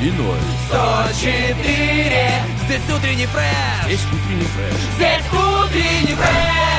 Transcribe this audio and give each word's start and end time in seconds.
И 0.00 0.10
ноль. 0.12 0.38
104 0.68 2.30
Здесь 2.64 2.96
утренний 2.96 3.26
фреш 3.26 3.90
Есть 3.90 4.06
утренний 4.12 4.44
фреш. 4.44 4.74
Здесь 4.94 5.26
утренний 5.32 6.14
фреш 6.14 6.78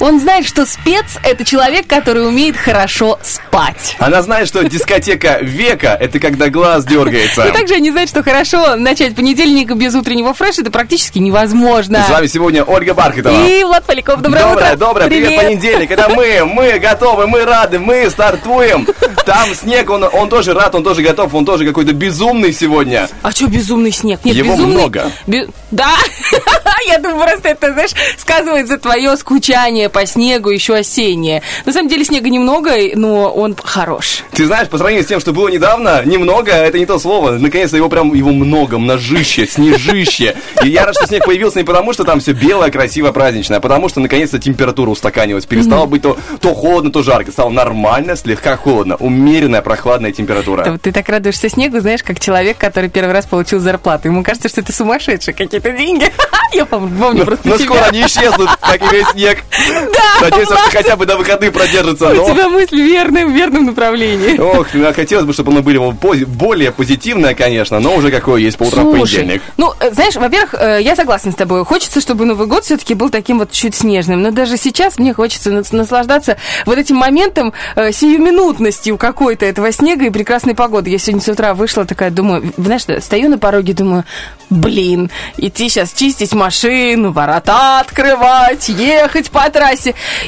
Он 0.00 0.20
знает, 0.20 0.46
что 0.46 0.66
спец– 0.66 1.04
это 1.22 1.44
человек, 1.44 1.86
который 1.86 2.26
умеет 2.26 2.56
хорошо 2.56 3.18
спать. 3.22 3.96
Она 3.98 4.22
знает, 4.22 4.48
что 4.48 4.64
дискотека 4.64 5.38
века– 5.40 5.96
это 6.00 6.18
когда 6.18 6.48
глаз 6.48 6.84
дергается. 6.84 7.46
И 7.46 7.52
также 7.52 7.74
они 7.74 7.90
знают, 7.90 8.10
что 8.10 8.22
хорошо 8.22 8.76
начать 8.76 9.14
понедельник 9.14 9.72
без 9.74 9.94
утреннего 9.94 10.34
фреша– 10.34 10.60
это 10.62 10.70
практически 10.70 11.18
невозможно. 11.18 12.04
С 12.06 12.10
вами 12.10 12.26
сегодня 12.26 12.64
Ольга 12.64 12.94
Бархатова. 12.94 13.46
И 13.46 13.64
Влад 13.64 13.84
Поляков, 13.84 14.20
доброе, 14.20 14.42
доброе, 14.42 14.66
утро. 14.72 14.76
доброе, 14.76 15.08
привет. 15.08 15.40
понедельник. 15.40 15.90
Это 15.90 16.08
мы, 16.10 16.44
мы 16.44 16.78
готовы, 16.78 17.26
мы 17.26 17.44
рады, 17.44 17.78
мы 17.78 18.08
стартуем. 18.10 18.86
Там 19.24 19.54
снег, 19.54 19.90
он, 19.90 20.04
он 20.04 20.28
тоже 20.28 20.52
рад, 20.54 20.74
он 20.74 20.84
тоже 20.84 21.02
готов, 21.02 21.32
он 21.34 21.44
тоже 21.44 21.66
какой-то 21.66 21.92
безумный 21.92 22.52
сегодня. 22.52 23.08
А 23.22 23.30
что 23.30 23.46
безумный 23.46 23.92
снег? 23.92 24.20
Нет, 24.24 24.34
Его 24.36 24.54
безумный... 24.54 24.76
много. 24.76 25.10
Бе- 25.26 25.48
Да, 25.70 25.90
я 26.86 26.98
думаю, 26.98 27.20
просто 27.20 27.48
это, 27.48 27.72
знаешь, 27.72 27.92
сказывается 28.18 28.78
твое 28.78 29.16
скучание 29.16 29.83
по 29.88 30.06
снегу, 30.06 30.50
еще 30.50 30.74
осеннее. 30.76 31.42
На 31.64 31.72
самом 31.72 31.88
деле 31.88 32.04
снега 32.04 32.30
немного, 32.30 32.72
но 32.94 33.30
он 33.30 33.56
хорош. 33.62 34.22
Ты 34.32 34.46
знаешь, 34.46 34.68
по 34.68 34.78
сравнению 34.78 35.04
с 35.04 35.08
тем, 35.08 35.20
что 35.20 35.32
было 35.32 35.48
недавно, 35.48 36.02
немного, 36.04 36.52
это 36.52 36.78
не 36.78 36.86
то 36.86 36.98
слово. 36.98 37.32
Наконец-то 37.32 37.76
его 37.76 37.88
прям, 37.88 38.14
его 38.14 38.30
много, 38.30 38.78
множище, 38.78 39.46
снежище. 39.46 40.36
И 40.62 40.68
я 40.68 40.86
рад, 40.86 40.94
что 40.96 41.06
снег 41.06 41.24
появился 41.24 41.58
не 41.58 41.64
потому, 41.64 41.92
что 41.92 42.04
там 42.04 42.20
все 42.20 42.32
белое, 42.32 42.70
красиво, 42.70 43.12
праздничное, 43.12 43.58
а 43.58 43.60
потому 43.60 43.88
что 43.88 44.00
наконец-то 44.00 44.38
температура 44.38 44.90
устаканилась. 44.90 45.46
Перестало 45.46 45.86
быть 45.86 46.02
то, 46.02 46.16
то 46.40 46.54
холодно, 46.54 46.90
то 46.90 47.02
жарко. 47.02 47.30
Стало 47.32 47.50
нормально, 47.50 48.16
слегка 48.16 48.56
холодно. 48.56 48.96
Умеренная, 48.96 49.62
прохладная 49.62 50.12
температура. 50.12 50.78
Ты, 50.82 50.92
так 50.92 51.08
радуешься 51.08 51.48
снегу, 51.48 51.80
знаешь, 51.80 52.02
как 52.02 52.20
человек, 52.20 52.58
который 52.58 52.90
первый 52.90 53.12
раз 53.12 53.26
получил 53.26 53.60
зарплату. 53.60 54.08
Ему 54.08 54.22
кажется, 54.22 54.48
что 54.48 54.60
это 54.60 54.72
сумасшедшие 54.72 55.34
какие-то 55.34 55.70
деньги. 55.70 56.10
Я 56.52 56.66
помню, 56.66 56.96
помню 56.98 57.24
просто 57.24 57.48
Но 57.48 57.56
тебя. 57.56 57.66
скоро 57.66 57.84
они 57.84 58.02
исчезнут, 58.02 58.50
как 58.60 58.80
и 58.82 58.94
весь 58.94 59.08
снег. 59.08 59.38
Да, 59.74 60.20
Надеюсь, 60.22 60.46
что 60.46 60.56
хотя 60.70 60.96
бы 60.96 61.06
до 61.06 61.16
выходных 61.16 61.52
продержится. 61.52 62.08
у 62.10 62.26
тебя 62.30 62.48
мысли 62.48 62.80
верны 62.80 63.26
в 63.26 63.30
верном 63.30 63.66
направлении. 63.66 64.38
Ох, 64.38 64.68
ну, 64.72 64.92
хотелось 64.92 65.24
бы, 65.24 65.32
чтобы 65.32 65.52
оно 65.52 65.62
было 65.62 65.90
пози- 65.92 66.24
более 66.26 66.70
позитивное, 66.72 67.34
конечно, 67.34 67.80
но 67.80 67.94
уже 67.96 68.10
какое 68.10 68.40
есть 68.40 68.56
по 68.58 68.64
утрам 68.64 68.90
понедельник. 68.92 69.42
ну, 69.56 69.72
э, 69.80 69.90
знаешь, 69.92 70.14
во-первых, 70.16 70.54
э, 70.54 70.78
я 70.82 70.96
согласна 70.96 71.32
с 71.32 71.34
тобой. 71.34 71.64
Хочется, 71.64 72.00
чтобы 72.00 72.24
Новый 72.24 72.46
год 72.46 72.64
все-таки 72.64 72.94
был 72.94 73.10
таким 73.10 73.38
вот 73.38 73.50
чуть 73.50 73.74
снежным. 73.74 74.22
Но 74.22 74.30
даже 74.30 74.56
сейчас 74.56 74.98
мне 74.98 75.12
хочется 75.14 75.50
нас- 75.50 75.72
наслаждаться 75.72 76.36
вот 76.66 76.78
этим 76.78 76.96
моментом 76.96 77.52
э, 77.76 77.92
сиюминутностью 77.92 78.96
какой-то 78.98 79.44
этого 79.46 79.70
снега 79.72 80.04
и 80.06 80.10
прекрасной 80.10 80.54
погоды. 80.54 80.90
Я 80.90 80.98
сегодня 80.98 81.20
с 81.22 81.28
утра 81.28 81.54
вышла 81.54 81.84
такая, 81.84 82.10
думаю, 82.10 82.52
знаешь, 82.56 82.82
стою 83.02 83.28
на 83.28 83.38
пороге, 83.38 83.72
думаю, 83.74 84.04
блин, 84.50 85.10
идти 85.36 85.68
сейчас 85.68 85.92
чистить 85.92 86.32
машину, 86.34 87.12
ворота 87.12 87.80
открывать, 87.80 88.68
ехать 88.68 89.30
по 89.30 89.48
трассе. 89.50 89.63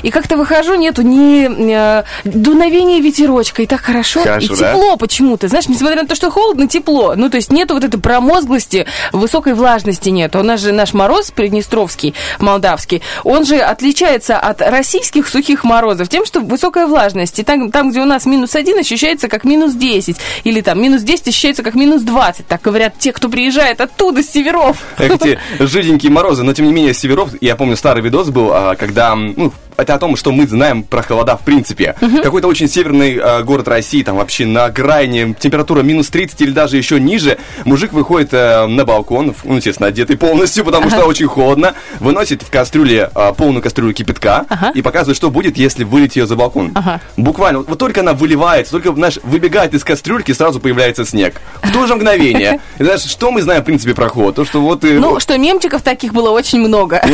И 0.03 0.11
как-то 0.11 0.37
выхожу, 0.37 0.75
нету 0.75 1.03
ни 1.03 1.49
э, 1.73 2.05
дуновения 2.25 3.01
ветерочка, 3.01 3.63
и 3.63 3.67
так 3.67 3.81
хорошо, 3.81 4.23
Хорошо, 4.23 4.55
и 4.55 4.57
да? 4.57 4.73
тепло 4.73 4.97
почему-то. 4.97 5.49
Знаешь, 5.49 5.69
несмотря 5.69 6.03
на 6.03 6.09
то, 6.09 6.15
что 6.15 6.31
холодно, 6.31 6.69
тепло. 6.69 7.15
Ну, 7.17 7.31
то 7.31 7.37
есть 7.37 7.53
нету 7.53 7.75
вот 7.75 7.85
этой 7.85 8.01
промозглости, 8.01 8.87
высокой 9.13 9.55
влажности 9.55 10.09
нет. 10.11 10.37
У 10.37 10.43
нас 10.43 10.61
же 10.61 10.73
наш 10.73 10.95
мороз 10.95 11.31
приднестровский, 11.31 12.15
молдавский, 12.39 13.03
он 13.25 13.45
же 13.45 13.59
отличается 13.59 14.39
от 14.39 14.61
российских 14.63 15.29
сухих 15.29 15.65
морозов 15.65 16.09
тем, 16.09 16.25
что 16.25 16.41
высокая 16.41 16.87
влажность. 16.87 17.39
И 17.39 17.43
там, 17.43 17.71
там 17.71 17.91
где 17.91 18.01
у 18.01 18.05
нас 18.05 18.27
минус 18.27 18.55
один, 18.55 18.79
ощущается 18.79 19.29
как 19.29 19.45
минус 19.45 19.75
10. 19.75 20.17
Или 20.45 20.61
там 20.61 20.81
минус 20.81 21.03
10 21.03 21.29
ощущается 21.29 21.63
как 21.63 21.75
минус 21.75 22.03
20. 22.03 22.47
Так 22.47 22.63
говорят 22.63 22.99
те, 22.99 23.13
кто 23.13 23.29
приезжает 23.29 23.81
оттуда, 23.81 24.23
с 24.23 24.31
северов. 24.31 24.79
Эти 24.99 25.39
жиденькие 25.59 26.13
морозы, 26.13 26.43
но 26.43 26.53
тем 26.53 26.67
не 26.67 26.73
менее, 26.73 26.95
Северов, 26.95 27.31
я 27.41 27.57
помню, 27.57 27.77
старый 27.77 28.03
видос 28.03 28.31
был, 28.31 28.51
а, 28.53 28.77
когда, 28.77 29.17
м, 29.27 29.35
ну, 29.37 29.53
это 29.77 29.95
о 29.95 29.99
том, 29.99 30.17
что 30.17 30.33
мы 30.33 30.47
знаем 30.47 30.83
про 30.83 31.03
холода 31.03 31.37
в 31.37 31.41
принципе. 31.43 31.95
Какой-то 32.23 32.49
очень 32.49 32.69
северный 32.69 33.19
а, 33.21 33.43
город 33.43 33.69
России, 33.69 34.03
там 34.03 34.17
вообще 34.17 34.47
на 34.47 34.67
окраине, 34.67 35.35
температура 35.39 35.83
минус 35.83 36.09
30 36.09 36.41
или 36.43 36.51
даже 36.51 36.77
еще 36.77 36.99
ниже. 37.01 37.39
Мужик 37.65 37.93
выходит 37.93 38.31
э, 38.33 38.67
на 38.67 38.85
балкон, 38.85 39.35
ну, 39.45 39.57
естественно, 39.57 39.89
одетый 39.89 40.17
полностью, 40.17 40.65
потому 40.65 40.91
что 40.91 41.05
очень 41.05 41.27
холодно, 41.27 41.75
выносит 42.01 42.43
в 42.43 42.51
кастрюле 42.51 43.11
а, 43.15 43.33
полную 43.33 43.63
кастрюлю 43.63 43.93
кипятка 43.93 44.45
Ага. 44.49 44.71
и 44.75 44.83
показывает, 44.83 45.17
что 45.17 45.31
будет, 45.31 45.57
если 45.57 45.85
вылить 45.85 46.17
ее 46.17 46.27
за 46.27 46.37
балкон. 46.37 46.73
Ага. 46.75 47.01
Буквально, 47.17 47.59
вот, 47.59 47.69
вот 47.69 47.79
только 47.79 48.01
она 48.01 48.13
выливается, 48.13 48.73
только, 48.73 48.93
знаешь, 48.93 49.19
выбегает 49.23 49.75
из 49.75 49.85
кастрюльки, 49.85 50.33
сразу 50.33 50.61
появляется 50.61 51.05
снег. 51.05 51.41
В 51.63 51.73
то 51.73 51.87
же 51.87 51.95
мгновение. 51.97 52.61
И 52.79 52.85
знаешь, 52.85 53.03
что 53.05 53.31
мы 53.31 53.43
знаем, 53.43 53.63
в 53.63 53.65
принципе, 53.65 53.95
про 53.95 54.09
холод? 54.09 54.35
То, 54.37 54.45
что 54.45 54.61
вот... 54.61 54.85
э, 54.85 54.99
Ну, 54.99 55.21
что 55.21 55.37
мемчиков 55.39 55.83
таких 55.83 56.13
было 56.13 56.31
очень 56.31 56.61
много. 56.61 57.03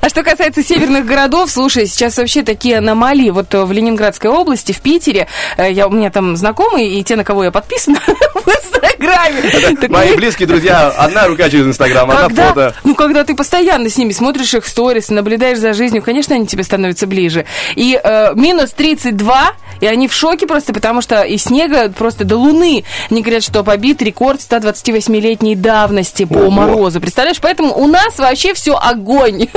А 0.00 0.08
что 0.08 0.22
касается 0.22 0.62
северных 0.62 1.06
городов, 1.06 1.27
слушай, 1.46 1.86
сейчас 1.86 2.16
вообще 2.16 2.42
такие 2.42 2.78
аномалии. 2.78 3.30
Вот 3.30 3.54
э, 3.54 3.64
в 3.64 3.72
Ленинградской 3.72 4.30
области, 4.30 4.72
в 4.72 4.80
Питере, 4.80 5.28
э, 5.56 5.70
я, 5.72 5.88
у 5.88 5.90
меня 5.90 6.10
там 6.10 6.36
знакомые, 6.36 6.98
и 6.98 7.04
те, 7.04 7.16
на 7.16 7.24
кого 7.24 7.44
я 7.44 7.50
подписана 7.50 8.00
в 8.34 8.48
Инстаграме. 8.48 9.76
Так 9.76 9.90
Мои 9.90 10.14
близкие 10.14 10.46
друзья, 10.46 10.88
одна 10.88 11.26
рука 11.26 11.48
через 11.50 11.66
Инстаграм, 11.66 12.10
одна 12.10 12.28
фото. 12.28 12.74
ну, 12.84 12.94
когда 12.94 13.24
ты 13.24 13.34
постоянно 13.34 13.88
с 13.88 13.96
ними 13.96 14.12
смотришь 14.12 14.54
их 14.54 14.66
сторис, 14.66 15.08
наблюдаешь 15.10 15.58
за 15.58 15.72
жизнью, 15.72 16.02
конечно, 16.02 16.34
они 16.34 16.46
тебе 16.46 16.62
становятся 16.62 17.06
ближе. 17.06 17.44
И 17.74 17.98
э, 18.02 18.34
минус 18.34 18.70
32, 18.70 19.52
и 19.80 19.86
они 19.86 20.08
в 20.08 20.14
шоке 20.14 20.46
просто, 20.46 20.72
потому 20.72 21.02
что 21.02 21.22
и 21.22 21.36
снега 21.38 21.90
просто 21.90 22.24
до 22.24 22.36
луны. 22.36 22.84
Они 23.10 23.22
говорят, 23.22 23.42
что 23.42 23.62
побит 23.64 24.02
рекорд 24.02 24.40
128-летней 24.40 25.56
давности 25.56 26.24
по 26.24 26.50
морозу. 26.50 27.00
Представляешь, 27.00 27.38
поэтому 27.40 27.74
у 27.74 27.86
нас 27.86 28.18
вообще 28.18 28.54
все 28.54 28.76
огонь. 28.76 29.48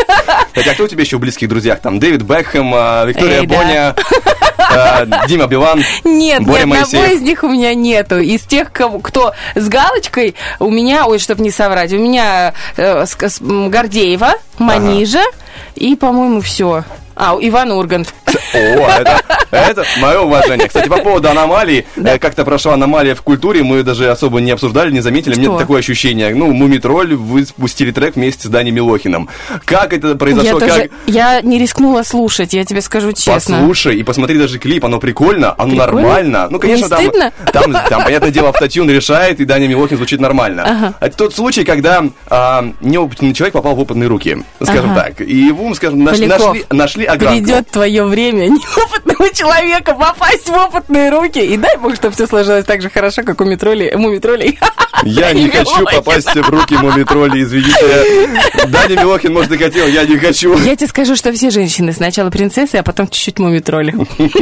Хотя 0.53 0.73
кто 0.73 0.83
у 0.83 0.87
тебя 0.87 1.03
еще 1.03 1.17
близких 1.17 1.49
друзьях? 1.61 1.79
Там 1.79 1.99
Дэвид 1.99 2.23
Бекхэм, 2.23 2.71
а, 2.73 3.05
Виктория 3.05 3.41
Эй, 3.41 3.45
да. 3.45 3.55
Боня, 3.55 3.95
а, 3.95 4.50
Дима 5.27 5.47
Билан. 5.47 5.81
Нет, 6.03 6.43
Боря 6.43 6.65
ни 6.65 6.75
одного 6.75 7.05
из 7.05 7.21
них 7.21 7.43
у 7.43 7.47
меня 7.47 7.73
нету. 7.73 8.19
Из 8.19 8.41
тех, 8.41 8.71
кто 8.71 9.33
с 9.55 9.67
галочкой, 9.67 10.35
у 10.59 10.69
меня, 10.69 11.05
ой, 11.05 11.19
чтобы 11.19 11.43
не 11.43 11.51
соврать, 11.51 11.93
у 11.93 11.97
меня 11.97 12.53
э, 12.77 13.05
Гордеева, 13.39 14.33
Манижа 14.59 15.23
и, 15.75 15.95
по-моему, 15.95 16.41
все. 16.41 16.83
А, 17.15 17.37
Иван 17.39 17.71
Ургант. 17.71 18.13
О, 18.25 18.57
это, 18.57 19.21
это 19.51 19.85
мое 19.99 20.21
уважение. 20.21 20.67
Кстати, 20.67 20.87
по 20.87 20.97
поводу 20.97 21.29
аномалий, 21.29 21.85
э, 21.95 22.17
как-то 22.17 22.43
прошла 22.45 22.73
аномалия 22.73 23.15
в 23.15 23.21
культуре, 23.21 23.63
мы 23.63 23.83
даже 23.83 24.09
особо 24.09 24.39
не 24.39 24.51
обсуждали, 24.51 24.91
не 24.91 25.01
заметили. 25.01 25.35
Мне 25.35 25.45
Что? 25.45 25.59
такое 25.59 25.79
ощущение. 25.79 26.33
Ну, 26.33 26.51
Мумитроль 26.51 27.13
выпустили 27.15 27.91
трек 27.91 28.15
вместе 28.15 28.47
с 28.47 28.49
Дани 28.49 28.71
Милохиным. 28.71 29.29
Как 29.65 29.93
это 29.93 30.15
произошло? 30.15 30.59
я, 30.59 30.59
как... 30.59 30.69
тоже, 30.69 30.89
я 31.05 31.41
не 31.41 31.59
рискнула 31.59 32.03
слушать, 32.03 32.53
я 32.53 32.65
тебе 32.65 32.81
скажу 32.81 33.11
честно. 33.11 33.57
Послушай 33.57 33.97
и 33.97 34.03
посмотри 34.03 34.39
даже 34.39 34.57
клип, 34.61 34.85
оно 34.85 34.99
прикольно, 34.99 35.53
оно 35.57 35.71
Прикольно? 35.75 36.01
нормально. 36.01 36.47
Ну, 36.49 36.59
конечно, 36.59 36.97
Не 36.99 37.09
там, 37.09 37.31
там, 37.51 37.73
там, 37.89 38.03
понятное 38.03 38.31
дело, 38.31 38.49
автотюн 38.49 38.89
решает, 38.89 39.39
и 39.39 39.45
Даня 39.45 39.67
Милохин 39.67 39.97
звучит 39.97 40.19
нормально. 40.19 40.63
Ага. 40.65 40.93
Это 40.99 41.17
тот 41.17 41.35
случай, 41.35 41.63
когда 41.63 42.03
а, 42.29 42.71
неопытный 42.81 43.33
человек 43.33 43.53
попал 43.53 43.75
в 43.75 43.79
опытные 43.79 44.07
руки, 44.07 44.37
скажем 44.61 44.91
Ага. 44.91 45.03
так. 45.07 45.21
И 45.21 45.35
его, 45.35 45.73
скажем, 45.73 46.03
наш- 46.03 46.19
нашли, 46.19 46.65
нашли 46.69 47.05
огранку. 47.05 47.43
Придет 47.43 47.69
твое 47.69 48.03
время 48.05 48.47
неопытного 48.47 49.33
человека 49.33 49.93
попасть 49.93 50.47
в 50.47 50.53
опытные 50.53 51.09
руки. 51.09 51.39
И 51.39 51.57
дай 51.57 51.77
бог, 51.77 51.95
чтобы 51.95 52.13
все 52.13 52.27
сложилось 52.27 52.65
так 52.65 52.81
же 52.81 52.89
хорошо, 52.89 53.23
как 53.23 53.41
у 53.41 53.45
метроли, 53.45 53.93
мумитролей. 53.95 54.59
Я 55.03 55.33
не 55.33 55.49
хочу 55.49 55.83
попасть 55.85 56.27
в 56.35 56.49
руки 56.49 56.75
Мумитроли, 56.75 57.41
извините. 57.43 58.29
Даня 58.67 59.01
Милохин, 59.01 59.33
может, 59.33 59.51
и 59.51 59.57
хотел, 59.57 59.87
я 59.87 60.03
не 60.05 60.17
хочу. 60.17 60.55
Я 60.59 60.75
тебе 60.75 60.87
скажу, 60.87 61.15
что 61.15 61.31
все 61.33 61.49
женщины 61.49 61.91
сначала 61.93 62.29
принцессы, 62.29 62.75
а 62.75 62.83
потом 62.83 63.07
чуть-чуть 63.07 63.39
мумитроли. 63.39 63.95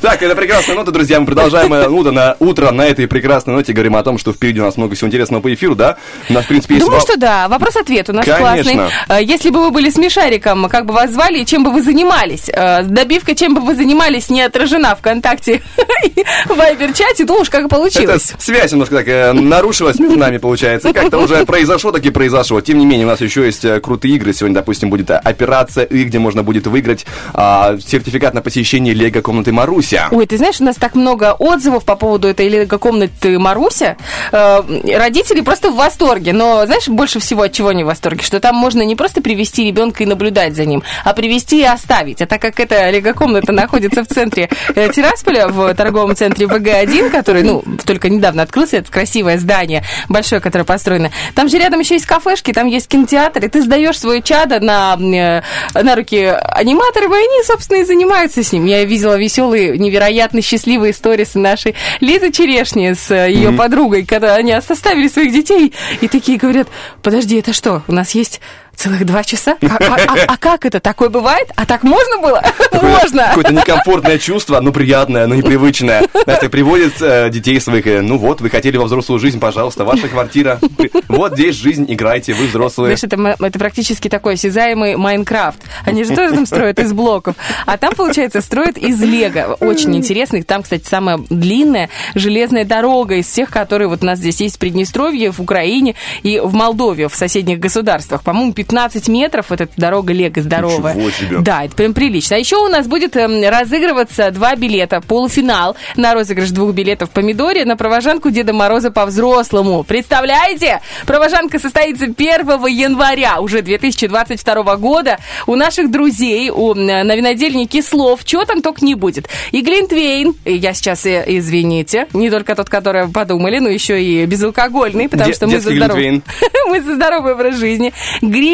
Так, 0.00 0.22
это 0.22 0.36
прекрасная 0.36 0.76
нота, 0.76 0.92
друзья. 0.92 1.18
Мы 1.18 1.26
продолжаем 1.26 1.72
э, 1.74 1.88
утро 1.88 2.10
на, 2.12 2.36
утро 2.38 2.70
на 2.70 2.86
этой 2.86 3.08
прекрасной 3.08 3.54
ноте. 3.54 3.72
Говорим 3.72 3.96
о 3.96 4.02
том, 4.02 4.18
что 4.18 4.32
впереди 4.32 4.60
у 4.60 4.64
нас 4.64 4.76
много 4.76 4.94
всего 4.94 5.08
интересного 5.08 5.42
по 5.42 5.52
эфиру, 5.52 5.74
да? 5.74 5.96
У 6.28 6.32
нас, 6.32 6.44
в 6.44 6.48
принципе, 6.48 6.74
есть... 6.74 6.86
Думаю, 6.86 7.00
что 7.00 7.16
да. 7.16 7.48
Вопрос-ответ 7.48 8.08
у 8.08 8.12
нас 8.12 8.24
Конечно. 8.24 8.72
классный. 8.72 8.92
Э, 9.08 9.24
Если 9.24 9.50
бы 9.50 9.60
вы 9.60 9.70
были 9.70 9.90
смешариком, 9.90 10.68
как 10.68 10.86
бы 10.86 10.94
вас 10.94 11.10
звали 11.10 11.40
и 11.40 11.46
чем 11.46 11.64
бы 11.64 11.70
вы 11.72 11.82
занимались? 11.82 12.48
Э, 12.48 12.82
Добивка, 12.84 13.34
чем 13.34 13.54
бы 13.54 13.60
вы 13.60 13.74
занимались, 13.74 14.30
не 14.30 14.42
отражена 14.42 14.94
ВКонтакте 14.94 15.62
и 16.04 16.24
в 16.46 16.56
Вайбер-чате. 16.56 17.24
Ну 17.24 17.34
уж 17.36 17.50
как 17.50 17.66
Это 17.66 17.68
получилось. 17.68 18.34
связь 18.38 18.70
немножко 18.72 19.02
так 19.02 19.34
нарушилась 19.34 19.98
между 19.98 20.18
нами, 20.18 20.38
получается. 20.38 20.92
Как-то 20.92 21.18
уже 21.24 21.44
произошло, 21.44 21.90
так 21.90 22.04
и 22.06 22.10
произошло. 22.10 22.60
Тем 22.60 22.78
не 22.78 22.86
менее, 22.86 23.06
у 23.06 23.10
нас 23.10 23.20
еще 23.20 23.44
есть 23.44 23.66
крутые 23.82 24.14
игры. 24.14 24.32
Сегодня, 24.32 24.54
допустим, 24.54 24.90
будет 24.90 25.10
операция 25.10 25.84
И, 25.84 26.04
где 26.04 26.18
можно 26.18 26.42
будет 26.42 26.66
выиграть 26.66 27.06
а, 27.34 27.76
сертификат 27.84 28.34
на 28.34 28.42
посещение 28.42 28.94
Лего 28.94 29.20
комнаты 29.22 29.52
Маруся. 29.92 30.08
Ой, 30.10 30.26
ты 30.26 30.36
знаешь, 30.36 30.60
у 30.60 30.64
нас 30.64 30.76
так 30.76 30.94
много 30.94 31.34
отзывов 31.38 31.84
по 31.84 31.96
поводу 31.96 32.28
этой 32.28 32.48
лего-комнаты 32.48 33.38
Маруся. 33.38 33.96
Э, 34.32 34.62
родители 34.96 35.40
просто 35.40 35.70
в 35.70 35.76
восторге. 35.76 36.32
Но 36.32 36.64
знаешь, 36.66 36.88
больше 36.88 37.20
всего 37.20 37.42
от 37.42 37.52
чего 37.52 37.68
они 37.68 37.84
в 37.84 37.86
восторге? 37.86 38.22
Что 38.22 38.40
там 38.40 38.56
можно 38.56 38.82
не 38.82 38.96
просто 38.96 39.20
привести 39.20 39.64
ребенка 39.64 40.02
и 40.02 40.06
наблюдать 40.06 40.54
за 40.54 40.64
ним, 40.64 40.82
а 41.04 41.14
привести 41.14 41.60
и 41.60 41.64
оставить. 41.64 42.22
А 42.22 42.26
так 42.26 42.40
как 42.40 42.60
эта 42.60 42.90
лего-комната 42.90 43.52
находится 43.52 44.04
в 44.04 44.08
центре 44.08 44.48
э, 44.74 44.88
Тирасполя, 44.92 45.48
в 45.48 45.74
торговом 45.74 46.14
центре 46.16 46.46
ВГ-1, 46.46 47.10
который, 47.10 47.42
ну, 47.42 47.62
только 47.84 48.08
недавно 48.08 48.42
открылся, 48.42 48.78
это 48.78 48.90
красивое 48.90 49.38
здание, 49.38 49.84
большое, 50.08 50.40
которое 50.40 50.64
построено. 50.64 51.10
Там 51.34 51.48
же 51.48 51.58
рядом 51.58 51.80
еще 51.80 51.94
есть 51.94 52.06
кафешки, 52.06 52.52
там 52.52 52.66
есть 52.66 52.88
кинотеатр, 52.88 53.44
и 53.44 53.48
ты 53.48 53.62
сдаешь 53.62 53.98
свое 53.98 54.22
чадо 54.22 54.60
на, 54.60 54.96
э, 54.98 55.42
на 55.74 55.94
руки 55.94 56.24
аниматоров, 56.24 57.12
и 57.12 57.16
они, 57.16 57.44
собственно, 57.44 57.78
и 57.78 57.84
занимаются 57.84 58.42
с 58.42 58.52
ним. 58.52 58.66
Я 58.66 58.84
видела 58.84 59.16
веселые, 59.16 59.77
невероятно 59.78 60.42
счастливые 60.42 60.92
сторисы 60.92 61.38
нашей 61.38 61.74
Лизы 62.00 62.30
Черешни 62.30 62.92
с 62.92 63.10
э, 63.10 63.30
ее 63.30 63.52
подругой, 63.52 64.04
когда 64.04 64.34
они 64.34 64.52
оставили 64.52 65.08
своих 65.08 65.32
детей, 65.32 65.72
и 66.00 66.08
такие 66.08 66.38
говорят, 66.38 66.68
подожди, 67.02 67.36
это 67.36 67.52
что, 67.52 67.82
у 67.88 67.92
нас 67.92 68.12
есть 68.12 68.40
целых 68.78 69.04
два 69.04 69.24
часа? 69.24 69.56
А, 69.62 69.76
а- 69.80 69.96
а- 70.06 70.24
а 70.28 70.36
как 70.38 70.64
это? 70.64 70.80
Такое 70.80 71.08
бывает? 71.08 71.50
А 71.56 71.66
так 71.66 71.82
можно 71.82 72.18
было? 72.18 72.42
Можно. 72.82 73.24
Какое-то 73.28 73.52
некомфортное 73.52 74.18
чувство, 74.18 74.60
но 74.60 74.72
приятное, 74.72 75.26
но 75.26 75.34
непривычное. 75.34 76.04
Знаешь, 76.24 76.40
так 76.40 76.50
приводит 76.50 77.00
э, 77.02 77.28
детей 77.30 77.60
своих, 77.60 77.86
э, 77.86 78.00
ну 78.02 78.18
вот, 78.18 78.40
вы 78.40 78.50
хотели 78.50 78.76
во 78.76 78.84
взрослую 78.84 79.18
жизнь, 79.18 79.40
пожалуйста, 79.40 79.84
ваша 79.84 80.08
квартира. 80.08 80.60
Вот 81.08 81.34
здесь 81.34 81.56
жизнь, 81.56 81.86
играйте, 81.88 82.34
вы 82.34 82.46
взрослые. 82.46 82.96
Знаешь, 82.96 83.36
это, 83.36 83.44
это 83.44 83.58
практически 83.58 84.08
такой 84.08 84.34
осязаемый 84.34 84.96
Майнкрафт. 84.96 85.58
Они 85.84 86.04
же 86.04 86.14
тоже 86.14 86.34
там 86.34 86.46
строят 86.46 86.78
из 86.78 86.92
блоков. 86.92 87.34
А 87.66 87.76
там, 87.78 87.94
получается, 87.94 88.40
строят 88.40 88.78
из 88.78 89.00
лего. 89.02 89.56
Очень 89.60 89.96
интересный. 89.96 90.42
Там, 90.42 90.62
кстати, 90.62 90.84
самая 90.84 91.18
длинная 91.28 91.90
железная 92.14 92.64
дорога 92.64 93.16
из 93.16 93.26
всех, 93.26 93.50
которые 93.50 93.88
вот 93.88 94.02
у 94.02 94.06
нас 94.06 94.18
здесь 94.18 94.40
есть 94.40 94.56
в 94.56 94.58
Приднестровье, 94.58 95.32
в 95.32 95.40
Украине 95.40 95.94
и 96.22 96.38
в 96.38 96.54
Молдове, 96.54 97.08
в 97.08 97.14
соседних 97.14 97.58
государствах. 97.58 98.22
По-моему, 98.22 98.52
15 98.68 99.08
метров 99.08 99.46
вот 99.48 99.62
эта 99.62 99.72
дорога 99.76 100.12
лего 100.12 100.28
здоровая. 100.42 100.94
Да, 101.42 101.64
это 101.64 101.74
прям 101.74 101.94
прилично. 101.94 102.36
А 102.36 102.38
еще 102.38 102.56
у 102.56 102.68
нас 102.68 102.86
будет 102.86 103.16
эм, 103.16 103.42
разыгрываться 103.42 104.30
два 104.30 104.56
билета. 104.56 105.00
Полуфинал 105.00 105.74
на 105.96 106.12
розыгрыш 106.12 106.50
двух 106.50 106.74
билетов 106.74 107.08
в 107.08 107.12
помидоре 107.12 107.64
на 107.64 107.76
провожанку 107.76 108.30
Деда 108.30 108.52
Мороза 108.52 108.90
по-взрослому. 108.90 109.84
Представляете? 109.84 110.82
Провожанка 111.06 111.58
состоится 111.58 112.04
1 112.04 112.18
января 112.66 113.40
уже 113.40 113.62
2022 113.62 114.76
года. 114.76 115.18
У 115.46 115.54
наших 115.54 115.90
друзей, 115.90 116.50
у, 116.50 116.74
на 116.74 117.16
винодельне 117.16 117.64
Кислов, 117.64 118.24
чего 118.24 118.44
там 118.44 118.60
только 118.60 118.84
не 118.84 118.94
будет. 118.94 119.28
И 119.50 119.62
Глинтвейн, 119.62 120.34
я 120.44 120.74
сейчас, 120.74 121.06
э, 121.06 121.24
извините, 121.26 122.06
не 122.12 122.28
только 122.28 122.54
тот, 122.54 122.68
который 122.68 123.08
подумали, 123.08 123.60
но 123.60 123.70
еще 123.70 124.02
и 124.02 124.26
безалкогольный, 124.26 125.08
потому 125.08 125.30
Де- 125.30 125.34
что 125.34 125.46
мы 125.46 125.58
за 125.58 125.74
здоровый... 125.74 126.22
Мы 126.68 126.82
за 126.82 126.96
здоровый 126.96 127.32
образ 127.32 127.56
жизни. 127.56 127.94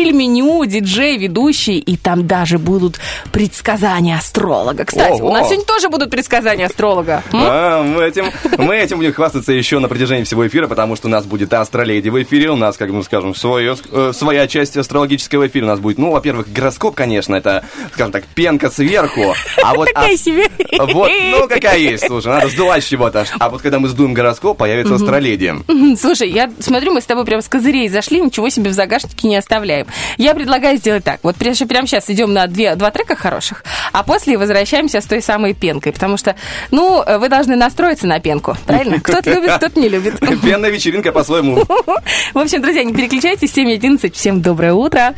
Гриль-меню, 0.04 0.66
диджей, 0.66 1.16
ведущий. 1.16 1.78
И 1.78 1.96
там 1.96 2.26
даже 2.26 2.58
будут 2.58 2.98
предсказания 3.32 4.16
астролога. 4.16 4.84
Кстати, 4.84 5.20
Ого. 5.20 5.30
у 5.30 5.32
нас 5.32 5.46
сегодня 5.46 5.64
тоже 5.64 5.88
будут 5.88 6.10
предсказания 6.10 6.66
астролога. 6.66 7.22
А, 7.32 7.82
мы, 7.82 8.04
этим, 8.04 8.26
мы 8.58 8.76
этим 8.76 8.98
будем 8.98 9.14
хвастаться 9.14 9.52
еще 9.52 9.78
на 9.78 9.88
протяжении 9.88 10.24
всего 10.24 10.46
эфира, 10.46 10.66
потому 10.66 10.96
что 10.96 11.08
у 11.08 11.10
нас 11.10 11.24
будет 11.24 11.54
астроледи 11.54 12.10
в 12.10 12.22
эфире, 12.22 12.50
у 12.50 12.56
нас, 12.56 12.76
как 12.76 12.90
мы 12.90 13.02
скажем, 13.02 13.34
свое, 13.34 13.76
э, 13.92 14.12
своя 14.14 14.46
часть 14.46 14.76
астрологического 14.76 15.46
эфира. 15.46 15.64
У 15.64 15.68
нас 15.68 15.80
будет, 15.80 15.96
ну, 15.96 16.10
во-первых, 16.10 16.52
гороскоп, 16.52 16.94
конечно, 16.94 17.34
это, 17.34 17.64
скажем 17.94 18.12
так, 18.12 18.24
пенка 18.26 18.70
сверху. 18.70 19.34
А 19.62 19.74
вот 19.74 19.88
Такая 19.88 20.16
себе. 20.18 20.48
Вот, 20.78 21.10
ну, 21.30 21.48
какая 21.48 21.78
есть, 21.78 22.06
слушай, 22.06 22.28
надо 22.28 22.48
сдувать 22.48 22.84
с 22.84 22.86
чего-то. 22.86 23.24
А 23.38 23.48
вот 23.48 23.62
когда 23.62 23.78
мы 23.78 23.88
сдуем 23.88 24.12
гороскоп, 24.12 24.58
появится 24.58 24.96
астроледи. 24.96 25.54
Слушай, 25.98 26.30
я 26.30 26.50
смотрю, 26.60 26.92
мы 26.92 27.00
с 27.00 27.06
тобой 27.06 27.24
прям 27.24 27.40
с 27.40 27.48
козырей 27.48 27.88
зашли, 27.88 28.20
ничего 28.20 28.50
себе 28.50 28.70
в 28.70 28.74
загашнике 28.74 29.28
не 29.28 29.36
оставляем. 29.36 29.86
Я 30.18 30.34
предлагаю 30.34 30.76
сделать 30.78 31.04
так. 31.04 31.20
Вот 31.22 31.36
прямо, 31.36 31.54
прямо 31.68 31.86
сейчас 31.86 32.08
идем 32.10 32.32
на 32.32 32.46
две, 32.46 32.74
два 32.76 32.90
трека 32.90 33.16
хороших, 33.16 33.64
а 33.92 34.02
после 34.02 34.38
возвращаемся 34.38 35.00
с 35.00 35.04
той 35.04 35.22
самой 35.22 35.54
пенкой. 35.54 35.92
Потому 35.92 36.16
что, 36.16 36.36
ну, 36.70 37.02
вы 37.18 37.28
должны 37.28 37.56
настроиться 37.56 38.06
на 38.06 38.20
пенку, 38.20 38.56
правильно? 38.66 39.00
Кто-то 39.00 39.30
любит, 39.30 39.52
кто-то 39.56 39.80
не 39.80 39.88
любит. 39.88 40.20
Пенная 40.42 40.70
вечеринка 40.70 41.12
по-своему. 41.12 41.56
В 42.34 42.38
общем, 42.38 42.62
друзья, 42.62 42.84
не 42.84 42.92
переключайтесь, 42.92 43.52
7.11. 43.56 44.12
Всем 44.12 44.42
доброе 44.42 44.74
утро. 44.74 45.14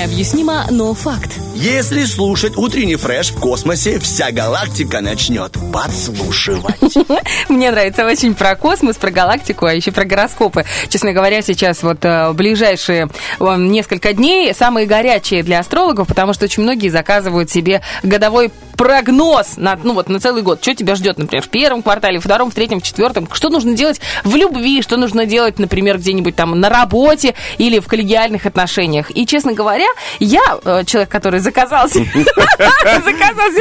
Необъяснимо, 0.00 0.64
но 0.70 0.94
факт. 0.94 1.30
Если 1.54 2.04
слушать 2.06 2.56
утренний 2.56 2.96
фреш 2.96 3.32
в 3.32 3.38
космосе, 3.38 3.98
вся 3.98 4.30
галактика 4.30 5.02
начнет 5.02 5.52
подслушивать. 5.74 6.96
Мне 7.50 7.70
нравится 7.70 8.06
очень 8.06 8.34
про 8.34 8.56
космос, 8.56 8.96
про 8.96 9.10
галактику, 9.10 9.66
а 9.66 9.74
еще 9.74 9.92
про 9.92 10.06
гороскопы. 10.06 10.64
Честно 10.88 11.12
говоря, 11.12 11.42
сейчас 11.42 11.82
вот 11.82 11.98
э, 12.02 12.32
ближайшие 12.32 13.10
э, 13.40 13.56
несколько 13.58 14.14
дней 14.14 14.54
самые 14.54 14.86
горячие 14.86 15.42
для 15.42 15.58
астрологов, 15.58 16.08
потому 16.08 16.32
что 16.32 16.46
очень 16.46 16.62
многие 16.62 16.88
заказывают 16.88 17.50
себе 17.50 17.82
годовой 18.02 18.50
прогноз 18.80 19.58
на, 19.58 19.78
ну 19.82 19.92
вот, 19.92 20.08
на 20.08 20.20
целый 20.20 20.42
год. 20.42 20.62
Что 20.62 20.74
тебя 20.74 20.94
ждет, 20.94 21.18
например, 21.18 21.44
в 21.44 21.50
первом 21.50 21.82
квартале, 21.82 22.18
в 22.18 22.24
втором, 22.24 22.50
в 22.50 22.54
третьем, 22.54 22.80
в 22.80 22.82
четвертом? 22.82 23.28
Что 23.30 23.50
нужно 23.50 23.74
делать 23.74 24.00
в 24.24 24.34
любви? 24.34 24.80
Что 24.80 24.96
нужно 24.96 25.26
делать, 25.26 25.58
например, 25.58 25.98
где-нибудь 25.98 26.34
там 26.34 26.58
на 26.58 26.70
работе 26.70 27.34
или 27.58 27.78
в 27.78 27.86
коллегиальных 27.86 28.46
отношениях? 28.46 29.14
И, 29.14 29.26
честно 29.26 29.52
говоря, 29.52 29.84
я, 30.18 30.40
э, 30.64 30.84
человек, 30.86 31.10
который 31.10 31.40
заказал 31.40 31.90
себе, 31.90 32.24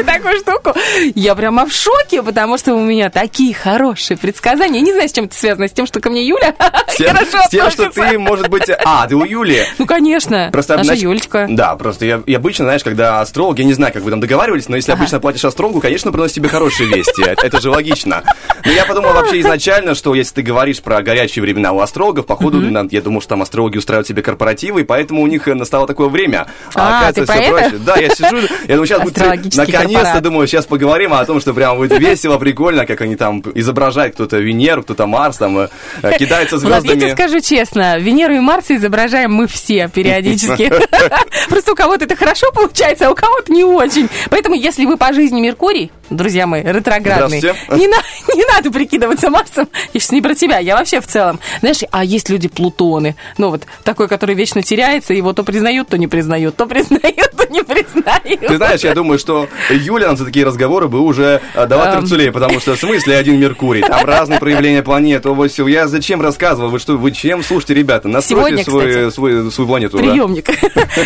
такую 0.04 0.40
штуку, 0.40 0.74
я 1.16 1.36
прямо 1.36 1.66
в 1.66 1.74
шоке, 1.74 2.24
потому 2.24 2.58
что 2.58 2.76
у 2.76 2.80
меня 2.80 3.10
такие 3.10 3.54
хорошие 3.54 4.16
предсказания. 4.16 4.80
Я 4.80 4.86
не 4.86 4.94
знаю, 4.94 5.10
с 5.10 5.12
чем 5.12 5.26
это 5.26 5.36
связано, 5.36 5.68
с 5.68 5.74
тем, 5.74 5.86
что 5.86 6.00
ко 6.00 6.10
мне 6.10 6.26
Юля 6.26 6.56
хорошо 6.98 7.40
с 7.46 7.50
тем, 7.50 7.70
что 7.72 7.90
ты, 7.90 8.18
может 8.18 8.48
быть... 8.48 8.70
А, 8.86 9.06
ты 9.06 9.18
у 9.18 9.26
Юли. 9.26 9.66
Ну, 9.80 9.86
конечно, 9.86 10.48
Просто, 10.54 10.78
наша 10.78 10.94
Юлечка. 10.94 11.48
Да, 11.50 11.76
просто 11.76 12.06
я 12.06 12.22
обычно, 12.38 12.64
знаешь, 12.64 12.86
когда 12.86 13.20
астролог, 13.20 13.60
я 13.60 13.66
не 13.66 13.74
знаю, 13.74 13.92
как 13.92 14.04
вы 14.04 14.12
там 14.12 14.22
договаривались, 14.22 14.70
но 14.70 14.78
если 14.78 14.94
обычно 14.94 15.09
платишь 15.20 15.46
астрологу, 15.46 15.82
конечно, 15.82 16.12
приносит 16.12 16.36
тебе 16.36 16.50
хорошие 16.50 16.90
вести. 16.90 17.24
Это, 17.24 17.46
это 17.46 17.62
же 17.62 17.70
логично. 17.70 18.24
Но 18.66 18.72
я 18.72 18.86
подумал 18.86 19.14
вообще 19.14 19.40
изначально, 19.42 19.96
что 19.96 20.14
если 20.14 20.36
ты 20.36 20.42
говоришь 20.42 20.82
про 20.82 21.02
горячие 21.02 21.42
времена 21.42 21.72
у 21.72 21.80
астрологов, 21.80 22.26
походу, 22.26 22.62
я 22.92 23.02
думал, 23.02 23.22
что 23.22 23.30
там 23.30 23.42
астрологи 23.42 23.78
устраивают 23.78 24.08
себе 24.08 24.22
корпоративы, 24.22 24.82
и 24.82 24.84
поэтому 24.84 25.22
у 25.22 25.28
них 25.28 25.48
э, 25.48 25.54
настало 25.54 25.88
такое 25.88 26.10
время. 26.10 26.48
А, 26.76 27.08
оказывается, 27.08 27.14
ты 27.14 27.26
всё 27.26 27.52
про 27.52 27.60
это? 27.60 27.70
проще. 27.70 27.84
Да, 27.86 27.96
я 27.98 28.10
сижу, 28.10 28.38
я 28.68 28.76
думаю, 28.76 28.88
сейчас 28.88 29.02
будет 29.02 29.56
наконец-то, 29.56 30.22
думаю, 30.22 30.48
сейчас 30.48 30.66
поговорим 30.66 31.14
о 31.14 31.26
том, 31.26 31.40
что 31.40 31.54
прям 31.54 31.78
будет 31.78 31.98
весело, 31.98 32.38
прикольно, 32.38 32.86
как 32.86 33.02
они 33.02 33.16
там 33.16 33.42
изображают 33.56 34.16
кто-то 34.16 34.38
Венеру, 34.38 34.84
кто-то 34.84 35.06
Марс, 35.08 35.38
там 35.38 35.58
э, 35.58 35.70
э, 36.02 36.18
кидаются 36.18 36.58
Влад, 36.58 36.84
я 36.84 36.92
тебе 36.92 37.08
звездами. 37.08 37.14
скажу 37.14 37.40
честно, 37.42 37.98
Венеру 38.00 38.34
и 38.36 38.40
Марса 38.40 38.76
изображаем 38.76 39.34
мы 39.34 39.48
все 39.48 39.88
периодически. 39.88 40.72
Просто 41.50 41.72
у 41.72 41.76
кого-то 41.76 42.06
это 42.06 42.16
хорошо 42.16 42.52
получается, 42.52 43.08
а 43.08 43.12
у 43.12 43.16
кого-то 43.16 43.52
не 43.52 43.64
очень. 43.64 44.10
Поэтому, 44.30 44.56
если 44.56 44.86
вы 44.86 44.98
по 45.00 45.14
жизни 45.14 45.40
Меркурий, 45.40 45.92
друзья 46.10 46.48
мои, 46.48 46.64
ретроградный, 46.64 47.42
не, 47.42 47.88
на- 47.88 48.04
не 48.36 48.46
надо 48.54 48.72
прикидываться 48.72 49.30
Марсом. 49.30 49.68
Я 49.94 50.00
сейчас 50.00 50.12
не 50.12 50.22
про 50.22 50.36
тебя, 50.36 50.60
я 50.60 50.76
вообще 50.78 51.02
в 51.02 51.08
целом. 51.08 51.40
Знаешь, 51.62 51.80
а 51.92 52.04
есть 52.04 52.30
люди 52.30 52.48
Плутоны. 52.48 53.16
Ну 53.38 53.50
вот, 53.50 53.64
такой, 53.84 54.08
который 54.08 54.36
вечно 54.36 54.62
теряется, 54.62 55.14
его 55.14 55.34
то 55.34 55.44
признают, 55.44 55.90
то 55.90 55.98
не 55.98 56.08
признают, 56.08 56.56
то 56.56 56.66
признают, 56.66 57.32
то 57.38 57.46
не 57.50 57.64
признают. 57.64 58.40
Ты 58.48 58.58
знаешь, 58.58 58.82
я 58.82 58.94
думаю, 58.94 59.20
что 59.20 59.48
Юля 59.70 60.08
нам 60.08 60.18
за 60.18 60.26
такие 60.26 60.46
разговоры 60.46 60.88
бы 60.88 61.00
уже 61.02 61.42
дала 61.54 61.94
Эм. 61.94 62.02
терцулей, 62.02 62.32
потому 62.32 62.60
что 62.60 62.76
в 62.76 62.80
смысле 62.80 63.18
один 63.18 63.40
Меркурий, 63.40 63.82
там 63.82 64.06
разные 64.06 64.40
проявления 64.40 64.82
планет, 64.84 65.26
о, 65.26 65.48
всё. 65.48 65.68
Я 65.68 65.88
зачем 65.88 66.22
рассказывал? 66.22 66.70
Вы 66.70 66.80
что, 66.80 66.98
вы 66.98 67.12
чем 67.12 67.44
слушайте, 67.44 67.74
ребята? 67.74 68.08
Настройте 68.08 68.64
Сегодня, 68.64 68.64
свой, 68.64 69.12
свой, 69.12 69.52
свою 69.52 69.68
планету. 69.68 69.98
да. 69.98 70.04
Приемник. 70.04 70.50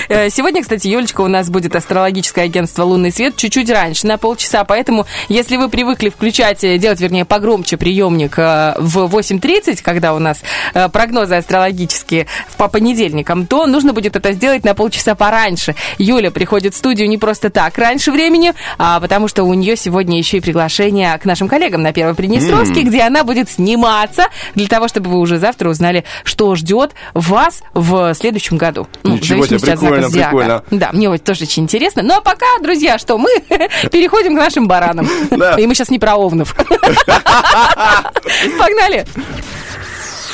Э, 0.10 0.29
Сегодня, 0.29 0.62
кстати, 0.62 0.88
Юлечка, 0.88 1.22
у 1.22 1.27
нас 1.27 1.50
будет 1.50 1.75
астрологическое 1.75 2.45
агентство 2.45 2.83
«Лунный 2.83 3.12
свет» 3.12 3.36
чуть-чуть 3.36 3.69
раньше, 3.69 4.07
на 4.07 4.17
полчаса. 4.17 4.63
Поэтому, 4.63 4.92
если 5.29 5.57
вы 5.57 5.69
привыкли 5.69 6.09
включать, 6.09 6.63
э, 6.63 6.77
делать, 6.77 7.00
вернее, 7.00 7.25
погромче 7.25 7.77
приемник 7.77 8.38
э, 8.38 8.75
в 8.77 8.97
8.30, 9.05 9.81
когда 9.81 10.13
у 10.13 10.19
нас 10.19 10.41
э, 10.73 10.89
прогнозы 10.89 11.35
астрологические 11.35 12.27
по 12.57 12.67
понедельникам, 12.67 13.45
то 13.45 13.65
нужно 13.65 13.93
будет 13.93 14.15
это 14.15 14.33
сделать 14.33 14.63
на 14.63 14.73
полчаса 14.73 15.15
пораньше. 15.15 15.75
Юля 15.97 16.31
приходит 16.31 16.73
в 16.73 16.77
студию 16.77 17.09
не 17.09 17.17
просто 17.17 17.50
так, 17.50 17.77
раньше 17.77 18.12
времени, 18.12 18.53
а 18.77 19.00
потому 19.00 19.27
что 19.27 19.43
у 19.43 19.53
нее 19.53 19.75
сегодня 19.75 20.17
еще 20.17 20.38
и 20.38 20.41
приглашение 20.41 21.17
к 21.17 21.25
нашим 21.25 21.47
коллегам 21.47 21.81
на 21.81 21.93
Первой 21.93 22.15
Приднестровске, 22.15 22.81
где 22.81 23.01
она 23.01 23.23
будет 23.23 23.50
сниматься 23.50 24.27
для 24.55 24.67
того, 24.67 24.88
чтобы 24.88 25.09
вы 25.09 25.19
уже 25.19 25.38
завтра 25.38 25.69
узнали, 25.69 26.03
что 26.23 26.55
ждет 26.55 26.91
вас 27.13 27.63
в 27.73 28.13
следующем 28.13 28.57
году. 28.57 28.88
Ну, 29.03 29.15
Ничего 29.15 29.45
себе, 29.45 29.59
прикольно, 29.59 30.09
прикольно. 30.09 30.63
Да, 30.71 30.89
мне 30.93 31.09
вот 31.09 31.23
тоже 31.23 31.43
очень 31.43 31.63
интересно. 31.63 32.03
Ну, 32.03 32.15
а 32.15 32.21
пока, 32.21 32.45
друзья, 32.62 32.97
что 32.97 33.17
мы 33.17 33.29
переходим 33.91 34.35
к 34.35 34.39
нашим 34.39 34.67
баранам. 34.67 34.83
Да. 35.32 35.56
И 35.56 35.68
мы 35.68 35.75
сейчас 35.75 35.90
не 35.90 36.00
про 36.00 36.16
овнов. 36.16 36.56
Погнали. 38.58 39.06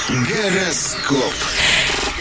Гороскоп. 0.10 1.34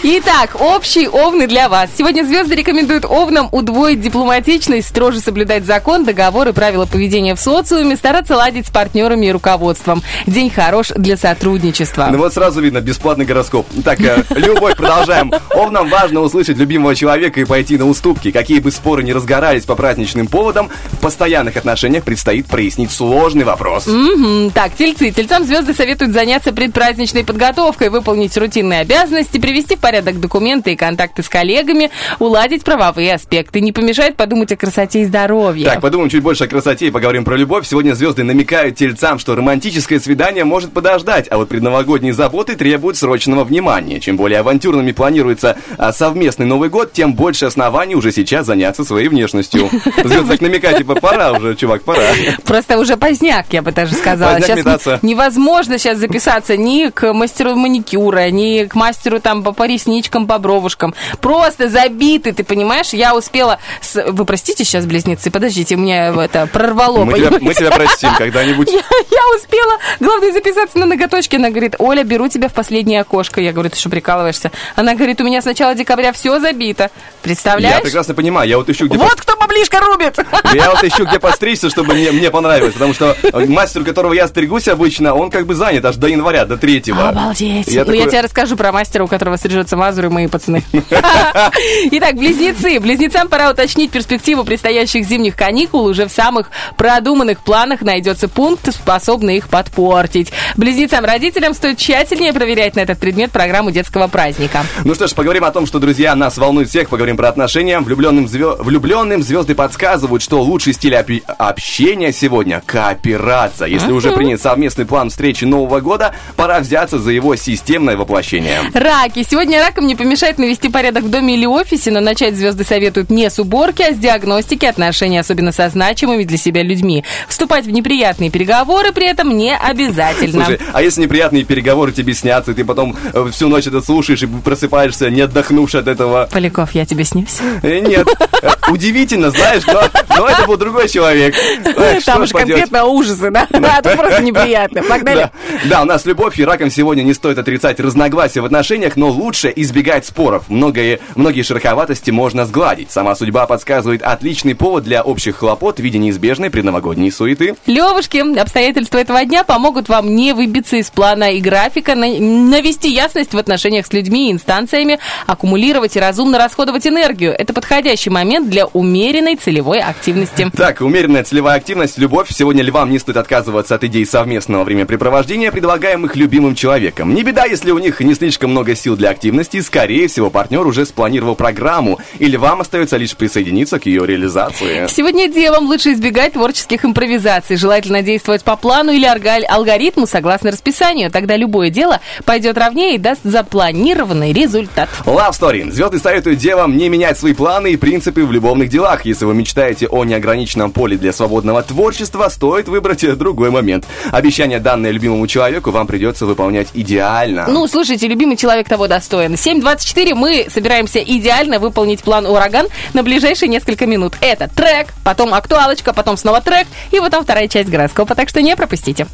Итак, 0.00 0.60
общие 0.60 1.10
овны 1.10 1.48
для 1.48 1.68
вас. 1.68 1.90
Сегодня 1.98 2.22
звезды 2.22 2.54
рекомендуют 2.54 3.04
овнам 3.04 3.48
удвоить 3.50 4.00
дипломатичность, 4.00 4.86
строже 4.86 5.18
соблюдать 5.18 5.64
закон, 5.64 6.04
договоры, 6.04 6.52
правила 6.52 6.86
поведения 6.86 7.34
в 7.34 7.40
социуме, 7.40 7.96
стараться 7.96 8.36
ладить 8.36 8.68
с 8.68 8.70
партнерами 8.70 9.26
и 9.26 9.32
руководством. 9.32 10.04
День 10.28 10.50
хорош 10.50 10.92
для 10.94 11.16
сотрудничества. 11.16 12.10
Ну 12.12 12.18
вот 12.18 12.32
сразу 12.32 12.60
видно, 12.60 12.80
бесплатный 12.80 13.24
гороскоп. 13.24 13.66
Так, 13.84 14.00
э, 14.00 14.22
любовь, 14.36 14.76
продолжаем. 14.76 15.32
Овнам 15.50 15.88
важно 15.88 16.20
услышать 16.20 16.58
любимого 16.58 16.94
человека 16.94 17.40
и 17.40 17.44
пойти 17.44 17.76
на 17.76 17.88
уступки. 17.88 18.30
Какие 18.30 18.60
бы 18.60 18.70
споры 18.70 19.02
ни 19.02 19.10
разгорались 19.10 19.64
по 19.64 19.74
праздничным 19.74 20.28
поводам, 20.28 20.70
в 20.92 20.98
постоянных 20.98 21.56
отношениях 21.56 22.04
предстоит 22.04 22.46
прояснить 22.46 22.92
сложный 22.92 23.44
вопрос. 23.44 23.88
Мгм. 23.88 24.52
Так, 24.52 24.76
тельцы. 24.76 25.10
Тельцам 25.10 25.44
звезды 25.44 25.74
советуют 25.74 26.12
заняться 26.12 26.52
предпраздничной 26.52 27.24
подготовкой, 27.24 27.90
выполнить 27.90 28.36
рутинные 28.36 28.80
обязанности, 28.82 29.38
привести 29.38 29.74
в 29.74 29.87
порядок 29.88 30.20
документы 30.20 30.74
и 30.74 30.76
контакты 30.76 31.22
с 31.22 31.30
коллегами, 31.30 31.90
уладить 32.18 32.62
правовые 32.62 33.14
аспекты. 33.14 33.62
Не 33.62 33.72
помешает 33.72 34.16
подумать 34.16 34.52
о 34.52 34.56
красоте 34.56 35.00
и 35.00 35.04
здоровье. 35.06 35.64
Так, 35.64 35.80
подумаем 35.80 36.10
чуть 36.10 36.22
больше 36.22 36.44
о 36.44 36.46
красоте 36.46 36.88
и 36.88 36.90
поговорим 36.90 37.24
про 37.24 37.36
любовь. 37.36 37.66
Сегодня 37.66 37.94
звезды 37.94 38.22
намекают 38.22 38.76
тельцам, 38.76 39.18
что 39.18 39.34
романтическое 39.34 39.98
свидание 39.98 40.44
может 40.44 40.74
подождать, 40.74 41.26
а 41.30 41.38
вот 41.38 41.48
предновогодние 41.48 42.12
заботы 42.12 42.54
требуют 42.54 42.98
срочного 42.98 43.44
внимания. 43.44 43.98
Чем 43.98 44.18
более 44.18 44.40
авантюрными 44.40 44.92
планируется 44.92 45.56
а, 45.78 45.90
совместный 45.94 46.44
Новый 46.44 46.68
год, 46.68 46.92
тем 46.92 47.14
больше 47.14 47.46
оснований 47.46 47.94
уже 47.94 48.12
сейчас 48.12 48.44
заняться 48.44 48.84
своей 48.84 49.08
внешностью. 49.08 49.70
Звезды 50.04 50.32
так 50.32 50.42
намекают, 50.42 50.76
типа, 50.76 50.96
пора 50.96 51.32
уже, 51.32 51.56
чувак, 51.56 51.82
пора. 51.82 52.02
Просто 52.44 52.78
уже 52.78 52.98
поздняк, 52.98 53.46
я 53.52 53.62
бы 53.62 53.72
даже 53.72 53.94
сказала. 53.94 54.34
Поздняк 54.34 54.48
Сейчас 54.48 54.66
метаться. 54.66 54.98
невозможно 55.00 55.78
сейчас 55.78 55.96
записаться 55.96 56.58
ни 56.58 56.90
к 56.90 57.14
мастеру 57.14 57.54
маникюра, 57.54 58.28
ни 58.30 58.64
к 58.64 58.74
мастеру 58.74 59.18
там 59.18 59.42
по, 59.42 59.52
по 59.52 59.66
ресничкам, 59.78 60.26
по 60.26 60.38
бровушкам. 60.38 60.94
Просто 61.20 61.68
забиты, 61.68 62.32
ты 62.32 62.44
понимаешь? 62.44 62.88
Я 62.92 63.14
успела... 63.14 63.58
с- 63.80 64.04
Вы 64.10 64.24
простите 64.24 64.64
сейчас, 64.64 64.86
близнецы, 64.86 65.30
подождите, 65.30 65.76
у 65.76 65.78
меня 65.78 66.08
это 66.24 66.46
прорвало, 66.46 67.04
Мы 67.04 67.18
тебя, 67.18 67.30
мы 67.40 67.54
тебя 67.54 67.70
простим 67.70 68.10
когда-нибудь. 68.18 68.68
Я, 68.70 68.78
я 68.78 69.36
успела, 69.36 69.78
главное, 70.00 70.32
записаться 70.32 70.78
на 70.78 70.86
ноготочки. 70.86 71.36
Она 71.36 71.50
говорит, 71.50 71.76
Оля, 71.78 72.02
беру 72.04 72.28
тебя 72.28 72.48
в 72.48 72.52
последнее 72.54 73.00
окошко. 73.00 73.40
Я 73.40 73.52
говорю, 73.52 73.70
ты 73.70 73.76
что, 73.78 73.88
прикалываешься? 73.90 74.50
Она 74.76 74.94
говорит, 74.94 75.20
у 75.20 75.24
меня 75.24 75.40
с 75.40 75.44
начала 75.44 75.74
декабря 75.74 76.12
все 76.12 76.38
забито. 76.40 76.90
Я 77.28 77.34
Представляешь? 77.34 77.82
прекрасно 77.82 78.14
понимаю, 78.14 78.48
я 78.48 78.56
вот 78.58 78.68
ищу, 78.68 78.86
где 78.86 78.96
Вот 78.96 79.14
кто 79.20 79.36
баблишко 79.36 79.80
рубит! 79.80 80.16
я 80.54 80.70
вот 80.70 80.82
ищу, 80.82 81.04
где 81.04 81.18
постричься, 81.18 81.70
чтобы 81.70 81.94
мне, 81.94 82.10
мне 82.10 82.30
понравилось, 82.30 82.72
потому 82.74 82.94
что 82.94 83.16
э, 83.22 83.46
мастер, 83.46 83.82
у 83.82 83.84
которого 83.84 84.12
я 84.12 84.28
стригусь 84.28 84.68
обычно, 84.68 85.14
он 85.14 85.30
как 85.30 85.46
бы 85.46 85.54
занят 85.54 85.84
аж 85.84 85.96
до 85.96 86.08
января, 86.08 86.44
до 86.44 86.56
третьего. 86.56 87.08
Обалдеть. 87.08 87.66
Я 87.68 87.84
ну, 87.84 87.92
я 87.92 88.00
такой- 88.00 88.10
тебе 88.10 88.20
расскажу 88.22 88.56
про 88.56 88.72
мастера, 88.72 89.04
у 89.04 89.08
которого 89.08 89.36
стрижется 89.36 89.76
мазуры, 89.76 90.10
мои 90.10 90.26
пацаны. 90.26 90.62
Итак, 91.90 92.14
близнецы. 92.16 92.80
Близнецам 92.80 93.28
пора 93.28 93.50
уточнить 93.50 93.90
перспективу 93.90 94.44
предстоящих 94.44 95.04
зимних 95.04 95.36
каникул. 95.36 95.84
Уже 95.84 96.06
в 96.06 96.12
самых 96.12 96.50
продуманных 96.76 97.40
планах 97.40 97.82
найдется 97.82 98.28
пункт, 98.28 98.72
способный 98.74 99.36
их 99.36 99.48
подпортить. 99.48 100.32
Близнецам-родителям 100.56 101.54
стоит 101.54 101.78
тщательнее 101.78 102.32
проверять 102.32 102.76
на 102.76 102.80
этот 102.80 102.98
предмет 102.98 103.30
программу 103.30 103.70
детского 103.70 104.08
праздника. 104.08 104.64
Ну 104.84 104.94
что 104.94 105.06
ж, 105.06 105.14
поговорим 105.14 105.44
о 105.44 105.50
том, 105.50 105.66
что, 105.66 105.78
друзья, 105.78 106.14
нас 106.14 106.38
волнует 106.38 106.68
всех, 106.68 106.88
поговорим 106.88 107.16
про 107.18 107.28
отношения. 107.30 107.80
Влюбленным, 107.80 108.26
звё- 108.26 108.62
Влюбленным 108.62 109.24
звезды 109.24 109.56
подсказывают, 109.56 110.22
что 110.22 110.40
лучший 110.40 110.72
стиль 110.72 110.94
опи- 110.94 111.24
общения 111.36 112.12
сегодня– 112.12 112.62
кооперация. 112.66 113.66
Если 113.66 113.90
уже 113.90 114.12
принят 114.12 114.40
совместный 114.40 114.86
план 114.86 115.10
встречи 115.10 115.44
Нового 115.44 115.80
года, 115.80 116.14
пора 116.36 116.60
взяться 116.60 117.00
за 117.00 117.10
его 117.10 117.34
системное 117.34 117.96
воплощение. 117.96 118.60
Раки. 118.72 119.26
Сегодня 119.28 119.58
ракам 119.58 119.88
не 119.88 119.96
помешает 119.96 120.38
навести 120.38 120.68
порядок 120.68 121.02
в 121.04 121.10
доме 121.10 121.34
или 121.34 121.44
офисе, 121.44 121.90
но 121.90 121.98
начать 121.98 122.36
звезды 122.36 122.64
советуют 122.64 123.10
не 123.10 123.28
с 123.28 123.40
уборки, 123.40 123.82
а 123.82 123.92
с 123.92 123.98
диагностики 123.98 124.64
отношений, 124.64 125.18
особенно 125.18 125.50
со 125.50 125.68
значимыми 125.68 126.22
для 126.22 126.38
себя 126.38 126.62
людьми. 126.62 127.02
Вступать 127.28 127.64
в 127.66 127.70
неприятные 127.72 128.30
переговоры 128.30 128.92
при 128.92 129.08
этом 129.08 129.36
не 129.36 129.56
обязательно. 129.56 130.44
Слушай, 130.44 130.60
а 130.72 130.82
если 130.82 131.02
неприятные 131.02 131.42
переговоры 131.42 131.90
тебе 131.90 132.14
снятся, 132.14 132.52
и 132.52 132.54
ты 132.54 132.64
потом 132.64 132.96
э, 133.12 133.28
всю 133.32 133.48
ночь 133.48 133.66
это 133.66 133.80
слушаешь 133.82 134.22
и 134.22 134.26
просыпаешься, 134.28 135.10
не 135.10 135.22
отдохнувши 135.22 135.78
от 135.78 135.88
этого? 135.88 136.28
Поляков, 136.32 136.76
я 136.76 136.86
тебе 136.86 137.04
снюсь. 137.08 137.38
Э, 137.62 137.78
Нет, 137.80 138.06
Э, 138.40 138.50
удивительно, 138.70 139.30
знаешь, 139.30 139.64
но, 139.66 139.82
но 140.16 140.28
это 140.28 140.46
был 140.46 140.56
другой 140.56 140.88
человек. 140.88 141.34
Эх, 141.64 142.00
что 142.02 142.12
Там 142.12 142.26
же 142.26 142.32
конкретно 142.32 142.84
ужасы, 142.84 143.30
да? 143.30 143.48
А 143.52 143.82
тут 143.82 143.96
просто 143.96 144.22
неприятно. 144.22 144.82
Погнали. 144.82 145.18
Да. 145.18 145.30
да, 145.64 145.82
у 145.82 145.84
нас 145.84 146.04
любовь 146.06 146.38
и 146.38 146.44
раком 146.44 146.70
сегодня 146.70 147.02
не 147.02 147.14
стоит 147.14 147.38
отрицать 147.38 147.80
разногласия 147.80 148.40
в 148.40 148.44
отношениях, 148.44 148.96
но 148.96 149.08
лучше 149.08 149.52
избегать 149.56 150.06
споров. 150.06 150.44
Многие, 150.48 151.00
многие 151.16 151.42
шероховатости 151.42 152.10
можно 152.10 152.46
сгладить. 152.46 152.90
Сама 152.92 153.14
судьба 153.16 153.46
подсказывает 153.46 154.02
отличный 154.02 154.54
повод 154.54 154.84
для 154.84 155.02
общих 155.02 155.36
хлопот 155.38 155.78
в 155.78 155.82
виде 155.82 155.98
неизбежной 155.98 156.50
предновогодней 156.50 157.10
суеты. 157.10 157.56
Левушки, 157.66 158.38
обстоятельства 158.38 158.98
этого 158.98 159.24
дня 159.24 159.42
помогут 159.44 159.88
вам 159.88 160.14
не 160.14 160.32
выбиться 160.32 160.76
из 160.76 160.90
плана 160.90 161.32
и 161.32 161.40
графика, 161.40 161.94
на- 161.96 162.06
навести 162.18 162.88
ясность 162.90 163.34
в 163.34 163.38
отношениях 163.38 163.86
с 163.86 163.92
людьми 163.92 164.28
и 164.28 164.32
инстанциями, 164.32 164.98
аккумулировать 165.26 165.96
и 165.96 166.00
разумно 166.00 166.38
расходовать 166.38 166.86
энергию. 166.88 167.32
Это 167.32 167.52
подходящий 167.52 168.10
момент 168.10 168.50
для 168.50 168.66
умеренной 168.66 169.36
целевой 169.36 169.80
активности. 169.80 170.50
Так, 170.58 170.80
умеренная 170.80 171.22
целевая 171.22 171.56
активность, 171.56 171.98
любовь. 171.98 172.28
Сегодня 172.30 172.62
львам 172.62 172.90
не 172.90 172.98
стоит 172.98 173.16
отказываться 173.16 173.76
от 173.76 173.84
идей 173.84 174.04
совместного 174.04 174.64
времяпрепровождения, 174.64 175.52
предлагаемых 175.52 176.16
любимым 176.16 176.54
человеком. 176.54 177.14
Не 177.14 177.22
беда, 177.22 177.44
если 177.44 177.70
у 177.70 177.78
них 177.78 178.00
не 178.00 178.14
слишком 178.14 178.50
много 178.50 178.74
сил 178.74 178.96
для 178.96 179.10
активности, 179.10 179.60
скорее 179.60 180.08
всего, 180.08 180.30
партнер 180.30 180.66
уже 180.66 180.84
спланировал 180.84 181.36
программу, 181.36 182.00
и 182.18 182.26
львам 182.26 182.60
остается 182.60 182.96
лишь 182.96 183.16
присоединиться 183.16 183.78
к 183.78 183.86
ее 183.86 184.06
реализации. 184.06 184.86
Сегодня 184.88 185.28
девам 185.28 185.66
лучше 185.66 185.92
избегать 185.92 186.32
творческих 186.32 186.84
импровизаций. 186.84 187.56
Желательно 187.56 188.02
действовать 188.02 188.42
по 188.42 188.56
плану 188.56 188.90
или 188.92 189.06
алгоритму 189.46 190.06
согласно 190.06 190.50
расписанию. 190.50 191.10
Тогда 191.10 191.36
любое 191.36 191.70
дело 191.70 192.00
пойдет 192.24 192.56
ровнее 192.58 192.94
и 192.94 192.98
даст 192.98 193.20
запланированный 193.24 194.32
результат. 194.32 194.88
Love 195.04 195.32
Story. 195.32 195.70
Звезды 195.70 195.98
советуют 195.98 196.38
девам 196.38 196.76
не 196.78 196.88
менять 196.88 197.18
свои 197.18 197.34
планы 197.34 197.72
и 197.72 197.76
принципы 197.76 198.24
в 198.24 198.32
любовных 198.32 198.70
делах. 198.70 199.04
Если 199.04 199.24
вы 199.24 199.34
мечтаете 199.34 199.88
о 199.88 200.04
неограниченном 200.04 200.70
поле 200.70 200.96
для 200.96 201.12
свободного 201.12 201.62
творчества, 201.62 202.28
стоит 202.28 202.68
выбрать 202.68 203.04
другой 203.18 203.50
момент. 203.50 203.86
Обещание, 204.12 204.60
данное 204.60 204.90
любимому 204.90 205.26
человеку, 205.26 205.70
вам 205.70 205.86
придется 205.86 206.24
выполнять 206.24 206.68
идеально. 206.74 207.46
Ну, 207.48 207.66
слушайте, 207.66 208.06
любимый 208.08 208.36
человек 208.36 208.68
того 208.68 208.86
достоин. 208.86 209.34
7.24 209.34 210.14
мы 210.14 210.46
собираемся 210.48 211.00
идеально 211.00 211.58
выполнить 211.58 212.02
план 212.02 212.26
«Ураган» 212.26 212.68
на 212.94 213.02
ближайшие 213.02 213.48
несколько 213.48 213.86
минут. 213.86 214.14
Это 214.20 214.48
трек, 214.48 214.88
потом 215.04 215.34
актуалочка, 215.34 215.92
потом 215.92 216.16
снова 216.16 216.40
трек, 216.40 216.66
и 216.92 217.00
потом 217.00 217.24
вторая 217.24 217.48
часть 217.48 217.68
гороскопа, 217.68 218.14
так 218.14 218.28
что 218.28 218.40
не 218.40 218.54
пропустите. 218.56 219.06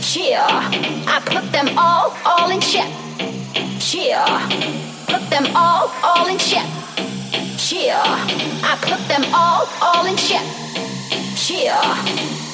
Cheer. 0.00 0.38
I 1.06 1.20
put 1.24 1.50
them 1.50 1.68
all, 1.76 2.12
all 2.24 2.50
in 2.50 2.60
check. 2.60 2.86
Cheer. 3.80 4.24
Put 5.06 5.28
them 5.30 5.46
all, 5.56 5.90
all 6.02 6.26
in 6.28 6.38
check. 6.38 6.83
Cheer. 7.64 7.96
I 7.96 8.76
put 8.82 9.00
them 9.08 9.24
all, 9.32 9.64
all 9.80 10.04
in 10.04 10.16
check. 10.16 10.44
Cheer. 11.34 11.72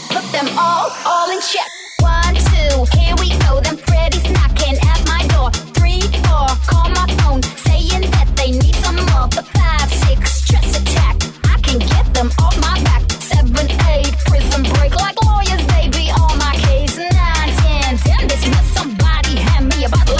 Put 0.06 0.22
them 0.30 0.46
all, 0.56 0.86
all 1.04 1.28
in 1.34 1.40
check. 1.42 1.66
One, 1.98 2.38
two, 2.38 2.86
here 2.94 3.18
we 3.18 3.34
go. 3.42 3.58
Them 3.58 3.76
Freddy's 3.90 4.22
knocking 4.30 4.78
at 4.78 5.02
my 5.10 5.26
door. 5.34 5.50
Three, 5.74 5.98
four, 6.30 6.46
call 6.70 6.94
my 6.94 7.10
phone, 7.26 7.42
saying 7.66 8.06
that 8.14 8.30
they 8.36 8.52
need 8.52 8.76
some 8.86 9.02
more. 9.10 9.26
The 9.34 9.42
five, 9.58 9.90
six, 10.06 10.46
stress 10.46 10.78
attack. 10.78 11.18
I 11.42 11.58
can 11.58 11.80
get 11.80 12.06
them 12.14 12.30
off 12.38 12.54
my 12.62 12.78
back. 12.84 13.02
Seven, 13.10 13.66
eight, 13.90 14.14
prison 14.30 14.62
break 14.78 14.94
like 14.94 15.18
lawyers. 15.26 15.66
They 15.74 15.90
be 15.90 16.14
on 16.14 16.38
my 16.38 16.54
case. 16.70 16.96
Nine, 16.96 17.50
ten, 17.66 17.98
damn 18.06 18.28
dismiss. 18.30 18.62
Somebody 18.78 19.42
hand 19.42 19.74
me 19.74 19.82
a 19.82 19.88
bottle 19.88 20.19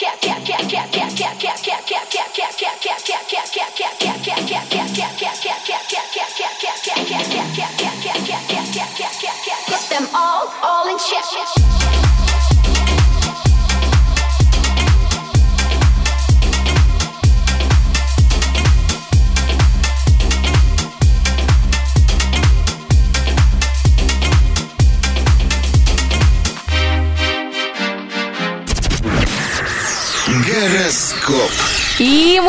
Yeah. 0.00 0.29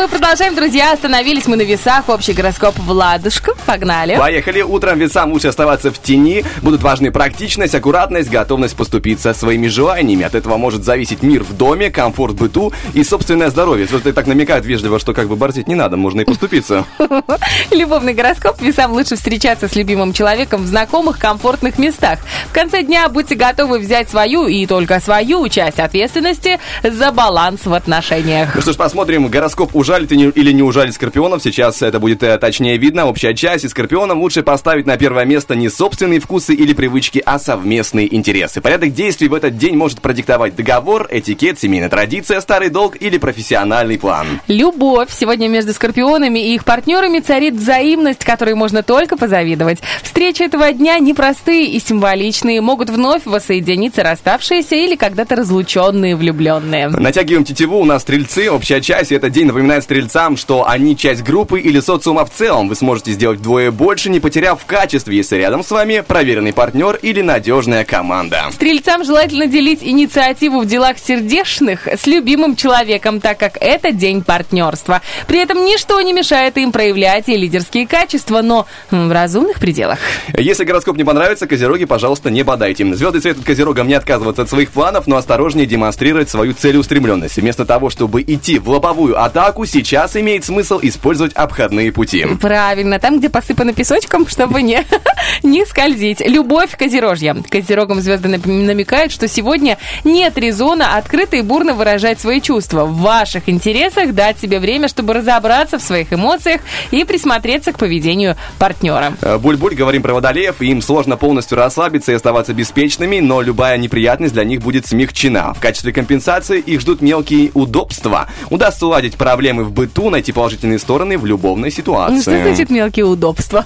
Мы 0.01 0.07
продолжаем, 0.07 0.55
друзья. 0.55 0.93
Остановились 0.93 1.45
мы 1.45 1.57
на 1.57 1.61
весах. 1.61 2.09
Общий 2.09 2.33
гороскоп 2.33 2.75
Владушка. 2.79 3.53
Погнали. 3.67 4.17
Поехали. 4.17 4.63
Утром 4.63 4.97
весам 4.97 5.31
лучше 5.31 5.49
оставаться 5.49 5.91
в 5.91 6.01
тени. 6.01 6.43
Будут 6.63 6.81
важны 6.81 7.11
практичность, 7.11 7.75
аккуратность, 7.75 8.31
готовность 8.31 8.75
поступиться 8.75 9.31
своими 9.35 9.67
желаниями. 9.67 10.23
От 10.23 10.33
этого 10.33 10.57
может 10.57 10.83
зависеть 10.83 11.21
мир 11.21 11.43
в 11.43 11.55
доме, 11.55 11.91
комфорт 11.91 12.33
в 12.33 12.37
быту 12.37 12.73
и 12.95 13.03
собственное 13.03 13.51
здоровье. 13.51 13.85
Звезды 13.85 14.11
так 14.11 14.25
намекают 14.25 14.65
вежливо, 14.65 14.97
что 14.97 15.13
как 15.13 15.27
бы 15.27 15.35
борзить 15.35 15.67
не 15.67 15.75
надо, 15.75 15.97
можно 15.97 16.21
и 16.21 16.25
поступиться. 16.25 16.83
Любовный 17.69 18.15
гороскоп. 18.15 18.59
Весам 18.59 18.93
лучше 18.93 19.17
встречаться 19.17 19.67
с 19.67 19.75
любимым 19.75 20.13
человеком 20.13 20.63
в 20.63 20.65
знакомых, 20.65 21.19
комфортных 21.19 21.77
местах. 21.77 22.17
В 22.47 22.53
конце 22.53 22.81
дня 22.81 23.07
будьте 23.07 23.35
готовы 23.35 23.77
взять 23.77 24.09
свою 24.09 24.47
и 24.47 24.65
только 24.65 24.99
свою 24.99 25.47
часть 25.49 25.79
ответственности 25.79 26.59
за 26.81 27.11
баланс 27.11 27.65
в 27.65 27.73
отношениях. 27.75 28.55
Ну 28.55 28.61
что 28.61 28.73
ж, 28.73 28.77
посмотрим 28.77 29.27
Гороскоп 29.27 29.75
ужалит 29.91 30.11
или 30.11 30.51
не 30.53 30.63
ужалит 30.63 30.93
скорпионов, 30.93 31.43
сейчас 31.43 31.81
это 31.81 31.99
будет 31.99 32.23
э, 32.23 32.37
точнее 32.37 32.77
видно. 32.77 33.07
Общая 33.07 33.33
часть, 33.33 33.65
и 33.65 33.67
скорпионам 33.67 34.21
лучше 34.21 34.41
поставить 34.41 34.85
на 34.85 34.95
первое 34.95 35.25
место 35.25 35.53
не 35.53 35.69
собственные 35.69 36.21
вкусы 36.21 36.53
или 36.53 36.73
привычки, 36.73 37.21
а 37.25 37.39
совместные 37.39 38.13
интересы. 38.15 38.61
Порядок 38.61 38.93
действий 38.93 39.27
в 39.27 39.33
этот 39.33 39.57
день 39.57 39.75
может 39.75 39.99
продиктовать 39.99 40.55
договор, 40.55 41.07
этикет, 41.11 41.59
семейная 41.59 41.89
традиция, 41.89 42.39
старый 42.39 42.69
долг 42.69 42.95
или 43.01 43.17
профессиональный 43.17 43.99
план. 43.99 44.39
Любовь. 44.47 45.09
Сегодня 45.11 45.49
между 45.49 45.73
скорпионами 45.73 46.39
и 46.39 46.55
их 46.55 46.63
партнерами 46.63 47.19
царит 47.19 47.55
взаимность, 47.55 48.23
которой 48.23 48.55
можно 48.55 48.83
только 48.83 49.17
позавидовать. 49.17 49.79
Встречи 50.03 50.43
этого 50.43 50.71
дня 50.71 50.99
непростые 50.99 51.67
и 51.67 51.79
символичные. 51.79 52.61
Могут 52.61 52.89
вновь 52.89 53.25
воссоединиться 53.25 54.03
расставшиеся 54.03 54.75
или 54.75 54.95
когда-то 54.95 55.35
разлученные 55.35 56.15
влюбленные. 56.15 56.87
Натягиваем 56.87 57.43
тетиву, 57.43 57.79
у 57.79 57.85
нас 57.85 58.03
стрельцы, 58.03 58.49
общая 58.49 58.79
часть, 58.79 59.11
и 59.11 59.15
этот 59.15 59.33
день 59.33 59.47
напоминает 59.47 59.80
стрельцам, 59.81 60.37
что 60.37 60.67
они 60.67 60.95
часть 60.97 61.23
группы 61.23 61.59
или 61.59 61.79
социума 61.79 62.25
в 62.25 62.31
целом. 62.31 62.69
Вы 62.69 62.75
сможете 62.75 63.11
сделать 63.11 63.39
вдвое 63.39 63.71
больше, 63.71 64.09
не 64.09 64.19
потеряв 64.19 64.61
в 64.61 64.65
качестве, 64.65 65.17
если 65.17 65.37
рядом 65.37 65.63
с 65.63 65.71
вами 65.71 66.03
проверенный 66.05 66.53
партнер 66.53 66.95
или 67.01 67.21
надежная 67.21 67.85
команда. 67.85 68.49
Стрельцам 68.51 69.03
желательно 69.03 69.47
делить 69.47 69.79
инициативу 69.81 70.61
в 70.61 70.65
делах 70.65 70.97
сердечных 70.97 71.87
с 71.87 72.07
любимым 72.07 72.55
человеком, 72.55 73.19
так 73.19 73.37
как 73.37 73.57
это 73.59 73.91
день 73.91 74.23
партнерства. 74.23 75.01
При 75.27 75.39
этом 75.39 75.65
ничто 75.65 75.99
не 76.01 76.13
мешает 76.13 76.57
им 76.57 76.71
проявлять 76.71 77.29
и 77.29 77.37
лидерские 77.37 77.87
качества, 77.87 78.41
но 78.41 78.67
в 78.89 79.11
разумных 79.11 79.59
пределах. 79.59 79.99
Если 80.37 80.63
гороскоп 80.63 80.97
не 80.97 81.03
понравится, 81.03 81.47
козероги, 81.47 81.85
пожалуйста, 81.85 82.29
не 82.29 82.43
бодайте. 82.43 82.81
Звезды 82.93 83.21
советуют 83.21 83.45
козерогам 83.45 83.87
не 83.87 83.93
отказываться 83.93 84.43
от 84.43 84.49
своих 84.49 84.71
планов, 84.71 85.07
но 85.07 85.17
осторожнее 85.17 85.65
демонстрировать 85.65 86.29
свою 86.29 86.53
целеустремленность. 86.53 87.37
Вместо 87.37 87.65
того, 87.65 87.89
чтобы 87.89 88.21
идти 88.21 88.59
в 88.59 88.69
лобовую 88.69 89.21
атаку, 89.21 89.65
сейчас 89.71 90.15
имеет 90.15 90.43
смысл 90.45 90.79
использовать 90.81 91.33
обходные 91.33 91.91
пути. 91.91 92.25
Правильно, 92.39 92.99
там, 92.99 93.19
где 93.19 93.29
посыпано 93.29 93.73
песочком, 93.73 94.27
чтобы 94.27 94.61
не, 94.61 94.85
не 95.43 95.65
скользить. 95.65 96.19
Любовь 96.19 96.75
козерожья. 96.77 97.35
Козерогам 97.49 98.01
звезды 98.01 98.27
намекают, 98.27 99.11
что 99.11 99.27
сегодня 99.27 99.77
нет 100.03 100.37
резона 100.37 100.97
открыто 100.97 101.37
и 101.37 101.41
бурно 101.41 101.73
выражать 101.73 102.19
свои 102.19 102.41
чувства. 102.41 102.85
В 102.85 102.97
ваших 102.97 103.47
интересах 103.47 104.13
дать 104.13 104.39
себе 104.39 104.59
время, 104.59 104.87
чтобы 104.87 105.13
разобраться 105.13 105.79
в 105.79 105.81
своих 105.81 106.11
эмоциях 106.11 106.61
и 106.91 107.03
присмотреться 107.03 107.71
к 107.71 107.77
поведению 107.77 108.35
партнера. 108.59 109.13
Э, 109.21 109.37
Буль-буль, 109.37 109.75
говорим 109.75 110.01
про 110.01 110.13
водолеев, 110.13 110.61
им 110.61 110.81
сложно 110.81 111.17
полностью 111.17 111.57
расслабиться 111.57 112.11
и 112.11 112.15
оставаться 112.15 112.53
беспечными, 112.53 113.19
но 113.19 113.41
любая 113.41 113.77
неприятность 113.77 114.33
для 114.33 114.43
них 114.43 114.61
будет 114.61 114.85
смягчена. 114.85 115.53
В 115.53 115.59
качестве 115.59 115.93
компенсации 115.93 116.59
их 116.59 116.81
ждут 116.81 117.01
мелкие 117.01 117.51
удобства. 117.53 118.27
Удастся 118.49 118.85
уладить 118.85 119.15
проблемы 119.15 119.60
в 119.63 119.71
быту, 119.71 120.09
найти 120.09 120.31
положительные 120.31 120.79
стороны 120.79 121.17
в 121.17 121.25
любовной 121.25 121.71
ситуации. 121.71 122.15
Ну, 122.15 122.21
что 122.21 122.41
значит 122.41 122.69
мелкие 122.69 123.05
удобства? 123.05 123.65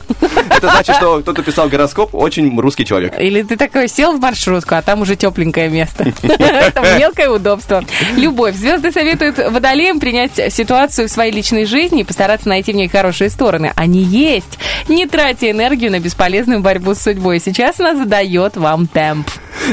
Это 0.49 0.69
значит, 0.69 0.95
что 0.95 1.19
кто-то 1.19 1.43
писал 1.43 1.69
гороскоп, 1.69 2.13
очень 2.15 2.57
русский 2.59 2.85
человек. 2.85 3.13
Или 3.19 3.41
ты 3.41 3.57
такой 3.57 3.87
сел 3.87 4.17
в 4.17 4.21
маршрутку, 4.21 4.75
а 4.75 4.81
там 4.81 5.01
уже 5.01 5.15
тепленькое 5.15 5.69
место. 5.69 6.13
Это 6.23 6.97
мелкое 6.97 7.29
удобство. 7.29 7.83
Любовь. 8.15 8.55
Звезды 8.55 8.91
советуют 8.91 9.37
водолеям 9.37 9.99
принять 9.99 10.53
ситуацию 10.53 11.07
в 11.07 11.11
своей 11.11 11.31
личной 11.31 11.65
жизни 11.65 12.01
и 12.01 12.03
постараться 12.03 12.47
найти 12.47 12.71
в 12.71 12.75
ней 12.75 12.87
хорошие 12.87 13.29
стороны. 13.29 13.71
Они 13.75 14.01
есть. 14.01 14.57
Не 14.87 15.07
тратьте 15.07 15.51
энергию 15.51 15.91
на 15.91 15.99
бесполезную 15.99 16.61
борьбу 16.61 16.93
с 16.93 16.99
судьбой. 16.99 17.39
Сейчас 17.39 17.79
она 17.79 17.95
задает 17.95 18.57
вам 18.57 18.87
темп. 18.87 19.29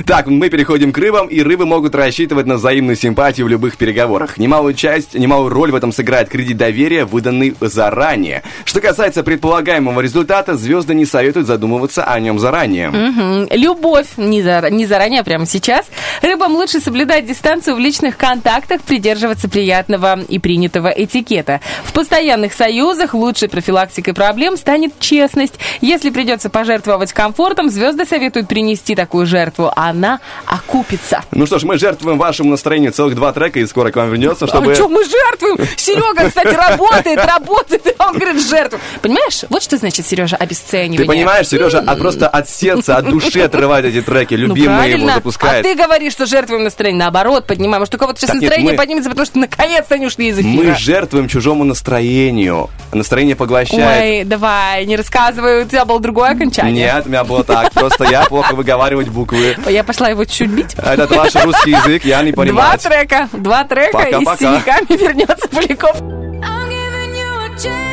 Так, 0.07 0.27
мы 0.29 0.49
переходим 0.49 0.93
к 0.93 0.99
рыбам, 0.99 1.27
и 1.27 1.43
рыбы 1.43 1.67
могут 1.67 1.95
рассчитывать 1.95 2.47
на 2.47 2.55
взаимную 2.55 2.97
симпатию 2.97 3.47
в 3.47 3.49
любых 3.49 3.77
переговорах. 3.77 4.39
Немалую 4.39 4.75
часть, 4.75 5.15
немалую 5.15 5.51
роль 5.51 5.71
в 5.71 5.75
этом 5.75 5.93
сыграет 5.93 6.12
кредит 6.29 6.57
доверия, 6.57 7.05
выданный 7.05 7.55
заранее. 7.61 8.43
Что 8.65 8.81
касается 8.81 9.23
предполагаемого 9.23 10.01
результата, 10.01 10.55
звезды 10.57 10.95
не 10.95 11.07
советуют 11.07 11.47
задумываться 11.47 12.05
о 12.05 12.19
нем 12.21 12.39
заранее. 12.39 12.91
Мгм. 12.91 13.49
Любовь. 13.51 14.07
Не, 14.17 14.43
зара- 14.43 14.71
не 14.71 14.87
заранее, 14.87 15.21
а 15.21 15.25
прямо 15.25 15.47
сейчас. 15.47 15.87
Рыбам 16.23 16.55
лучше 16.55 16.81
соблюдать 16.81 17.27
дистанцию 17.27 17.77
в 17.77 17.79
личных 17.79 18.17
контактах, 18.17 18.83
придерживаться 18.83 19.49
приятного 19.49 20.21
и 20.29 20.39
принятого 20.39 20.89
этикета. 20.89 21.61
В 21.85 21.93
постоянных 21.93 22.53
союзах 22.53 23.15
лучшей 23.15 23.49
профилактикой 23.49 24.15
проблем 24.15 24.57
станет 24.57 24.99
честность. 25.01 25.55
Если 25.81 26.11
придется 26.11 26.51
пожертвовать 26.51 27.13
комфортом, 27.13 27.71
звезды 27.71 28.05
советуют 28.05 28.49
принести 28.49 28.95
такую 28.95 29.27
жертву. 29.27 29.73
Она 29.77 30.21
окупится. 30.47 31.23
Ну 31.33 31.47
что 31.47 31.59
ж, 31.59 31.65
мы 31.65 31.79
жертвуем 31.79 32.19
вашему 32.19 32.51
настроению 32.51 32.93
целых 32.93 33.15
два 33.15 33.33
трека, 33.33 33.61
и 33.61 33.67
скоро 33.67 33.91
к 33.91 33.97
вам 33.97 34.11
вернется, 34.11 34.47
чтобы... 34.47 34.73
А 34.73 34.75
что 34.75 34.89
мы 34.89 35.05
жертвуем? 35.05 35.57
Серега, 35.95 36.29
кстати, 36.29 36.55
работает, 36.55 37.25
работает, 37.25 37.87
и 37.87 37.95
он 37.99 38.19
говорит 38.19 38.43
жертву. 38.49 38.79
Понимаешь, 39.01 39.45
вот 39.49 39.63
что 39.63 39.77
значит, 39.77 40.07
Сережа, 40.07 40.37
обесценивание. 40.37 40.99
Ты 40.99 41.07
понимаешь, 41.07 41.49
Сережа, 41.49 41.81
от 41.81 41.99
просто 41.99 42.29
от 42.29 42.49
сердца, 42.49 42.97
от 42.97 43.09
души 43.09 43.41
отрывает 43.41 43.85
эти 43.85 44.01
треки, 44.03 44.35
Ну, 44.35 44.41
любимые 44.41 44.93
его 44.93 45.09
запускает. 45.11 45.65
А 45.65 45.69
ты 45.69 45.75
говоришь, 45.75 46.13
что 46.13 46.27
жертвуем 46.27 46.65
настроение. 46.65 47.01
Наоборот, 47.01 47.47
поднимаем. 47.47 47.81
Может, 47.83 47.95
у 47.95 47.99
кого-то 47.99 48.21
сейчас 48.21 48.35
настроение 48.35 48.75
поднимется, 48.75 49.11
потому 49.11 49.27
что 49.27 49.39
наконец-то 49.39 49.95
они 49.95 50.07
ушли 50.07 50.29
из 50.29 50.39
эфира. 50.39 50.65
Мы 50.65 50.75
жертвуем 50.77 51.29
чужому 51.29 51.65
настроению. 51.65 52.71
Настроение 52.93 53.37
поглощает. 53.37 54.03
Ой, 54.03 54.25
давай, 54.25 54.85
не 54.87 54.97
рассказывай, 54.97 55.63
у 55.63 55.65
тебя 55.67 55.85
было 55.85 55.99
другое 56.01 56.31
окончание. 56.31 56.73
Нет, 56.73 57.07
у 57.07 57.09
меня 57.09 57.25
было 57.25 57.43
так. 57.45 57.73
Просто 57.73 58.05
я 58.05 58.25
плохо 58.27 58.55
выговаривать 58.55 59.09
буквы. 59.09 59.57
Я 59.69 59.85
пошла 59.85 60.09
его 60.09 60.25
чуть 60.25 60.51
бить. 60.51 60.75
Этот 60.75 61.11
ваш 61.11 61.35
русский 61.37 61.71
язык, 61.71 62.05
я 62.05 62.23
не 62.23 62.33
Два 62.33 62.43
понимаю. 62.45 62.79
трека, 62.79 63.29
два 63.33 63.65
трека, 63.65 64.03
и 64.03 64.25
с 64.25 64.39
синяками 64.39 64.97
вернется 64.97 65.49
Поляков. 65.49 65.82
I'm 65.85 66.69
giving 66.69 67.17
you 67.17 67.55
a 67.55 67.59
chance 67.59 67.92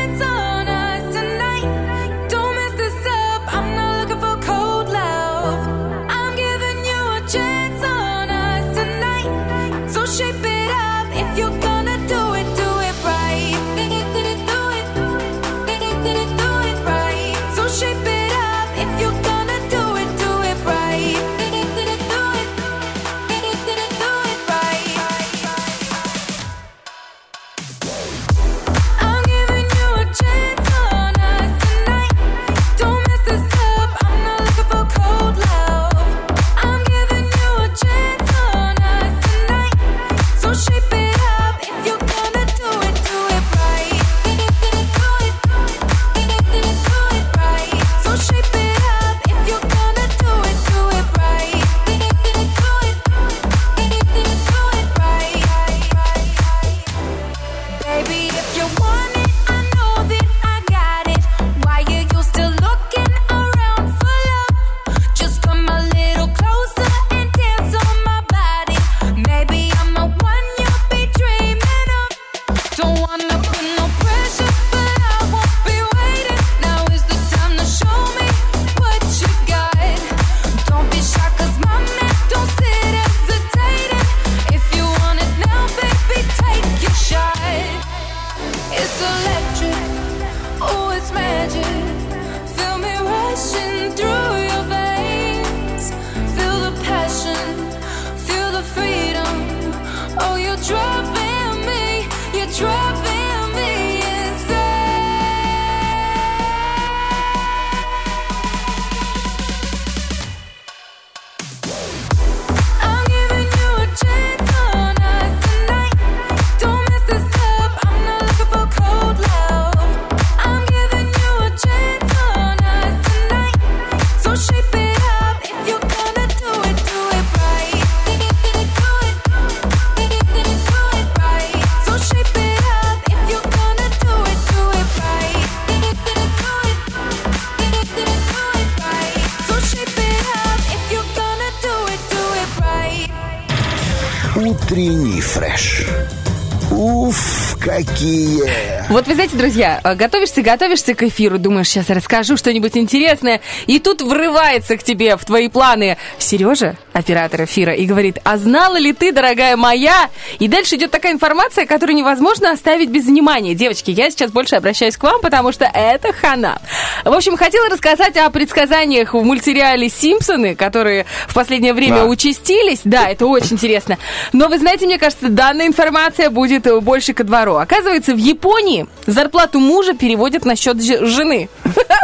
друзья, 149.40 149.80
э, 149.82 149.94
готовишься, 149.94 150.42
готовишься 150.42 150.94
к 150.94 151.02
эфиру, 151.02 151.38
думаешь, 151.38 151.68
сейчас 151.68 151.88
расскажу 151.88 152.36
что-нибудь 152.36 152.76
интересное, 152.76 153.40
и 153.66 153.78
тут 153.78 154.02
врывается 154.02 154.76
к 154.76 154.82
тебе 154.82 155.16
в 155.16 155.24
твои 155.24 155.48
планы 155.48 155.96
Сережа, 156.34 156.76
оператор 156.92 157.42
эфира, 157.42 157.72
и 157.74 157.86
говорит, 157.86 158.18
а 158.22 158.36
знала 158.36 158.76
ли 158.76 158.92
ты, 158.92 159.10
дорогая 159.10 159.56
моя? 159.56 160.10
И 160.38 160.46
дальше 160.46 160.76
идет 160.76 160.92
такая 160.92 161.12
информация, 161.12 161.66
которую 161.66 161.96
невозможно 161.96 162.52
оставить 162.52 162.88
без 162.88 163.06
внимания. 163.06 163.54
Девочки, 163.56 163.90
я 163.90 164.10
сейчас 164.12 164.30
больше 164.30 164.54
обращаюсь 164.54 164.96
к 164.96 165.02
вам, 165.02 165.20
потому 165.22 165.50
что 165.50 165.64
это 165.64 166.12
хана. 166.12 166.60
В 167.04 167.12
общем, 167.12 167.36
хотела 167.36 167.68
рассказать 167.68 168.16
о 168.16 168.30
предсказаниях 168.30 169.12
в 169.12 169.24
мультсериале 169.24 169.88
«Симпсоны», 169.88 170.54
которые 170.54 171.04
в 171.26 171.34
последнее 171.34 171.74
время 171.74 171.96
Да. 172.02 172.04
участились. 172.04 172.82
Да, 172.84 173.08
это 173.08 173.26
очень 173.26 173.54
интересно. 173.54 173.98
Но 174.32 174.46
вы 174.46 174.58
знаете, 174.60 174.86
мне 174.86 174.98
кажется, 174.98 175.30
данная 175.30 175.66
информация 175.66 176.30
будет 176.30 176.68
больше 176.84 177.12
ко 177.12 177.24
двору. 177.24 177.56
Оказывается, 177.56 178.14
в 178.14 178.18
Японии 178.18 178.86
зарплату 179.06 179.58
мужа 179.58 179.94
переводят 179.94 180.44
на 180.44 180.54
счет 180.54 180.80
же- 180.80 181.04
жены. 181.06 181.48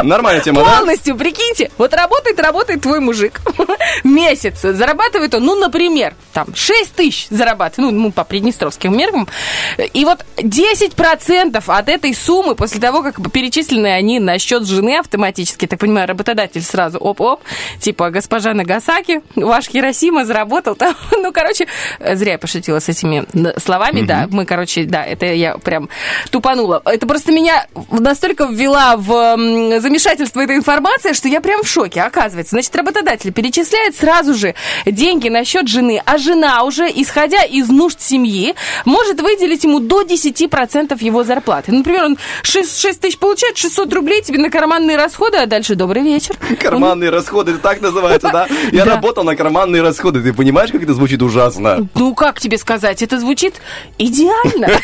Нормальная 0.03 0.43
тема, 0.43 0.65
да? 0.65 0.77
Полностью, 0.79 1.15
прикиньте. 1.15 1.71
Вот 1.77 1.93
работает, 1.93 2.39
работает 2.41 2.81
твой 2.81 2.99
мужик. 2.99 3.39
Месяц. 4.17 4.61
Зарабатывает 4.61 5.35
он, 5.35 5.43
ну, 5.43 5.55
например, 5.55 6.15
там, 6.33 6.47
6 6.55 6.95
тысяч 6.95 7.27
зарабатывает. 7.29 7.77
Ну, 7.77 7.91
ну, 7.91 8.11
по 8.11 8.23
приднестровским 8.23 8.97
меркам. 8.97 9.27
И 9.93 10.05
вот 10.05 10.25
10% 10.37 11.63
от 11.67 11.89
этой 11.89 12.15
суммы, 12.15 12.55
после 12.55 12.81
того, 12.81 13.03
как 13.03 13.31
перечислены 13.31 13.87
они 13.87 14.19
на 14.19 14.39
счет 14.39 14.65
жены 14.65 14.97
автоматически, 14.97 15.67
так 15.67 15.79
понимаю, 15.79 16.07
работодатель 16.07 16.63
сразу 16.63 16.97
оп-оп, 16.97 17.41
типа, 17.79 18.09
госпожа 18.09 18.53
Нагасаки, 18.53 19.21
ваш 19.35 19.67
Хиросима 19.67 20.25
заработал 20.25 20.75
там. 20.75 20.95
Ну, 21.17 21.33
короче, 21.33 21.67
зря 21.99 22.33
я 22.33 22.37
пошутила 22.37 22.79
с 22.79 22.89
этими 22.89 23.25
словами, 23.59 24.01
да. 24.01 24.27
Мы, 24.31 24.45
короче, 24.45 24.85
да, 24.85 25.03
это 25.03 25.25
я 25.25 25.57
прям 25.57 25.89
тупанула. 26.31 26.81
Это 26.85 27.05
просто 27.05 27.31
меня 27.31 27.67
настолько 27.91 28.45
ввела 28.45 28.95
в 28.97 29.09
замешательство 29.79 30.41
эта 30.41 30.55
информация, 30.55 31.13
что 31.13 31.27
я 31.27 31.41
прям 31.41 31.63
в 31.63 31.67
шоке, 31.67 32.01
оказывается. 32.01 32.51
Значит, 32.51 32.75
работодатель 32.75 33.31
перечисляет 33.33 33.95
сразу 34.07 34.33
же 34.35 34.55
деньги 34.85 35.27
на 35.27 35.43
счет 35.43 35.67
жены, 35.67 36.01
а 36.05 36.17
жена 36.17 36.63
уже, 36.63 36.89
исходя 36.89 37.43
из 37.43 37.67
нужд 37.67 37.99
семьи, 38.01 38.55
может 38.85 39.19
выделить 39.19 39.65
ему 39.65 39.81
до 39.81 40.01
10% 40.03 40.97
его 41.03 41.25
зарплаты. 41.25 41.73
Например, 41.73 42.05
он 42.05 42.17
6, 42.43 42.79
6 42.79 43.01
тысяч 43.01 43.17
получает, 43.17 43.57
600 43.57 43.93
рублей 43.93 44.21
тебе 44.21 44.39
на 44.39 44.49
карманные 44.49 44.95
расходы, 44.95 45.37
а 45.37 45.45
дальше 45.45 45.75
добрый 45.75 46.03
вечер. 46.03 46.37
Карманные 46.61 47.09
расходы, 47.09 47.51
это 47.51 47.59
так 47.59 47.81
называется, 47.81 48.29
да? 48.31 48.47
Я 48.71 48.85
Да. 48.85 48.95
работал 48.95 49.25
на 49.25 49.35
карманные 49.35 49.81
расходы. 49.81 50.21
Ты 50.21 50.31
понимаешь, 50.31 50.71
как 50.71 50.83
это 50.83 50.93
звучит 50.93 51.21
ужасно? 51.21 51.89
Ну, 51.93 52.15
как 52.15 52.39
тебе 52.39 52.57
сказать, 52.57 53.01
это 53.01 53.19
звучит 53.19 53.55
идеально. 53.97 54.67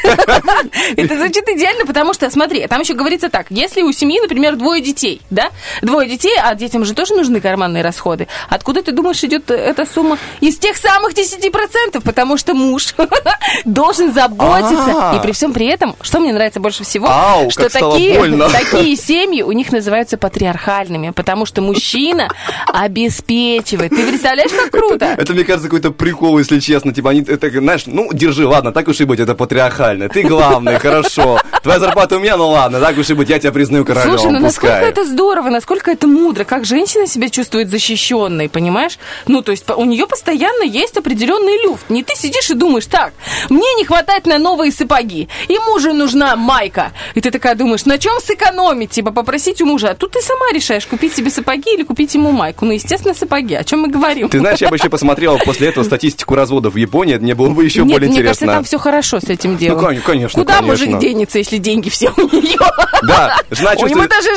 Это 0.98 1.18
звучит 1.18 1.48
идеально, 1.48 1.86
потому 1.86 2.14
что, 2.14 2.30
смотри, 2.30 2.68
там 2.68 2.82
еще 2.82 2.94
говорится 2.94 3.30
так, 3.30 3.48
если 3.50 3.82
у 3.84 3.92
семьи, 3.92 4.20
например, 4.22 4.56
двое 4.56 4.82
детей, 4.82 5.22
да, 5.30 5.50
двое 5.82 6.10
детей, 6.10 6.34
а 6.42 6.54
детям 6.56 6.84
же 6.86 6.94
тоже 6.94 7.14
нужны 7.14 7.40
карманные 7.42 7.84
расходы, 7.84 8.28
откуда, 8.50 8.82
ты 8.84 8.92
думаешь, 8.92 9.12
идет 9.23 9.52
эта 9.52 9.86
сумма? 9.86 10.17
Из 10.39 10.58
тех 10.58 10.78
самых 10.78 11.13
10%, 11.13 12.02
потому 12.04 12.38
что 12.38 12.54
муж 12.54 12.93
должен 13.65 14.13
заботиться. 14.13 15.12
А. 15.12 15.15
И 15.17 15.21
при 15.21 15.32
всем 15.32 15.54
при 15.54 15.67
этом, 15.67 15.95
что 16.02 16.19
мне 16.19 16.32
нравится 16.32 16.60
больше 16.60 16.84
всего, 16.84 17.08
что 17.49 17.69
такие, 17.69 18.95
семьи 18.95 19.41
у 19.41 19.52
них 19.52 19.71
называются 19.71 20.17
патриархальными, 20.17 21.12
потому 21.12 21.45
что 21.45 21.62
мужчина 21.62 22.30
обеспечивает. 22.67 23.91
Ты 23.91 24.08
представляешь, 24.08 24.52
как 24.52 24.71
круто? 24.71 25.15
Это, 25.17 25.34
мне 25.34 25.43
кажется, 25.43 25.67
какой-то 25.67 25.91
прикол, 25.91 26.39
если 26.39 26.60
честно. 26.60 26.93
Типа, 26.93 27.10
они, 27.12 27.21
это, 27.21 27.49
знаешь, 27.49 27.84
ну, 27.86 28.10
держи, 28.13 28.47
ладно, 28.47 28.71
так 28.71 28.88
уж 28.88 29.02
и 29.02 29.06
быть, 29.06 29.19
это 29.19 29.36
патриархально. 29.36 30.10
Ты 30.10 30.23
главный, 30.23 30.80
хорошо. 30.80 31.39
Твоя 31.62 31.80
зарплата 31.80 32.17
у 32.17 32.19
меня, 32.19 32.38
ну 32.38 32.49
ладно, 32.49 32.80
так 32.80 32.97
уж 32.97 33.10
и 33.10 33.13
быть, 33.13 33.30
я 33.30 33.39
тебя 33.39 33.52
признаю 33.52 33.86
королем, 33.86 34.17
Слушай, 34.17 34.32
ну 34.32 34.39
насколько 34.39 34.76
это 34.76 35.06
здорово, 35.06 35.49
насколько 35.49 35.91
это 35.91 36.08
мудро, 36.08 36.43
как 36.43 36.65
женщина 36.65 37.08
себя 37.08 37.30
чувствует 37.30 37.69
защищенной, 37.69 38.49
понимаешь? 38.49 38.97
Ну, 39.28 39.42
то 39.42 39.52
есть 39.52 39.70
у 39.70 39.86
нее 39.86 40.08
постоянно 40.08 40.63
есть 40.63 40.98
определенный 40.98 41.62
люфт. 41.63 41.89
Не 41.89 42.04
ты 42.04 42.16
сидишь 42.16 42.50
и 42.50 42.54
думаешь, 42.54 42.86
так, 42.88 43.13
мне 43.50 43.74
не 43.76 43.86
хватает 43.86 44.26
на 44.26 44.38
новые 44.38 44.72
сапоги, 44.72 45.28
и 45.48 45.58
мужу 45.60 45.94
нужна 45.94 46.36
майка. 46.36 46.92
И 47.16 47.22
ты 47.22 47.32
такая 47.32 47.56
думаешь, 47.56 47.86
на 47.86 47.98
чем 47.98 48.20
сэкономить, 48.20 48.92
типа 48.92 49.12
попросить 49.12 49.62
у 49.62 49.66
мужа. 49.66 49.92
А 49.92 49.96
тут 49.96 50.12
ты 50.12 50.22
сама 50.22 50.52
решаешь, 50.54 50.86
купить 50.86 51.16
себе 51.16 51.30
сапоги 51.30 51.74
или 51.74 51.84
купить 51.84 52.13
ему 52.16 52.32
майку. 52.32 52.66
Ну, 52.66 52.72
естественно, 52.74 53.13
сапоги. 53.13 53.56
О 53.56 53.63
чем 53.63 53.82
мы 53.82 53.88
говорим? 53.89 54.30
Ты 54.30 54.39
знаешь, 54.39 54.60
я 54.60 54.70
бы 54.70 54.76
еще 54.78 54.89
посмотрел 54.89 55.38
после 55.39 55.70
этого 55.70 55.84
статистику 55.84 56.36
разводов 56.36 56.74
в 56.74 56.78
Японии, 56.78 57.16
мне 57.16 57.36
было 57.36 57.50
бы 57.50 57.63
еще 57.63 57.82
Нет, 57.84 57.94
более 57.94 58.10
мне 58.10 58.22
кажется, 58.22 58.46
интересно. 58.46 58.54
там 58.54 58.63
все 58.63 58.78
хорошо 58.78 59.20
с 59.20 59.26
этим 59.26 59.58
делом. 59.58 59.80
кон- 59.80 60.02
конечно, 60.02 60.42
Куда 60.42 60.60
конечно. 60.60 60.86
мужик 60.86 61.00
денется, 61.02 61.38
если 61.39 61.58
деньги 61.58 61.89
все 61.89 62.12
у 62.18 62.22
нее? 62.22 62.58
Да, 63.04 63.38
жена 63.52 63.72
У 63.78 63.88
него 63.88 64.06
чувствует, 64.08 64.10
даже 64.10 64.30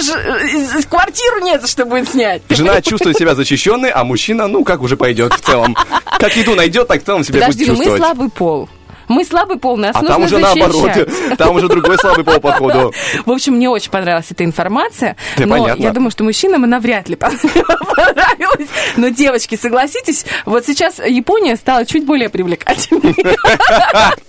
э, 0.79 0.83
квартиру 0.89 1.41
не 1.41 1.59
за 1.61 1.67
что 1.67 1.85
будет 1.85 2.09
снять. 2.09 2.43
жена 2.49 2.81
чувствует 2.83 3.17
себя 3.17 3.35
защищенной, 3.35 3.91
а 3.91 4.05
мужчина, 4.05 4.46
ну, 4.49 4.65
как 4.65 4.83
уже 4.83 4.97
пойдет 4.97 5.33
в 5.33 5.41
целом. 5.41 5.77
Как 6.19 6.37
еду 6.37 6.55
найдет, 6.55 6.89
так 6.89 7.03
в 7.03 7.07
целом 7.07 7.25
себя 7.25 7.41
Подожди, 7.41 7.65
будет 7.65 7.73
ну 7.73 7.79
мы 7.79 7.85
чувствовать. 7.85 8.03
слабый 8.03 8.31
пол. 8.31 8.69
Мы 9.09 9.25
слабый 9.25 9.59
пол, 9.59 9.77
нас 9.77 9.95
А 9.95 10.01
нужно 10.01 10.15
там 10.15 10.23
уже 10.25 10.39
наоборот, 10.39 10.95
защищать. 10.95 11.09
там 11.39 11.57
уже 11.57 11.69
другой 11.69 11.99
слабый 11.99 12.25
пол, 12.25 12.41
походу. 12.41 12.93
В 13.25 13.31
общем, 13.31 13.55
мне 13.55 13.69
очень 13.69 13.91
понравилась 13.91 14.27
эта 14.31 14.45
информация. 14.45 15.17
Да, 15.37 15.47
но 15.47 15.59
понятно. 15.59 15.83
я 15.83 15.91
думаю, 15.93 16.11
что 16.11 16.25
мужчинам 16.25 16.65
она 16.65 16.81
вряд 16.81 17.09
ли 17.09 17.17
понравилась. 17.17 18.69
Но, 18.97 19.09
девочки, 19.09 19.57
согласитесь, 19.57 20.25
вот 20.45 20.67
сейчас 20.67 20.99
Япония 20.99 21.57
стала 21.57 21.85
чуть 21.85 22.05
более 22.05 22.29
привлекательной. 22.29 23.15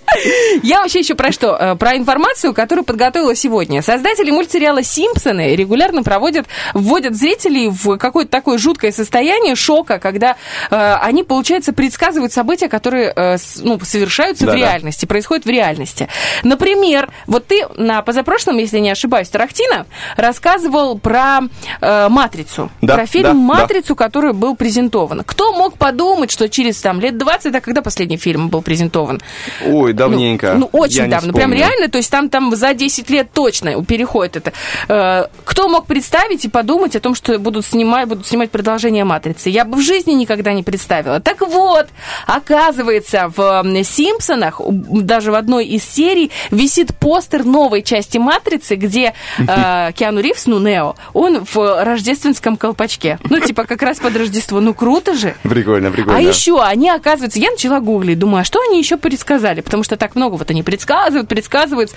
Я 0.62 0.80
вообще 0.80 1.00
еще 1.00 1.14
про 1.14 1.32
что? 1.32 1.56
Э, 1.58 1.76
Про 1.76 1.96
информацию, 1.96 2.54
которую 2.54 2.84
подготовила 2.84 3.34
сегодня. 3.34 3.82
Создатели 3.82 4.30
мультсериала 4.30 4.82
«Симпсоны» 4.82 5.54
регулярно 5.54 6.02
проводят, 6.02 6.46
вводят 6.74 7.14
зрителей 7.14 7.68
в 7.68 7.98
какое-то 7.98 8.30
такое 8.30 8.58
жуткое 8.58 8.92
состояние 8.92 9.54
шока, 9.54 9.98
когда 9.98 10.36
э, 10.70 10.94
они, 11.02 11.24
получается, 11.24 11.72
предсказывают 11.72 12.32
события, 12.32 12.68
которые 12.68 13.12
э, 13.14 13.36
ну, 13.58 13.78
совершаются 13.80 14.44
в 14.44 14.46
Да-да. 14.46 14.58
Реальности, 14.70 15.06
происходят 15.06 15.44
в 15.44 15.48
реальности. 15.48 16.08
Например, 16.42 17.10
вот 17.26 17.46
ты 17.46 17.66
на 17.76 18.02
позапрошлом, 18.02 18.58
если 18.58 18.78
не 18.78 18.90
ошибаюсь, 18.90 19.28
Тарахтина 19.28 19.86
рассказывал 20.16 20.98
про 20.98 21.40
э, 21.80 22.08
«Матрицу», 22.08 22.70
Да, 22.82 22.94
про 22.94 23.06
фильм 23.06 23.22
да, 23.22 23.54
да. 23.54 23.60
«Матрицу», 23.60 23.96
который 23.96 24.32
был 24.32 24.56
презентован. 24.56 25.22
Кто 25.24 25.52
мог 25.52 25.76
подумать, 25.76 26.30
что 26.30 26.48
через 26.48 26.80
там, 26.80 27.00
лет 27.00 27.18
20, 27.18 27.54
а 27.54 27.60
когда 27.60 27.82
последний 27.82 28.16
фильм 28.16 28.48
был 28.48 28.62
презентован? 28.62 29.20
Ой, 29.66 29.92
давненько. 29.92 30.54
Ну, 30.54 30.68
ну, 30.72 30.78
очень 30.78 31.04
Я 31.04 31.08
давно. 31.08 31.32
Прям 31.32 31.52
реально, 31.52 31.88
то 31.88 31.98
есть 31.98 32.10
там, 32.10 32.28
там 32.28 32.54
за 32.54 32.74
10 32.74 33.10
лет 33.10 33.32
точно 33.32 33.84
переходит 33.84 34.36
это. 34.36 34.52
Э, 34.88 35.26
кто 35.44 35.68
мог 35.68 35.86
представить 35.86 36.44
и 36.44 36.48
подумать 36.48 36.96
о 36.96 37.00
том, 37.00 37.14
что 37.14 37.38
будут 37.38 37.64
снимать, 37.64 38.08
будут 38.08 38.26
снимать 38.26 38.50
продолжение 38.50 39.04
«Матрицы»? 39.04 39.50
Я 39.50 39.64
бы 39.64 39.78
в 39.78 39.80
жизни 39.80 40.12
никогда 40.12 40.52
не 40.52 40.62
представила. 40.62 41.20
Так 41.20 41.40
вот, 41.40 41.86
оказывается, 42.26 43.32
в 43.34 43.64
«Симпсонах», 43.84 44.57
у- 44.60 45.00
даже 45.00 45.30
в 45.30 45.34
одной 45.34 45.66
из 45.66 45.84
серий, 45.84 46.30
висит 46.50 46.94
постер 46.96 47.44
новой 47.44 47.82
части 47.82 48.18
«Матрицы», 48.18 48.74
где 48.76 49.14
э, 49.38 49.92
Киану 49.92 50.20
Ривз, 50.20 50.46
ну, 50.46 50.58
Нео, 50.58 50.94
он 51.12 51.44
в 51.44 51.84
рождественском 51.84 52.56
колпачке. 52.56 53.18
Ну, 53.30 53.40
типа 53.40 53.64
как 53.64 53.82
раз 53.82 53.98
под 53.98 54.16
Рождество. 54.16 54.60
Ну, 54.60 54.74
круто 54.74 55.14
же. 55.14 55.34
Прикольно, 55.42 55.90
прикольно. 55.90 56.18
А 56.18 56.22
еще 56.22 56.60
они, 56.62 56.90
оказывается, 56.90 57.38
я 57.38 57.50
начала 57.50 57.80
гуглить, 57.80 58.18
думаю, 58.18 58.42
а 58.42 58.44
что 58.44 58.60
они 58.60 58.78
еще 58.78 58.96
предсказали? 58.96 59.60
Потому 59.60 59.82
что 59.82 59.96
так 59.96 60.14
много 60.14 60.34
вот 60.36 60.50
они 60.50 60.62
предсказывают, 60.62 61.28
предсказывают. 61.28 61.90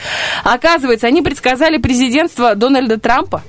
Оказывается, 0.43 1.07
они 1.07 1.21
предсказали 1.21 1.77
президентство 1.77 2.55
Дональда 2.55 2.99
Трампа 2.99 3.43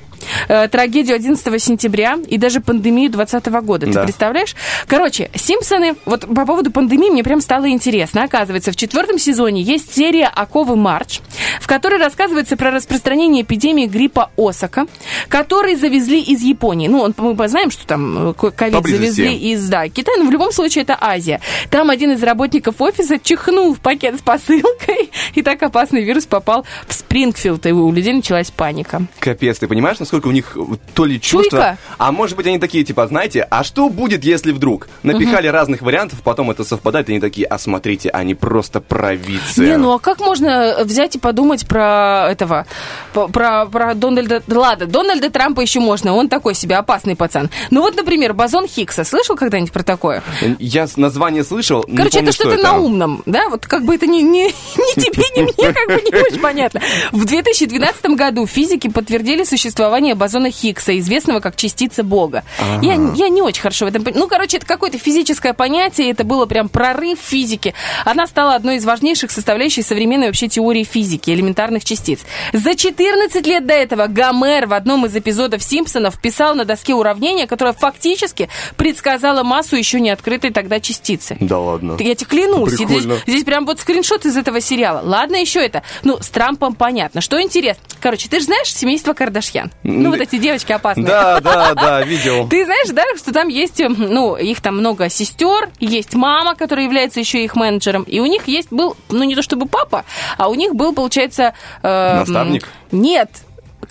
трагедию 0.71 1.17
11 1.17 1.63
сентября 1.63 2.19
и 2.27 2.39
даже 2.39 2.61
пандемию 2.61 3.11
2020 3.11 3.47
года. 3.63 3.87
Ты 3.87 3.93
Да. 3.93 4.05
представляешь? 4.05 4.55
Короче, 4.87 5.31
Симпсоны, 5.35 5.95
вот 6.05 6.27
по 6.27 6.47
поводу 6.47 6.71
пандемии 6.71 7.11
мне 7.11 7.23
прям 7.25 7.41
стало 7.41 7.69
интересно. 7.71 8.25
Оказывается, 8.25 8.73
в 8.73 8.77
четвертом 8.77 9.19
сезоне 9.19 9.63
есть 9.63 9.95
серия 9.95 10.27
«Оковы 10.27 10.77
Марч», 10.77 11.21
в 11.61 11.67
которой 11.67 11.99
рассказывается 11.99 12.57
про 12.57 12.71
распространение 12.71 13.43
эпидемии 13.43 13.87
гриппа 13.87 14.31
Осака, 14.37 14.87
который 15.29 15.75
завезли 15.77 16.21
из 16.21 16.43
Японии. 16.43 16.89
Ну, 16.89 17.01
он, 17.01 17.15
мы 17.17 17.49
знаем, 17.49 17.71
что 17.71 17.87
там 17.87 18.31
э, 18.31 18.35
ковид 18.35 18.87
завезли 18.87 19.35
из 19.37 19.69
да, 19.69 19.89
Китая, 19.89 20.17
но 20.19 20.29
в 20.29 20.31
любом 20.31 20.53
случае 20.53 20.83
это 20.83 20.97
Азия. 21.01 21.41
Там 21.71 21.91
один 21.91 22.13
из 22.13 22.23
работников 22.23 22.81
офиса 22.81 23.19
чихнул 23.19 23.75
в 23.75 23.81
пакет 23.81 24.19
с 24.19 24.23
посылкой, 24.23 25.11
и 25.35 25.43
так 25.43 25.63
опасный 25.63 26.03
вирус 26.05 26.27
попал 26.27 26.65
в 26.87 26.93
Спрингфилд, 26.95 27.67
и 27.67 27.73
у 27.73 27.91
людей 27.93 28.13
началась 28.13 28.51
паника. 28.51 29.03
Капец, 29.19 29.59
ты 29.59 29.67
понимаешь, 29.69 29.99
насколько 29.99 30.12
насколько 30.13 30.29
у 30.29 30.33
них 30.33 30.57
э, 30.57 30.77
то 30.95 31.07
ли 31.07 31.21
чувство, 31.21 31.59
Чуйка? 31.59 31.79
а 31.97 32.13
может 32.13 32.37
быть 32.37 32.47
они 32.47 32.59
такие, 32.59 32.85
типа, 32.85 33.07
знаете, 33.07 33.47
а 33.51 33.65
что 33.65 33.89
будет, 33.89 34.25
если 34.25 34.53
вдруг? 34.53 34.89
Напихали 35.03 35.47
разных 35.47 35.81
вариантов, 35.81 36.21
потом 36.23 36.51
это 36.51 36.65
совпадает, 36.65 37.09
и 37.09 37.13
они 37.13 37.21
такие, 37.21 37.47
а 37.47 37.59
смотрите, 37.59 38.11
они 38.11 38.35
просто 38.35 38.81
провидцы. 38.81 39.65
Не, 39.65 39.79
ну 39.79 39.93
а 39.95 39.99
как 39.99 40.21
можно 40.21 40.85
взять 40.85 41.17
и 41.17 41.19
подумать 41.19 41.67
про 41.67 42.29
этого, 42.31 42.67
про, 43.13 43.67
про 43.67 43.95
Дональда, 43.95 44.43
ладно, 44.49 44.87
Дональда 44.87 45.31
Трампа 45.31 45.61
еще 45.61 45.81
можно, 45.81 46.15
он 46.15 46.29
такой 46.29 46.55
себе 46.55 46.77
опасный 46.77 47.17
пацан. 47.17 47.49
Ну 47.71 47.81
вот, 47.81 47.97
например, 47.97 48.35
бозон 48.35 48.67
Хиггса, 48.67 49.05
слышал 49.05 49.35
когда-нибудь 49.35 49.73
про 49.73 49.83
такое? 49.83 50.23
Я 50.59 50.87
название 50.97 51.45
слышал, 51.45 51.85
не 51.89 51.97
Короче, 51.97 52.19
помню, 52.19 52.29
это 52.29 52.35
что-то 52.35 52.55
это. 52.55 52.63
на 52.63 52.79
умном, 52.79 53.23
да? 53.25 53.49
Вот 53.49 53.67
как 53.67 53.85
бы 53.85 53.95
это 53.95 54.07
ни, 54.07 54.21
ни, 54.21 54.49
ни 54.49 55.01
тебе, 55.01 55.25
ни 55.37 55.43
мне 55.43 55.73
как 55.73 55.87
бы 55.89 56.03
не 56.03 56.23
очень 56.23 56.41
понятно. 56.41 56.81
В 57.13 57.25
2012 57.25 58.05
году 58.11 58.47
физики 58.47 58.89
подтвердили 58.89 59.45
существование 59.45 60.02
бозона 60.15 60.51
Хиггса, 60.51 60.99
известного 60.99 61.41
как 61.41 61.57
частица 61.57 62.03
Бога. 62.03 62.45
Я, 62.83 62.95
я 63.15 63.29
не 63.29 63.43
очень 63.43 63.63
хорошо 63.63 63.87
в 63.87 63.89
этом... 63.89 64.05
Ну, 64.15 64.29
короче, 64.29 64.59
это 64.59 64.67
какое-то 64.67 64.99
физическое 64.99 65.55
понятие, 65.55 66.11
это 66.11 66.25
было 66.25 66.47
прям 66.47 66.69
прорыв 66.69 67.21
в 67.21 67.23
физике. 67.23 67.75
Она 68.05 68.27
стала 68.27 68.55
одной 68.55 68.77
из 68.77 68.85
важнейших 68.85 69.31
составляющих 69.31 69.87
современной 69.87 70.27
вообще 70.27 70.49
теории 70.49 70.85
физики, 70.85 71.31
элементарных 71.31 71.85
частиц. 71.85 72.21
За 72.53 72.75
14 72.75 73.47
лет 73.47 73.67
до 73.67 73.75
этого 73.75 74.07
Гомер 74.07 74.67
в 74.67 74.75
одном 74.75 75.07
из 75.07 75.17
эпизодов 75.17 75.63
«Симпсонов» 75.63 76.21
писал 76.21 76.55
на 76.55 76.65
доске 76.65 76.95
уравнение, 76.95 77.47
которое 77.47 77.73
фактически 77.73 78.49
предсказало 78.77 79.43
массу 79.43 79.77
еще 79.77 80.01
не 80.01 80.11
открытой 80.11 80.51
тогда 80.51 80.81
частицы. 80.81 81.37
Да 81.41 81.59
ладно. 81.59 81.97
Я 81.99 82.15
тебе 82.15 82.29
клянусь. 82.29 82.73
Здесь, 82.73 83.05
здесь 83.27 83.45
прям 83.45 83.67
вот 83.67 83.81
скриншот 83.81 84.27
из 84.27 84.37
этого 84.37 84.61
сериала. 84.61 85.01
Ладно, 85.03 85.37
еще 85.37 85.65
это. 85.65 85.83
Ну, 86.03 86.19
с 86.21 86.29
Трампом 86.29 86.75
понятно. 86.75 87.21
Что 87.21 87.41
интересно? 87.41 87.83
Короче, 88.01 88.29
ты 88.29 88.41
же 88.41 88.47
знаешь 88.47 88.73
семейство 88.75 89.13
Кардашьян? 89.13 89.71
Ну, 89.83 90.11
вот 90.11 90.21
эти 90.21 90.39
девочки 90.39 90.73
опасные. 90.73 91.07
Да, 91.07 91.41
да, 91.41 91.75
да, 91.75 92.03
видел. 92.03 92.49
Ты 92.51 92.65
знаешь, 92.65 92.89
да, 92.91 93.05
что 93.17 93.33
там 93.33 93.49
есть, 93.49 93.81
э, 93.81 93.89
ну, 93.89 94.37
их 94.37 94.61
там 94.61 94.79
много 94.79 95.09
сестер, 95.09 95.71
есть 95.81 96.15
мама, 96.15 96.55
которая 96.55 96.85
является 96.85 97.21
еще 97.21 97.43
их 97.45 97.57
менеджером, 97.57 98.03
и 98.05 98.21
у 98.21 98.27
них 98.27 98.47
есть 98.47 98.69
был, 98.71 98.97
ну, 99.11 99.25
не 99.25 99.35
то 99.35 99.43
чтобы 99.43 99.67
папа, 99.67 100.05
а 100.39 100.49
у 100.49 100.55
них 100.55 100.75
был, 100.75 100.93
получается... 100.93 101.55
э, 101.83 102.17
Наставник? 102.21 102.69
Нет. 102.91 103.31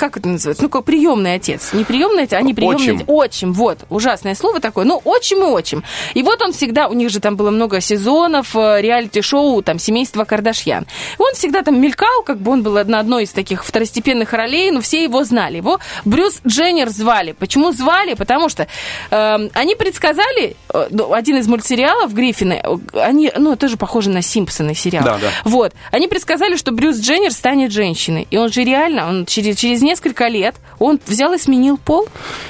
Как 0.01 0.17
это 0.17 0.29
называется? 0.29 0.63
Ну, 0.63 0.69
как 0.69 0.83
приемный 0.83 1.35
отец. 1.35 1.73
Не 1.73 1.83
приемный 1.83 2.23
отец, 2.23 2.33
а 2.33 2.41
не 2.41 2.55
приемный 2.55 2.77
Отчим. 2.77 2.95
отец. 2.95 3.05
Отчим, 3.07 3.53
вот. 3.53 3.77
Ужасное 3.91 4.33
слово 4.33 4.59
такое. 4.59 4.83
Ну, 4.83 4.99
отчим 5.05 5.43
и 5.43 5.45
отчим. 5.45 5.83
И 6.15 6.23
вот 6.23 6.41
он 6.41 6.53
всегда, 6.53 6.87
у 6.87 6.93
них 6.93 7.11
же 7.11 7.19
там 7.19 7.35
было 7.35 7.51
много 7.51 7.79
сезонов, 7.81 8.55
э, 8.55 8.81
реалити-шоу, 8.81 9.61
там, 9.61 9.77
семейство 9.77 10.23
Кардашьян. 10.23 10.87
Он 11.19 11.35
всегда 11.35 11.61
там 11.61 11.79
мелькал, 11.79 12.23
как 12.25 12.39
бы 12.39 12.51
он 12.51 12.63
был 12.63 12.83
на 12.83 12.99
одной 12.99 13.25
из 13.25 13.31
таких 13.31 13.63
второстепенных 13.63 14.33
ролей, 14.33 14.71
но 14.71 14.81
все 14.81 15.03
его 15.03 15.23
знали. 15.23 15.57
Его 15.57 15.79
Брюс 16.03 16.39
Дженнер 16.47 16.89
звали. 16.89 17.33
Почему 17.33 17.71
звали? 17.71 18.15
Потому 18.15 18.49
что 18.49 18.65
э, 19.11 19.49
они 19.53 19.75
предсказали, 19.75 20.55
э, 20.73 20.87
ну, 20.89 21.13
один 21.13 21.37
из 21.37 21.47
мультсериалов 21.47 22.11
Гриффины, 22.11 22.63
они, 22.93 23.31
ну, 23.37 23.55
тоже 23.55 23.77
похожи 23.77 24.09
на 24.09 24.23
Симпсоны 24.23 24.73
сериал. 24.73 25.03
Да, 25.05 25.19
да. 25.21 25.27
Вот. 25.43 25.73
Они 25.91 26.07
предсказали, 26.07 26.55
что 26.55 26.71
Брюс 26.71 26.97
Дженнер 26.97 27.31
станет 27.31 27.71
женщиной. 27.71 28.27
И 28.31 28.37
он 28.37 28.51
же 28.51 28.63
реально, 28.63 29.07
он 29.07 29.27
через, 29.27 29.57
через 29.57 29.90
несколько 29.91 30.27
лет, 30.27 30.55
он 30.79 30.99
взял 31.05 31.33
и 31.33 31.37
сменил 31.37 31.77
пол. 31.77 32.07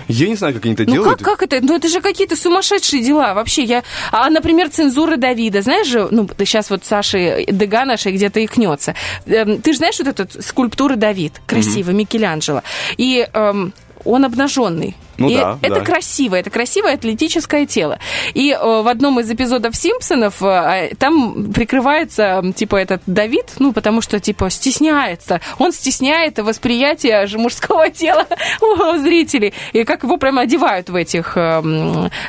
Я 0.08 0.28
не 0.28 0.36
знаю, 0.36 0.54
как 0.54 0.66
они 0.66 0.74
это 0.74 0.86
Ну 0.86 0.94
делают. 0.94 1.20
как, 1.20 1.40
как 1.40 1.44
это? 1.44 1.66
Ну 1.66 1.76
это 1.76 1.88
же 1.90 2.02
какие-то 2.02 2.36
сумасшедшие 2.36 3.04
дела 3.04 3.34
вообще. 3.34 3.64
Я... 3.64 3.84
А, 4.12 4.30
например, 4.30 4.70
цензура 4.70 5.18
Давида. 5.18 5.62
Знаешь 5.62 5.88
же, 5.88 6.08
ну 6.12 6.30
сейчас 6.40 6.70
вот 6.70 6.86
Саши 6.86 7.46
Дега 7.48 7.86
нашей 7.86 8.12
где-то 8.14 8.44
икнется. 8.44 8.96
Эм, 9.26 9.62
Ты 9.62 9.74
же 9.74 9.78
знаешь 9.80 10.00
вот 10.00 10.08
эту 10.08 10.42
скульптуру 10.42 10.96
Давид, 10.96 11.42
красивый, 11.46 11.94
Микеланджело. 11.96 12.62
И 12.98 13.28
эм, 13.34 13.74
он 14.06 14.26
обнаженный. 14.26 14.96
Ну 15.22 15.30
и 15.30 15.36
да, 15.36 15.60
это 15.62 15.76
да. 15.76 15.82
красиво, 15.82 16.36
это 16.36 16.50
красивое 16.50 16.94
атлетическое 16.96 17.66
тело. 17.66 18.00
И 18.34 18.52
э, 18.52 18.58
в 18.60 18.88
одном 18.88 19.20
из 19.20 19.30
эпизодов 19.30 19.76
Симпсонов 19.76 20.42
э, 20.42 20.92
там 20.98 21.52
прикрывается, 21.54 22.44
типа, 22.56 22.78
этот 22.78 23.02
Давид, 23.06 23.54
ну, 23.60 23.74
потому 23.74 24.02
что, 24.02 24.20
типа, 24.20 24.50
стесняется. 24.50 25.42
Он 25.60 25.72
стесняет 25.72 26.40
восприятие 26.40 27.28
же 27.28 27.38
мужского 27.38 27.90
тела 27.92 28.26
у 28.62 28.98
зрителей. 28.98 29.54
И 29.74 29.84
как 29.84 30.04
его 30.04 30.18
прямо 30.18 30.42
одевают 30.42 30.90
в 30.90 30.96
этих, 30.96 31.34
э, 31.36 31.62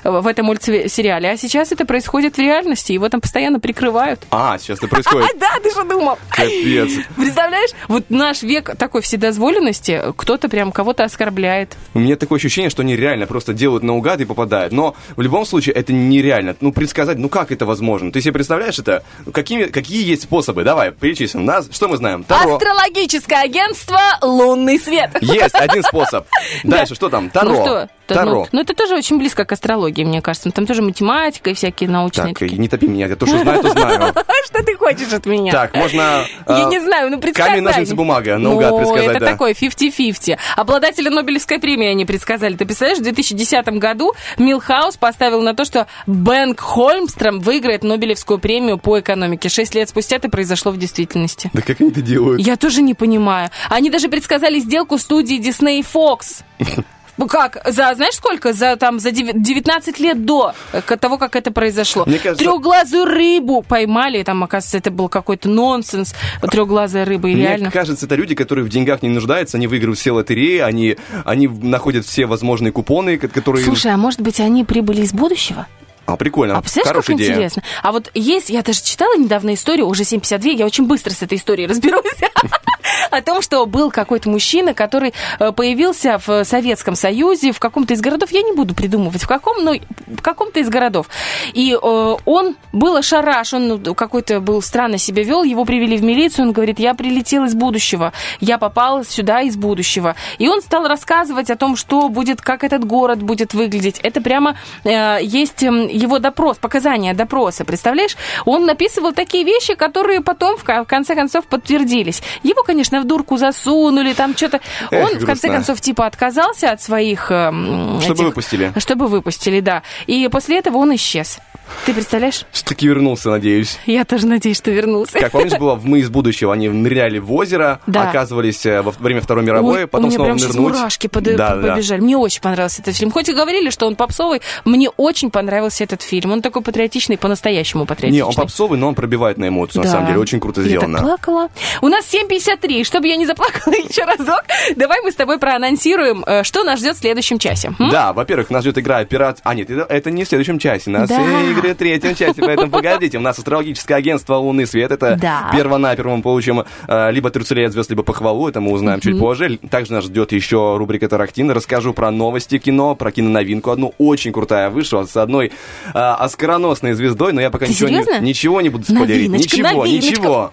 в 0.04 0.26
этом 0.26 0.46
мультсериале. 0.46 1.30
А 1.30 1.36
сейчас 1.36 1.72
это 1.72 1.84
происходит 1.84 2.36
в 2.36 2.38
реальности, 2.38 2.92
его 2.92 3.08
там 3.08 3.20
постоянно 3.20 3.60
прикрывают. 3.60 4.20
А, 4.30 4.58
сейчас 4.58 4.78
это 4.78 4.88
происходит. 4.88 5.30
А, 5.34 5.38
да, 5.38 5.60
ты 5.62 5.70
что 5.70 5.84
думал? 5.84 6.18
Капец. 6.28 6.92
Представляешь? 7.16 7.70
Вот 7.88 8.04
наш 8.10 8.42
век 8.42 8.76
такой 8.76 9.02
вседозволенности, 9.02 10.02
кто-то 10.16 10.48
прям 10.48 10.72
кого-то 10.72 11.04
оскорбляет. 11.04 11.76
У 11.94 11.98
меня 11.98 12.16
такое 12.16 12.38
ощущение, 12.38 12.70
что 12.70 12.81
они 12.82 12.96
реально 12.96 13.26
просто 13.26 13.52
делают 13.54 13.82
наугад 13.82 14.20
и 14.20 14.24
попадают. 14.24 14.72
Но 14.72 14.94
в 15.16 15.20
любом 15.20 15.46
случае 15.46 15.74
это 15.74 15.92
нереально. 15.92 16.54
Ну, 16.60 16.72
предсказать, 16.72 17.18
ну 17.18 17.28
как 17.28 17.50
это 17.50 17.66
возможно? 17.66 18.12
Ты 18.12 18.20
себе 18.20 18.34
представляешь 18.34 18.78
это? 18.78 19.02
Какими, 19.32 19.64
какие 19.64 20.06
есть 20.06 20.22
способы? 20.22 20.64
Давай, 20.64 20.92
перечислим. 20.92 21.44
Нас, 21.44 21.68
что 21.72 21.88
мы 21.88 21.96
знаем? 21.96 22.24
Таро. 22.24 22.56
Астрологическое 22.56 23.42
агентство 23.42 23.98
«Лунный 24.20 24.78
свет». 24.78 25.10
Есть 25.20 25.54
один 25.54 25.82
способ. 25.82 26.26
Дальше, 26.64 26.94
что 26.94 27.08
там? 27.08 27.30
Таро. 27.30 27.48
Ну 27.48 27.54
что? 27.64 27.88
Таро. 28.06 28.30
Ну, 28.32 28.46
ну, 28.52 28.60
это 28.60 28.74
тоже 28.74 28.94
очень 28.94 29.18
близко 29.18 29.44
к 29.44 29.52
астрологии, 29.52 30.04
мне 30.04 30.20
кажется. 30.20 30.50
Там 30.50 30.66
тоже 30.66 30.82
математика 30.82 31.50
и 31.50 31.54
всякие 31.54 31.88
научные. 31.88 32.34
Так, 32.34 32.50
не 32.50 32.68
топи 32.68 32.86
меня, 32.86 33.06
я 33.06 33.16
то, 33.16 33.26
что 33.26 33.38
знаю, 33.38 33.62
то 33.62 33.70
знаю. 33.70 34.14
Что 34.44 34.62
ты 34.64 34.76
хочешь 34.76 35.12
от 35.12 35.24
меня? 35.26 35.52
Так, 35.52 35.74
можно... 35.74 36.24
Я 36.48 36.66
а, 36.66 36.68
не 36.68 36.80
знаю, 36.80 37.10
ну 37.10 37.20
предсказать. 37.20 37.52
Камень, 37.52 37.64
ножницы, 37.64 37.94
бумага. 37.94 38.38
Наугад 38.38 38.76
предсказать, 38.76 39.16
это 39.16 39.24
такой 39.24 39.52
50-50. 39.52 40.36
Обладателя 40.56 41.10
Нобелевской 41.10 41.58
премии 41.58 41.88
они 41.88 42.04
предсказали. 42.04 42.56
Ты 42.56 42.64
представляешь, 42.72 43.00
в 43.00 43.02
2010 43.02 43.66
году 43.78 44.14
Милхаус 44.38 44.96
поставил 44.96 45.42
на 45.42 45.54
то, 45.54 45.64
что 45.64 45.86
Бэнк 46.06 46.58
Хольмстром 46.58 47.40
выиграет 47.40 47.84
Нобелевскую 47.84 48.38
премию 48.38 48.78
по 48.78 48.98
экономике. 48.98 49.48
Шесть 49.48 49.74
лет 49.74 49.90
спустя 49.90 50.16
это 50.16 50.30
произошло 50.30 50.72
в 50.72 50.78
действительности. 50.78 51.50
Да 51.52 51.60
как 51.60 51.80
они 51.80 51.90
это 51.90 52.00
делают? 52.00 52.40
Я 52.40 52.56
тоже 52.56 52.80
не 52.80 52.94
понимаю. 52.94 53.50
Они 53.68 53.90
даже 53.90 54.08
предсказали 54.08 54.58
сделку 54.58 54.96
студии 54.96 55.38
Disney 55.38 55.84
Fox. 55.84 56.42
Ну 57.18 57.26
Как? 57.28 57.60
За, 57.66 57.92
знаешь 57.94 58.14
сколько? 58.14 58.52
За, 58.52 58.76
там, 58.76 58.98
за 58.98 59.10
дев- 59.10 59.32
19 59.34 59.98
лет 60.00 60.24
до 60.24 60.54
э, 60.72 60.80
того, 60.96 61.18
как 61.18 61.36
это 61.36 61.50
произошло. 61.52 62.04
Мне 62.06 62.18
кажется- 62.18 62.42
Трехглазую 62.44 63.04
рыбу 63.04 63.62
поймали. 63.62 64.22
Там, 64.22 64.42
оказывается, 64.42 64.78
это 64.78 64.90
был 64.90 65.08
какой-то 65.08 65.48
нонсенс. 65.48 66.14
Трехглазая 66.40 67.04
рыба. 67.04 67.28
И 67.28 67.34
Мне 67.34 67.42
реально. 67.42 67.70
кажется, 67.70 68.06
это 68.06 68.14
люди, 68.14 68.34
которые 68.34 68.64
в 68.64 68.68
деньгах 68.70 69.02
не 69.02 69.08
нуждаются, 69.10 69.56
они 69.58 69.66
выигрывают 69.66 69.98
все 69.98 70.12
лотереи, 70.12 70.58
они, 70.58 70.96
они 71.24 71.48
находят 71.48 72.06
все 72.06 72.26
возможные 72.26 72.72
купоны, 72.72 73.18
ко- 73.18 73.28
которые... 73.28 73.64
Слушай, 73.64 73.92
а 73.92 73.96
может 73.96 74.20
быть, 74.20 74.40
они 74.40 74.64
прибыли 74.64 75.02
из 75.02 75.12
будущего? 75.12 75.66
А, 76.06 76.16
прикольно. 76.16 76.56
А 76.58 76.60
представляешь, 76.60 76.88
Хорошая 76.88 77.16
как 77.16 77.20
идея. 77.24 77.34
интересно? 77.34 77.62
А 77.82 77.92
вот 77.92 78.10
есть, 78.14 78.50
я 78.50 78.62
даже 78.62 78.82
читала 78.82 79.16
недавно 79.16 79.54
историю, 79.54 79.86
уже 79.86 80.02
7.52, 80.02 80.48
я 80.56 80.66
очень 80.66 80.86
быстро 80.86 81.10
с 81.12 81.22
этой 81.22 81.38
историей 81.38 81.68
разберусь, 81.68 82.02
о 83.12 83.22
том, 83.22 83.42
что 83.42 83.66
был 83.66 83.90
какой-то 83.90 84.28
мужчина, 84.28 84.74
который 84.74 85.12
э, 85.38 85.52
появился 85.52 86.18
в 86.26 86.44
Советском 86.44 86.94
Союзе, 86.94 87.52
в 87.52 87.60
каком-то 87.60 87.94
из 87.94 88.00
городов, 88.00 88.30
я 88.32 88.42
не 88.42 88.52
буду 88.52 88.74
придумывать, 88.74 89.22
в 89.22 89.28
каком, 89.28 89.62
но 89.62 89.74
в 90.06 90.22
каком-то 90.22 90.60
из 90.60 90.68
городов. 90.68 91.08
И 91.52 91.72
э, 91.80 92.16
он 92.24 92.56
был 92.72 92.96
ошарашен, 92.96 93.80
ну, 93.84 93.94
какой-то 93.94 94.40
был 94.40 94.62
странно 94.62 94.98
себя 94.98 95.22
вел, 95.22 95.42
его 95.42 95.64
привели 95.64 95.96
в 95.96 96.02
милицию, 96.02 96.46
он 96.46 96.52
говорит, 96.52 96.78
я 96.78 96.94
прилетел 96.94 97.44
из 97.44 97.54
будущего, 97.54 98.12
я 98.40 98.56
попал 98.58 99.04
сюда 99.04 99.42
из 99.42 99.56
будущего. 99.56 100.16
И 100.38 100.48
он 100.48 100.62
стал 100.62 100.88
рассказывать 100.88 101.50
о 101.50 101.56
том, 101.56 101.76
что 101.76 102.08
будет, 102.08 102.40
как 102.40 102.64
этот 102.64 102.84
город 102.84 103.22
будет 103.22 103.52
выглядеть. 103.52 104.00
Это 104.02 104.20
прямо 104.22 104.56
э, 104.84 105.18
есть 105.20 105.62
эм, 105.62 105.86
его 105.86 106.18
допрос, 106.18 106.56
показания 106.56 107.12
допроса, 107.12 107.64
представляешь? 107.64 108.16
Он 108.46 108.64
написывал 108.64 109.12
такие 109.12 109.44
вещи, 109.44 109.74
которые 109.74 110.22
потом, 110.22 110.56
в 110.56 110.64
конце 110.84 111.14
концов, 111.14 111.46
подтвердились. 111.46 112.22
Его, 112.42 112.62
конечно, 112.62 113.01
в 113.02 113.04
дурку 113.04 113.36
засунули, 113.36 114.12
там 114.14 114.36
что-то... 114.36 114.60
Эх, 114.90 115.04
Он, 115.12 115.18
в 115.18 115.26
конце 115.26 115.48
концов, 115.48 115.80
типа 115.80 116.06
отказался 116.06 116.70
от 116.70 116.80
своих... 116.80 117.30
эм, 117.30 118.00
Чтобы 118.00 118.14
этих- 118.14 118.24
выпустили. 118.24 118.72
Чтобы 118.78 119.08
выпустили, 119.08 119.60
да. 119.60 119.82
И 120.06 120.28
после 120.28 120.58
этого 120.58 120.78
он 120.78 120.94
исчез. 120.94 121.38
Ты 121.86 121.94
представляешь? 121.94 122.44
Все-таки 122.52 122.86
вернулся, 122.86 123.30
надеюсь. 123.30 123.78
Я 123.86 124.04
тоже 124.04 124.26
надеюсь, 124.26 124.56
что 124.58 124.70
вернулся. 124.70 125.18
Как 125.18 125.32
помнишь, 125.32 125.52
было 125.58 125.74
в 125.74 125.84
«Мы 125.84 126.00
из 126.00 126.10
будущего», 126.10 126.52
они 126.52 126.68
ныряли 126.68 127.18
в 127.18 127.32
озеро, 127.32 127.80
Да. 127.86 128.08
оказывались 128.08 128.64
э, 128.66 128.82
во 128.82 128.92
время 128.92 129.20
Второй 129.20 129.44
мировой, 129.44 129.80
Ой, 129.82 129.86
потом 129.86 130.06
у 130.06 130.08
меня 130.08 130.14
снова 130.16 130.26
прям 130.28 130.36
нырнуть. 130.38 130.56
мурашки 130.76 131.06
под- 131.08 131.24
Да, 131.24 131.56
да. 131.56 131.72
побежали. 131.74 132.00
Мне 132.00 132.16
очень 132.16 132.40
понравился 132.40 132.82
этот 132.82 132.96
фильм. 132.96 133.10
Хоть 133.10 133.28
и 133.28 133.32
говорили, 133.32 133.70
что 133.70 133.86
он 133.86 133.96
попсовый, 133.96 134.42
мне 134.64 134.90
очень 134.90 135.30
понравился 135.30 135.82
этот 135.84 136.02
фильм. 136.02 136.32
Он 136.32 136.42
такой 136.42 136.62
патриотичный, 136.62 137.18
по-настоящему 137.18 137.84
патриотичный. 137.86 138.16
Не, 138.18 138.24
он 138.24 138.34
попсовый, 138.34 138.78
но 138.78 138.88
он 138.88 138.94
пробивает 138.94 139.38
на 139.38 139.48
эмоцию, 139.48 139.82
на 139.82 139.84
Да. 139.88 139.92
самом 139.92 140.06
деле. 140.06 140.18
Очень 140.20 140.40
круто 140.40 140.60
Я 140.60 140.68
сделано. 140.68 140.98
так 140.98 141.06
плакала. 141.06 141.48
У 141.80 141.88
нас 141.88 142.04
7.53. 142.06 142.84
Чтобы 142.84 143.08
я 143.08 143.16
не 143.16 143.26
заплакала 143.26 143.74
еще 143.88 144.04
разок, 144.04 144.42
давай 144.76 145.00
мы 145.02 145.10
с 145.10 145.14
тобой 145.14 145.38
проанонсируем, 145.38 146.22
э, 146.26 146.42
что 146.44 146.62
нас 146.64 146.78
ждет 146.80 146.96
в 146.96 147.00
следующем 147.00 147.38
часе. 147.38 147.72
М? 147.78 147.90
Да, 147.90 148.12
во-первых, 148.12 148.50
нас 148.50 148.62
ждет 148.62 148.78
игра 148.78 149.04
«Пират...» 149.04 149.38
А, 149.42 149.54
нет, 149.54 149.68
это, 149.70 149.82
это 149.92 150.10
не 150.10 150.24
в 150.24 150.28
следующем 150.28 150.58
часе. 150.58 150.90
Нас 150.90 151.08
Да. 151.08 151.16
Игры 151.52 151.72
в 151.74 151.76
третьем 151.76 152.14
части, 152.14 152.40
поэтому 152.40 152.70
погодите. 152.70 153.18
У 153.18 153.20
нас 153.20 153.38
астрологическое 153.38 153.96
агентство 153.96 154.34
«Лунный 154.36 154.66
свет». 154.66 154.90
Это 154.90 155.16
Да. 155.20 155.50
первонаперво 155.52 156.16
мы 156.16 156.22
получим 156.22 156.64
э, 156.88 157.10
либо 157.12 157.30
трюцелей 157.30 157.66
от 157.66 157.72
звезд, 157.72 157.90
либо 157.90 158.02
похвалу. 158.02 158.48
Это 158.48 158.60
мы 158.60 158.72
узнаем 158.72 159.00
чуть 159.00 159.18
позже. 159.18 159.58
Также 159.70 159.92
нас 159.92 160.04
ждет 160.04 160.32
еще 160.32 160.76
рубрика 160.76 161.08
«Тарактин». 161.08 161.50
Расскажу 161.50 161.92
про 161.94 162.10
новости 162.10 162.58
кино, 162.58 162.94
про 162.94 163.12
киноновинку. 163.12 163.70
Одну 163.70 163.94
очень 163.98 164.32
крутая 164.32 164.70
вышла 164.70 165.04
с 165.04 165.16
одной 165.16 165.52
э, 165.94 165.98
оскароносной 165.98 166.94
звездой, 166.94 167.32
но 167.32 167.40
я 167.40 167.50
пока 167.50 167.66
Ты 167.66 167.72
ничего 167.72 167.88
не, 167.88 168.20
ничего 168.20 168.60
не 168.60 168.68
буду 168.68 168.84
спойлерить. 168.84 169.30
Новиночка, 169.30 169.56
Ничего, 169.56 169.84
новиночка. 169.84 170.10
ничего. 170.10 170.52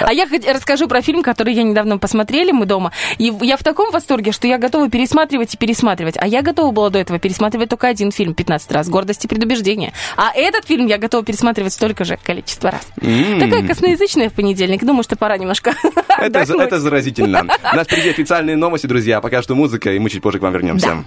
А 0.00 0.12
я 0.12 0.26
расскажу 0.52 0.88
про 0.88 1.02
фильм, 1.02 1.22
который 1.22 1.54
я 1.54 1.62
недавно 1.62 1.98
посмотрели, 1.98 2.52
мы 2.52 2.66
дома. 2.66 2.92
И 3.18 3.32
я 3.42 3.56
в 3.56 3.62
таком 3.62 3.90
восторге, 3.90 4.32
что 4.32 4.46
я 4.46 4.58
готова 4.58 4.90
пересматривать 4.90 5.54
и 5.54 5.56
пересматривать. 5.56 6.16
А 6.18 6.26
я 6.26 6.42
готова 6.42 6.70
была 6.72 6.90
до 6.90 6.98
этого 6.98 7.18
пересматривать 7.18 7.68
только 7.68 7.88
один 7.88 8.12
фильм 8.12 8.34
15 8.34 8.72
раз. 8.72 8.88
«Гордость 8.88 9.24
и 9.24 9.28
предубеждение». 9.28 9.92
А 10.16 10.32
этот 10.34 10.66
фильм 10.66 10.86
я 10.86 10.98
готова 10.98 11.24
пересматривать 11.24 11.72
столько 11.72 12.04
же 12.04 12.18
количество 12.22 12.70
раз. 12.70 12.88
Такая 12.96 13.66
косноязычная 13.66 14.30
в 14.30 14.32
понедельник. 14.32 14.84
Думаю, 14.84 15.02
что 15.02 15.16
пора 15.16 15.36
немножко 15.36 15.74
Это, 16.18 16.40
это 16.40 16.80
заразительно. 16.80 17.40
У 17.72 17.76
нас 17.76 17.86
впереди 17.86 18.10
официальные 18.10 18.56
новости, 18.56 18.86
друзья. 18.86 19.20
Пока 19.20 19.42
что 19.42 19.54
музыка, 19.54 19.92
и 19.92 19.98
мы 19.98 20.10
чуть 20.10 20.22
позже 20.22 20.38
к 20.38 20.42
вам 20.42 20.52
вернемся. 20.52 20.86
You 20.88 21.04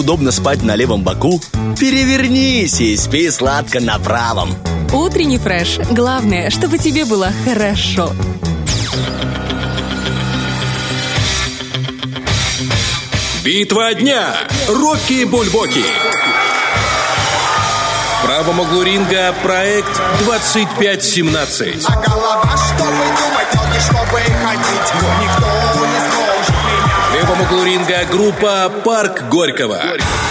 Неудобно 0.00 0.32
спать 0.32 0.62
на 0.62 0.76
левом 0.76 1.02
боку, 1.02 1.42
перевернись 1.78 2.80
и 2.80 2.96
спи 2.96 3.30
сладко 3.30 3.80
на 3.80 3.98
правом. 3.98 4.56
Утренний 4.94 5.36
фреш. 5.36 5.78
Главное, 5.90 6.48
чтобы 6.48 6.78
тебе 6.78 7.04
было 7.04 7.30
хорошо. 7.44 8.10
Битва 13.44 13.92
дня. 13.92 14.36
Рокки 14.68 15.24
Бульбоки. 15.24 15.84
В 18.14 18.24
правом 18.24 18.60
углу 18.60 18.82
ринга 18.82 19.34
проект 19.42 20.00
2517. 20.24 21.84
А 21.86 21.92
голова, 22.00 22.56
чтобы 22.56 23.04
думать, 23.20 23.54
ноги, 23.54 23.78
чтобы 23.78 24.18
ходить 24.18 24.94
Никто 25.20 25.80
углу 27.38 27.64
ринга 27.64 28.04
группа 28.10 28.72
Парк 28.84 29.28
Горького. 29.30 29.76
К 29.76 30.29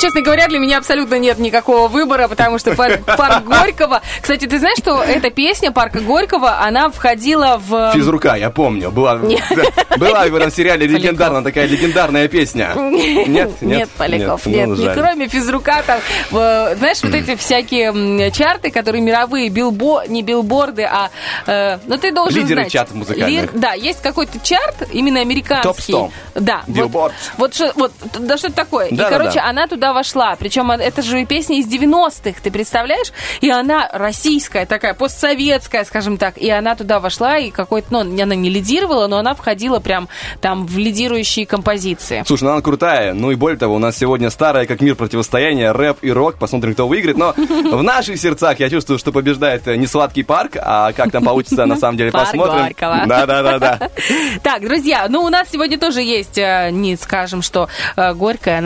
честно 0.00 0.22
говоря, 0.22 0.48
для 0.48 0.58
меня 0.58 0.78
абсолютно 0.78 1.16
нет 1.16 1.38
никакого 1.38 1.88
выбора, 1.88 2.28
потому 2.28 2.58
что 2.58 2.74
пар- 2.74 2.98
парк 3.16 3.44
Горького... 3.44 4.02
Кстати, 4.20 4.46
ты 4.46 4.58
знаешь, 4.58 4.78
что 4.78 5.02
эта 5.02 5.30
песня 5.30 5.70
парка 5.72 6.00
Горького, 6.00 6.60
она 6.60 6.90
входила 6.90 7.60
в... 7.64 7.92
Физрука, 7.94 8.34
я 8.36 8.50
помню. 8.50 8.90
Была, 8.90 9.16
да, 9.18 9.96
была 9.96 10.26
в 10.26 10.34
этом 10.34 10.50
сериале 10.50 10.86
легендарная 10.86 11.42
такая 11.42 11.66
легендарная 11.66 12.28
песня. 12.28 12.72
Нет, 12.76 13.60
нет, 13.60 13.88
Поляков, 13.96 14.42
ну, 14.46 14.52
нет, 14.52 14.68
не 14.68 14.84
жаль. 14.84 14.94
кроме 14.98 15.28
физрука, 15.28 15.82
там, 15.86 16.00
знаешь, 16.30 17.02
вот 17.02 17.14
эти 17.14 17.36
всякие 17.36 18.30
чарты, 18.30 18.70
которые 18.70 19.02
мировые, 19.02 19.48
билбо, 19.48 20.02
не 20.08 20.22
билборды, 20.22 20.82
а, 20.82 21.10
э, 21.46 21.78
ну 21.86 21.96
ты 21.96 22.12
должен 22.12 22.42
Лидеры 22.42 22.62
знать. 22.62 22.72
чартов 22.72 22.96
музыкальных. 22.96 23.58
да, 23.58 23.72
есть 23.74 24.00
какой-то 24.02 24.38
чарт, 24.42 24.88
именно 24.92 25.20
американский. 25.20 25.92
Топ-100. 25.92 26.12
Да. 26.36 26.62
Билборд. 26.66 27.14
Вот, 27.36 27.54
что- 27.54 27.72
вот, 27.76 27.92
да 28.18 28.36
что 28.38 28.48
это 28.48 28.56
такое? 28.56 28.86
И, 28.86 28.96
Да-да-да. 28.96 29.18
короче, 29.18 29.40
она 29.40 29.66
туда 29.66 29.89
вошла, 29.92 30.36
причем 30.36 30.70
это 30.70 31.02
же 31.02 31.24
песня 31.26 31.58
из 31.58 31.66
90-х, 31.66 32.40
ты 32.42 32.50
представляешь? 32.50 33.12
И 33.40 33.50
она 33.50 33.88
российская 33.92 34.66
такая, 34.66 34.94
постсоветская, 34.94 35.84
скажем 35.84 36.16
так, 36.16 36.38
и 36.38 36.48
она 36.50 36.74
туда 36.74 37.00
вошла, 37.00 37.38
и 37.38 37.50
какой-то, 37.50 37.88
ну, 37.90 38.00
она 38.00 38.34
не 38.34 38.50
лидировала, 38.50 39.06
но 39.06 39.18
она 39.18 39.34
входила 39.34 39.80
прям 39.80 40.08
там 40.40 40.66
в 40.66 40.78
лидирующие 40.78 41.46
композиции. 41.46 42.22
Слушай, 42.26 42.44
ну 42.44 42.50
она 42.52 42.62
крутая. 42.62 43.14
Ну 43.14 43.30
и 43.30 43.34
более 43.34 43.58
того, 43.58 43.74
у 43.74 43.78
нас 43.78 43.96
сегодня 43.96 44.30
старое 44.30 44.66
как 44.66 44.80
мир 44.80 44.94
противостояние, 44.94 45.72
рэп 45.72 45.98
и 46.02 46.10
рок. 46.10 46.36
Посмотрим, 46.36 46.74
кто 46.74 46.88
выиграет. 46.88 47.16
Но 47.16 47.34
в 47.36 47.82
наших 47.82 48.18
сердцах 48.18 48.60
я 48.60 48.70
чувствую, 48.70 48.98
что 48.98 49.12
побеждает 49.12 49.66
э, 49.66 49.76
не 49.76 49.86
сладкий 49.86 50.22
парк, 50.22 50.56
а 50.56 50.92
как 50.92 51.10
там 51.10 51.24
получится, 51.24 51.66
на 51.66 51.76
самом 51.76 51.96
деле, 51.96 52.12
посмотрим. 52.12 52.74
Да-да-да-да. 53.08 53.88
Так, 54.42 54.62
друзья, 54.62 55.06
ну 55.08 55.22
у 55.22 55.28
нас 55.28 55.48
сегодня 55.50 55.78
тоже 55.78 56.02
есть, 56.02 56.38
э, 56.38 56.70
не 56.70 56.96
скажем, 56.96 57.42
что 57.42 57.68
э, 57.96 58.14
горькое, 58.14 58.58
а 58.58 58.62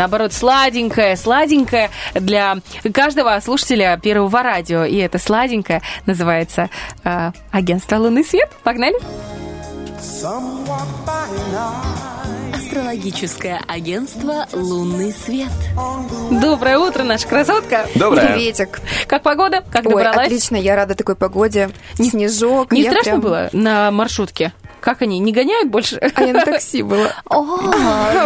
сладенькое, 1.16 1.64
сладенькое 1.64 1.90
для 2.14 2.56
каждого 2.92 3.38
слушателя 3.40 3.98
первого 4.02 4.42
радио. 4.42 4.84
И 4.84 4.96
это 4.96 5.18
сладенькое 5.18 5.82
называется 6.06 6.70
э, 7.04 7.32
агентство 7.50 7.96
«Лунный 7.96 8.24
свет». 8.24 8.50
Погнали? 8.62 8.96
Some 10.00 10.66
walk 10.66 10.86
by 11.06 11.28
night 11.52 12.13
Астрологическое 12.78 13.60
агентство 13.68 14.48
«Лунный 14.52 15.12
свет». 15.12 15.46
Доброе 16.32 16.76
утро, 16.80 17.04
наша 17.04 17.28
красотка. 17.28 17.86
Доброе. 17.94 18.32
Приветик. 18.32 18.80
Как 19.06 19.22
погода? 19.22 19.62
Как 19.70 19.86
Ой, 19.86 19.90
добралась? 19.92 20.26
отлично, 20.26 20.56
я 20.56 20.74
рада 20.74 20.96
такой 20.96 21.14
погоде. 21.14 21.70
Снежок. 21.94 22.72
Не 22.72 22.82
страшно 22.82 23.02
прям- 23.12 23.20
было 23.20 23.48
на 23.52 23.92
маршрутке? 23.92 24.52
Как 24.80 25.00
они, 25.00 25.18
не 25.18 25.32
гоняют 25.32 25.70
больше? 25.70 25.96
А 26.14 26.22
я 26.22 26.34
на 26.34 26.44
такси 26.44 26.82
была. 26.82 27.06
О, 27.30 27.46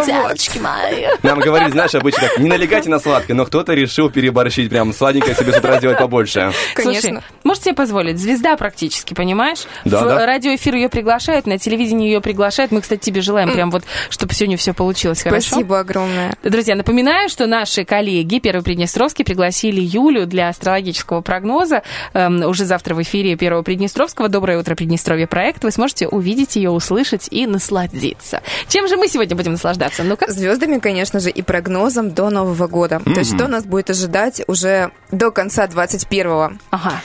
девочки 0.05 0.57
мои. 0.57 1.05
Нам 1.23 1.39
говорили, 1.39 1.71
знаешь, 1.71 1.95
обычно 1.95 2.27
так, 2.27 2.37
не 2.37 2.49
налегайте 2.49 2.89
на 2.89 2.99
сладкое, 2.99 3.37
но 3.37 3.45
кто-то 3.45 3.73
решил 3.73 4.09
переборщить, 4.09 4.69
прям 4.69 4.91
сладенькое 4.93 5.35
себе 5.35 5.53
с 5.53 5.57
утра 5.57 5.77
сделать 5.77 5.99
побольше. 5.99 6.51
Конечно. 6.75 7.01
Слушай, 7.11 7.23
может 7.45 7.63
себе 7.63 7.75
позволить, 7.75 8.19
звезда 8.19 8.57
практически, 8.57 9.13
понимаешь? 9.13 9.59
Да, 9.85 10.01
В 10.01 10.09
да. 10.09 10.25
радиоэфир 10.25 10.75
ее 10.75 10.89
приглашают, 10.89 11.45
на 11.47 11.57
телевидении 11.57 12.07
ее 12.09 12.19
приглашают. 12.19 12.73
Мы, 12.73 12.81
кстати, 12.81 12.99
тебе 12.99 13.21
желаем 13.21 13.53
прям 13.53 13.71
вот, 13.71 13.83
чтобы 14.09 14.33
сегодня 14.39 14.57
все 14.57 14.73
получилось 14.73 15.21
хорошо. 15.21 15.47
Спасибо 15.47 15.79
огромное. 15.79 16.33
Друзья, 16.43 16.75
напоминаю, 16.75 17.29
что 17.29 17.45
наши 17.45 17.83
коллеги 17.83 18.39
Первый 18.39 18.63
Приднестровский 18.63 19.25
пригласили 19.25 19.81
Юлю 19.81 20.25
для 20.25 20.47
астрологического 20.47 21.21
прогноза. 21.21 21.83
Эм, 22.13 22.43
уже 22.43 22.65
завтра 22.65 22.95
в 22.95 23.01
эфире 23.01 23.35
Первого 23.35 23.63
Приднестровского 23.63 24.29
«Доброе 24.29 24.57
утро, 24.57 24.75
Приднестровье» 24.75 25.27
проект. 25.27 25.63
Вы 25.63 25.71
сможете 25.71 26.07
увидеть 26.07 26.55
ее, 26.55 26.69
услышать 26.69 27.27
и 27.29 27.45
насладиться. 27.45 28.41
Чем 28.67 28.87
же 28.87 28.95
мы 28.95 29.07
сегодня 29.07 29.35
будем 29.35 29.53
наслаждаться? 29.53 30.03
Ну-ка. 30.03 30.31
Звездами, 30.31 30.79
конечно 30.79 31.19
же, 31.19 31.29
и 31.29 31.41
прогнозом 31.41 32.11
до 32.11 32.29
Нового 32.29 32.67
года. 32.67 33.01
То 33.03 33.19
есть, 33.19 33.35
что 33.35 33.47
нас 33.47 33.65
будет 33.65 33.89
ожидать 33.89 34.41
уже 34.47 34.91
до 35.11 35.31
конца 35.31 35.67
21-го. 35.67 36.53
Ага. 36.69 37.01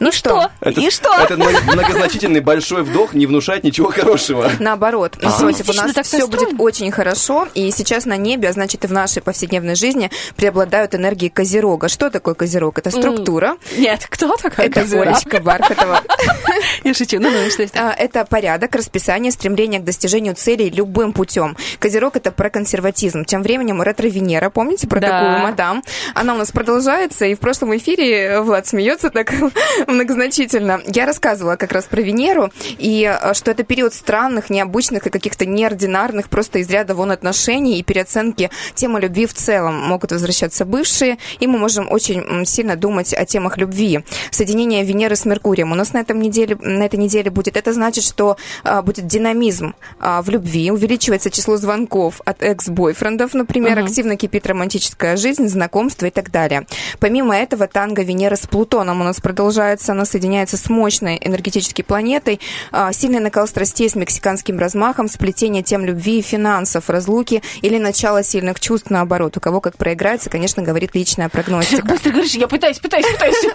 Ну 0.00 0.08
И 0.08 0.12
что? 0.12 0.50
Этот, 0.60 0.78
И 0.78 0.90
что? 0.90 1.14
Этот 1.14 1.38
мно- 1.38 1.50
многозначительный 1.72 2.40
большой 2.40 2.82
вдох 2.82 3.14
не 3.14 3.26
внушает 3.26 3.64
ничего 3.64 3.90
хорошего. 3.90 4.50
Наоборот, 4.58 5.16
А. 5.22 5.26
напротив, 5.26 5.60
у 5.60 5.62
Отлично, 5.62 5.82
нас 5.84 5.92
так 5.94 6.04
все 6.06 6.26
будет 6.26 6.54
очень 6.58 6.90
хорошо, 6.90 7.46
и 7.54 7.70
сейчас 7.70 8.06
на 8.06 8.16
небе, 8.16 8.48
а 8.48 8.52
значит 8.52 8.84
и 8.84 8.86
в 8.88 8.92
нашей 8.92 9.22
повседневной 9.22 9.74
жизни 9.74 10.10
преобладают 10.36 10.94
энергии 10.94 11.28
Козерога. 11.28 11.88
Что 11.88 12.10
такое 12.10 12.34
Козерог? 12.34 12.78
Это 12.78 12.90
структура, 12.90 13.56
Нет, 13.76 14.06
кто 14.08 14.36
такой 14.36 14.66
это 14.66 14.80
Козерог? 14.80 15.06
Олечка 15.06 15.40
Бархатова. 15.40 16.02
Я 16.84 16.94
шучу. 16.94 17.18
Ну, 17.20 17.30
ну, 17.30 17.50
что 17.50 17.62
это? 17.64 17.90
А, 17.90 17.92
Это 17.92 18.24
порядок, 18.24 18.74
расписание, 18.74 19.30
стремление 19.30 19.80
к 19.80 19.84
достижению 19.84 20.34
целей 20.34 20.70
любым 20.70 21.12
путем. 21.12 21.56
Козерог 21.78 22.16
это 22.16 22.32
про 22.32 22.48
консерватизм. 22.50 23.24
Тем 23.24 23.42
временем 23.42 23.82
ретро-Венера, 23.82 24.48
помните 24.50 24.86
про 24.88 25.00
Да. 25.00 25.08
такую 25.08 25.38
мадам? 25.40 25.82
Она 26.14 26.34
у 26.34 26.38
нас 26.38 26.50
продолжается, 26.50 27.26
и 27.26 27.34
в 27.34 27.38
прошлом 27.40 27.76
эфире 27.76 28.40
Влад 28.40 28.66
смеется 28.66 29.10
так 29.10 29.30
многозначительно. 29.90 30.80
Я 30.86 31.06
рассказывала 31.06 31.56
как 31.56 31.72
раз 31.72 31.86
про 31.86 32.00
Венеру, 32.00 32.50
и 32.78 33.04
а, 33.04 33.34
что 33.34 33.50
это 33.50 33.62
период 33.64 33.94
странных, 33.94 34.50
необычных 34.50 35.06
и 35.06 35.10
каких-то 35.10 35.46
неординарных, 35.46 36.28
просто 36.28 36.58
из 36.58 36.70
ряда 36.70 36.94
вон 36.94 37.10
отношений 37.10 37.78
и 37.78 37.82
переоценки 37.82 38.50
темы 38.74 39.00
любви 39.00 39.26
в 39.26 39.34
целом. 39.34 39.76
Могут 39.76 40.12
возвращаться 40.12 40.64
бывшие, 40.64 41.18
и 41.38 41.46
мы 41.46 41.58
можем 41.58 41.90
очень 41.90 42.46
сильно 42.46 42.76
думать 42.76 43.14
о 43.14 43.24
темах 43.24 43.58
любви. 43.58 44.04
Соединение 44.30 44.84
Венеры 44.84 45.16
с 45.16 45.24
Меркурием 45.24 45.72
у 45.72 45.74
нас 45.74 45.92
на, 45.92 45.98
этом 45.98 46.20
неделе, 46.20 46.56
на 46.60 46.84
этой 46.84 46.98
неделе 46.98 47.30
будет. 47.30 47.56
Это 47.56 47.72
значит, 47.72 48.04
что 48.04 48.36
а, 48.64 48.82
будет 48.82 49.06
динамизм 49.06 49.74
а, 49.98 50.22
в 50.22 50.30
любви, 50.30 50.70
увеличивается 50.70 51.30
число 51.30 51.56
звонков 51.56 52.20
от 52.24 52.42
экс-бойфрендов, 52.42 53.34
например, 53.34 53.78
активно 53.78 54.16
кипит 54.16 54.46
романтическая 54.46 55.16
жизнь, 55.16 55.48
знакомства 55.48 56.06
и 56.06 56.10
так 56.10 56.30
далее. 56.30 56.66
Помимо 56.98 57.36
этого, 57.36 57.66
танго 57.66 58.02
Венеры 58.02 58.36
с 58.36 58.46
Плутоном 58.46 59.00
у 59.00 59.04
нас 59.04 59.20
продолжается, 59.20 59.79
она 59.88 60.04
соединяется 60.04 60.56
с 60.56 60.68
мощной 60.68 61.18
энергетической 61.22 61.82
планетой, 61.82 62.40
а, 62.72 62.92
сильный 62.92 63.20
накал 63.20 63.46
страстей 63.46 63.88
с 63.88 63.94
мексиканским 63.94 64.58
размахом, 64.58 65.08
сплетение 65.08 65.62
тем 65.62 65.84
любви 65.84 66.18
и 66.18 66.22
финансов, 66.22 66.90
разлуки 66.90 67.42
или 67.62 67.78
начало 67.78 68.22
сильных 68.22 68.60
чувств 68.60 68.90
наоборот. 68.90 69.36
У 69.36 69.40
кого 69.40 69.60
как 69.60 69.76
проиграется, 69.76 70.30
конечно, 70.30 70.62
говорит 70.62 70.94
личная 70.94 71.28
прогностика. 71.28 71.86
быстро 71.86 72.10
говоришь, 72.10 72.34
я 72.34 72.48
пытаюсь, 72.48 72.78
пытаюсь, 72.78 73.06
пытаюсь. 73.06 73.46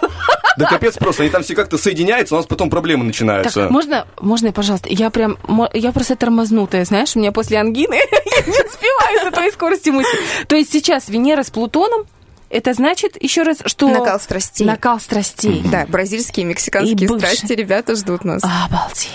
Да 0.56 0.64
капец 0.64 0.96
просто, 0.96 1.22
они 1.22 1.30
там 1.30 1.42
все 1.42 1.54
как-то 1.54 1.76
соединяются, 1.76 2.34
у 2.34 2.38
нас 2.38 2.46
потом 2.46 2.70
проблемы 2.70 3.04
начинаются. 3.04 3.62
Так, 3.62 3.70
можно, 3.70 4.06
можно, 4.20 4.52
пожалуйста, 4.52 4.88
я 4.90 5.10
прям, 5.10 5.36
я 5.74 5.92
просто 5.92 6.16
тормознутая, 6.16 6.86
знаешь, 6.86 7.14
у 7.14 7.18
меня 7.18 7.30
после 7.30 7.58
ангины 7.58 7.94
я 7.94 8.40
не 8.46 8.52
успеваю 8.52 9.24
за 9.24 9.30
твоей 9.32 9.52
скоростью 9.52 9.92
мысли. 9.92 10.18
То 10.48 10.56
есть 10.56 10.72
сейчас 10.72 11.08
Венера 11.08 11.42
с 11.42 11.50
Плутоном, 11.50 12.06
это 12.50 12.72
значит, 12.72 13.20
еще 13.22 13.42
раз, 13.42 13.58
что... 13.66 13.88
Накал 13.88 14.20
страстей. 14.20 14.66
Накал 14.66 15.00
страстей. 15.00 15.62
Да, 15.64 15.86
бразильские 15.86 16.44
и 16.44 16.46
И 16.46 16.50
мексиканские 16.50 17.08
бывшие. 17.08 17.20
страсти 17.34 17.52
ребята 17.52 17.94
ждут 17.94 18.24
нас. 18.24 18.42
Обалдеть. 18.42 19.10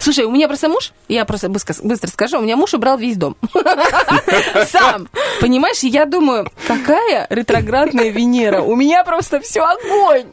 Слушай, 0.00 0.24
у 0.26 0.30
меня 0.30 0.46
просто 0.46 0.68
муж, 0.68 0.92
я 1.08 1.24
просто 1.24 1.48
быстро, 1.48 2.08
скажу, 2.08 2.38
у 2.38 2.42
меня 2.42 2.56
муж 2.56 2.72
убрал 2.74 2.96
весь 2.98 3.16
дом. 3.16 3.36
Сам. 4.70 5.08
Понимаешь, 5.40 5.82
и 5.82 5.88
я 5.88 6.04
думаю, 6.04 6.50
какая 6.68 7.26
ретроградная 7.30 8.10
Венера. 8.10 8.60
У 8.62 8.76
меня 8.76 9.02
просто 9.02 9.40
все 9.40 9.62
огонь. 9.62 10.26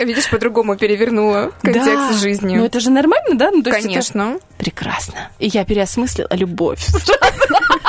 Видишь, 0.00 0.28
по-другому 0.30 0.76
перевернула 0.76 1.52
контекст 1.62 1.86
Да. 1.86 2.12
жизни. 2.14 2.56
Ну 2.56 2.64
это 2.64 2.80
же 2.80 2.90
нормально, 2.90 3.36
да? 3.36 3.50
Ну, 3.52 3.60
это 3.60 3.70
Конечно. 3.70 4.38
Прекрасно. 4.58 5.30
И 5.38 5.46
я 5.46 5.64
переосмыслила 5.64 6.28
любовь. 6.32 6.84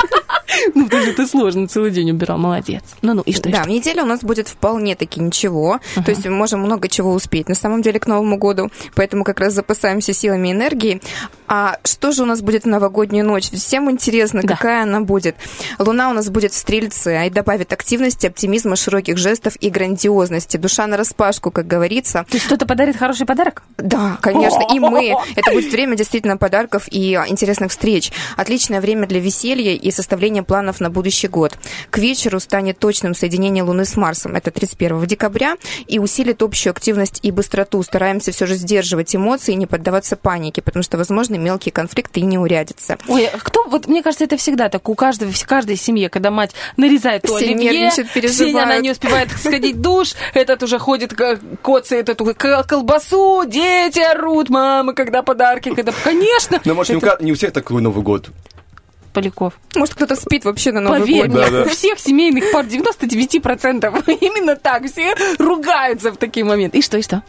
Ну, 0.74 0.88
даже 0.88 1.12
ты 1.12 1.26
сложно 1.26 1.66
целый 1.68 1.90
день 1.90 2.10
убирал, 2.10 2.38
молодец. 2.38 2.82
Ну-ну, 3.02 3.22
и 3.22 3.32
что, 3.32 3.50
Да, 3.50 3.62
что? 3.62 3.70
неделя 3.70 4.02
у 4.02 4.06
нас 4.06 4.20
будет 4.20 4.48
вполне 4.48 4.94
таки 4.94 5.20
ничего. 5.20 5.80
То 5.94 6.10
есть 6.10 6.24
мы 6.24 6.32
можем 6.32 6.60
много 6.60 6.88
чего 6.88 7.12
успеть 7.12 7.48
на 7.48 7.54
самом 7.54 7.82
деле 7.82 7.98
к 8.00 8.06
Новому 8.06 8.36
году. 8.36 8.70
Поэтому 8.94 9.24
как 9.24 9.40
раз 9.40 9.54
запасаемся 9.54 10.12
силами 10.12 10.48
и 10.48 10.52
энергией. 10.52 11.02
А 11.48 11.78
что 11.84 12.12
же 12.12 12.22
у 12.22 12.26
нас 12.26 12.40
будет 12.42 12.64
в 12.64 12.68
новогоднюю 12.68 13.26
ночь? 13.26 13.50
Всем 13.50 13.90
интересно, 13.90 14.42
какая 14.42 14.82
она 14.84 15.00
будет. 15.00 15.36
Луна 15.78 16.10
у 16.10 16.12
нас 16.12 16.30
будет 16.30 16.52
в 16.52 16.56
Стрельце 16.56 17.26
и 17.26 17.30
добавит 17.30 17.72
активности, 17.72 18.26
оптимизма, 18.26 18.76
широких 18.76 19.18
жестов 19.18 19.54
и 19.60 19.68
грандиозности. 19.70 20.56
Душа 20.56 20.86
на 20.86 20.96
распашку, 20.96 21.50
как 21.50 21.66
говорится. 21.66 22.24
То 22.30 22.36
есть 22.36 22.46
кто-то 22.46 22.66
подарит 22.66 22.96
хороший 22.96 23.26
подарок? 23.26 23.62
Да, 23.78 24.18
конечно, 24.20 24.62
и 24.72 24.78
мы. 24.78 25.14
Это 25.36 25.52
будет 25.52 25.72
время 25.72 25.96
действительно 25.96 26.36
подарков 26.36 26.84
и 26.90 27.14
а, 27.14 27.26
интересных 27.26 27.70
встреч. 27.70 28.12
Отличное 28.36 28.80
время 28.80 29.06
для 29.06 29.20
веселья 29.20 29.74
и 29.74 29.90
составления 29.90 30.42
планов 30.50 30.80
на 30.80 30.90
будущий 30.90 31.28
год. 31.28 31.52
К 31.90 31.98
вечеру 31.98 32.40
станет 32.40 32.76
точным 32.80 33.14
соединение 33.14 33.62
Луны 33.62 33.84
с 33.84 33.96
Марсом. 33.96 34.34
Это 34.34 34.50
31 34.50 35.06
декабря. 35.06 35.54
И 35.86 36.00
усилит 36.00 36.42
общую 36.42 36.72
активность 36.72 37.20
и 37.22 37.30
быстроту. 37.30 37.80
Стараемся 37.84 38.32
все 38.32 38.46
же 38.46 38.56
сдерживать 38.56 39.14
эмоции 39.14 39.52
и 39.52 39.54
не 39.54 39.66
поддаваться 39.66 40.16
панике, 40.16 40.60
потому 40.60 40.82
что 40.82 40.98
возможны 40.98 41.38
мелкие 41.38 41.70
конфликты 41.70 42.18
и 42.18 42.24
неурядица. 42.24 42.98
Ой, 43.06 43.26
а 43.26 43.38
кто, 43.38 43.64
вот 43.68 43.86
мне 43.86 44.02
кажется, 44.02 44.24
это 44.24 44.36
всегда 44.38 44.68
так, 44.68 44.88
у 44.88 44.96
каждого, 44.96 45.30
в 45.30 45.46
каждой 45.46 45.76
семье, 45.76 46.08
когда 46.08 46.32
мать 46.32 46.50
нарезает 46.76 47.22
то 47.22 47.36
Все 47.36 47.44
оливье, 47.44 47.92
она 48.60 48.78
не 48.78 48.90
успевает 48.90 49.30
сходить 49.30 49.76
в 49.76 49.80
душ, 49.80 50.14
этот 50.34 50.64
уже 50.64 50.80
ходит, 50.80 51.14
коцает 51.62 52.08
эту 52.08 52.34
колбасу, 52.34 53.44
дети 53.46 54.00
орут, 54.00 54.50
мама, 54.50 54.94
когда 54.94 55.22
подарки, 55.22 55.72
когда... 55.72 55.92
Конечно! 56.02 56.60
Но 56.64 56.74
может 56.74 56.92
не 56.92 56.98
Это 56.98 57.18
не 57.20 57.30
у 57.30 57.36
всех 57.36 57.52
такой 57.52 57.80
Новый 57.80 58.02
год. 58.02 58.30
Поляков. 59.12 59.54
Может, 59.74 59.94
кто-то 59.94 60.16
спит 60.16 60.44
вообще 60.44 60.72
на 60.72 60.80
Новый 60.80 61.00
Поверь 61.00 61.26
год. 61.28 61.36
мне, 61.36 61.40
Да, 61.40 61.50
да. 61.50 61.62
у 61.62 61.68
всех 61.68 61.98
семейных 61.98 62.52
пар 62.52 62.64
99% 62.64 64.18
именно 64.20 64.56
так, 64.56 64.86
все 64.86 65.14
ругаются 65.38 66.12
в 66.12 66.16
такие 66.16 66.44
моменты. 66.44 66.78
И 66.78 66.82
что, 66.82 66.98
и 66.98 67.02
что? 67.02 67.22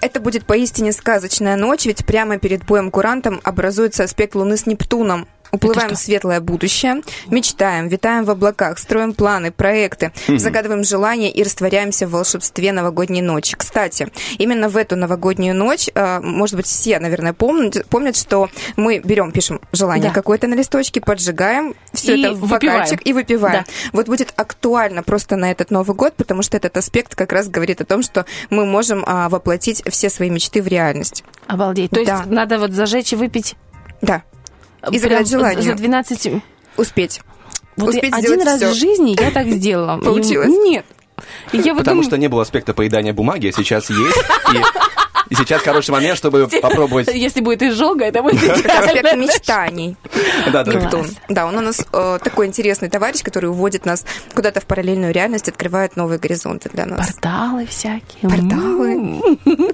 Это 0.00 0.20
будет 0.20 0.44
поистине 0.46 0.92
сказочная 0.92 1.56
ночь, 1.56 1.84
ведь 1.86 2.06
прямо 2.06 2.38
перед 2.38 2.64
боем 2.64 2.90
курантом 2.92 3.40
образуется 3.42 4.04
аспект 4.04 4.34
Луны 4.36 4.56
с 4.56 4.66
Нептуном. 4.66 5.26
Уплываем 5.50 5.94
в 5.94 5.98
светлое 5.98 6.40
будущее, 6.40 7.02
мечтаем, 7.28 7.88
витаем 7.88 8.24
в 8.24 8.30
облаках, 8.30 8.78
строим 8.78 9.14
планы, 9.14 9.50
проекты, 9.50 10.12
загадываем 10.28 10.84
желания 10.84 11.30
и 11.30 11.42
растворяемся 11.42 12.06
в 12.06 12.10
волшебстве 12.10 12.72
новогодней 12.72 13.22
ночи. 13.22 13.56
Кстати, 13.56 14.08
именно 14.38 14.68
в 14.68 14.76
эту 14.76 14.96
новогоднюю 14.96 15.54
ночь, 15.54 15.88
э, 15.94 16.20
может 16.20 16.56
быть, 16.56 16.66
все, 16.66 16.98
наверное, 16.98 17.32
помнят, 17.32 17.86
помнят, 17.88 18.16
что 18.16 18.50
мы 18.76 18.98
берем, 18.98 19.32
пишем 19.32 19.60
желание 19.72 20.08
Да. 20.08 20.14
какое-то 20.14 20.46
на 20.46 20.54
листочке, 20.54 21.00
поджигаем, 21.00 21.74
все 21.92 22.16
И 22.16 22.22
это 22.22 22.34
в 22.34 22.48
бокальчик 22.48 23.00
и 23.06 23.12
выпиваем. 23.12 23.64
Да. 23.66 23.72
Вот 23.92 24.06
будет 24.06 24.32
актуально 24.36 25.02
просто 25.02 25.36
на 25.36 25.50
этот 25.50 25.70
Новый 25.70 25.96
год, 25.96 26.14
потому 26.14 26.42
что 26.42 26.56
этот 26.56 26.76
аспект 26.76 27.14
как 27.14 27.32
раз 27.32 27.48
говорит 27.48 27.80
о 27.80 27.84
том, 27.84 28.02
что 28.02 28.26
мы 28.50 28.64
можем 28.66 29.04
а, 29.06 29.28
воплотить 29.28 29.82
все 29.88 30.10
свои 30.10 30.30
мечты 30.30 30.62
в 30.62 30.66
реальность. 30.66 31.24
Обалдеть. 31.46 31.90
То 31.90 32.00
есть 32.00 32.10
Да. 32.12 32.24
надо 32.26 32.58
вот 32.58 32.72
зажечь 32.72 33.12
и 33.12 33.16
выпить 33.16 33.56
Да, 34.00 34.22
И 34.90 34.98
загадать 34.98 35.28
желание. 35.28 35.62
за 35.62 35.74
12... 35.74 36.42
успеть. 36.76 37.20
Вот 37.76 37.90
Успеть 37.94 38.12
один 38.12 38.42
раз 38.42 38.56
всё. 38.56 38.70
в 38.70 38.74
жизни 38.74 39.16
я 39.20 39.30
так 39.30 39.46
сделала. 39.48 39.98
И- 40.00 40.04
Получилось? 40.04 40.48
Нет. 40.48 40.84
И 41.52 41.58
я 41.58 41.72
вот 41.74 41.80
Потому 41.80 41.96
думаю, 41.96 42.04
что 42.04 42.16
не 42.18 42.28
было 42.28 42.42
аспекта 42.42 42.74
поедания 42.74 43.12
бумаги, 43.12 43.48
а 43.48 43.52
сейчас 43.52 43.90
есть. 43.90 44.16
И 44.54 44.58
И 45.30 45.34
сейчас 45.34 45.62
хороший 45.62 45.90
момент, 45.90 46.16
чтобы 46.16 46.48
попробовать. 46.48 47.08
Если 47.14 47.40
будет 47.40 47.62
изжога, 47.62 48.04
это 48.04 48.22
будет 48.22 48.40
Проспект 48.62 49.00
идеально. 49.00 49.22
мечтаний. 49.22 49.96
Да, 50.52 50.64
да. 50.64 50.72
Нептун. 50.72 51.06
Да, 51.28 51.46
он 51.46 51.56
у 51.56 51.60
нас 51.60 51.84
э, 51.92 52.18
такой 52.22 52.46
интересный 52.46 52.88
товарищ, 52.88 53.22
который 53.22 53.50
уводит 53.50 53.84
нас 53.84 54.04
куда-то 54.34 54.60
в 54.60 54.64
параллельную 54.64 55.12
реальность, 55.12 55.48
открывает 55.48 55.96
новые 55.96 56.18
горизонты 56.18 56.70
для 56.72 56.86
нас. 56.86 57.12
Порталы 57.12 57.66
всякие. 57.66 58.22
Порталы. 58.22 59.20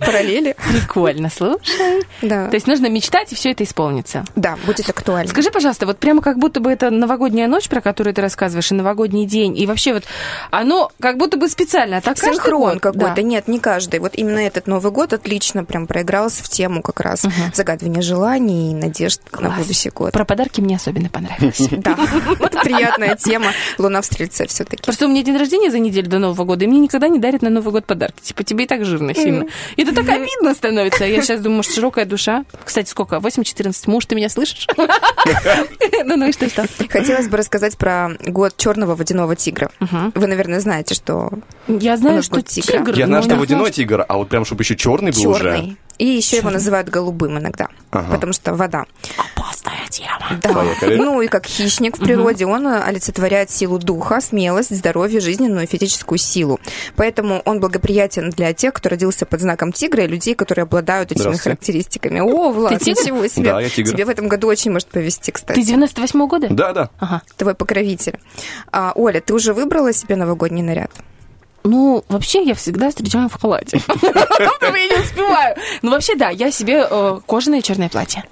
Параллели. 0.00 0.56
Прикольно, 0.70 1.30
слушай. 1.30 2.02
Да. 2.22 2.48
То 2.48 2.54
есть 2.54 2.66
нужно 2.66 2.88
мечтать, 2.88 3.32
и 3.32 3.36
все 3.36 3.52
это 3.52 3.64
исполнится. 3.64 4.24
Да, 4.34 4.56
будет 4.66 4.88
актуально. 4.88 5.30
Скажи, 5.30 5.50
пожалуйста, 5.50 5.86
вот 5.86 5.98
прямо 5.98 6.20
как 6.22 6.38
будто 6.38 6.60
бы 6.60 6.70
это 6.70 6.90
новогодняя 6.90 7.46
ночь, 7.46 7.68
про 7.68 7.80
которую 7.80 8.14
ты 8.14 8.20
рассказываешь, 8.22 8.70
и 8.72 8.74
новогодний 8.74 9.26
день, 9.26 9.56
и 9.56 9.66
вообще 9.66 9.92
вот 9.94 10.04
оно 10.50 10.90
как 11.00 11.16
будто 11.16 11.36
бы 11.36 11.48
специально, 11.48 11.98
а 11.98 12.00
так 12.00 12.18
Синхрон 12.18 12.80
какой-то. 12.80 13.14
Да. 13.16 13.22
Нет, 13.22 13.48
не 13.48 13.60
каждый. 13.60 14.00
Вот 14.00 14.14
именно 14.14 14.38
этот 14.40 14.66
Новый 14.66 14.90
год 14.90 15.12
отлично 15.12 15.43
прям 15.52 15.86
проигрался 15.86 16.42
в 16.42 16.48
тему 16.48 16.82
как 16.82 17.00
раз 17.00 17.24
загадывания 17.52 18.02
желаний 18.02 18.70
и 18.72 18.74
надежд 18.74 19.20
на 19.32 19.38
Класс. 19.38 19.58
будущий 19.58 19.90
год. 19.90 20.12
Про 20.12 20.24
подарки 20.24 20.60
мне 20.60 20.76
особенно 20.76 21.08
понравилось. 21.08 21.68
Да, 21.84 21.96
это 22.40 22.60
приятная 22.60 23.16
тема. 23.16 23.46
Луна 23.78 24.00
в 24.00 24.06
Стрельце 24.06 24.46
все-таки. 24.46 24.82
Просто 24.84 25.06
у 25.06 25.08
меня 25.08 25.22
день 25.22 25.36
рождения 25.36 25.70
за 25.70 25.78
неделю 25.78 26.08
до 26.08 26.18
Нового 26.18 26.44
года, 26.44 26.64
и 26.64 26.68
мне 26.68 26.80
никогда 26.80 27.08
не 27.08 27.18
дарят 27.18 27.42
на 27.42 27.50
Новый 27.50 27.72
год 27.72 27.84
подарки. 27.84 28.20
Типа, 28.22 28.42
тебе 28.44 28.64
и 28.64 28.66
так 28.66 28.84
жирно 28.84 29.14
сильно. 29.14 29.46
И 29.76 29.82
это 29.82 29.94
так 29.94 30.08
обидно 30.08 30.54
становится. 30.54 31.04
Я 31.04 31.20
сейчас 31.22 31.40
думаю, 31.40 31.56
может, 31.58 31.72
широкая 31.74 32.04
душа. 32.06 32.44
Кстати, 32.64 32.88
сколько? 32.88 33.16
8-14. 33.16 33.74
Муж, 33.86 34.06
ты 34.06 34.14
меня 34.14 34.28
слышишь? 34.28 34.66
Ну, 36.04 36.16
ну 36.16 36.28
и 36.28 36.32
что, 36.32 36.48
что? 36.48 36.66
Хотелось 36.90 37.28
бы 37.28 37.36
рассказать 37.38 37.78
про 37.78 38.10
год 38.26 38.56
черного 38.56 38.94
водяного 38.94 39.36
тигра. 39.36 39.70
Вы, 40.14 40.26
наверное, 40.26 40.60
знаете, 40.60 40.94
что 40.94 41.30
Я 41.66 41.96
знаю, 41.96 42.22
что 42.22 42.42
тигр. 42.42 42.94
Я 42.94 43.06
знаю, 43.06 43.22
что 43.22 43.36
водяной 43.36 43.70
тигр, 43.70 44.04
а 44.06 44.16
вот 44.16 44.28
прям, 44.28 44.44
чтобы 44.44 44.62
еще 44.62 44.76
черный 44.76 45.12
был 45.12 45.33
уже. 45.34 45.44
черный. 45.44 45.76
И 45.96 46.06
еще 46.06 46.38
его 46.38 46.50
называют 46.50 46.88
голубым 46.88 47.38
иногда, 47.38 47.68
Ага. 47.92 48.14
потому 48.14 48.32
что 48.32 48.52
вода. 48.52 48.84
Опасная 49.16 49.86
тема. 49.90 50.40
Да. 50.42 50.52
Поехали. 50.52 50.96
Ну 50.96 51.20
и 51.22 51.28
как 51.28 51.46
хищник 51.46 51.96
в 51.96 52.00
природе, 52.00 52.46
он 52.46 52.66
э, 52.66 52.80
олицетворяет 52.82 53.48
силу 53.50 53.78
духа, 53.78 54.20
смелость, 54.20 54.76
здоровье, 54.76 55.20
жизненную 55.20 55.62
и 55.64 55.66
физическую 55.68 56.18
силу. 56.18 56.58
Поэтому 56.96 57.42
он 57.44 57.60
благоприятен 57.60 58.30
для 58.30 58.52
тех, 58.52 58.72
кто 58.74 58.88
родился 58.88 59.24
под 59.24 59.40
знаком 59.40 59.70
тигра, 59.70 60.02
и 60.02 60.08
людей, 60.08 60.34
которые 60.34 60.64
обладают 60.64 61.12
этими 61.12 61.36
характеристиками. 61.36 62.18
О, 62.18 62.50
Влад, 62.50 62.76
Ты 62.80 62.86
тигр? 62.86 63.00
ничего 63.00 63.28
себе. 63.28 63.50
Да, 63.52 63.60
я 63.60 63.68
тигр. 63.70 63.92
Тебе 63.92 64.04
в 64.04 64.08
этом 64.08 64.26
году 64.26 64.48
очень 64.48 64.72
может 64.72 64.88
повезти, 64.88 65.30
кстати. 65.30 65.60
Ты 65.60 65.64
98 65.64 66.26
года? 66.26 66.48
Да, 66.50 66.72
да. 66.72 66.90
Ага. 66.98 67.22
Твой 67.36 67.54
покровитель. 67.54 68.18
А, 68.72 68.90
Оля, 68.96 69.20
ты 69.20 69.32
уже 69.32 69.54
выбрала 69.54 69.92
себе 69.92 70.16
новогодний 70.16 70.62
наряд? 70.62 70.90
Ну, 71.66 72.04
вообще, 72.08 72.42
я 72.42 72.54
всегда 72.54 72.90
встречаю 72.90 73.30
в 73.30 73.40
халате. 73.40 73.80
Я 73.88 74.88
не 74.88 75.02
успеваю. 75.02 75.56
Ну, 75.80 75.92
вообще, 75.92 76.14
да, 76.14 76.28
я 76.28 76.50
себе 76.50 76.86
э, 76.88 77.20
кожаное 77.26 77.62
черное 77.62 77.88
платье. 77.88 78.24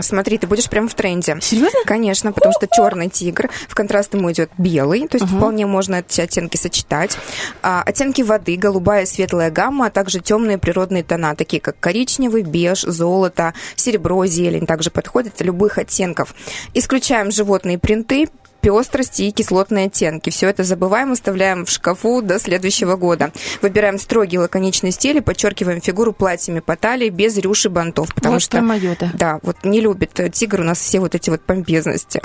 Смотри, 0.00 0.38
ты 0.38 0.46
будешь 0.46 0.68
прям 0.68 0.88
в 0.88 0.94
тренде. 0.94 1.36
Серьезно? 1.40 1.80
Конечно, 1.84 2.32
потому 2.32 2.52
что 2.52 2.68
черный 2.70 3.08
тигр, 3.08 3.50
в 3.68 3.74
контраст 3.74 4.14
ему 4.14 4.30
идет 4.30 4.50
белый, 4.58 5.08
то 5.08 5.16
есть 5.16 5.26
вполне 5.26 5.66
можно 5.66 5.96
эти 5.96 6.20
оттенки 6.20 6.56
сочетать. 6.56 7.18
А, 7.62 7.82
оттенки 7.82 8.22
воды, 8.22 8.56
голубая 8.56 9.02
и 9.02 9.06
светлая 9.06 9.50
гамма, 9.50 9.86
а 9.86 9.90
также 9.90 10.20
темные 10.20 10.58
природные 10.58 11.02
тона, 11.02 11.34
такие 11.34 11.60
как 11.60 11.80
коричневый, 11.80 12.42
беж, 12.42 12.82
золото, 12.82 13.54
серебро, 13.74 14.24
зелень, 14.26 14.66
также 14.66 14.90
подходят 14.90 15.40
любых 15.40 15.78
оттенков. 15.78 16.34
Исключаем 16.74 17.32
животные 17.32 17.78
принты, 17.78 18.28
пестрости 18.60 19.22
и 19.22 19.30
кислотные 19.30 19.86
оттенки. 19.86 20.30
Все 20.30 20.48
это 20.48 20.64
забываем, 20.64 21.12
оставляем 21.12 21.64
в 21.64 21.70
шкафу 21.70 22.22
до 22.22 22.38
следующего 22.38 22.96
года. 22.96 23.32
Выбираем 23.62 23.98
строгий 23.98 24.38
лаконичный 24.38 24.90
стиль 24.90 25.18
и 25.18 25.20
подчеркиваем 25.20 25.80
фигуру 25.80 26.12
платьями 26.12 26.60
по 26.60 26.76
талии 26.76 27.08
без 27.08 27.36
рюш 27.38 27.66
и 27.66 27.68
бантов. 27.68 28.14
Потому 28.14 28.34
Вот 28.34 28.42
что 28.42 28.60
моё, 28.60 28.94
да. 28.98 29.10
да, 29.14 29.40
вот 29.42 29.64
не 29.64 29.80
любит 29.80 30.20
тигр 30.32 30.60
у 30.60 30.64
нас 30.64 30.78
все 30.78 31.00
вот 31.00 31.14
эти 31.14 31.30
вот 31.30 31.40
помпезности. 31.42 32.20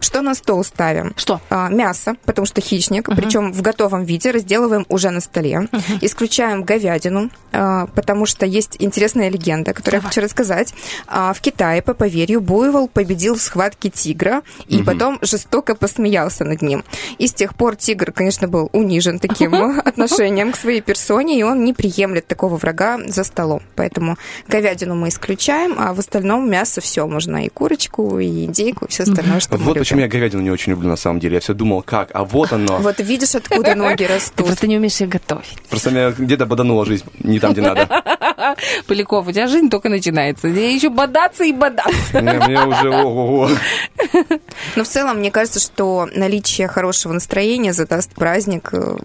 Что 0.00 0.22
на 0.22 0.34
стол 0.34 0.64
ставим? 0.64 1.12
Что? 1.16 1.40
А, 1.50 1.68
мясо, 1.68 2.16
потому 2.24 2.46
что 2.46 2.60
хищник, 2.60 3.08
причем 3.14 3.52
в 3.52 3.62
готовом 3.62 4.04
виде 4.04 4.30
разделываем 4.30 4.86
уже 4.88 5.10
на 5.10 5.20
столе. 5.20 5.68
Исключаем 6.00 6.62
говядину, 6.64 7.30
а, 7.52 7.86
потому 7.86 8.26
что 8.26 8.46
есть 8.46 8.76
интересная 8.78 9.30
легенда, 9.30 9.72
которую 9.72 10.00
я 10.02 10.06
хочу 10.06 10.20
рассказать. 10.20 10.74
А, 11.06 11.32
в 11.32 11.40
Китае, 11.40 11.82
по 11.82 11.94
поверью, 11.94 12.40
буйвол 12.40 12.88
победил 12.88 13.34
в 13.36 13.42
схватке 13.42 13.90
тигра 13.90 14.42
и 14.66 14.82
потом 14.82 15.18
жестоко 15.22 15.74
посмеялся 15.78 16.44
над 16.44 16.62
ним. 16.62 16.84
И 17.18 17.26
с 17.26 17.32
тех 17.32 17.54
пор 17.54 17.76
тигр, 17.76 18.12
конечно, 18.12 18.48
был 18.48 18.68
унижен 18.72 19.18
таким 19.18 19.54
отношением 19.84 20.52
к 20.52 20.56
своей 20.56 20.80
персоне, 20.80 21.38
и 21.38 21.42
он 21.42 21.64
не 21.64 21.72
приемлет 21.72 22.26
такого 22.26 22.56
врага 22.56 22.98
за 23.06 23.24
столом. 23.24 23.62
Поэтому 23.76 24.16
говядину 24.48 24.94
мы 24.94 25.08
исключаем, 25.08 25.76
а 25.78 25.94
в 25.94 25.98
остальном 25.98 26.50
мясо 26.50 26.80
все 26.80 27.06
можно 27.06 27.44
и 27.44 27.48
курочку, 27.48 28.18
и 28.18 28.44
индейку, 28.44 28.86
и 28.86 28.88
все 28.88 29.04
остальное, 29.04 29.40
что 29.40 29.56
Вот 29.56 29.78
почему 29.78 30.00
я 30.00 30.08
говядину 30.08 30.42
не 30.42 30.50
очень 30.50 30.72
люблю 30.72 30.88
на 30.88 30.96
самом 30.96 31.20
деле. 31.20 31.34
Я 31.34 31.40
все 31.40 31.54
думал, 31.54 31.82
как, 31.82 32.10
а 32.14 32.24
вот 32.24 32.52
оно. 32.52 32.78
Вот 32.88 33.00
видишь, 33.00 33.34
откуда 33.34 33.74
ноги 33.74 34.04
Ты 34.04 34.14
растут. 34.14 34.46
просто 34.46 34.66
не 34.66 34.76
умеешь 34.78 35.00
их 35.00 35.08
готовить. 35.08 35.58
Просто 35.68 35.90
меня 35.90 36.10
где-то 36.10 36.46
боданула 36.46 36.86
жизнь 36.86 37.04
не 37.18 37.38
там, 37.38 37.52
где 37.52 37.60
надо. 37.60 37.86
Поляков, 38.86 39.26
у 39.26 39.32
тебя 39.32 39.46
жизнь 39.46 39.68
только 39.68 39.88
начинается. 39.88 40.48
Тебе 40.48 40.74
еще 40.74 40.88
бодаться 40.88 41.44
и 41.44 41.52
бодаться. 41.52 42.20
Не, 42.20 42.32
Мне 42.46 42.64
уже 42.64 42.90
ого-го. 42.90 43.50
Но 44.76 44.84
в 44.84 44.88
целом, 44.88 45.18
мне 45.18 45.30
кажется, 45.30 45.60
что 45.72 46.08
наличие 46.14 46.68
хорошего 46.68 47.12
настроения 47.12 47.72
задаст 47.72 48.14
праздник 48.14 48.70
э, 48.72 48.96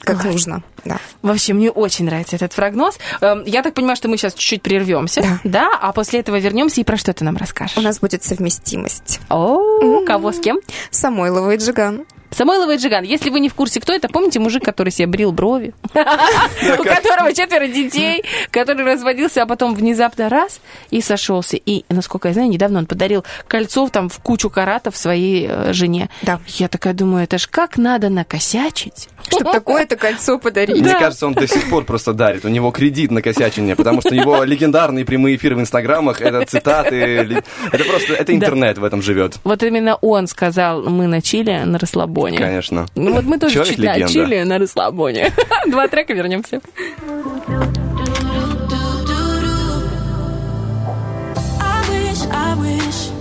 как 0.00 0.24
нужно. 0.24 0.62
Да. 0.84 0.98
Вообще, 1.22 1.52
мне 1.52 1.70
очень 1.70 2.06
нравится 2.06 2.36
этот 2.36 2.54
прогноз. 2.54 2.98
Эм, 3.20 3.44
Я 3.44 3.62
так 3.62 3.74
понимаю, 3.74 3.96
что 3.96 4.08
мы 4.08 4.16
сейчас 4.16 4.32
чуть-чуть 4.34 4.62
прервемся, 4.62 5.22
да. 5.44 5.68
а 5.80 5.92
после 5.92 6.20
этого 6.20 6.36
вернемся 6.38 6.80
и 6.80 6.84
про 6.84 6.96
что 6.96 7.12
ты 7.12 7.24
нам 7.24 7.36
расскажешь? 7.36 7.76
У 7.76 7.82
нас 7.82 8.00
будет 8.00 8.24
совместимость. 8.24 9.20
О, 9.28 10.04
кого 10.06 10.32
с 10.32 10.40
кем? 10.40 10.58
Самойлова 10.90 11.54
и 11.54 11.58
Джиган. 11.58 12.06
Самойлова 12.30 12.74
и 12.74 12.76
Джиган. 12.76 13.04
Если 13.04 13.30
вы 13.30 13.40
не 13.40 13.48
в 13.48 13.54
курсе, 13.54 13.80
кто 13.80 13.92
это, 13.92 14.08
помните 14.08 14.38
мужик, 14.38 14.64
который 14.64 14.90
себе 14.90 15.06
брил 15.06 15.32
брови? 15.32 15.74
У 15.94 16.82
которого 16.84 17.32
четверо 17.34 17.66
детей, 17.66 18.24
который 18.50 18.84
разводился, 18.84 19.42
а 19.42 19.46
потом 19.46 19.74
внезапно 19.74 20.28
раз 20.28 20.60
и 20.90 21.00
сошелся. 21.00 21.56
И, 21.56 21.84
насколько 21.88 22.28
я 22.28 22.34
знаю, 22.34 22.48
недавно 22.48 22.78
он 22.78 22.86
подарил 22.86 23.24
кольцо 23.48 23.88
там 23.88 24.08
в 24.08 24.18
кучу 24.18 24.48
каратов 24.50 24.96
своей 24.96 25.46
э, 25.48 25.72
жене. 25.72 26.08
Да. 26.22 26.40
Я 26.46 26.68
такая 26.68 26.94
думаю, 26.94 27.24
это 27.24 27.38
ж 27.38 27.48
как 27.48 27.76
надо 27.76 28.08
накосячить. 28.08 29.08
Чтобы 29.28 29.50
такое-то 29.52 29.96
кольцо 29.96 30.38
подарить. 30.38 30.80
Мне 30.80 30.94
кажется, 30.94 31.26
он 31.26 31.34
до 31.34 31.48
сих 31.48 31.68
пор 31.68 31.84
просто 31.84 32.12
дарит. 32.12 32.44
У 32.44 32.48
него 32.48 32.70
кредит 32.70 33.10
на 33.10 33.22
косячение, 33.22 33.74
потому 33.74 34.00
что 34.00 34.10
у 34.10 34.14
него 34.14 34.44
легендарные 34.44 35.04
прямые 35.04 35.36
эфиры 35.36 35.56
в 35.56 35.60
инстаграмах, 35.60 36.20
это 36.20 36.44
цитаты. 36.46 37.42
Это 37.72 37.84
просто, 37.84 38.14
это 38.14 38.34
интернет 38.34 38.78
в 38.78 38.84
этом 38.84 39.02
живет. 39.02 39.36
Вот 39.44 39.62
именно 39.62 39.96
он 39.96 40.26
сказал, 40.26 40.82
мы 40.82 41.06
на 41.06 41.20
чили, 41.20 41.62
на 41.64 41.78
расслабоне. 41.78 42.19
Конечно. 42.28 42.86
Ну 42.94 43.12
вот 43.14 43.24
мы 43.24 43.38
тоже 43.38 43.54
чуть 43.64 43.78
на 43.78 43.84
Человек-легенда. 43.96 44.12
чили, 44.12 44.42
на 44.42 44.58
расслабоне. 44.58 45.32
Два 45.66 45.88
трека, 45.88 46.12
вернемся. 46.14 46.60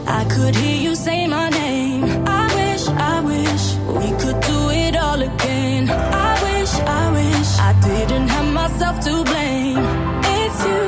I 0.07 0.25
could 0.25 0.55
hear 0.55 0.75
you 0.81 0.95
say 0.95 1.27
my 1.27 1.49
name. 1.49 2.03
I 2.27 2.45
wish, 2.59 2.87
I 2.87 3.21
wish 3.21 3.63
we 3.87 4.07
could 4.21 4.39
do 4.41 4.69
it 4.71 4.95
all 4.97 5.21
again. 5.21 5.89
I 5.89 6.31
wish, 6.43 6.73
I 6.79 7.11
wish 7.11 7.49
I 7.59 7.71
didn't 7.87 8.27
have 8.27 8.51
myself 8.53 8.99
to 9.05 9.23
blame. 9.23 9.77
It's 10.23 10.59
you 10.65 10.81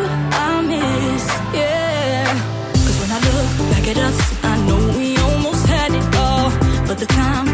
I 0.48 0.62
miss, 0.72 1.26
yeah. 1.54 2.34
Cause 2.74 2.98
when 3.02 3.12
I 3.12 3.20
look 3.28 3.72
back 3.72 3.88
at 3.88 3.98
us, 3.98 4.44
I 4.44 4.58
know 4.68 4.98
we 4.98 5.18
almost 5.18 5.66
had 5.68 5.92
it 5.94 6.16
all. 6.16 6.50
But 6.88 6.98
the 7.00 7.06
time 7.06 7.51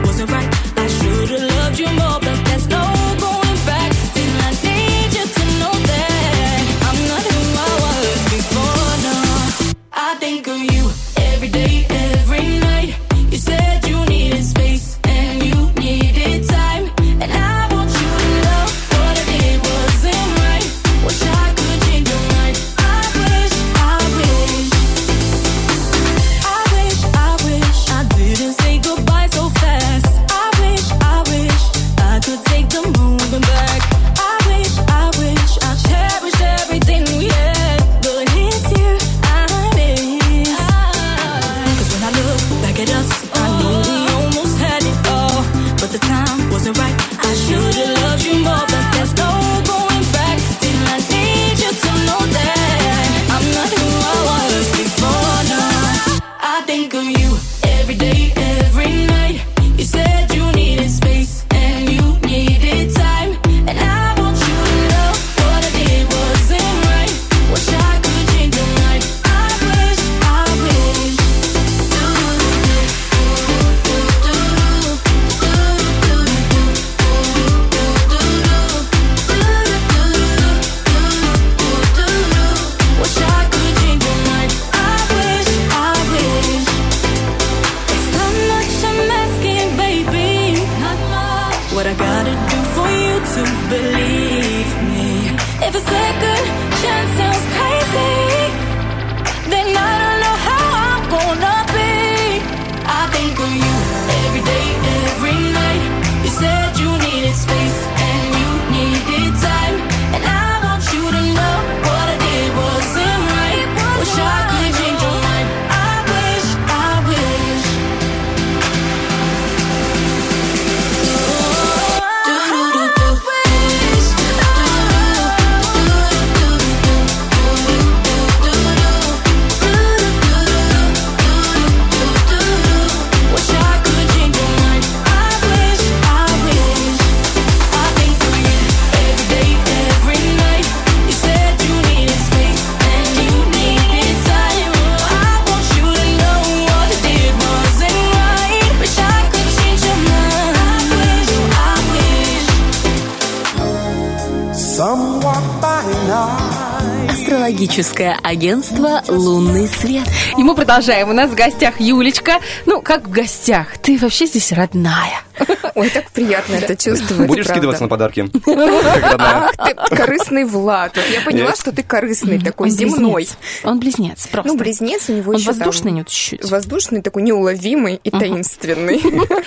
агентство 158.27 159.01
«Лунный 159.07 159.67
свет». 159.67 160.05
И 160.37 160.43
мы 160.43 160.53
продолжаем. 160.53 161.09
У 161.09 161.13
нас 161.13 161.29
в 161.29 161.35
гостях 161.35 161.79
Юлечка. 161.79 162.39
Ну, 162.65 162.81
как 162.81 163.07
в 163.07 163.11
гостях? 163.11 163.77
Ты 163.77 163.97
вообще 163.97 164.25
здесь 164.25 164.51
родная. 164.51 165.21
Ой, 165.75 165.89
так 165.89 166.11
приятно 166.11 166.55
это 166.55 166.75
чувствовать. 166.75 167.27
Будешь 167.27 167.45
правда. 167.45 167.53
скидываться 167.53 167.83
на 167.83 167.89
подарки? 167.89 168.29
Ах 169.19 169.55
ты, 169.55 169.95
корыстный 169.95 170.43
Влад. 170.45 170.95
Вот 170.95 171.05
я 171.09 171.21
поняла, 171.21 171.49
Нет. 171.49 171.57
что 171.57 171.71
ты 171.71 171.83
корыстный, 171.83 172.39
такой 172.39 172.69
Он 172.69 172.75
земной. 172.75 173.13
близнец. 173.13 173.37
Он 173.63 173.79
близнец, 173.79 174.27
просто. 174.27 174.51
Ну, 174.51 174.57
близнец 174.57 175.09
у 175.09 175.13
него 175.13 175.31
Он 175.31 175.37
еще 175.37 175.45
там 175.47 175.57
воздушный 175.57 175.91
не 175.91 176.05
чуть-чуть. 176.05 176.49
Воздушный, 176.49 177.01
такой 177.01 177.21
неуловимый 177.21 177.99
и 178.03 178.09
таинственный. 178.09 179.01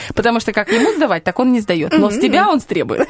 Потому 0.15 0.41
что 0.41 0.53
как 0.53 0.71
ему 0.71 0.93
сдавать, 0.95 1.25
так 1.25 1.39
он 1.39 1.53
не 1.53 1.61
сдает. 1.61 1.93
Но 1.93 2.11
с 2.11 2.19
тебя 2.19 2.49
он 2.49 2.61
стребует. 2.61 3.09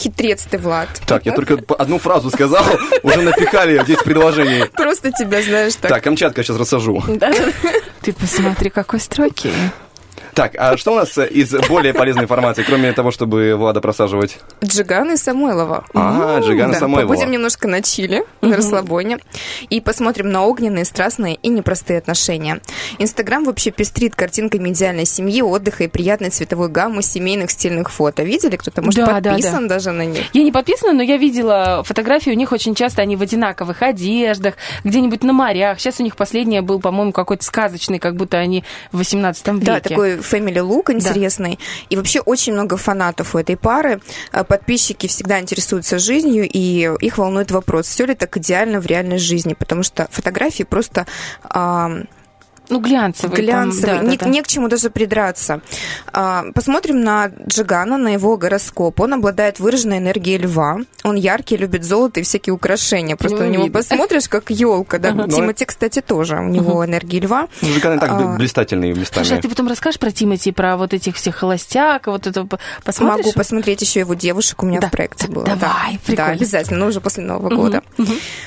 Хитрец 0.00 0.46
ты, 0.50 0.56
Влад. 0.56 0.88
Так, 1.06 1.26
я 1.26 1.32
только 1.32 1.58
одну 1.78 1.98
фразу 1.98 2.30
сказал, 2.30 2.64
уже 3.02 3.20
напихали 3.20 3.84
10 3.84 4.02
предложений. 4.02 4.64
Просто 4.74 5.12
тебя, 5.12 5.42
знаешь, 5.42 5.74
так. 5.74 5.90
Так, 5.90 6.02
Камчатка 6.02 6.42
сейчас 6.42 6.56
рассажу. 6.56 7.02
Ты 8.00 8.12
посмотри, 8.14 8.70
какой 8.70 8.98
стройки. 8.98 9.50
Так, 10.40 10.54
а 10.56 10.78
что 10.78 10.92
у 10.92 10.96
нас 10.96 11.18
э, 11.18 11.28
из 11.28 11.52
более 11.68 11.92
полезной 11.92 12.22
информации, 12.22 12.62
кроме 12.62 12.94
того, 12.94 13.10
чтобы 13.10 13.56
Влада 13.56 13.82
просаживать? 13.82 14.38
Джиган 14.64 15.12
и 15.12 15.16
Самойлова. 15.18 15.84
А, 15.92 16.40
Джиган 16.40 16.70
и 16.70 16.72
Да, 16.72 16.78
Самойлова. 16.78 17.12
Побудем 17.12 17.30
немножко 17.30 17.68
на 17.68 17.82
чили, 17.82 18.24
на 18.40 18.56
расслабоне. 18.56 19.18
И 19.68 19.82
посмотрим 19.82 20.30
на 20.30 20.46
огненные, 20.46 20.86
страстные 20.86 21.34
и 21.34 21.50
непростые 21.50 21.98
отношения. 21.98 22.62
Инстаграм 22.98 23.44
вообще 23.44 23.70
пестрит 23.70 24.14
картинками 24.14 24.70
идеальной 24.70 25.04
семьи, 25.04 25.42
отдыха 25.42 25.84
и 25.84 25.88
приятной 25.88 26.30
цветовой 26.30 26.70
гаммы 26.70 27.02
семейных 27.02 27.50
стильных 27.50 27.90
фото. 27.90 28.22
Видели? 28.22 28.56
Кто-то, 28.56 28.80
может, 28.80 29.04
Да, 29.04 29.20
да, 29.20 29.32
подписан 29.32 29.68
даже 29.68 29.90
на 29.90 30.06
них? 30.06 30.24
Я 30.32 30.42
не 30.42 30.52
подписана, 30.52 30.94
но 30.94 31.02
я 31.02 31.18
видела 31.18 31.82
фотографии, 31.84 32.30
у 32.30 32.34
них 32.34 32.50
очень 32.52 32.74
часто 32.74 33.02
они 33.02 33.14
в 33.14 33.20
одинаковых 33.20 33.82
одеждах, 33.82 34.54
где-нибудь 34.84 35.22
на 35.22 35.34
морях. 35.34 35.78
Сейчас 35.80 36.00
у 36.00 36.02
них 36.02 36.16
последняя 36.16 36.62
был, 36.62 36.80
по-моему, 36.80 37.12
какой-то 37.12 37.44
сказочный, 37.44 37.98
как 37.98 38.16
будто 38.16 38.38
они 38.38 38.64
в 38.90 38.96
18 38.96 39.46
веке. 39.48 39.66
Да, 39.66 39.80
такой 39.80 40.22
family 40.30 40.54
look 40.54 40.92
интересный. 40.92 41.58
И 41.88 41.96
вообще 41.96 42.20
очень 42.20 42.52
много 42.52 42.76
фанатов 42.76 43.34
у 43.34 43.38
этой 43.38 43.56
пары. 43.56 44.00
А, 44.32 44.44
Подписчики 44.44 45.06
всегда 45.06 45.40
интересуются 45.40 45.98
жизнью, 45.98 46.48
и 46.50 46.90
их 47.00 47.18
волнует 47.18 47.50
вопрос, 47.50 47.86
все 47.86 48.06
ли 48.06 48.14
так 48.14 48.36
идеально 48.36 48.80
в 48.80 48.86
реальной 48.86 49.18
жизни, 49.18 49.54
потому 49.54 49.82
что 49.82 50.08
фотографии 50.10 50.64
просто... 50.64 51.06
ам, 51.42 52.06
Ну, 52.70 52.80
глянцевый. 52.80 53.36
там, 53.36 53.44
глянцевый, 53.44 53.94
да, 53.96 54.02
да, 54.02 54.08
не, 54.10 54.16
да. 54.16 54.26
не 54.28 54.42
к 54.42 54.46
чему 54.46 54.68
даже 54.68 54.90
придраться. 54.90 55.60
А, 56.12 56.44
посмотрим 56.54 57.02
на 57.02 57.30
Джигана, 57.46 57.98
на 57.98 58.08
его 58.08 58.36
гороскоп. 58.36 59.00
Он 59.00 59.14
обладает 59.14 59.58
выраженной 59.60 59.98
энергией 59.98 60.38
льва. 60.38 60.78
Он 61.04 61.16
яркий, 61.16 61.56
любит 61.56 61.84
золото 61.84 62.20
и 62.20 62.22
всякие 62.22 62.54
украшения. 62.54 63.16
Просто 63.16 63.38
Ну, 63.38 63.44
на 63.44 63.48
него 63.50 63.64
видно. 63.64 63.78
посмотришь, 63.80 64.28
как 64.28 64.50
елка. 64.50 64.98
Да? 64.98 65.10
Тимати, 65.28 65.64
кстати, 65.64 66.00
тоже. 66.00 66.36
У 66.36 66.48
него 66.48 66.84
энергия 66.84 67.20
льва. 67.20 67.48
Мужиканы 67.60 67.98
так 67.98 68.10
А, 68.10 68.36
блистательные 68.36 68.94
местами. 68.94 69.24
Слушай, 69.24 69.38
а 69.38 69.42
ты 69.42 69.48
потом 69.48 69.68
расскажешь 69.68 69.98
про 69.98 70.10
Тимати, 70.10 70.52
про 70.52 70.76
вот 70.76 70.94
этих 70.94 71.16
всех 71.16 71.36
холостяк, 71.36 72.06
вот 72.06 72.26
это 72.26 72.46
посмотришь? 72.84 73.26
Могу 73.26 73.32
посмотреть 73.32 73.82
еще 73.82 74.00
его 74.00 74.14
девушек 74.14 74.62
у 74.62 74.66
меня 74.66 74.80
Да, 74.80 74.88
в 74.88 74.90
проекте 74.90 75.26
да, 75.26 75.32
было. 75.32 75.44
давай, 75.44 75.58
да. 75.94 75.98
прикольно. 76.06 76.16
Да, 76.16 76.26
обязательно, 76.32 76.78
но 76.80 76.86
уже 76.86 77.00
после 77.00 77.24
Нового 77.24 77.54
года. 77.54 77.82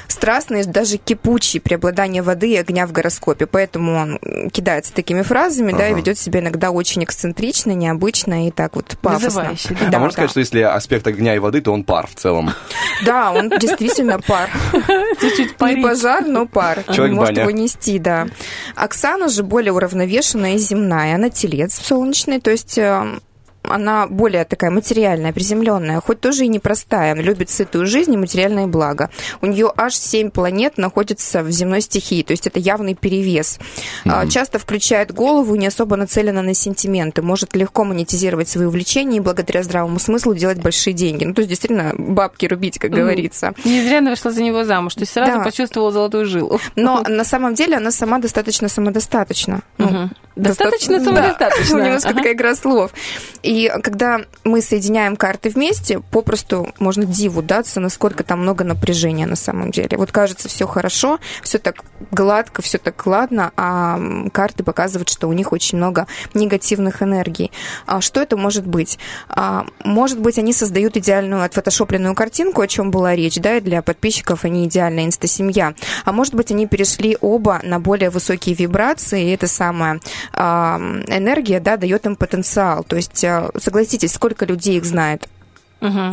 Страстный, 0.08 0.64
даже 0.66 0.98
кипучий, 0.98 1.60
преобладание 1.60 2.22
воды 2.22 2.52
и 2.52 2.56
огня 2.56 2.86
в 2.88 2.92
гороскопе. 2.92 3.46
Поэтому 3.48 3.96
он 3.96 4.13
кидается 4.52 4.94
такими 4.94 5.22
фразами, 5.22 5.72
да, 5.72 5.88
и 5.90 5.94
ведет 5.94 6.18
себя 6.18 6.40
иногда 6.40 6.72
очень 6.72 7.04
эксцентрично, 7.04 7.72
необычно 7.72 8.48
и 8.48 8.52
так 8.52 8.76
вот 8.76 8.98
пафосно. 9.02 9.28
Вызывающе, 9.28 9.78
А 9.82 9.90
Да, 9.90 10.00
можно 10.00 10.08
да. 10.08 10.12
сказать, 10.12 10.32
что 10.32 10.40
если 10.40 10.62
аспект 10.62 11.08
огня 11.08 11.36
и 11.36 11.40
воды, 11.40 11.62
то 11.62 11.72
он 11.72 11.84
пар 11.84 12.08
в 12.08 12.16
целом? 12.16 12.52
Да, 13.06 13.32
он 13.32 13.50
действительно 13.50 14.20
пар. 14.20 14.50
Чуть-чуть 15.22 15.60
Не 15.62 15.82
пожар, 15.82 16.26
но 16.26 16.46
пар. 16.46 16.84
Человек 16.94 17.16
Может 17.16 17.38
его 17.38 17.52
нести, 17.52 18.00
да. 18.00 18.28
Оксана 18.76 19.30
же 19.30 19.44
более 19.44 19.74
уравновешенная 19.74 20.56
и 20.56 20.58
земная. 20.58 21.16
Она 21.16 21.30
телец 21.30 21.80
солнечный, 21.80 22.40
то 22.40 22.52
есть 22.52 22.78
э, 22.78 23.20
она 23.64 24.08
более 24.08 24.46
такая 24.46 24.72
материальная, 24.72 25.34
приземленная, 25.34 26.02
хоть 26.02 26.20
тоже 26.20 26.46
и 26.46 26.48
непростая. 26.48 27.16
Любит 27.16 27.50
сытую 27.50 27.86
жизнь 27.88 28.14
и 28.14 28.18
материальные 28.18 28.68
блага. 28.68 29.10
У 29.42 29.46
нее 29.46 29.72
аж 29.76 29.96
семь 29.96 30.30
планет 30.30 30.78
находится 30.78 31.44
в 31.44 31.50
земной 31.52 31.82
стихии, 31.82 32.24
то 32.24 32.32
есть 32.32 32.48
это 32.48 32.60
явный 32.60 32.96
перевес. 32.96 33.60
А, 34.06 34.28
Часто 34.28 34.60
включает 34.60 35.14
голову, 35.14 35.56
не 35.56 35.68
особо 35.68 35.96
нацелена 35.96 36.42
на 36.42 36.54
сентименты, 36.54 37.22
может 37.22 37.56
легко 37.56 37.84
монетизировать 37.84 38.50
свои 38.50 38.66
увлечения 38.66 39.18
и 39.18 39.22
благодаря 39.22 39.64
здравому 39.64 40.00
смыслу 40.00 40.34
делать 40.36 40.62
большие 40.62 40.94
деньги. 40.94 41.24
Ну, 41.26 41.34
то 41.34 41.42
есть 41.42 41.50
действительно 41.50 41.94
бабки 41.98 42.46
рубить, 42.46 42.80
как 42.80 42.92
говорится. 42.92 43.54
Не 43.66 43.82
зря 43.82 44.00
она 44.00 44.10
вышла 44.12 44.32
за 44.32 44.42
него 44.44 44.64
замуж, 44.64 44.96
то 44.96 45.02
есть 45.02 45.14
сразу 45.14 45.32
Да. 45.34 45.44
почувствовала 45.44 45.92
золотую 45.92 46.26
жилу. 46.26 46.60
Но 46.76 47.02
на 47.08 47.24
самом 47.24 47.54
деле 47.54 47.78
она 47.78 47.92
сама 47.92 48.20
достаточно 48.20 48.68
самодостаточна. 48.68 49.62
Ну, 49.78 49.86
Мгм. 49.88 50.12
Достаточно 50.36 50.98
доста- 51.00 51.14
самодостаточно. 51.16 51.78
Да, 51.80 51.86
немножко 51.86 52.10
Ага. 52.10 52.18
такая 52.18 52.34
игра 52.34 52.56
слов. 52.56 52.92
И 53.44 53.72
когда 53.84 54.22
мы 54.44 54.62
соединяем 54.62 55.16
карты 55.16 55.50
вместе, 55.50 56.00
попросту 56.00 56.74
можно 56.80 57.06
диву 57.06 57.42
даться, 57.42 57.80
насколько 57.80 58.24
там 58.24 58.42
много 58.42 58.64
напряжения 58.64 59.26
на 59.26 59.36
самом 59.36 59.72
деле. 59.72 59.98
Вот 59.98 60.12
кажется, 60.12 60.48
все 60.50 60.66
хорошо, 60.68 61.20
все 61.44 61.58
так 61.60 61.84
гладко, 62.12 62.62
все 62.62 62.78
так 62.78 63.06
ладно, 63.06 63.52
а 63.58 64.00
карты 64.32 64.64
показывают, 64.64 65.10
что 65.10 65.28
у 65.28 65.34
них 65.34 65.52
очень 65.52 65.78
много 65.78 66.08
негативных 66.34 67.02
энергий. 67.02 67.52
А 67.86 68.02
что 68.02 68.22
это 68.22 68.38
может 68.38 68.66
быть? 68.66 68.98
А, 69.30 69.66
может 69.84 70.20
быть, 70.20 70.38
они 70.38 70.54
создают 70.54 70.98
идеальную 70.98 71.44
отфотошопленную 71.44 72.16
картинку, 72.16 72.62
о 72.62 72.68
чем 72.68 72.92
была 72.92 73.16
речь, 73.16 73.36
да, 73.38 73.58
и 73.58 73.62
для 73.62 73.82
подписчиков 73.82 74.46
они 74.46 74.66
идеальная 74.66 75.06
инста-семья. 75.06 75.74
А 76.06 76.12
может 76.12 76.34
быть, 76.34 76.52
они 76.52 76.68
перешли 76.68 77.18
оба 77.22 77.60
на 77.64 77.80
более 77.80 78.10
высокие 78.10 78.56
вибрации, 78.56 79.28
и 79.30 79.32
это 79.34 79.48
самая 79.48 79.94
а, 79.94 80.00
энергия, 80.36 81.60
да, 81.60 81.78
дает 81.78 82.06
им 82.06 82.16
потенциал. 82.16 82.84
То 82.84 82.96
есть, 82.96 83.24
а, 83.24 83.50
согласитесь, 83.58 84.14
сколько 84.14 84.46
людей 84.46 84.78
их 84.78 84.86
знает? 84.86 85.28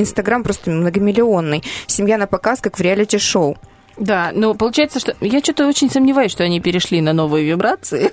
Инстаграм 0.01 0.43
просто 0.43 0.71
многомиллионный. 0.71 1.63
Семья 1.87 2.19
на 2.19 2.27
показ, 2.27 2.61
как 2.61 2.79
в 2.79 2.83
реалити-шоу. 2.83 3.57
Да, 4.01 4.31
но 4.35 4.55
получается, 4.55 4.99
что 4.99 5.15
я 5.21 5.41
что-то 5.41 5.69
очень 5.69 5.91
сомневаюсь, 5.91 6.33
что 6.33 6.43
они 6.43 6.59
перешли 6.61 7.01
на 7.01 7.13
новые 7.13 7.45
вибрации. 7.47 8.11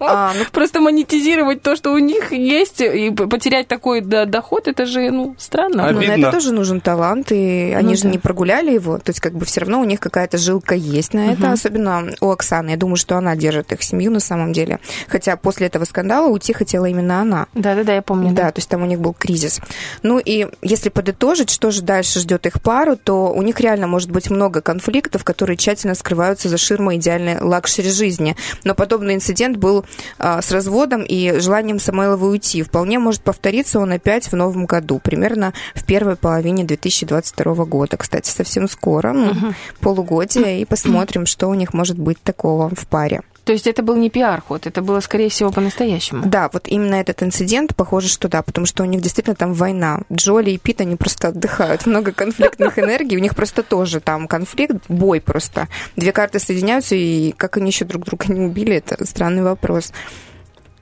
А, 0.00 0.32
ну, 0.38 0.44
Просто 0.52 0.80
монетизировать 0.80 1.62
то, 1.62 1.76
что 1.76 1.92
у 1.92 1.98
них 1.98 2.32
есть, 2.32 2.80
и 2.80 3.10
потерять 3.10 3.66
такой 3.68 4.00
до- 4.00 4.24
доход, 4.26 4.68
это 4.68 4.86
же, 4.86 5.10
ну, 5.10 5.34
странно. 5.38 5.88
А 5.88 5.92
ну, 5.92 6.00
на 6.00 6.06
Обидно. 6.12 6.26
это 6.28 6.30
тоже 6.32 6.52
нужен 6.52 6.80
талант, 6.80 7.32
и 7.32 7.74
они 7.76 7.90
Ну 7.90 7.96
же 7.96 8.02
да. 8.04 8.08
не 8.10 8.18
прогуляли 8.18 8.72
его, 8.72 8.98
то 8.98 9.10
есть 9.10 9.20
как 9.20 9.34
бы 9.34 9.44
все 9.44 9.60
равно 9.60 9.80
у 9.80 9.84
них 9.84 9.98
какая-то 10.00 10.38
жилка 10.38 10.74
есть 10.76 11.12
на 11.12 11.32
это, 11.32 11.52
особенно 11.52 12.10
у 12.20 12.30
Оксаны. 12.30 12.70
Я 12.70 12.76
думаю, 12.76 12.96
что 12.96 13.16
она 13.16 13.34
держит 13.36 13.72
их 13.72 13.82
семью 13.82 14.10
на 14.12 14.20
самом 14.20 14.52
деле. 14.52 14.78
Хотя 15.08 15.36
после 15.36 15.66
этого 15.66 15.84
скандала 15.84 16.28
уйти 16.28 16.52
хотела 16.52 16.86
именно 16.86 17.20
она. 17.20 17.46
Да-да-да, 17.54 17.94
я 17.96 18.02
помню. 18.02 18.32
Да, 18.32 18.52
то 18.52 18.58
есть 18.58 18.68
там 18.68 18.82
у 18.82 18.86
них 18.86 19.00
был 19.00 19.12
кризис. 19.12 19.60
Ну 20.04 20.18
и 20.18 20.46
если 20.62 20.88
подытожить, 20.88 21.50
что 21.50 21.70
же 21.72 21.82
дальше 21.82 22.20
ждет 22.20 22.46
их 22.46 22.62
пару, 22.62 22.96
то 22.96 23.32
у 23.32 23.42
них 23.42 23.58
реально 23.60 23.86
может 23.88 24.10
быть 24.12 24.30
много 24.30 24.60
конфликтов, 24.60 24.99
которые 25.08 25.56
тщательно 25.56 25.94
скрываются 25.94 26.48
за 26.48 26.58
ширмой 26.58 26.96
идеальной 26.96 27.40
luxury 27.40 27.90
жизни. 27.90 28.36
Но 28.64 28.74
подобный 28.74 29.14
инцидент 29.14 29.56
был 29.56 29.84
а, 30.18 30.42
с 30.42 30.50
разводом 30.52 31.02
и 31.02 31.38
желанием 31.38 31.78
Самойлова 31.78 32.26
уйти. 32.26 32.62
Вполне 32.62 32.98
может 32.98 33.22
повториться 33.22 33.78
он 33.78 33.92
опять 33.92 34.30
в 34.30 34.34
новом 34.34 34.66
году, 34.66 34.98
примерно 34.98 35.52
в 35.74 35.84
первой 35.84 36.16
половине 36.16 36.64
2022 36.64 37.64
года. 37.64 37.96
Кстати, 37.96 38.28
совсем 38.28 38.68
скоро, 38.68 39.12
ну, 39.12 39.32
полугодие, 39.80 40.60
и 40.60 40.64
посмотрим, 40.64 41.26
что 41.26 41.48
у 41.48 41.54
них 41.54 41.72
может 41.74 41.98
быть 41.98 42.20
такого 42.22 42.68
в 42.74 42.86
паре. 42.86 43.22
То 43.44 43.52
есть 43.52 43.66
это 43.66 43.82
был 43.82 43.96
не 43.96 44.10
пиар-ход, 44.10 44.66
это 44.66 44.82
было, 44.82 45.00
скорее 45.00 45.28
всего, 45.28 45.50
по-настоящему. 45.50 46.22
Да, 46.26 46.50
вот 46.52 46.68
именно 46.68 46.96
этот 46.96 47.22
инцидент, 47.22 47.74
похоже, 47.74 48.08
что 48.08 48.28
да, 48.28 48.42
потому 48.42 48.66
что 48.66 48.82
у 48.82 48.86
них 48.86 49.00
действительно 49.00 49.34
там 49.34 49.54
война. 49.54 50.00
Джоли 50.12 50.50
и 50.50 50.58
Пит, 50.58 50.80
они 50.80 50.96
просто 50.96 51.28
отдыхают. 51.28 51.86
Много 51.86 52.12
конфликтных 52.12 52.78
энергий, 52.78 53.16
у 53.16 53.20
них 53.20 53.34
просто 53.34 53.62
тоже 53.62 54.00
там 54.00 54.28
конфликт, 54.28 54.76
бой 54.88 55.20
просто. 55.20 55.68
Две 55.96 56.12
карты 56.12 56.38
соединяются, 56.38 56.94
и 56.94 57.32
как 57.32 57.56
они 57.56 57.70
еще 57.70 57.84
друг 57.84 58.04
друга 58.04 58.32
не 58.32 58.40
убили, 58.40 58.76
это 58.76 59.04
странный 59.06 59.42
вопрос. 59.42 59.92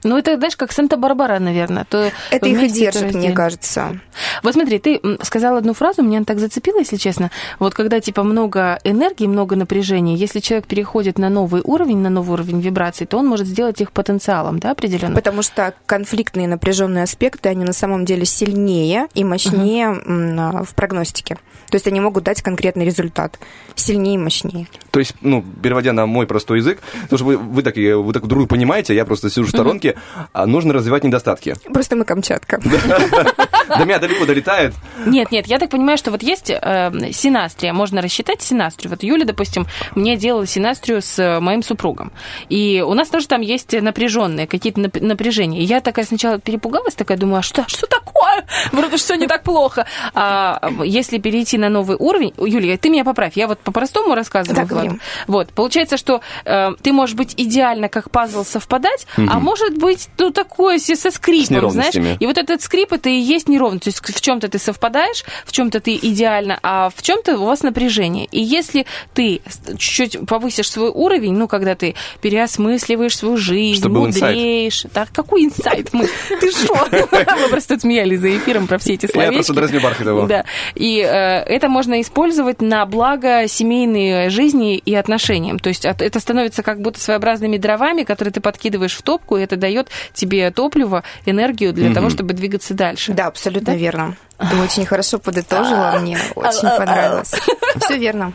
Ну, 0.03 0.17
это, 0.17 0.37
знаешь, 0.37 0.55
как 0.55 0.71
Санта-Барбара, 0.71 1.39
наверное. 1.39 1.85
То 1.85 2.11
Это 2.31 2.47
их 2.47 2.61
и 2.61 2.69
держит, 2.69 3.01
мне 3.03 3.11
раздельно. 3.13 3.35
кажется. 3.35 3.99
Вот 4.43 4.53
смотри, 4.53 4.79
ты 4.79 4.99
сказала 5.23 5.57
одну 5.57 5.73
фразу, 5.73 6.01
меня 6.01 6.17
она 6.19 6.25
так 6.25 6.39
зацепила, 6.39 6.79
если 6.79 6.95
честно. 6.97 7.31
Вот 7.59 7.73
когда, 7.73 7.99
типа, 7.99 8.23
много 8.23 8.79
энергии, 8.83 9.27
много 9.27 9.55
напряжения, 9.55 10.15
если 10.15 10.39
человек 10.39 10.67
переходит 10.67 11.17
на 11.17 11.29
новый 11.29 11.61
уровень, 11.63 11.97
на 11.97 12.09
новый 12.09 12.33
уровень 12.33 12.61
вибраций, 12.61 13.07
то 13.07 13.17
он 13.17 13.27
может 13.27 13.47
сделать 13.47 13.81
их 13.81 13.91
потенциалом, 13.91 14.59
да, 14.59 14.71
определенно? 14.71 15.15
Потому 15.15 15.41
что 15.41 15.73
конфликтные 15.85 16.47
напряженные 16.47 17.03
аспекты, 17.03 17.49
они 17.49 17.65
на 17.65 17.73
самом 17.73 18.05
деле 18.05 18.25
сильнее 18.25 19.07
и 19.13 19.23
мощнее 19.23 19.87
а, 19.89 20.63
в 20.63 20.73
прогностике. 20.75 21.35
То 21.69 21.75
есть 21.75 21.87
они 21.87 21.99
могут 21.99 22.23
дать 22.23 22.41
конкретный 22.41 22.85
результат. 22.85 23.37
Сильнее 23.75 24.15
и 24.15 24.17
мощнее. 24.17 24.67
То 24.91 24.99
есть, 24.99 25.13
ну, 25.21 25.43
переводя 25.61 25.93
на 25.93 26.05
мой 26.07 26.25
простой 26.25 26.57
язык, 26.59 26.79
потому 27.03 27.17
что 27.17 27.25
вы, 27.25 27.37
вы, 27.37 27.61
так, 27.61 27.77
и- 27.77 27.93
вы 27.93 28.11
так 28.11 28.23
друг 28.23 28.29
друга 28.39 28.47
понимаете, 28.47 28.95
я 28.95 29.05
просто 29.05 29.29
сижу 29.29 29.45
в 29.45 29.49
сторонке, 29.49 29.88
а 30.33 30.45
нужно 30.45 30.73
развивать 30.73 31.03
недостатки. 31.03 31.55
Просто 31.73 31.95
мы 31.95 32.05
Камчатка. 32.05 32.59
До 33.77 33.85
меня 33.85 33.99
далеко 33.99 34.25
долетает. 34.25 34.73
Нет, 35.05 35.31
нет, 35.31 35.47
я 35.47 35.59
так 35.59 35.69
понимаю, 35.69 35.97
что 35.97 36.11
вот 36.11 36.23
есть 36.23 36.49
э, 36.49 36.91
синастрия, 37.11 37.71
можно 37.71 38.01
рассчитать 38.01 38.41
синастрию. 38.41 38.89
Вот 38.89 39.03
Юля, 39.03 39.25
допустим, 39.25 39.67
мне 39.95 40.17
делала 40.17 40.47
синастрию 40.47 41.01
с 41.01 41.19
э, 41.19 41.39
моим 41.39 41.61
супругом. 41.61 42.11
И 42.49 42.83
у 42.85 42.93
нас 42.93 43.09
тоже 43.09 43.27
там 43.27 43.41
есть 43.41 43.79
напряженные 43.79 44.47
какие-то 44.47 44.81
нап- 44.81 45.03
напряжения. 45.03 45.59
И 45.59 45.63
я 45.63 45.81
такая 45.81 46.05
сначала 46.05 46.39
перепугалась, 46.39 46.95
такая 46.95 47.17
думаю, 47.17 47.39
а 47.39 47.41
что, 47.41 47.63
что 47.67 47.85
такое? 47.87 48.45
Вроде 48.71 48.97
все 48.97 49.15
не 49.15 49.27
так 49.27 49.43
плохо. 49.43 49.85
А 50.13 50.71
если 50.83 51.19
перейти 51.19 51.57
на 51.57 51.69
новый 51.69 51.95
уровень, 51.97 52.33
Юлия, 52.37 52.77
ты 52.77 52.89
меня 52.89 53.03
поправь, 53.03 53.33
я 53.35 53.47
вот 53.47 53.59
по-простому 53.59 54.15
рассказываю. 54.15 54.65
Говорим. 54.65 55.01
Вот, 55.27 55.49
получается, 55.49 55.97
что 55.97 56.21
э, 56.45 56.71
ты 56.81 56.91
можешь 56.91 57.15
быть 57.15 57.33
идеально 57.37 57.89
как 57.89 58.11
пазл 58.11 58.43
совпадать, 58.43 59.07
а 59.17 59.39
может 59.39 59.77
быть, 59.79 60.07
ну, 60.17 60.31
такое 60.31 60.77
се- 60.77 60.95
со 60.95 61.09
С 61.11 61.15
скрипом, 61.15 61.69
знаешь. 61.71 61.95
И 62.19 62.25
вот 62.25 62.37
этот 62.37 62.61
скрип, 62.61 62.93
это 62.93 63.09
и 63.09 63.15
есть 63.17 63.47
неровность. 63.49 63.83
То 63.85 63.89
есть 63.89 63.99
в 64.17 64.21
чем-то 64.21 64.47
ты 64.47 64.59
совпадаешь, 64.59 65.23
в 65.45 65.51
чем-то 65.51 65.79
ты 65.79 65.95
идеально, 65.95 66.59
а 66.63 66.89
в 66.95 67.01
чем-то 67.01 67.37
у 67.39 67.45
вас 67.45 67.63
напряжение. 67.63 68.25
И 68.31 68.41
если 68.41 68.85
ты 69.13 69.41
чуть-чуть 69.77 70.27
повысишь 70.27 70.69
свой 70.69 70.89
уровень, 70.89 71.33
ну, 71.33 71.47
когда 71.47 71.75
ты 71.75 71.95
переосмысливаешь 72.21 73.17
свою 73.17 73.37
жизнь, 73.37 73.79
Чтобы 73.79 73.95
был 74.01 74.07
инсайт. 74.07 74.35
мудреешь. 74.35 74.85
Так, 74.93 75.09
какой 75.11 75.45
инсайт? 75.45 75.89
Мы, 75.93 76.07
ты 76.39 76.51
что? 76.51 76.87
Мы 76.91 77.49
просто 77.49 77.79
смеялись 77.79 78.19
за 78.19 78.35
эфиром 78.37 78.67
про 78.67 78.77
все 78.77 78.93
эти 78.93 79.05
Я 79.05 79.09
словечки. 79.11 79.33
просто 79.35 79.53
дразню 79.53 79.81
Бархатова. 79.81 80.27
Да. 80.27 80.45
И 80.75 80.99
э, 80.99 81.07
это 81.43 81.69
можно 81.69 82.01
использовать 82.01 82.61
на 82.61 82.85
благо 82.85 83.47
семейной 83.47 84.29
жизни 84.29 84.77
и 84.77 84.93
отношениям. 84.95 85.59
То 85.59 85.69
есть 85.69 85.85
это 85.85 86.19
становится 86.19 86.63
как 86.63 86.81
будто 86.81 86.99
своеобразными 86.99 87.57
дровами, 87.57 88.03
которые 88.03 88.31
ты 88.31 88.41
подкидываешь 88.41 88.95
в 88.95 89.01
топку, 89.01 89.37
и 89.37 89.41
это 89.41 89.55
дает 89.55 89.68
тебе 90.13 90.51
топливо, 90.51 91.03
энергию 91.25 91.73
для 91.73 91.93
того, 91.93 92.09
чтобы 92.09 92.33
двигаться 92.33 92.73
дальше. 92.73 93.13
Да, 93.13 93.27
абсолютно 93.27 93.75
верно. 93.75 94.15
Ты 94.37 94.55
очень 94.55 94.85
хорошо 94.85 95.19
подытожила, 95.19 95.97
мне 95.99 96.17
очень 96.35 96.69
понравилось. 96.69 97.33
Все 97.81 97.97
верно. 97.97 98.31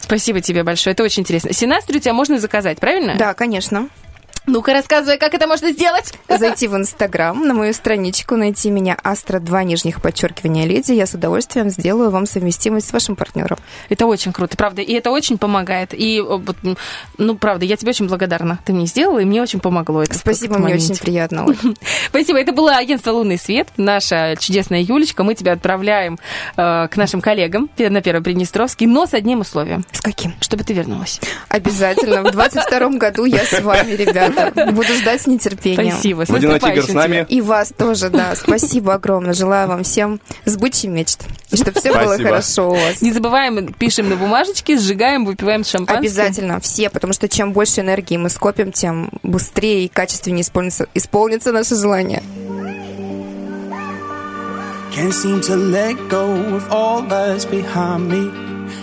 Спасибо 0.00 0.40
тебе 0.40 0.64
большое, 0.64 0.94
это 0.94 1.04
очень 1.04 1.22
интересно. 1.22 1.52
Синастрию 1.52 2.00
тебя 2.00 2.12
можно 2.12 2.38
заказать, 2.38 2.78
правильно? 2.80 3.14
Да, 3.16 3.34
конечно. 3.34 3.88
Ну-ка, 4.46 4.74
рассказывай, 4.74 5.16
как 5.16 5.32
это 5.32 5.46
можно 5.46 5.72
сделать. 5.72 6.12
Зайти 6.28 6.68
в 6.68 6.76
Инстаграм, 6.76 7.46
на 7.46 7.54
мою 7.54 7.72
страничку, 7.72 8.36
найти 8.36 8.70
меня 8.70 8.94
Астра 9.02 9.40
2 9.40 9.64
нижних 9.64 10.02
подчеркивания 10.02 10.66
леди. 10.66 10.92
Я 10.92 11.06
с 11.06 11.14
удовольствием 11.14 11.70
сделаю 11.70 12.10
вам 12.10 12.26
совместимость 12.26 12.88
с 12.88 12.92
вашим 12.92 13.16
партнером. 13.16 13.56
Это 13.88 14.04
очень 14.04 14.34
круто, 14.34 14.54
правда, 14.58 14.82
и 14.82 14.92
это 14.92 15.10
очень 15.10 15.38
помогает. 15.38 15.94
И, 15.94 16.22
ну, 17.16 17.36
правда, 17.36 17.64
я 17.64 17.78
тебе 17.78 17.90
очень 17.90 18.06
благодарна. 18.06 18.58
Ты 18.66 18.74
мне 18.74 18.84
сделала, 18.84 19.20
и 19.20 19.24
мне 19.24 19.40
очень 19.40 19.60
помогло 19.60 20.02
это. 20.02 20.12
Спасибо, 20.12 20.58
мне 20.58 20.74
очень 20.74 20.96
приятно. 20.96 21.46
Спасибо. 22.08 22.38
Это 22.38 22.52
было 22.52 22.76
агентство 22.76 23.12
«Лунный 23.12 23.38
свет», 23.38 23.68
наша 23.78 24.36
чудесная 24.38 24.82
Юлечка. 24.82 25.24
Мы 25.24 25.34
тебя 25.34 25.52
отправляем 25.52 26.18
э, 26.58 26.88
к 26.88 26.96
нашим 26.96 27.22
коллегам 27.22 27.70
на 27.78 28.02
Первый 28.02 28.22
Приднестровский, 28.22 28.86
но 28.86 29.06
с 29.06 29.14
одним 29.14 29.40
условием. 29.40 29.86
С 29.92 30.02
каким? 30.02 30.34
Чтобы 30.40 30.64
ты 30.64 30.74
вернулась. 30.74 31.18
Обязательно. 31.48 32.22
В 32.22 32.30
22 32.30 32.88
году 32.98 33.24
я 33.24 33.42
с 33.44 33.58
вами, 33.62 33.92
Буду 34.72 34.94
ждать 34.94 35.22
с 35.22 35.26
нетерпением. 35.26 35.92
Спасибо. 35.92 36.24
Водяной 36.28 36.60
тигр 36.60 36.82
с 36.82 36.92
нами. 36.92 37.26
И 37.28 37.40
вас 37.40 37.72
тоже, 37.76 38.10
да. 38.10 38.34
Спасибо 38.34 38.94
огромное. 38.94 39.34
Желаю 39.34 39.68
вам 39.68 39.82
всем 39.84 40.20
сбычи 40.44 40.86
мечт. 40.86 41.20
И 41.50 41.56
чтобы 41.56 41.78
все 41.78 41.92
было 41.92 42.16
хорошо 42.16 42.70
у 42.70 42.74
вас. 42.74 43.00
Не 43.02 43.12
забываем, 43.12 43.72
пишем 43.72 44.08
на 44.08 44.16
бумажечке, 44.16 44.78
сжигаем, 44.78 45.24
выпиваем 45.24 45.64
с 45.64 45.70
шампанским. 45.70 46.00
Обязательно, 46.00 46.60
все, 46.60 46.90
потому 46.90 47.12
что 47.12 47.28
чем 47.28 47.52
больше 47.52 47.80
энергии 47.80 48.16
мы 48.16 48.28
скопим, 48.28 48.72
тем 48.72 49.10
быстрее 49.22 49.84
и 49.84 49.88
качественнее 49.88 50.42
исполнится, 50.42 50.86
исполнится 50.94 51.52
наше 51.52 51.76
желание. 51.76 52.22
Can't 54.94 55.12
seem 55.12 55.40
to 55.40 55.56
let 55.56 55.96
go 56.08 56.54
of 56.54 56.70
all 56.70 57.02
that's 57.02 57.44
behind 57.44 58.08
me. 58.08 58.30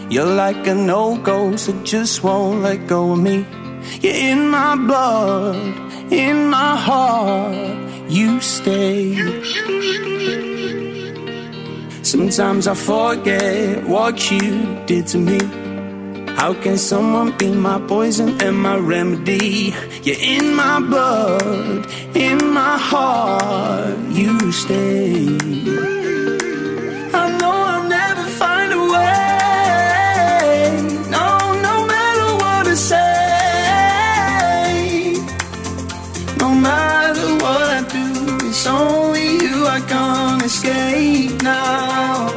You're 0.10 0.26
like 0.26 0.68
an 0.68 0.90
old 0.90 1.24
ghost 1.24 1.68
that 1.68 1.86
just 1.86 2.22
won't 2.22 2.62
let 2.62 2.86
go 2.88 3.14
of 3.14 3.20
me. 3.20 3.46
You're 4.02 4.14
in 4.14 4.50
my 4.50 4.76
blood, 4.76 6.12
in 6.12 6.48
my 6.48 6.76
heart, 6.76 7.56
you 8.10 8.40
stay. 8.42 9.16
Sometimes 12.04 12.68
I 12.68 12.74
forget 12.74 13.84
what 13.88 14.32
you 14.32 14.76
did 14.86 15.08
to 15.08 15.18
me. 15.18 15.40
How 16.36 16.54
can 16.56 16.78
someone 16.78 17.38
be 17.38 17.52
my 17.52 17.80
poison 17.88 18.42
and 18.42 18.58
my 18.58 18.78
remedy? 18.78 19.74
You're 20.04 20.20
in 20.20 20.56
my 20.56 20.80
blood, 20.80 21.88
in 22.16 22.54
my 22.54 22.78
heart, 22.78 23.98
you 24.10 24.52
stay. 24.52 26.01
Escape 40.52 41.42
now. 41.42 42.28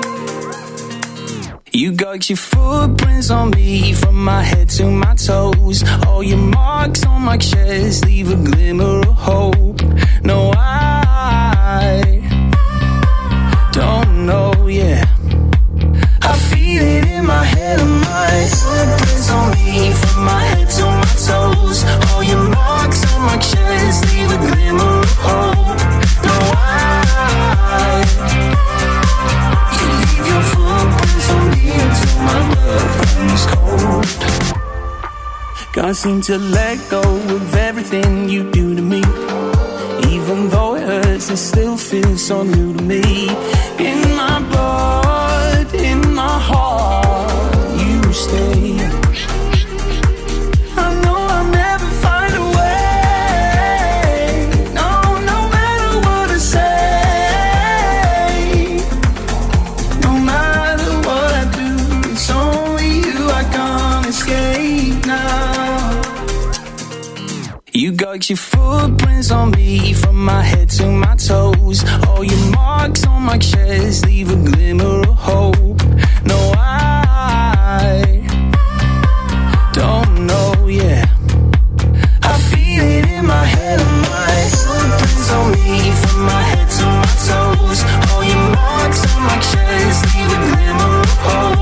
You 1.72 1.90
got 1.92 2.28
your 2.30 2.36
footprints 2.36 3.28
on 3.30 3.50
me 3.50 3.92
from 3.92 4.16
my 4.24 4.42
head 4.50 4.68
to 4.78 4.84
my 4.88 5.14
toes. 5.16 5.82
All 6.06 6.22
your 6.22 6.44
marks 6.60 7.04
on 7.04 7.22
my 7.22 7.38
chest 7.38 8.04
leave 8.04 8.30
a 8.30 8.36
glimmer 8.36 9.00
of 9.00 9.16
hope. 9.30 9.80
No, 10.22 10.52
I 10.54 10.92
don't 13.72 14.26
know, 14.28 14.52
yeah. 14.68 15.02
I 16.30 16.32
feel 16.50 16.82
it 16.96 17.04
in 17.16 17.26
my 17.26 17.44
head 17.54 17.80
and 17.80 17.96
my 18.12 18.34
footprints 18.60 19.28
on 19.38 19.46
me 19.56 19.92
from 20.00 20.24
my 20.32 20.42
head 20.52 20.68
to 20.78 20.84
my 21.02 21.14
toes. 21.28 21.78
All 22.10 22.22
your 22.22 22.44
marks 22.58 23.00
on 23.12 23.20
my 23.30 23.38
chest 23.38 23.83
Can't 35.74 35.96
seem 35.96 36.20
to 36.20 36.38
let 36.38 36.78
go 36.88 37.00
of 37.00 37.54
everything 37.56 38.28
you 38.28 38.48
do 38.52 38.76
to 38.76 38.80
me. 38.80 39.02
Even 40.14 40.48
though 40.48 40.76
it 40.76 40.84
hurts, 40.84 41.28
it 41.30 41.36
still 41.36 41.76
feels 41.76 42.24
so 42.24 42.44
new 42.44 42.74
to 42.74 42.84
me. 42.84 43.28
In 43.80 44.14
my 44.14 44.38
blood, 44.50 45.74
in 45.74 46.14
my 46.14 46.38
heart, 46.38 47.80
you 47.80 48.12
stay. 48.12 49.03
You 68.14 68.20
your 68.28 68.36
footprints 68.36 69.32
on 69.32 69.50
me 69.50 69.92
from 69.92 70.24
my 70.24 70.40
head 70.40 70.70
to 70.78 70.86
my 70.86 71.16
toes. 71.16 71.82
All 72.06 72.22
your 72.22 72.50
marks 72.52 73.04
on 73.04 73.24
my 73.24 73.38
chest 73.38 74.06
leave 74.06 74.30
a 74.30 74.36
glimmer 74.36 75.00
of 75.00 75.16
hope. 75.16 75.82
No, 76.24 76.52
I 76.56 78.22
don't 79.72 80.26
know, 80.26 80.68
yeah. 80.68 81.06
I 82.22 82.38
feel 82.50 82.84
it 82.84 83.08
in 83.08 83.26
my 83.26 83.44
head 83.44 83.80
and 83.80 84.02
my 84.02 84.48
footprints 84.62 85.32
on 85.32 85.50
me 85.50 85.90
from 85.90 86.22
my 86.22 86.42
head 86.52 86.70
to 86.70 86.86
my 86.86 87.14
toes. 87.26 87.82
All 88.12 88.22
your 88.22 88.48
marks 88.54 89.02
on 89.12 89.22
my 89.24 89.38
chest 89.40 90.04
leave 90.14 90.30
a 90.30 90.54
glimmer 90.54 91.00
of 91.00 91.10
hope. 91.18 91.53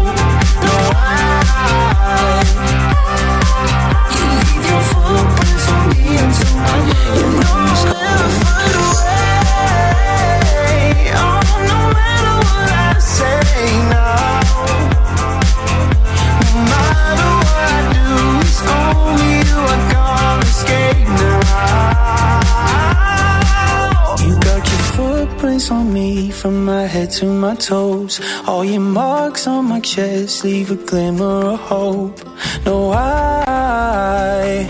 On 25.73 25.93
me 25.93 26.31
from 26.31 26.64
my 26.64 26.85
head 26.87 27.11
to 27.18 27.27
my 27.27 27.55
toes. 27.55 28.20
All 28.47 28.64
your 28.64 28.87
marks 29.01 29.47
on 29.47 29.64
my 29.73 29.81
chest 29.81 30.45
leave 30.45 30.70
a 30.70 30.77
glimmer 30.77 31.39
of 31.55 31.61
hope. 31.61 32.18
No, 32.66 32.77
I 32.93 34.68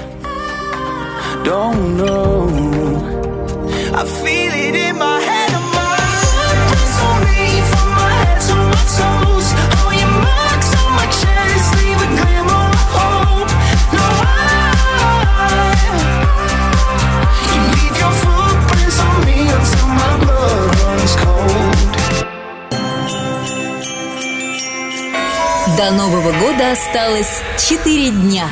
don't 1.44 1.96
know. 1.98 2.11
Года 26.40 26.72
осталось 26.72 27.42
4 27.58 28.10
дня. 28.10 28.48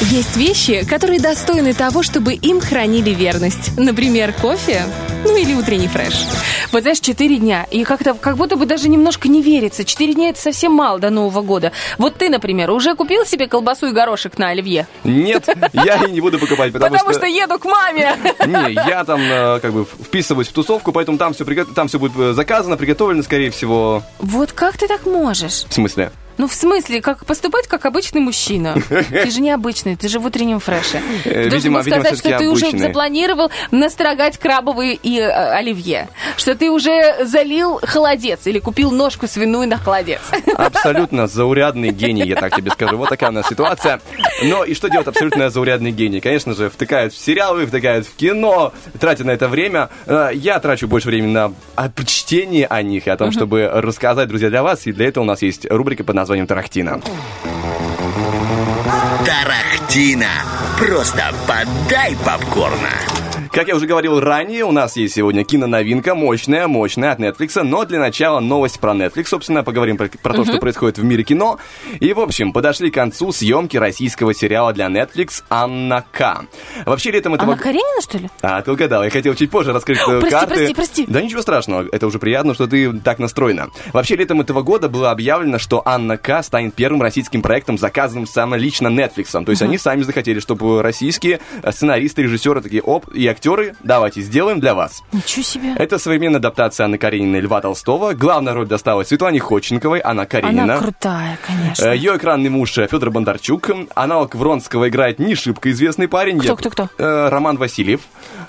Есть 0.00 0.36
вещи, 0.36 0.84
которые 0.84 1.18
достойны 1.20 1.72
того, 1.72 2.02
чтобы 2.02 2.34
им 2.34 2.60
хранили 2.60 3.10
верность. 3.10 3.78
Например, 3.78 4.30
кофе, 4.34 4.82
ну 5.24 5.34
или 5.34 5.54
утренний 5.54 5.88
фреш. 5.88 6.26
Вот 6.70 6.82
знаешь, 6.82 7.00
4 7.00 7.36
дня, 7.38 7.66
и 7.70 7.82
как-то 7.82 8.12
как 8.12 8.36
будто 8.36 8.56
бы 8.56 8.66
даже 8.66 8.90
немножко 8.90 9.28
не 9.28 9.40
верится. 9.40 9.84
4 9.84 10.12
дня 10.12 10.28
это 10.28 10.38
совсем 10.38 10.72
мало 10.72 10.98
до 10.98 11.08
Нового 11.08 11.40
года. 11.40 11.72
Вот 11.96 12.16
ты, 12.16 12.28
например, 12.28 12.70
уже 12.72 12.94
купил 12.94 13.24
себе 13.24 13.48
колбасу 13.48 13.86
и 13.86 13.92
горошек 13.92 14.36
на 14.36 14.48
оливье? 14.48 14.86
Нет, 15.02 15.48
я 15.72 16.04
и 16.04 16.10
не 16.10 16.20
буду 16.20 16.38
покупать, 16.38 16.74
потому, 16.74 16.94
Потому 16.94 17.14
что 17.14 17.26
еду 17.26 17.58
к 17.58 17.64
маме. 17.64 18.16
Не, 18.46 18.74
я 18.74 19.02
там 19.04 19.20
э, 19.22 19.60
как 19.60 19.72
бы 19.72 19.86
вписываюсь 19.86 20.48
в 20.48 20.52
тусовку, 20.52 20.92
поэтому 20.92 21.16
там 21.16 21.32
все, 21.32 21.46
там 21.74 21.88
все 21.88 21.98
будет 21.98 22.12
э, 22.18 22.34
заказано, 22.34 22.76
приготовлено, 22.76 23.22
скорее 23.22 23.50
всего. 23.50 24.02
Вот 24.18 24.52
как 24.52 24.76
ты 24.76 24.88
так 24.88 25.06
можешь? 25.06 25.64
В 25.68 25.72
смысле? 25.72 26.12
Ну, 26.38 26.48
в 26.48 26.52
смысле, 26.54 27.00
как 27.00 27.24
поступать 27.24 27.66
как 27.66 27.86
обычный 27.86 28.20
мужчина. 28.20 28.74
Ты 29.10 29.30
же 29.30 29.40
не 29.40 29.50
обычный, 29.50 29.96
ты 29.96 30.08
же 30.08 30.18
в 30.18 30.26
утреннем 30.26 30.60
фреше. 30.60 31.00
Ты 31.24 31.30
Э, 31.30 31.42
должен 31.50 31.56
видимо- 31.58 31.82
был 31.82 31.90
сказать, 31.90 32.18
что 32.18 32.38
ты 32.38 32.48
уже 32.50 32.70
запланировал 32.76 33.50
настрогать 33.70 34.38
крабовые 34.38 34.94
и 35.02 35.18
э, 35.18 35.30
оливье. 35.30 36.08
Что 36.36 36.54
ты 36.54 36.70
уже 36.70 37.24
залил 37.24 37.80
холодец 37.82 38.46
или 38.46 38.58
купил 38.58 38.90
ножку 38.90 39.26
свиную 39.26 39.66
на 39.68 39.78
холодец. 39.78 40.20
Абсолютно 40.56 41.26
заурядный 41.26 41.90
гений, 41.90 42.26
я 42.26 42.36
так 42.36 42.54
тебе 42.54 42.70
скажу. 42.70 42.96
Вот 42.96 43.08
такая 43.08 43.30
у 43.30 43.32
нас 43.32 43.48
ситуация. 43.48 44.00
Но 44.42 44.64
и 44.64 44.74
что 44.74 44.88
делает 44.88 45.08
абсолютно 45.08 45.48
заурядный 45.50 45.90
гений? 45.92 46.20
Конечно 46.20 46.54
же, 46.54 46.68
втыкают 46.70 47.12
в 47.14 47.18
сериалы, 47.18 47.66
втыкают 47.66 48.06
в 48.06 48.14
кино, 48.14 48.72
тратят 49.00 49.26
на 49.26 49.30
это 49.30 49.48
время. 49.48 49.88
Э, 50.06 50.30
Я 50.34 50.58
трачу 50.60 50.86
больше 50.88 51.08
времени 51.08 51.32
на 51.32 51.52
а, 51.76 51.90
чтение 52.04 52.66
о 52.66 52.82
них 52.82 53.06
и 53.06 53.10
о 53.10 53.16
том, 53.16 53.32
чтобы 53.32 53.68
рассказать, 53.72 54.28
друзья, 54.28 54.50
для 54.50 54.62
вас. 54.62 54.86
И 54.86 54.92
для 54.92 55.08
этого 55.08 55.24
у 55.24 55.26
нас 55.26 55.42
есть 55.42 55.66
рубрика 55.70 56.04
под 56.04 56.14
названием 56.14 56.25
«Тарахтина». 56.46 57.00
Тарахтина. 59.24 60.26
Просто 60.78 61.22
подай 61.46 62.16
попкорна. 62.24 62.90
Как 63.56 63.68
я 63.68 63.74
уже 63.74 63.86
говорил 63.86 64.20
ранее, 64.20 64.66
у 64.66 64.70
нас 64.70 64.96
есть 64.96 65.14
сегодня 65.14 65.42
киноновинка, 65.42 66.14
мощная, 66.14 66.68
мощная 66.68 67.12
от 67.12 67.20
Netflix, 67.20 67.62
но 67.62 67.86
для 67.86 67.98
начала 67.98 68.38
новость 68.38 68.78
про 68.80 68.92
Netflix, 68.92 69.28
собственно, 69.28 69.64
поговорим 69.64 69.96
про, 69.96 70.08
про 70.08 70.34
то, 70.34 70.44
что 70.44 70.58
происходит 70.58 70.98
в 70.98 71.04
мире 71.04 71.24
кино. 71.24 71.58
И, 71.98 72.12
в 72.12 72.20
общем, 72.20 72.52
подошли 72.52 72.90
к 72.90 72.94
концу 72.94 73.32
съемки 73.32 73.78
российского 73.78 74.34
сериала 74.34 74.74
для 74.74 74.88
Netflix 74.88 75.42
«Анна 75.48 76.04
К». 76.12 76.44
Вообще, 76.84 77.10
летом 77.12 77.32
этого... 77.32 77.52
Анна 77.52 77.62
Каренина, 77.62 78.02
что 78.02 78.18
ли? 78.18 78.28
А, 78.42 78.60
ты 78.60 78.70
угадал, 78.72 79.02
я 79.04 79.08
хотел 79.08 79.34
чуть 79.34 79.50
позже 79.50 79.72
раскрыть 79.72 80.00
э, 80.06 80.20
Прости, 80.20 80.30
карты. 80.30 80.54
прости, 80.54 80.74
прости. 80.74 81.04
Да 81.08 81.22
ничего 81.22 81.40
страшного, 81.40 81.88
это 81.90 82.06
уже 82.06 82.18
приятно, 82.18 82.52
что 82.52 82.66
ты 82.66 82.92
так 82.92 83.18
настроена. 83.18 83.70
Вообще, 83.94 84.16
летом 84.16 84.42
этого 84.42 84.60
года 84.60 84.90
было 84.90 85.10
объявлено, 85.10 85.58
что 85.58 85.80
Анна 85.86 86.18
К. 86.18 86.42
станет 86.42 86.74
первым 86.74 87.00
российским 87.00 87.40
проектом, 87.40 87.78
заказанным 87.78 88.26
самое 88.26 88.60
лично 88.60 88.88
Netflix. 88.88 89.32
То 89.46 89.50
есть 89.50 89.62
они 89.62 89.78
сами 89.78 90.02
захотели, 90.02 90.40
чтобы 90.40 90.82
российские 90.82 91.40
э, 91.62 91.72
сценаристы, 91.72 92.20
режиссеры, 92.20 92.60
такие 92.60 92.82
оп, 92.82 93.08
и 93.14 93.26
актеры, 93.26 93.45
давайте 93.82 94.20
сделаем 94.22 94.60
для 94.60 94.74
вас. 94.74 95.02
Ничего 95.12 95.42
себе. 95.42 95.74
Это 95.78 95.98
современная 95.98 96.38
адаптация 96.38 96.84
Анны 96.84 96.98
Карениной 96.98 97.40
Льва 97.40 97.60
Толстого. 97.60 98.12
Главная 98.12 98.54
роль 98.54 98.66
досталась 98.66 99.08
Светлане 99.08 99.38
Ходченковой, 99.40 100.00
Анна 100.02 100.26
Каренина. 100.26 100.62
Она 100.64 100.78
крутая, 100.78 101.38
конечно. 101.46 101.84
Э, 101.84 101.96
Ее 101.96 102.16
экранный 102.16 102.50
муж 102.50 102.72
Федор 102.72 103.10
Бондарчук. 103.10 103.70
Аналог 103.94 104.34
Вронского 104.34 104.88
играет 104.88 105.18
не 105.18 105.34
шибко 105.34 105.70
известный 105.70 106.08
парень. 106.08 106.38
Кто, 106.38 106.48
Я- 106.48 106.56
кто, 106.56 106.70
кто? 106.70 106.88
Э, 106.98 107.28
Роман 107.28 107.56
Васильев. 107.56 108.00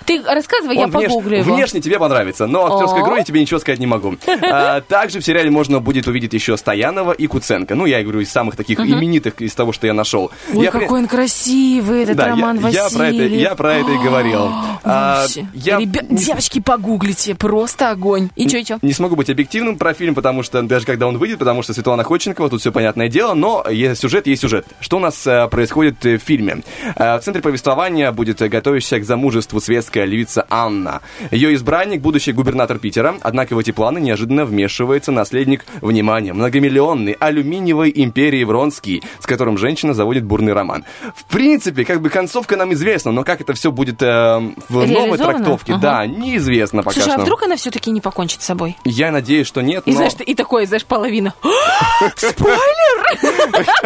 Ты 0.06 0.24
рассказывай, 0.24 0.76
я 0.78 0.84
Он 0.86 0.90
внеш- 0.92 1.08
погуглю 1.08 1.38
его. 1.40 1.54
Внешне 1.56 1.82
тебе 1.82 2.00
понравится, 2.00 2.48
но 2.48 2.66
актерской 2.66 3.02
игрой 3.02 3.20
я 3.20 3.24
тебе 3.24 3.42
ничего 3.42 3.60
сказать 3.60 3.80
не 3.80 3.88
могу. 3.88 4.16
А, 4.50 4.82
Также 4.82 5.20
в 5.20 5.26
сериале 5.26 5.50
можно 5.52 5.80
будет 5.80 6.08
увидеть 6.08 6.34
еще 6.34 6.56
Стоянова 6.58 7.12
и 7.12 7.28
Куценко. 7.28 7.76
Ну, 7.76 7.86
я 7.86 8.02
говорю, 8.02 8.22
из 8.22 8.32
самых 8.32 8.56
таких 8.56 8.80
именитых, 8.80 9.42
из 9.42 9.54
того, 9.54 9.74
что 9.74 9.86
я 9.88 9.94
нашел. 9.94 10.32
Ой, 10.54 10.64
Я 10.66 10.72
какой 10.72 11.02
он 11.02 11.08
красивый, 11.08 12.04
этот 12.04 12.18
я- 12.18 12.28
Роман 12.28 12.58
я 12.70 12.84
Васильев. 12.84 13.32
я 13.42 13.56
про 13.56 13.76
это 13.76 13.92
и 13.92 13.98
говорил. 13.98 14.52
А, 14.84 15.26
я 15.54 15.80
Ребят, 15.80 16.10
не- 16.10 16.18
девочки, 16.18 16.60
погуглите, 16.60 17.36
просто 17.36 17.92
огонь. 17.92 18.30
И 18.36 18.48
чё, 18.48 18.58
и 18.58 18.64
чё? 18.64 18.80
Не 18.82 18.94
смогу 18.94 19.16
быть 19.16 19.30
объективным 19.30 19.78
про 19.78 19.94
фильм, 19.94 20.16
потому 20.16 20.44
что 20.44 20.62
даже 20.62 20.86
когда 20.86 21.08
он 21.08 21.18
выйдет, 21.18 21.40
потому 21.40 21.64
что 21.64 21.74
Светлана 21.74 22.04
Ходченкова, 22.04 22.50
тут 22.50 22.62
все 22.62 22.72
понятное 22.72 23.10
дело, 23.10 23.34
но 23.34 23.66
есть 23.70 24.02
сюжет, 24.02 24.28
есть 24.28 24.42
сюжет. 24.42 24.66
Что 24.80 24.98
у 24.98 25.00
нас 25.00 25.26
э, 25.28 25.48
происходит 25.50 26.06
э, 26.06 26.18
в 26.18 26.22
фильме? 26.22 26.64
Э, 26.96 27.18
в 27.18 27.22
центре 27.22 27.42
повествования 27.42 28.12
будет 28.12 28.40
готовящаяся 28.40 29.00
к 29.00 29.06
замужеству 29.06 29.60
светская 29.60 30.06
львица 30.06 30.46
Анна. 30.50 31.02
Ее 31.32 31.54
избранник, 31.56 32.02
будущий 32.02 32.32
губернатор 32.32 32.78
Питера, 32.80 33.16
однако 33.22 33.54
в 33.56 33.60
эти 33.60 33.72
планы 33.72 34.00
неожиданно 34.00 34.46
вмешивается 34.46 35.12
наследник, 35.12 35.66
внимания, 35.82 36.34
многомиллионной 36.34 37.14
алюминиевой 37.14 37.92
империи 37.96 38.44
Вронский, 38.44 39.04
с 39.20 39.26
которым 39.26 39.58
женщина 39.58 39.94
заводит 39.94 40.24
бурный 40.24 40.54
роман. 40.54 40.86
В 41.16 41.26
принципе, 41.26 41.86
как 41.86 42.02
бы 42.02 42.10
концовка 42.10 42.56
нам 42.58 42.74
известна, 42.74 43.12
но 43.12 43.24
как 43.24 43.42
это 43.42 43.54
все 43.54 43.72
будет 43.72 44.02
э, 44.02 44.52
в 44.70 44.86
новой 44.88 45.18
трактовке, 45.18 45.74
Ага. 45.74 45.82
да, 45.82 46.06
неизвестно 46.08 46.84
пока 46.84 46.94
Слушай, 46.96 47.12
что. 47.12 47.22
а 47.22 47.24
вдруг 47.24 47.44
она 47.44 47.56
все-таки 47.56 47.92
не 47.92 48.02
покончит 48.02 48.42
с 48.42 48.46
собой? 48.46 48.78
Я 48.84 49.12
надеюсь, 49.12 49.48
что 49.48 49.62
нет, 49.62 49.84
И 49.86 49.92
но... 49.92 49.98
знаешь, 49.98 50.14
и 50.26 50.36
такое, 50.36 50.66
знаешь, 50.66 50.86
половина. 50.86 51.34
Спойлер! 52.16 53.66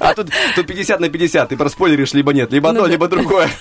А 0.00 0.14
тут, 0.14 0.28
тут 0.54 0.66
50 0.66 1.00
на 1.00 1.08
50, 1.08 1.48
ты 1.48 1.56
проспойлеришь 1.56 2.12
либо 2.12 2.32
нет, 2.32 2.52
либо 2.52 2.68
одно, 2.68 2.82
Ну 2.82 2.86
да. 2.86 2.92
либо 2.92 3.08
другое. 3.08 3.48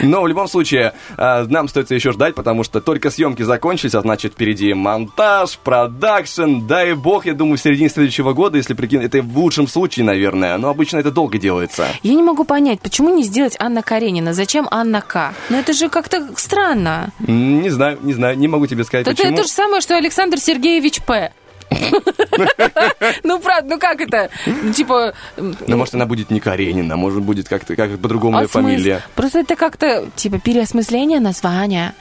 Но 0.00 0.22
в 0.22 0.26
любом 0.26 0.48
случае, 0.48 0.94
а, 1.16 1.44
нам 1.48 1.68
стоит 1.68 1.90
еще 1.90 2.12
ждать, 2.12 2.34
потому 2.34 2.64
что 2.64 2.80
только 2.80 3.10
съемки 3.10 3.42
закончились, 3.42 3.94
а 3.94 4.00
значит 4.00 4.32
впереди 4.32 4.72
монтаж, 4.74 5.58
продакшн, 5.58 6.66
дай 6.66 6.94
бог, 6.94 7.26
я 7.26 7.34
думаю, 7.34 7.58
в 7.58 7.60
середине 7.60 7.88
следующего 7.88 8.32
года, 8.32 8.56
если 8.56 8.74
прикинуть, 8.74 9.06
это 9.06 9.22
в 9.22 9.38
лучшем 9.38 9.66
случае, 9.68 10.04
наверное, 10.04 10.56
но 10.58 10.68
обычно 10.68 10.98
это 10.98 11.10
долго 11.10 11.38
делается. 11.38 11.86
Я 12.02 12.14
не 12.14 12.22
могу 12.22 12.44
понять, 12.44 12.80
почему 12.80 13.14
не 13.14 13.22
сделать 13.24 13.56
Анна 13.58 13.82
Каренина? 13.82 14.32
Зачем 14.34 14.66
Анна 14.70 15.00
К? 15.00 15.32
Ну 15.50 15.58
это 15.58 15.72
же 15.72 15.88
как-то 15.88 16.28
странно. 16.36 17.10
Не 17.20 17.70
знаю, 17.70 17.98
не 18.02 18.12
знаю, 18.12 18.38
не 18.38 18.48
могу 18.48 18.66
тебе 18.66 18.84
сказать, 18.84 19.06
Это 19.06 19.16
почему. 19.16 19.36
то 19.36 19.42
же 19.42 19.48
самое, 19.48 19.80
что 19.80 19.96
Александр 19.96 20.38
Сергеевич 20.38 21.02
П. 21.02 21.32
Ну, 23.24 23.38
правда, 23.38 23.68
ну 23.70 23.78
как 23.78 24.00
это? 24.00 24.30
Ну, 24.46 24.72
Типа... 24.72 25.12
м, 25.36 25.56
Но 25.66 25.76
может 25.76 25.94
она 25.94 26.06
будет 26.06 26.30
не 26.30 26.40
Каренина, 26.40 26.96
может 26.96 27.22
будет 27.22 27.48
как-то 27.48 27.76
как 27.76 27.98
по-другому 27.98 28.38
а 28.38 28.46
фамилия. 28.46 29.02
Просто 29.14 29.40
это 29.40 29.56
как-то, 29.56 30.08
типа, 30.16 30.38
переосмысление 30.38 31.20
названия. 31.20 31.94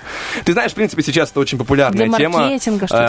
Ты 0.46 0.54
знаешь, 0.54 0.72
в 0.72 0.76
принципе, 0.76 1.04
сейчас 1.04 1.32
это 1.32 1.40
очень 1.40 1.58
популярная 1.58 2.10
тема. 2.18 2.40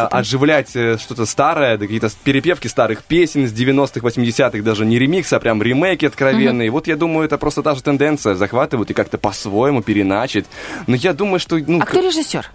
э, 0.07 0.09
там. 0.11 0.21
Оживлять 0.21 0.75
э, 0.75 0.99
что-то 0.99 1.27
старое, 1.27 1.79
какие-то 1.79 2.11
перепевки 2.25 2.69
старых 2.69 3.05
песен 3.05 3.47
с 3.47 3.53
90-х, 3.53 4.01
80-х, 4.01 4.63
даже 4.63 4.85
не 4.85 4.99
ремикс, 4.99 5.33
а 5.33 5.41
прям 5.41 5.63
ремейки 5.63 6.07
откровенные. 6.07 6.71
Вот 6.71 6.87
я 6.87 6.97
думаю, 6.97 7.27
это 7.27 7.39
просто 7.39 7.63
та 7.63 7.75
же 7.75 7.83
тенденция. 7.83 8.35
Захватывают 8.35 8.91
и 8.91 8.95
как-то 8.95 9.19
по-своему 9.19 9.83
переначить. 9.83 10.47
Но 10.87 10.97
я 10.97 11.13
думаю, 11.13 11.39
что... 11.41 11.57
Ну, 11.59 11.81
А 11.81 11.85
кто 11.85 12.01
режиссер? 12.01 12.51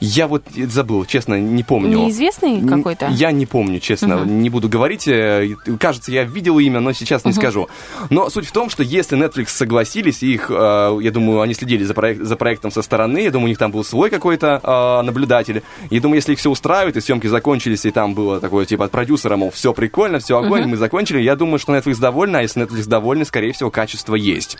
я 0.00 0.26
вот 0.26 0.44
забыл, 0.56 1.04
честно, 1.04 1.34
не 1.34 1.62
помню. 1.62 1.98
Неизвестный 1.98 2.66
какой-то? 2.66 3.08
Я 3.10 3.32
не 3.32 3.46
помню, 3.48 3.80
честно, 3.80 4.24
не 4.24 4.50
буду 4.50 4.68
говорить. 4.68 5.08
э, 5.08 5.56
Кажется, 5.80 6.12
я 6.12 6.24
видел 6.24 6.58
имя, 6.58 6.80
но 6.80 6.92
сейчас 6.92 7.24
не 7.24 7.32
скажу. 7.32 7.68
Но 8.10 8.30
суть 8.30 8.46
в 8.46 8.52
том, 8.52 8.70
что 8.70 8.82
если 8.82 9.18
Netflix 9.18 9.48
согласились, 9.48 10.22
их, 10.22 10.50
э, 10.50 10.98
я 11.02 11.10
думаю, 11.10 11.40
они 11.40 11.54
следили 11.54 11.82
за, 11.84 11.94
проект- 11.94 12.22
за 12.22 12.36
проектом 12.36 12.70
со 12.70 12.82
стороны, 12.82 13.18
я 13.18 13.30
думаю, 13.30 13.46
у 13.46 13.48
них 13.48 13.58
там 13.58 13.72
был 13.72 13.82
свой 13.84 14.10
какой-то 14.10 14.60
э, 14.62 15.02
наблюдатель. 15.06 15.62
И 15.90 15.98
думаю, 16.00 16.16
если 16.16 16.32
их 16.34 16.38
все 16.38 16.50
устраивает, 16.50 16.96
и 16.96 17.00
съемки 17.00 17.26
закончились, 17.26 17.84
и 17.86 17.90
там 17.90 18.14
было 18.14 18.40
такое, 18.40 18.66
типа, 18.66 18.84
от 18.84 18.90
продюсера, 18.90 19.36
мол, 19.36 19.50
все 19.50 19.72
прикольно, 19.72 20.18
все 20.18 20.38
огонь, 20.38 20.66
мы 20.66 20.76
закончили, 20.76 21.20
я 21.20 21.34
думаю, 21.36 21.58
что 21.58 21.74
Netflix 21.74 21.98
довольна, 21.98 22.38
а 22.38 22.42
если 22.42 22.62
Netflix 22.62 22.86
довольны, 22.88 23.24
скорее 23.24 23.52
всего, 23.52 23.70
качество 23.70 24.14
есть. 24.14 24.58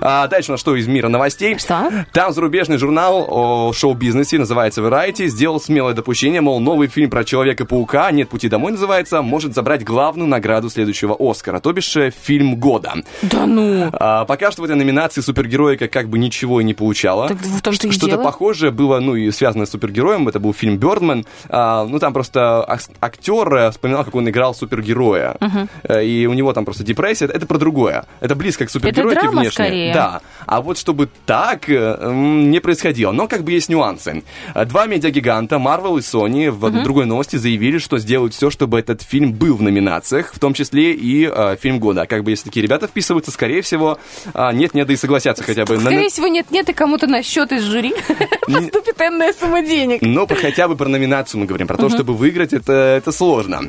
А 0.00 0.26
дальше 0.28 0.50
у 0.50 0.54
нас 0.54 0.60
что 0.60 0.76
из 0.76 0.86
мира 0.86 1.08
новостей? 1.08 1.58
Что? 1.58 1.90
Там 2.12 2.32
зарубежный 2.32 2.76
журнал 2.78 3.26
о 3.28 3.72
шоу-бизнесе, 3.72 4.38
называется 4.38 4.80
Variety, 4.82 5.26
сделал 5.26 5.60
смелое 5.60 5.94
допущение, 5.94 6.40
мол, 6.40 6.60
новый 6.60 6.88
фильм 6.88 7.10
про 7.10 7.24
Человека-паука 7.24 8.10
«Нет 8.26 8.30
пути 8.30 8.48
домой» 8.48 8.72
называется, 8.72 9.22
может 9.22 9.54
забрать 9.54 9.84
главную 9.84 10.28
награду 10.28 10.68
следующего 10.68 11.16
Оскара, 11.18 11.60
то 11.60 11.72
бишь 11.72 11.96
э, 11.96 12.10
фильм 12.10 12.56
года. 12.56 12.94
Да 13.22 13.46
ну! 13.46 13.88
А, 13.92 14.24
пока 14.24 14.50
что 14.50 14.62
в 14.62 14.64
этой 14.64 14.74
номинации 14.74 15.20
супергероика 15.20 15.86
как 15.86 16.08
бы 16.08 16.18
ничего 16.18 16.60
и 16.60 16.64
не 16.64 16.74
получала. 16.74 17.28
Так 17.28 17.38
в 17.38 17.62
том-то 17.62 17.86
и 17.86 17.90
Что-то 17.92 18.12
дело. 18.16 18.24
похожее 18.24 18.72
было, 18.72 18.98
ну, 18.98 19.14
и 19.14 19.30
связанное 19.30 19.66
с 19.66 19.70
супергероем, 19.70 20.26
это 20.26 20.40
был 20.40 20.52
фильм 20.52 20.76
«Бёрдман». 20.76 21.24
А, 21.48 21.84
ну, 21.84 21.98
там 22.00 22.12
просто 22.12 22.64
ак- 22.64 22.90
актер 23.00 23.54
э, 23.54 23.70
вспоминал, 23.70 24.04
как 24.04 24.14
он 24.16 24.28
играл 24.28 24.54
супергероя. 24.54 25.36
Э, 25.84 26.04
И 26.04 26.26
у 26.26 26.32
него 26.32 26.52
там 26.52 26.64
просто 26.64 26.82
депрессия. 26.82 27.26
Это 27.26 27.46
про 27.46 27.58
другое. 27.58 28.06
Это 28.20 28.34
близко 28.34 28.66
к 28.66 28.70
супергеройке 28.70 29.20
драма 29.20 29.40
внешне. 29.42 29.52
скорее. 29.52 29.94
Да. 29.94 30.20
А 30.46 30.60
вот 30.60 30.78
чтобы 30.78 31.08
так 31.26 31.68
не 31.68 32.60
происходило. 32.60 33.12
Но 33.12 33.28
как 33.28 33.44
бы 33.44 33.52
есть 33.52 33.68
нюансы. 33.68 34.24
Два 34.66 34.86
медиагиганта, 34.86 35.56
Marvel 35.56 35.98
и 35.98 36.00
Sony, 36.00 36.50
в 36.50 36.82
другой 36.82 37.06
новости 37.06 37.36
заявили, 37.36 37.78
что 37.78 37.98
сделают 38.16 38.26
делают 38.26 38.34
все, 38.34 38.48
чтобы 38.50 38.78
этот 38.80 39.02
фильм 39.02 39.32
был 39.34 39.56
в 39.56 39.62
номинациях, 39.62 40.32
в 40.32 40.38
том 40.38 40.54
числе 40.54 40.92
и 40.94 41.30
э, 41.30 41.56
фильм 41.60 41.78
года. 41.78 42.02
А 42.02 42.06
как 42.06 42.24
бы 42.24 42.30
если 42.30 42.44
такие 42.44 42.62
ребята 42.62 42.86
вписываются, 42.86 43.30
скорее 43.30 43.60
всего, 43.60 43.98
а, 44.32 44.52
нет-нет, 44.54 44.86
да 44.86 44.94
и 44.94 44.96
согласятся 44.96 45.44
хотя 45.44 45.66
бы. 45.66 45.74
на- 45.74 45.80
Скорее 45.82 46.08
всего, 46.08 46.26
нет-нет, 46.26 46.66
и 46.70 46.72
кому-то 46.72 47.06
на 47.06 47.22
счет 47.22 47.52
из 47.52 47.62
жюри 47.62 47.92
поступит 48.46 48.98
энная 49.02 49.34
сумма 49.34 49.60
денег. 49.60 50.00
Но 50.00 50.26
хотя 50.26 50.66
бы 50.66 50.76
про 50.76 50.88
номинацию 50.88 51.40
мы 51.40 51.46
говорим. 51.46 51.66
Про 51.66 51.76
то, 51.76 51.90
чтобы 51.90 52.14
выиграть, 52.14 52.54
это, 52.54 52.72
это 52.72 53.12
сложно. 53.12 53.68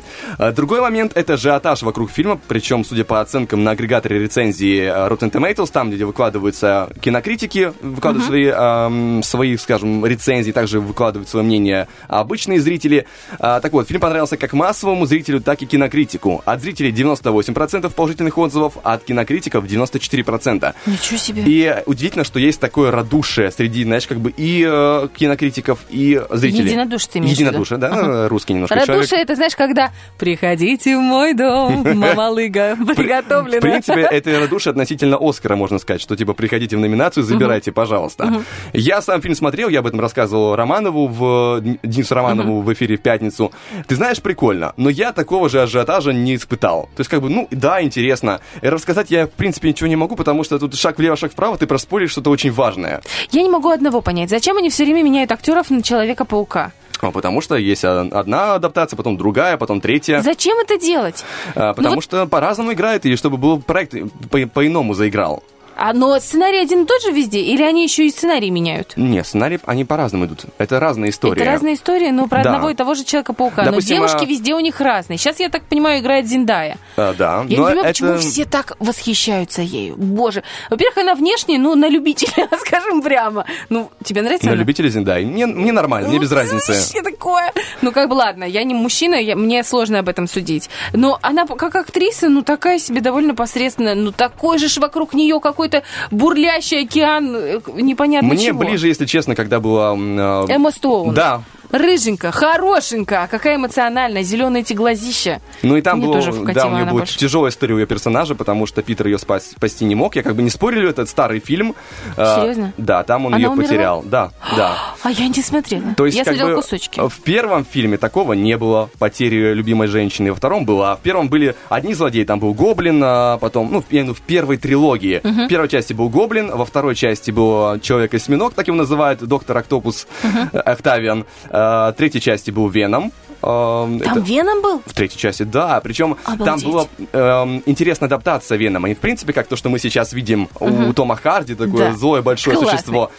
Другой 0.52 0.80
момент— 0.80 1.12
это 1.14 1.34
ажиотаж 1.34 1.82
вокруг 1.82 2.10
фильма. 2.10 2.40
Причем, 2.48 2.84
судя 2.86 3.04
по 3.04 3.20
оценкам 3.20 3.64
на 3.64 3.72
агрегаторе 3.72 4.18
рецензии 4.18 4.80
э, 4.80 5.08
Rotten 5.08 5.30
Tomatoes, 5.30 5.70
там, 5.70 5.90
где 5.90 6.06
выкладываются 6.06 6.88
кинокритики, 7.02 7.72
выкладывают 7.82 8.26
свои, 8.26 9.22
свои, 9.22 9.56
скажем, 9.58 10.06
рецензии, 10.06 10.52
также 10.52 10.80
выкладывают 10.80 11.28
свое 11.28 11.44
мнение 11.44 11.86
обычные 12.08 12.60
зрители. 12.60 13.06
А, 13.38 13.60
так 13.60 13.72
вот, 13.74 13.86
фильм 13.88 14.00
понравился 14.00 14.37
как 14.38 14.52
массовому 14.52 15.06
зрителю, 15.06 15.40
так 15.40 15.60
и 15.62 15.66
кинокритику. 15.66 16.42
От 16.44 16.60
зрителей 16.62 16.92
98% 16.92 17.90
положительных 17.90 18.38
отзывов, 18.38 18.74
а 18.82 18.94
от 18.94 19.04
кинокритиков 19.04 19.64
94%. 19.64 20.74
Ничего 20.86 21.16
себе. 21.18 21.42
И 21.46 21.82
удивительно, 21.86 22.24
что 22.24 22.38
есть 22.38 22.60
такое 22.60 22.90
радушие 22.90 23.50
среди, 23.50 23.84
знаешь, 23.84 24.06
как 24.06 24.20
бы 24.20 24.32
и 24.36 24.64
э, 24.66 25.08
кинокритиков, 25.16 25.80
и 25.90 26.20
зрителей. 26.30 26.66
Единодушие 26.66 27.10
ты 27.12 27.18
имеешь? 27.18 27.32
Единодушие, 27.38 27.78
да, 27.78 27.88
Ага. 27.88 28.28
русский 28.28 28.54
немножко 28.54 28.74
Радушие, 28.74 29.06
человек. 29.06 29.24
это 29.24 29.34
знаешь, 29.36 29.56
когда 29.56 29.90
«Приходите 30.18 30.96
в 30.96 31.00
мой 31.00 31.34
дом, 31.34 31.82
мамалыга 31.98 32.76
приготовлена». 32.96 33.58
В 33.58 33.60
принципе, 33.60 34.00
это 34.02 34.38
радушие 34.40 34.70
относительно 34.70 35.18
Оскара, 35.20 35.56
можно 35.56 35.78
сказать, 35.78 36.00
что 36.00 36.16
типа 36.16 36.34
приходите 36.34 36.76
в 36.76 36.80
номинацию, 36.80 37.24
забирайте, 37.24 37.72
пожалуйста. 37.72 38.42
Я 38.72 39.02
сам 39.02 39.20
фильм 39.22 39.34
смотрел, 39.34 39.68
я 39.68 39.80
об 39.80 39.86
этом 39.86 40.00
рассказывал 40.00 40.56
Романову, 40.56 41.06
в, 41.08 41.60
Денису 41.82 42.14
Романову 42.14 42.60
в 42.62 42.72
эфире 42.72 42.96
в 42.96 43.00
пятницу. 43.02 43.52
Ты 43.86 43.96
знаешь, 43.96 44.17
прикольно, 44.22 44.72
но 44.76 44.88
я 44.90 45.12
такого 45.12 45.48
же 45.48 45.62
ажиотажа 45.62 46.12
не 46.12 46.34
испытал. 46.36 46.88
То 46.96 47.00
есть, 47.00 47.10
как 47.10 47.22
бы, 47.22 47.28
ну, 47.30 47.48
да, 47.50 47.82
интересно. 47.82 48.40
И 48.62 48.68
рассказать 48.68 49.10
я, 49.10 49.26
в 49.26 49.30
принципе, 49.30 49.68
ничего 49.68 49.88
не 49.88 49.96
могу, 49.96 50.16
потому 50.16 50.44
что 50.44 50.58
тут 50.58 50.74
шаг 50.74 50.98
влево, 50.98 51.16
шаг 51.16 51.32
вправо, 51.32 51.56
ты 51.58 51.66
проспоришь 51.66 52.10
что-то 52.10 52.30
очень 52.30 52.52
важное. 52.52 53.00
Я 53.30 53.42
не 53.42 53.50
могу 53.50 53.70
одного 53.70 54.00
понять. 54.00 54.30
Зачем 54.30 54.56
они 54.56 54.70
все 54.70 54.84
время 54.84 55.02
меняют 55.02 55.32
актеров 55.32 55.70
на 55.70 55.82
Человека-паука? 55.82 56.72
А, 57.00 57.10
Потому 57.12 57.40
что 57.40 57.54
есть 57.56 57.84
одна 57.84 58.54
адаптация, 58.54 58.96
потом 58.96 59.16
другая, 59.16 59.56
потом 59.56 59.80
третья. 59.80 60.20
Зачем 60.20 60.58
это 60.58 60.78
делать? 60.78 61.24
А, 61.54 61.72
Потому 61.72 61.96
вот- 61.96 62.04
что 62.04 62.26
по-разному 62.26 62.72
играет, 62.72 63.06
и 63.06 63.14
чтобы 63.14 63.36
был 63.36 63.60
проект 63.60 63.94
по- 64.30 64.46
по-иному 64.46 64.94
заиграл. 64.94 65.44
А, 65.78 65.92
но 65.92 66.18
сценарий 66.18 66.58
один 66.58 66.82
и 66.82 66.86
тот 66.86 67.00
же 67.02 67.12
везде? 67.12 67.40
Или 67.40 67.62
они 67.62 67.84
еще 67.84 68.06
и 68.06 68.10
сценарий 68.10 68.50
меняют? 68.50 68.94
Нет, 68.96 69.26
сценарий, 69.26 69.60
они 69.64 69.84
по-разному 69.84 70.26
идут. 70.26 70.46
Это 70.58 70.80
разные 70.80 71.10
истории. 71.10 71.40
Это 71.40 71.50
разные 71.52 71.74
истории, 71.74 72.10
но 72.10 72.26
про 72.26 72.42
Да. 72.42 72.50
одного 72.50 72.70
и 72.70 72.74
того 72.74 72.94
же 72.94 73.04
Человека-паука. 73.04 73.64
Допустим, 73.64 73.98
но 73.98 74.06
девушки 74.06 74.24
а- 74.24 74.28
везде 74.28 74.54
у 74.54 74.60
них 74.60 74.80
разные. 74.80 75.18
Сейчас, 75.18 75.38
я 75.40 75.48
так 75.48 75.62
понимаю, 75.62 76.00
играет 76.00 76.26
Зиндая. 76.26 76.76
А, 76.96 77.14
да, 77.14 77.36
Я 77.36 77.36
но 77.38 77.44
не 77.44 77.54
понимаю, 77.56 77.78
это... 77.78 77.88
почему 77.88 78.18
все 78.18 78.44
так 78.44 78.76
восхищаются 78.80 79.62
ею. 79.62 79.96
Боже. 79.96 80.42
Во-первых, 80.70 80.98
она 80.98 81.14
внешне, 81.14 81.58
ну, 81.58 81.74
на 81.76 81.88
любителя, 81.88 82.48
скажем 82.66 83.00
прямо. 83.02 83.44
Ну, 83.68 83.90
тебе 84.04 84.22
нравится 84.22 84.46
На 84.46 84.52
она? 84.52 84.60
любителей 84.60 84.90
Зиндай. 84.90 85.24
Мне, 85.24 85.46
мне 85.46 85.70
нормально, 85.72 86.08
мне 86.08 86.18
без 86.18 86.32
разницы. 86.32 86.72
Вообще 86.72 87.02
такое. 87.02 87.52
Ну, 87.82 87.92
как 87.92 88.08
бы, 88.08 88.14
ладно, 88.14 88.44
я 88.44 88.64
не 88.64 88.74
мужчина, 88.74 89.14
я- 89.14 89.36
мне 89.36 89.62
сложно 89.62 90.00
об 90.00 90.08
этом 90.08 90.26
судить. 90.26 90.68
Но 90.92 91.18
она 91.22 91.46
как 91.46 91.76
актриса, 91.76 92.28
ну, 92.28 92.42
такая 92.42 92.78
себе 92.78 93.00
довольно 93.00 93.34
посредственная. 93.34 93.94
Ну, 93.94 94.10
такой 94.12 94.58
же 94.58 94.68
ж 94.68 94.78
вокруг 94.78 95.14
нее 95.14 95.38
какой-то 95.68 95.86
бурлящий 96.10 96.84
океан 96.84 97.34
э, 97.36 97.60
непонятно 97.74 98.28
Мне 98.28 98.46
чего. 98.46 98.58
ближе, 98.60 98.88
если 98.88 99.06
честно, 99.06 99.34
когда 99.34 99.60
была... 99.60 99.94
а, 99.96 100.44
Эмма 100.48 100.70
Стоун. 100.70 101.14
Да. 101.14 101.42
Рыженькая, 101.70 102.30
хорошенькая, 102.32 103.24
а 103.24 103.26
какая 103.26 103.56
эмоциональная, 103.56 104.22
зеленые 104.22 104.62
эти 104.62 104.72
глазища. 104.72 105.40
Ну 105.62 105.76
и 105.76 105.82
там 105.82 105.98
Мне 105.98 106.06
было, 106.08 106.20
да, 106.54 106.66
у 106.66 106.70
нее 106.70 106.84
была 106.84 106.92
больше. 107.00 107.18
тяжелая 107.18 107.50
история 107.50 107.74
у 107.74 107.78
ее 107.78 107.86
персонажа, 107.86 108.34
потому 108.34 108.66
что 108.66 108.82
Питер 108.82 109.06
ее 109.06 109.18
спас- 109.18 109.50
спасти 109.50 109.84
не 109.84 109.94
мог. 109.94 110.16
Я 110.16 110.22
как 110.22 110.34
бы 110.34 110.42
не 110.42 110.50
спорил, 110.50 110.88
это 110.88 111.04
старый 111.06 111.40
фильм. 111.40 111.74
А, 112.16 112.40
Серьезно? 112.40 112.72
Да, 112.78 113.02
там 113.02 113.26
он 113.26 113.34
Она 113.34 113.42
ее 113.42 113.48
умерла? 113.50 113.68
потерял. 113.68 114.02
Да, 114.04 114.30
да. 114.56 114.76
А 115.02 115.10
я 115.10 115.28
не 115.28 115.42
смотрела. 115.42 115.94
То 115.96 116.06
есть, 116.06 116.18
я 116.18 116.24
смотрела 116.24 116.48
бы, 116.50 116.54
кусочки. 116.56 117.00
в 117.00 117.20
первом 117.20 117.64
фильме 117.64 117.96
такого 117.98 118.32
не 118.34 118.56
было, 118.56 118.90
потери 118.98 119.52
любимой 119.54 119.86
женщины. 119.88 120.30
Во 120.30 120.36
втором 120.36 120.64
было. 120.64 120.92
А 120.92 120.96
в 120.96 121.00
первом 121.00 121.28
были 121.28 121.54
одни 121.68 121.94
злодеи. 121.94 122.24
Там 122.24 122.40
был 122.40 122.52
Гоблин, 122.54 123.00
а 123.04 123.38
потом, 123.38 123.70
ну, 123.70 123.80
в, 123.80 123.86
имею 123.90 124.14
в 124.14 124.20
первой 124.20 124.56
трилогии. 124.56 125.20
Мгм. 125.22 125.46
В 125.46 125.48
первой 125.48 125.68
части 125.68 125.92
был 125.92 126.08
Гоблин, 126.08 126.50
во 126.50 126.64
второй 126.64 126.94
части 126.94 127.30
был 127.30 127.78
Человек-осьминог, 127.80 128.54
так 128.54 128.66
его 128.66 128.76
называют, 128.76 129.20
Доктор 129.22 129.56
Октопус 129.58 130.06
э, 130.52 130.58
Октавиан. 130.58 131.24
В 131.58 131.94
третьей 131.96 132.20
части 132.20 132.50
был 132.50 132.68
Веном. 132.68 133.12
А, 133.40 133.84
Там 133.84 134.18
это- 134.18 134.18
Веном 134.20 134.62
был? 134.62 134.82
в 134.84 134.92
третьей 134.94 135.18
части, 135.18 135.44
да. 135.44 135.80
Причем 135.80 136.16
там 136.44 136.58
была 136.60 136.86
эм, 137.12 137.62
интересная 137.66 138.08
адаптация 138.08 138.58
Венома. 138.58 138.90
И, 138.90 138.94
в 138.94 138.98
принципе, 138.98 139.32
как 139.32 139.46
то, 139.46 139.54
что 139.54 139.68
мы 139.68 139.78
сейчас 139.78 140.12
видим 140.12 140.48
у 140.58 140.66
Мгм. 140.68 140.92
Тома 140.94 141.14
Харди, 141.14 141.54
такое 141.54 141.90
Да. 141.90 141.96
злое 141.96 142.20
большое 142.22 142.56
Классный. 142.56 142.78
существо. 142.78 143.10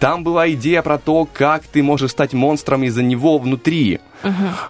Там 0.00 0.24
была 0.24 0.50
идея 0.52 0.80
про 0.80 0.96
то, 0.96 1.28
как 1.30 1.64
ты 1.64 1.82
можешь 1.82 2.12
стать 2.12 2.32
монстром 2.32 2.84
из-за 2.84 3.02
него 3.02 3.36
внутри. 3.38 4.00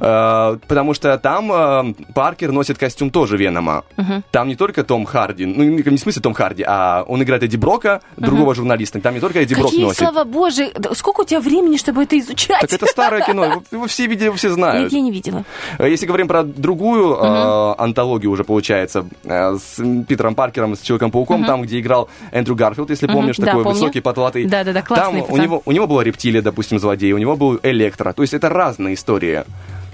Э, 0.01 0.59
потому 0.67 0.95
что 0.95 1.17
там 1.19 1.53
э, 1.53 1.95
Паркер 2.15 2.53
носит 2.53 2.79
костюм 2.79 3.11
тоже 3.11 3.37
Венома. 3.37 3.85
Мгм. 3.97 4.25
Там 4.31 4.49
не 4.49 4.57
только 4.57 4.85
Том 4.85 5.05
Харди, 5.05 5.47
ну 5.47 5.63
не 5.65 5.83
не 5.83 5.97
в 5.97 6.01
смысле 6.01 6.23
Том 6.23 6.35
Харди, 6.35 6.65
а 6.67 7.05
он 7.07 7.23
играет 7.23 7.43
Эдди 7.43 7.57
Брока, 7.57 8.01
другого 8.17 8.55
журналиста. 8.55 9.01
Там 9.01 9.15
не 9.15 9.21
только 9.21 9.41
Эдди 9.41 9.55
Брок 9.55 9.67
Какие, 9.67 9.85
носит. 9.85 9.99
слава 9.99 10.25
боже, 10.25 10.71
да 10.79 10.95
сколько 10.95 11.21
у 11.23 11.25
тебя 11.25 11.41
времени, 11.41 11.77
чтобы 11.77 12.03
это 12.03 12.19
изучать? 12.19 12.61
Так 12.61 12.73
это 12.73 12.87
старое 12.87 13.23
кино, 13.25 13.63
его 13.71 13.87
все 13.87 14.07
видели, 14.07 14.31
все 14.31 14.51
знают. 14.51 14.85
Нет, 14.85 14.93
я 14.93 15.01
не 15.01 15.11
видела. 15.11 15.45
Э, 15.79 15.89
Если 15.89 16.07
говорим 16.07 16.29
про 16.29 16.43
другую 16.43 17.15
э, 17.17 17.75
антологию 17.79 18.31
уже 18.31 18.45
получается 18.45 19.07
с 19.25 19.83
Питером 20.07 20.35
Паркером, 20.35 20.75
с 20.77 20.81
Человеком-пауком, 20.81 21.37
Мгм. 21.41 21.47
там, 21.47 21.63
где 21.63 21.81
играл 21.81 22.09
Эндрю 22.33 22.55
Гарфилд, 22.57 22.91
если 22.91 23.07
помнишь, 23.07 23.37
Да, 23.37 23.47
такой 23.47 23.65
помню. 23.65 23.79
высокий, 23.79 24.01
патлатый. 24.01 24.47
Да-да-да, 24.47 24.81
Там 24.83 24.87
классный 24.97 25.21
у 25.21 25.25
пацан. 25.27 25.41
него, 25.43 25.63
у 25.65 25.73
него 25.73 25.87
была 25.87 26.03
рептилия, 26.05 26.43
допустим, 26.43 26.79
злодей, 26.79 27.13
у 27.13 27.19
него 27.19 27.37
был 27.37 27.59
Электро. 27.63 28.13
То 28.13 28.23
есть 28.23 28.35
это 28.35 28.49
разные 28.49 28.95
истории. 28.95 29.36
Yeah. 29.37 29.45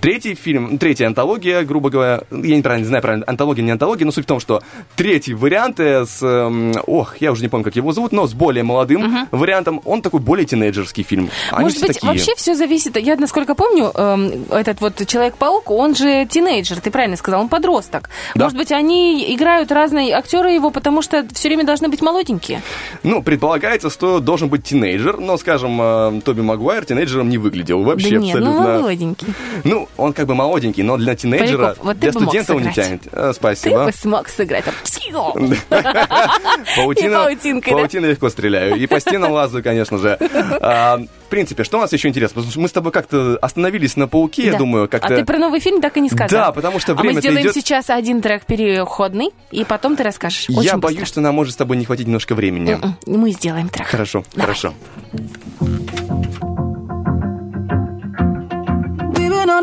Третий 0.02 0.34
фильм, 0.34 0.78
третья 0.78 1.06
антология, 1.06 1.62
грубо 1.62 1.88
говоря, 1.88 2.22
я 2.32 2.56
неправильно 2.56 2.82
не 2.82 2.88
знаю, 2.88 3.02
правильно, 3.02 3.24
антология, 3.28 3.62
не 3.62 3.70
антология, 3.70 4.04
но 4.04 4.10
суть 4.10 4.24
в 4.24 4.26
том, 4.26 4.40
что 4.40 4.60
третий 4.96 5.32
вариант 5.32 5.78
э, 5.78 6.04
с, 6.04 6.20
эм, 6.20 6.72
ох, 6.88 7.18
я 7.18 7.30
уже 7.30 7.42
не 7.42 7.48
помню, 7.48 7.62
как 7.62 7.76
его 7.76 7.92
зовут, 7.92 8.10
но 8.10 8.26
с 8.26 8.34
более 8.34 8.64
молодым 8.64 9.28
вариантом, 9.30 9.80
он 9.84 10.02
такой 10.02 10.18
более 10.18 10.44
тинейджерский 10.44 11.04
фильм. 11.04 11.30
Они 11.52 11.66
Может 11.66 11.80
быть, 11.82 11.92
такие. 11.92 12.08
вообще 12.10 12.34
все 12.34 12.56
зависит. 12.56 12.96
Я, 12.96 13.14
насколько 13.14 13.54
помню, 13.54 13.92
эм, 13.94 14.44
этот 14.50 14.80
вот 14.80 15.06
Человек-паук, 15.06 15.70
он 15.70 15.94
же 15.94 16.26
тинейджер, 16.28 16.80
ты 16.80 16.90
правильно 16.90 17.16
сказал, 17.16 17.42
он 17.42 17.48
подросток. 17.48 18.10
Да. 18.34 18.46
Может 18.46 18.58
быть, 18.58 18.72
они 18.72 19.32
играют 19.32 19.70
разные 19.70 20.14
актеры 20.14 20.50
его, 20.50 20.72
потому 20.72 21.02
что 21.02 21.24
все 21.32 21.48
время 21.48 21.62
должны 21.62 21.88
быть 21.88 22.02
молоденькие. 22.02 22.60
Ну, 23.04 23.22
предполагается, 23.22 23.88
что 23.88 24.18
должен 24.18 24.48
быть 24.48 24.64
тинейджер, 24.64 25.18
но, 25.18 25.36
скажем, 25.36 25.80
э, 25.80 26.20
Тоби 26.24 26.40
Магуайр 26.40 26.84
тинейджером 26.84 27.28
не 27.28 27.38
выглядел 27.38 27.84
вообще 27.84 28.16
да 28.16 28.16
нет, 28.16 28.40
ну 28.40 28.48
абсолютно. 28.48 28.78
молоденький. 28.80 29.28
Ну, 29.62 29.88
он 29.96 30.12
как 30.12 30.26
бы 30.26 30.34
молоденький, 30.34 30.82
но 30.82 30.96
для 30.96 31.14
тинейджера, 31.14 31.58
Поляков, 31.58 31.84
вот 31.84 31.94
ты 31.94 32.00
для 32.00 32.12
студента 32.12 32.54
он 32.54 32.62
не 32.62 32.72
тянет. 32.72 33.02
Э, 33.12 33.28
Ты 33.28 33.34
Спасибо. 33.34 33.84
бы 33.86 33.92
смог 33.92 34.28
сыграть. 34.28 34.64
Паутина, 36.76 37.28
паутиной 37.64 38.10
легко 38.10 38.28
стреляю. 38.30 38.76
И 38.76 38.86
по 38.86 39.00
стенам 39.00 39.32
лазаю, 39.32 39.62
конечно 39.62 39.98
же. 39.98 40.18
А, 40.60 40.98
в 40.98 41.28
принципе, 41.28 41.64
что 41.64 41.78
у 41.78 41.80
нас 41.80 41.92
еще 41.92 42.08
интересно? 42.08 42.36
Потому 42.36 42.50
что 42.50 42.60
мы 42.60 42.68
с 42.68 42.72
тобой 42.72 42.92
как-то 42.92 43.38
остановились 43.40 43.96
на 43.96 44.08
пауке, 44.08 44.46
я 44.46 44.58
думаю, 44.58 44.84
А 44.84 44.88
как-то... 44.88 45.16
ты 45.16 45.24
про 45.24 45.38
новый 45.38 45.60
фильм 45.60 45.80
так 45.80 45.96
и 45.96 46.00
не 46.00 46.08
сказал. 46.08 46.28
Да, 46.28 46.52
потому 46.52 46.78
что 46.80 46.92
А 46.92 47.02
мы 47.02 47.14
сделаем 47.14 47.52
сейчас 47.52 47.90
один 47.90 48.22
трек 48.22 48.44
переходный, 48.46 49.30
и 49.50 49.64
потом 49.64 49.96
ты 49.96 50.02
расскажешь. 50.02 50.46
Я 50.48 50.76
боюсь, 50.76 51.08
что 51.08 51.20
нам 51.20 51.34
может 51.34 51.54
с 51.54 51.56
тобой 51.56 51.76
не 51.76 51.84
хватить 51.84 52.06
немножко 52.06 52.34
времени. 52.34 52.72
М-м, 52.72 52.96
Мы 53.06 53.30
сделаем 53.32 53.68
трек. 53.68 53.86
Хорошо, 53.88 54.24
хорошо. 54.36 54.74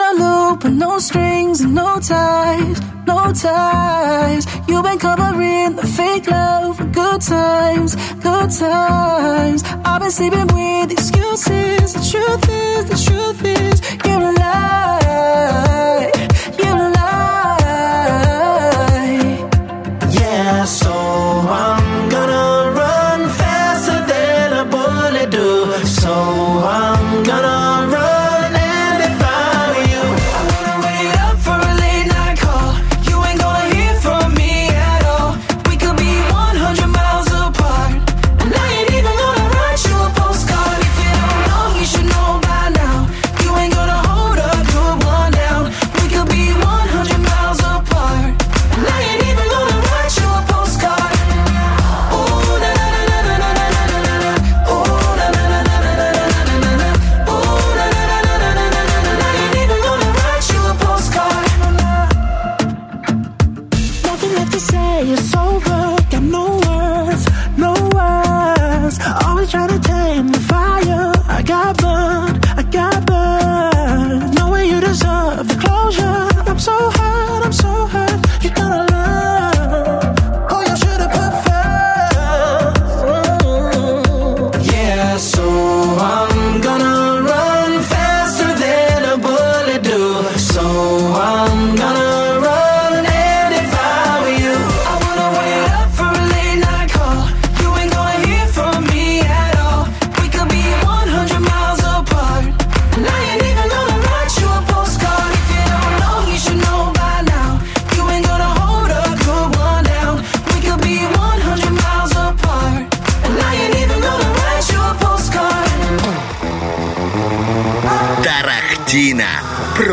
On 0.02 0.16
a 0.16 0.24
loop 0.24 0.64
with 0.64 0.74
no 0.74 1.00
strings 1.00 1.62
and 1.62 1.74
no 1.76 2.00
ties, 2.00 2.82
no 3.06 3.32
ties. 3.34 4.46
You've 4.68 4.84
been 4.84 5.00
covering 5.00 5.76
the 5.76 5.86
fake 5.86 6.28
love 6.30 6.78
for 6.78 6.86
good 6.86 7.22
times, 7.22 7.96
good 8.16 8.52
times. 8.52 9.64
I've 9.86 10.02
been 10.02 10.12
sleeping 10.12 10.48
with 10.48 10.92
excuses. 10.92 11.94
The 11.94 12.02
truth 12.12 12.50
is, 12.50 12.86
the 12.92 13.12
truth 13.12 13.44
is, 13.44 13.82
you 14.06 14.20
lie, 14.20 15.00
you 15.04 16.20
lie. 16.20 16.29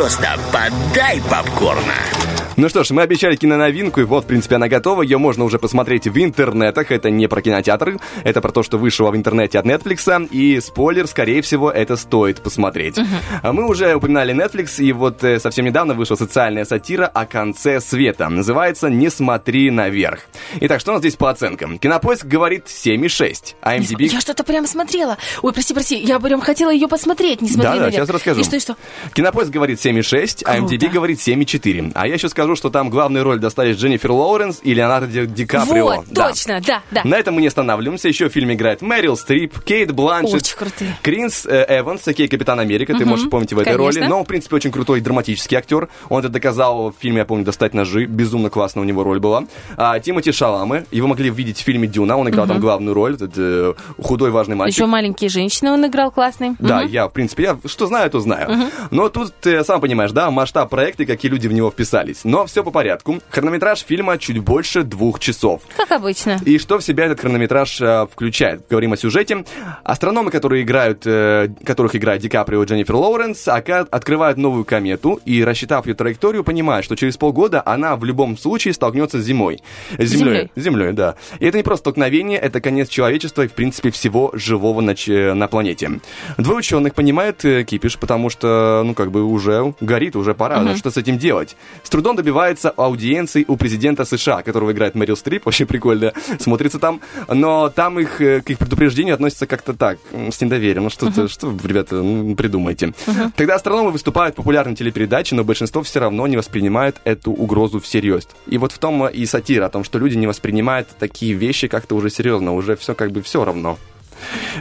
Просто 0.06 0.28
подай 0.52 1.20
попкорна. 1.28 2.15
Ну 2.56 2.70
что 2.70 2.84
ж, 2.84 2.90
мы 2.90 3.02
обещали 3.02 3.36
киноновинку, 3.36 4.00
и 4.00 4.04
вот, 4.04 4.24
в 4.24 4.26
принципе, 4.26 4.56
она 4.56 4.68
готова. 4.68 5.02
Ее 5.02 5.18
можно 5.18 5.44
уже 5.44 5.58
посмотреть 5.58 6.06
в 6.06 6.18
интернетах. 6.18 6.90
Это 6.90 7.10
не 7.10 7.26
про 7.28 7.42
кинотеатры, 7.42 7.98
это 8.24 8.40
про 8.40 8.50
то, 8.50 8.62
что 8.62 8.78
вышло 8.78 9.10
в 9.10 9.16
интернете 9.16 9.58
от 9.58 9.66
Netflix. 9.66 10.28
И 10.30 10.58
спойлер, 10.60 11.06
скорее 11.06 11.42
всего, 11.42 11.70
это 11.70 11.96
стоит 11.96 12.40
посмотреть. 12.42 12.98
А 13.42 13.52
Мы 13.52 13.68
уже 13.68 13.94
упоминали 13.94 14.34
Netflix, 14.34 14.82
и 14.82 14.90
вот 14.92 15.22
э, 15.22 15.38
совсем 15.38 15.66
недавно 15.66 15.92
вышла 15.92 16.14
социальная 16.16 16.64
сатира 16.64 17.04
о 17.06 17.26
конце 17.26 17.78
света. 17.78 18.30
Называется 18.30 18.88
«Не 18.88 19.10
смотри 19.10 19.70
наверх». 19.70 20.20
Итак, 20.60 20.80
что 20.80 20.92
у 20.92 20.94
нас 20.94 21.02
здесь 21.02 21.16
по 21.16 21.28
оценкам? 21.28 21.78
Кинопоиск 21.78 22.24
говорит 22.24 22.68
7,6, 22.68 23.56
а 23.60 23.76
MDB... 23.76 24.06
Я 24.06 24.20
что-то 24.20 24.44
прям 24.44 24.66
смотрела. 24.66 25.18
Ой, 25.42 25.52
прости, 25.52 25.74
прости, 25.74 25.98
я 25.98 26.18
прям 26.20 26.40
хотела 26.40 26.70
ее 26.70 26.88
посмотреть, 26.88 27.42
не 27.42 27.48
смотри 27.48 27.64
Да, 27.64 27.74
да, 27.74 27.80
наверх. 27.82 27.94
сейчас 27.96 28.08
расскажу. 28.08 28.40
И 28.40 28.44
что, 28.44 28.56
и 28.56 28.60
что? 28.60 28.76
Кинопоиск 29.12 29.50
говорит 29.50 29.78
7,6, 29.78 30.42
а 30.46 30.56
Круто. 30.56 30.74
MDB 30.74 30.88
говорит 30.88 31.18
7,4. 31.18 31.92
А 31.94 32.06
я 32.06 32.14
еще 32.14 32.30
скажу, 32.30 32.45
что 32.54 32.70
там 32.70 32.90
главные 32.90 33.22
роли 33.22 33.38
достались 33.38 33.76
Дженнифер 33.76 34.12
Лоуренс 34.12 34.60
и 34.62 34.74
Леонардо 34.74 35.08
Ди, 35.08 35.26
Ди 35.26 35.46
Каприо. 35.46 35.84
Вот, 35.86 36.04
Да. 36.10 36.28
точно, 36.28 36.60
да, 36.64 36.82
да. 36.92 37.00
На 37.04 37.16
этом 37.16 37.34
мы 37.34 37.40
не 37.40 37.48
останавливаемся. 37.48 38.08
Еще 38.08 38.28
в 38.28 38.32
фильме 38.32 38.54
играет 38.54 38.82
Мэрил 38.82 39.16
Стрип, 39.16 39.58
Кейт 39.60 39.92
Бланшетт, 39.92 40.42
Очень 40.42 40.56
крутые. 40.56 40.96
Кринс 41.02 41.46
э, 41.46 41.66
Эванс, 41.80 42.06
окей, 42.06 42.28
Капитан 42.28 42.60
Америка, 42.60 42.92
ты 42.92 43.00
Мгм, 43.00 43.08
можешь 43.08 43.30
помнить 43.30 43.52
в 43.52 43.58
этой 43.58 43.72
конечно. 43.74 44.00
роли. 44.02 44.08
Но, 44.10 44.22
в 44.22 44.26
принципе, 44.26 44.56
очень 44.56 44.70
крутой 44.70 45.00
драматический 45.00 45.56
актер. 45.56 45.88
Он 46.08 46.20
это 46.20 46.28
доказал 46.28 46.90
в 46.90 46.94
фильме, 47.00 47.18
я 47.20 47.24
помню, 47.24 47.44
«Достать 47.44 47.74
ножи». 47.74 48.04
Безумно 48.06 48.50
классно 48.50 48.82
у 48.82 48.84
него 48.84 49.02
роль 49.02 49.18
была. 49.18 49.44
А, 49.76 49.98
Тимоти 49.98 50.32
Шаламы, 50.32 50.84
его 50.90 51.08
могли 51.08 51.30
видеть 51.30 51.58
в 51.58 51.62
фильме 51.62 51.88
«Дюна». 51.88 52.16
Он 52.16 52.28
играл 52.28 52.46
там 52.46 52.56
Мгм. 52.56 52.62
главную 52.66 52.94
роль. 52.94 53.14
Этот 53.14 53.32
э, 53.36 53.74
худой, 54.02 54.30
важный 54.30 54.56
мальчик. 54.56 54.76
Еще 54.78 54.86
маленькие 54.86 55.30
женщины 55.30 55.70
он 55.70 55.86
играл 55.86 56.10
классный. 56.10 56.52
Да, 56.58 56.80
Мгм. 56.82 56.88
я, 56.90 57.08
в 57.08 57.12
принципе, 57.12 57.42
я 57.44 57.58
что 57.66 57.86
знаю, 57.86 58.10
то 58.10 58.20
знаю. 58.20 58.50
Мгм. 58.50 58.70
Но 58.90 59.08
тут 59.08 59.32
ты 59.40 59.64
сам 59.64 59.80
понимаешь, 59.80 60.10
да, 60.12 60.30
масштаб 60.30 60.68
проекта, 60.68 61.04
и 61.04 61.06
какие 61.06 61.30
люди 61.30 61.46
в 61.48 61.52
него 61.52 61.70
вписались. 61.70 62.20
Но 62.24 62.35
все 62.44 62.62
по 62.62 62.70
порядку. 62.70 63.20
Хронометраж 63.30 63.80
фильма 63.80 64.18
чуть 64.18 64.38
больше 64.38 64.82
двух 64.82 65.20
часов. 65.20 65.62
Как 65.76 65.90
обычно. 65.92 66.38
И 66.44 66.58
что 66.58 66.78
в 66.78 66.84
себя 66.84 67.06
этот 67.06 67.20
хронометраж 67.20 67.80
э, 67.80 68.06
включает? 68.12 68.66
Говорим 68.68 68.92
о 68.92 68.96
сюжете. 68.96 69.44
Астрономы, 69.84 70.30
которые 70.30 70.62
играют, 70.62 71.06
э, 71.06 71.48
которых 71.64 71.96
играет 71.96 72.20
Ди 72.20 72.28
Каприо 72.28 72.62
и 72.62 72.66
Дженнифер 72.66 72.94
Лоуренс, 72.94 73.48
открывают 73.48 74.38
новую 74.38 74.64
комету 74.64 75.20
и, 75.24 75.42
рассчитав 75.44 75.86
ее 75.86 75.94
траекторию, 75.94 76.44
понимают, 76.44 76.84
что 76.84 76.96
через 76.96 77.16
полгода 77.16 77.62
она 77.64 77.96
в 77.96 78.04
любом 78.04 78.36
случае 78.36 78.74
столкнется 78.74 79.20
с 79.20 79.24
Землей. 79.24 79.62
С 79.96 80.08
Землей. 80.08 80.50
С 80.54 80.62
Землей, 80.62 80.92
да. 80.92 81.14
И 81.38 81.46
это 81.46 81.56
не 81.56 81.62
просто 81.62 81.84
столкновение, 81.84 82.38
это 82.38 82.60
конец 82.60 82.88
человечества 82.88 83.42
и, 83.42 83.48
в 83.48 83.52
принципе, 83.52 83.90
всего 83.90 84.30
живого 84.34 84.80
на, 84.80 84.94
на 85.34 85.48
планете. 85.48 86.00
Двое 86.36 86.58
ученых 86.58 86.94
понимают 86.94 87.44
э, 87.44 87.64
кипиш, 87.64 87.98
потому 87.98 88.30
что, 88.30 88.82
ну, 88.84 88.94
как 88.94 89.10
бы 89.10 89.22
уже 89.22 89.74
горит, 89.80 90.16
уже 90.16 90.34
пора. 90.34 90.60
Ну, 90.60 90.76
Что 90.76 90.90
с 90.90 90.96
этим 90.96 91.18
делать? 91.18 91.56
С 91.82 91.90
трудом 91.90 92.16
добивается 92.26 92.70
аудиенции 92.70 93.44
у 93.46 93.56
президента 93.56 94.04
США, 94.04 94.42
которого 94.42 94.72
играет 94.72 94.96
Мэрил 94.96 95.16
Стрип, 95.16 95.46
очень 95.46 95.64
прикольно 95.64 96.12
смотрится 96.40 96.80
там. 96.80 97.00
Но 97.28 97.68
там 97.68 98.00
их 98.00 98.20
э, 98.20 98.40
к 98.40 98.50
их 98.50 98.58
предупреждению 98.58 99.14
относятся 99.14 99.46
как-то 99.46 99.74
так, 99.74 99.98
с 100.12 100.40
недоверием. 100.40 100.82
Ну, 100.82 100.90
что-то, 100.90 101.28
что, 101.28 101.46
вы, 101.46 101.68
ребята, 101.68 102.02
ну, 102.02 102.34
придумайте. 102.34 102.94
Тогда 103.36 103.54
астрономы 103.54 103.92
выступают 103.92 104.34
в 104.34 104.38
популярной 104.38 104.74
телепередаче, 104.74 105.36
но 105.36 105.44
большинство 105.44 105.84
все 105.84 106.00
равно 106.00 106.26
не 106.26 106.36
воспринимает 106.36 106.96
эту 107.04 107.30
угрозу 107.30 107.78
всерьез. 107.78 108.26
И 108.48 108.58
вот 108.58 108.72
в 108.72 108.78
том 108.78 109.06
и 109.06 109.24
сатира, 109.24 109.66
о 109.66 109.70
том, 109.70 109.84
что 109.84 110.00
люди 110.00 110.16
не 110.16 110.26
воспринимают 110.26 110.88
такие 110.98 111.32
вещи 111.32 111.68
как-то 111.68 111.94
уже 111.94 112.10
серьезно, 112.10 112.54
уже 112.54 112.74
все 112.74 112.96
как 112.96 113.12
бы 113.12 113.22
все 113.22 113.44
равно. 113.44 113.78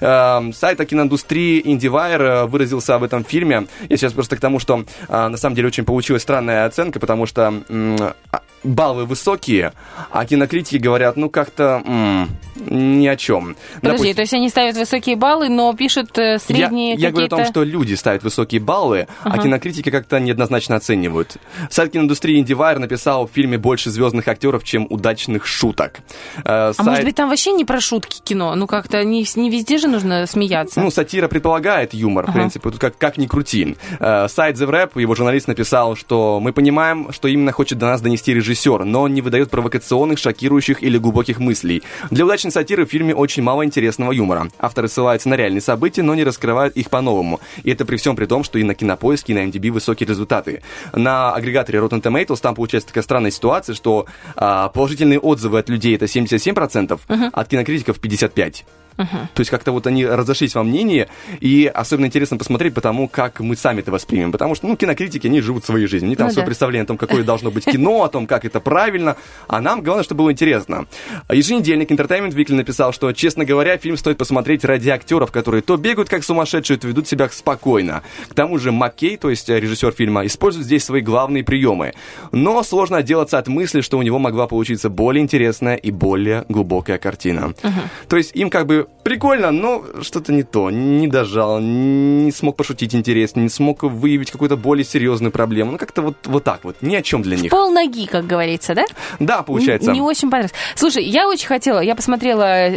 Эм, 0.02 0.54
сайт 0.54 0.80
о 0.80 0.86
киноиндустрии 0.86 1.62
IndieWire 1.64 2.22
э, 2.22 2.46
выразился 2.46 2.96
об 2.96 3.04
этом 3.04 3.24
фильме. 3.24 3.68
Я 3.90 3.98
сейчас 3.98 4.14
просто 4.14 4.36
к 4.36 4.40
тому, 4.40 4.60
что 4.60 4.86
э, 5.08 5.28
на 5.28 5.38
самом 5.38 5.56
деле 5.56 5.68
очень 5.68 5.86
получилась 5.86 6.22
странная 6.22 6.66
оценка, 6.66 7.00
потому 7.00 7.26
что 7.26 7.54
а, 8.32 8.42
баллы 8.66 9.06
высокие, 9.06 9.74
а 10.12 10.26
кинокритики 10.26 10.78
говорят, 10.78 11.16
ну 11.18 11.30
как-то 11.30 11.82
м, 11.86 12.30
ни 12.56 13.08
о 13.08 13.16
чем. 13.16 13.56
Подожди, 13.82 14.14
то 14.14 14.22
есть 14.22 14.34
они 14.34 14.50
ставят 14.50 14.76
высокие 14.76 15.16
баллы, 15.16 15.50
но 15.50 15.74
пишут 15.74 16.18
э, 16.18 16.40
средние 16.40 16.94
я, 16.96 17.08
я 17.08 17.12
говорю 17.12 17.28
о 17.28 17.30
том, 17.30 17.46
что 17.46 17.64
люди 17.64 17.94
ставят 17.94 18.24
высокие 18.24 18.62
баллы, 18.62 19.08
Ага. 19.24 19.38
а 19.40 19.44
кинокритики 19.44 19.90
как-то 19.90 20.20
неоднозначно 20.20 20.76
оценивают. 20.76 21.38
Сайт 21.70 21.92
киноиндустрии 21.92 22.44
IndieWire 22.44 22.80
написал 22.80 23.28
в 23.28 23.32
фильме 23.32 23.58
больше 23.58 23.90
звездных 23.90 24.28
актеров, 24.28 24.64
чем 24.64 24.88
удачных 24.90 25.46
шуток. 25.46 26.00
Э, 26.38 26.42
А 26.46 26.74
сайт- 26.74 26.88
может 26.88 27.04
быть, 27.06 27.16
там 27.16 27.30
вообще 27.30 27.52
не 27.52 27.66
про 27.66 27.80
шутки 27.80 28.22
кино? 28.24 28.56
Ну, 28.56 28.68
как-то 28.68 29.04
не, 29.04 29.26
не 29.36 29.50
везде 29.50 29.78
же 29.78 29.88
нужно 29.88 30.26
смеяться. 30.26 30.80
Ну, 30.80 30.90
сатира 30.92 31.28
предполагает 31.28 31.94
юмор, 31.94 32.26
в 32.26 32.30
Ага. 32.30 32.40
принципе, 32.40 32.70
тут 32.72 32.80
как, 32.80 32.98
как 32.98 33.18
ни 33.18 33.28
крути. 33.28 33.76
Э, 34.00 34.28
сайт 34.30 34.56
The 34.58 34.70
Wrap, 34.70 35.00
его 35.00 35.14
журналист 35.16 35.48
написал, 35.48 35.96
что 35.96 36.40
мы 36.42 36.54
понимаем, 36.54 37.12
что 37.12 37.28
именно 37.28 37.52
хочет 37.52 37.78
до 37.78 37.86
нас 37.88 38.02
донести 38.02 38.34
режиссер, 38.34 38.55
но 38.86 39.04
он 39.04 39.14
не 39.14 39.22
выдает 39.22 39.50
провокационных, 39.50 40.20
шокирующих 40.20 40.82
или 40.82 40.98
глубоких 40.98 41.40
мыслей. 41.40 41.84
Для 42.12 42.26
удачной 42.26 42.52
сатиры 42.52 42.86
в 42.86 42.90
фильме 42.90 43.14
очень 43.14 43.44
мало 43.44 43.66
интересного 43.66 44.12
юмора. 44.12 44.50
Авторы 44.60 44.88
ссылаются 44.88 45.30
на 45.30 45.36
реальные 45.36 45.62
события, 45.62 46.02
но 46.02 46.16
не 46.16 46.24
раскрывают 46.24 46.76
их 46.76 46.90
по-новому. 46.90 47.40
И 47.64 47.72
это 47.72 47.86
при 47.86 47.98
всем 47.98 48.16
при 48.16 48.26
том, 48.26 48.44
что 48.44 48.60
и 48.60 48.64
на 48.64 48.74
Кинопоиске, 48.74 49.34
и 49.34 49.36
на 49.36 49.46
MDB 49.46 49.72
высокие 49.72 50.08
результаты. 50.08 50.62
На 50.94 51.34
агрегаторе 51.34 51.80
Rotten 51.80 52.02
Tomatoes 52.02 52.40
там 52.42 52.56
получается 52.56 52.90
такая 52.90 53.04
странная 53.04 53.32
ситуация, 53.32 53.76
что 53.76 54.06
а, 54.36 54.70
положительные 54.70 55.20
отзывы 55.20 55.60
от 55.60 55.70
людей 55.70 55.96
это 55.96 56.06
77%, 56.06 57.00
а 57.08 57.30
от 57.32 57.48
кинокритиков 57.48 58.00
55%. 58.00 58.64
То 58.98 59.40
есть 59.40 59.52
как-то 59.52 59.72
вот 59.72 59.88
они 59.88 60.06
разошлись 60.06 60.56
во 60.56 60.64
мнении, 60.64 61.08
и 61.40 61.70
особенно 61.74 62.06
интересно 62.06 62.38
посмотреть 62.38 62.74
по 62.74 62.82
тому, 62.82 63.08
как 63.08 63.40
мы 63.40 63.56
сами 63.56 63.82
это 63.82 63.92
воспримем. 63.92 64.32
Потому 64.32 64.56
что, 64.56 64.68
ну, 64.68 64.76
кинокритики, 64.76 65.28
они 65.28 65.42
живут 65.42 65.66
своей 65.66 65.88
жизнью. 65.88 66.08
Они 66.08 66.16
там 66.16 66.28
Ну 66.28 66.34
свое 66.34 66.46
да. 66.46 66.48
представление 66.48 66.84
о 66.84 66.88
том, 66.88 66.98
какое 66.98 67.24
должно 67.26 67.52
быть 67.52 67.66
кино, 67.66 68.04
о 68.04 68.10
том, 68.10 68.28
как 68.28 68.46
это 68.46 68.60
правильно. 68.60 69.18
А 69.48 69.62
нам 69.62 69.82
главное, 69.82 70.04
чтобы 70.04 70.20
было 70.24 70.32
интересно. 70.32 70.86
Еженедельник 71.32 71.92
Entertainment 71.92 72.34
Weekly 72.34 72.56
написал, 72.56 72.94
что, 72.94 73.12
честно 73.12 73.46
говоря, 73.46 73.78
фильм 73.78 73.98
стоит 73.98 74.18
посмотреть 74.18 74.64
ради 74.64 74.90
актеров, 74.90 75.32
которые 75.32 75.62
то 75.62 75.78
бегают 75.78 76.10
как 76.10 76.24
сумасшедшие, 76.24 76.78
то 76.78 76.88
ведут 76.88 77.08
себя 77.08 77.30
спокойно. 77.30 78.04
К 78.30 78.34
тому 78.34 78.58
же 78.60 78.72
Маккей, 78.72 79.18
то 79.18 79.30
есть 79.30 79.50
э, 79.50 79.60
режиссер 79.60 79.92
фильма, 79.92 80.26
использует 80.26 80.66
здесь 80.66 80.84
свои 80.84 81.02
главные 81.02 81.44
приемы. 81.44 81.94
Но 82.32 82.64
сложно 82.64 82.98
отделаться 82.98 83.38
от 83.38 83.48
мысли, 83.48 83.82
что 83.82 83.98
у 83.98 84.02
него 84.02 84.20
могла 84.20 84.48
получиться 84.48 84.90
более 84.90 85.24
интересная 85.24 85.76
и 85.76 85.92
более 85.92 86.46
глубокая 86.50 86.98
картина. 86.98 87.54
То 88.08 88.18
есть 88.18 88.36
им 88.36 88.50
как 88.50 88.68
бы 88.68 88.85
прикольно, 89.04 89.52
но 89.52 89.84
что-то 90.02 90.32
не 90.34 90.44
то, 90.44 90.72
не 90.72 91.08
дожал, 91.08 91.60
не 91.60 92.32
смог 92.32 92.56
пошутить 92.56 92.96
интересно, 92.96 93.40
не 93.42 93.50
смог 93.50 93.84
выявить 93.84 94.32
какую-то 94.32 94.58
более 94.58 94.84
серьезную 94.86 95.32
проблему. 95.32 95.74
Ну, 95.74 95.78
как-то 95.78 96.02
вот, 96.02 96.16
вот 96.26 96.44
так 96.44 96.62
вот, 96.64 96.78
ни 96.82 96.96
о 96.96 97.02
чем 97.02 97.22
для 97.22 97.38
них. 97.38 97.52
Пол 97.52 97.72
ноги, 97.72 98.06
как 98.08 98.26
говорится, 98.26 98.74
да? 98.76 98.86
Да, 99.20 99.44
получается. 99.44 99.92
Не 99.92 100.02
очень 100.02 100.30
понравилось. 100.30 100.54
Слушай, 100.76 101.04
я 101.06 101.28
очень 101.28 101.48
хотела, 101.48 101.80
я 101.80 101.96
посмотрела 101.96 102.70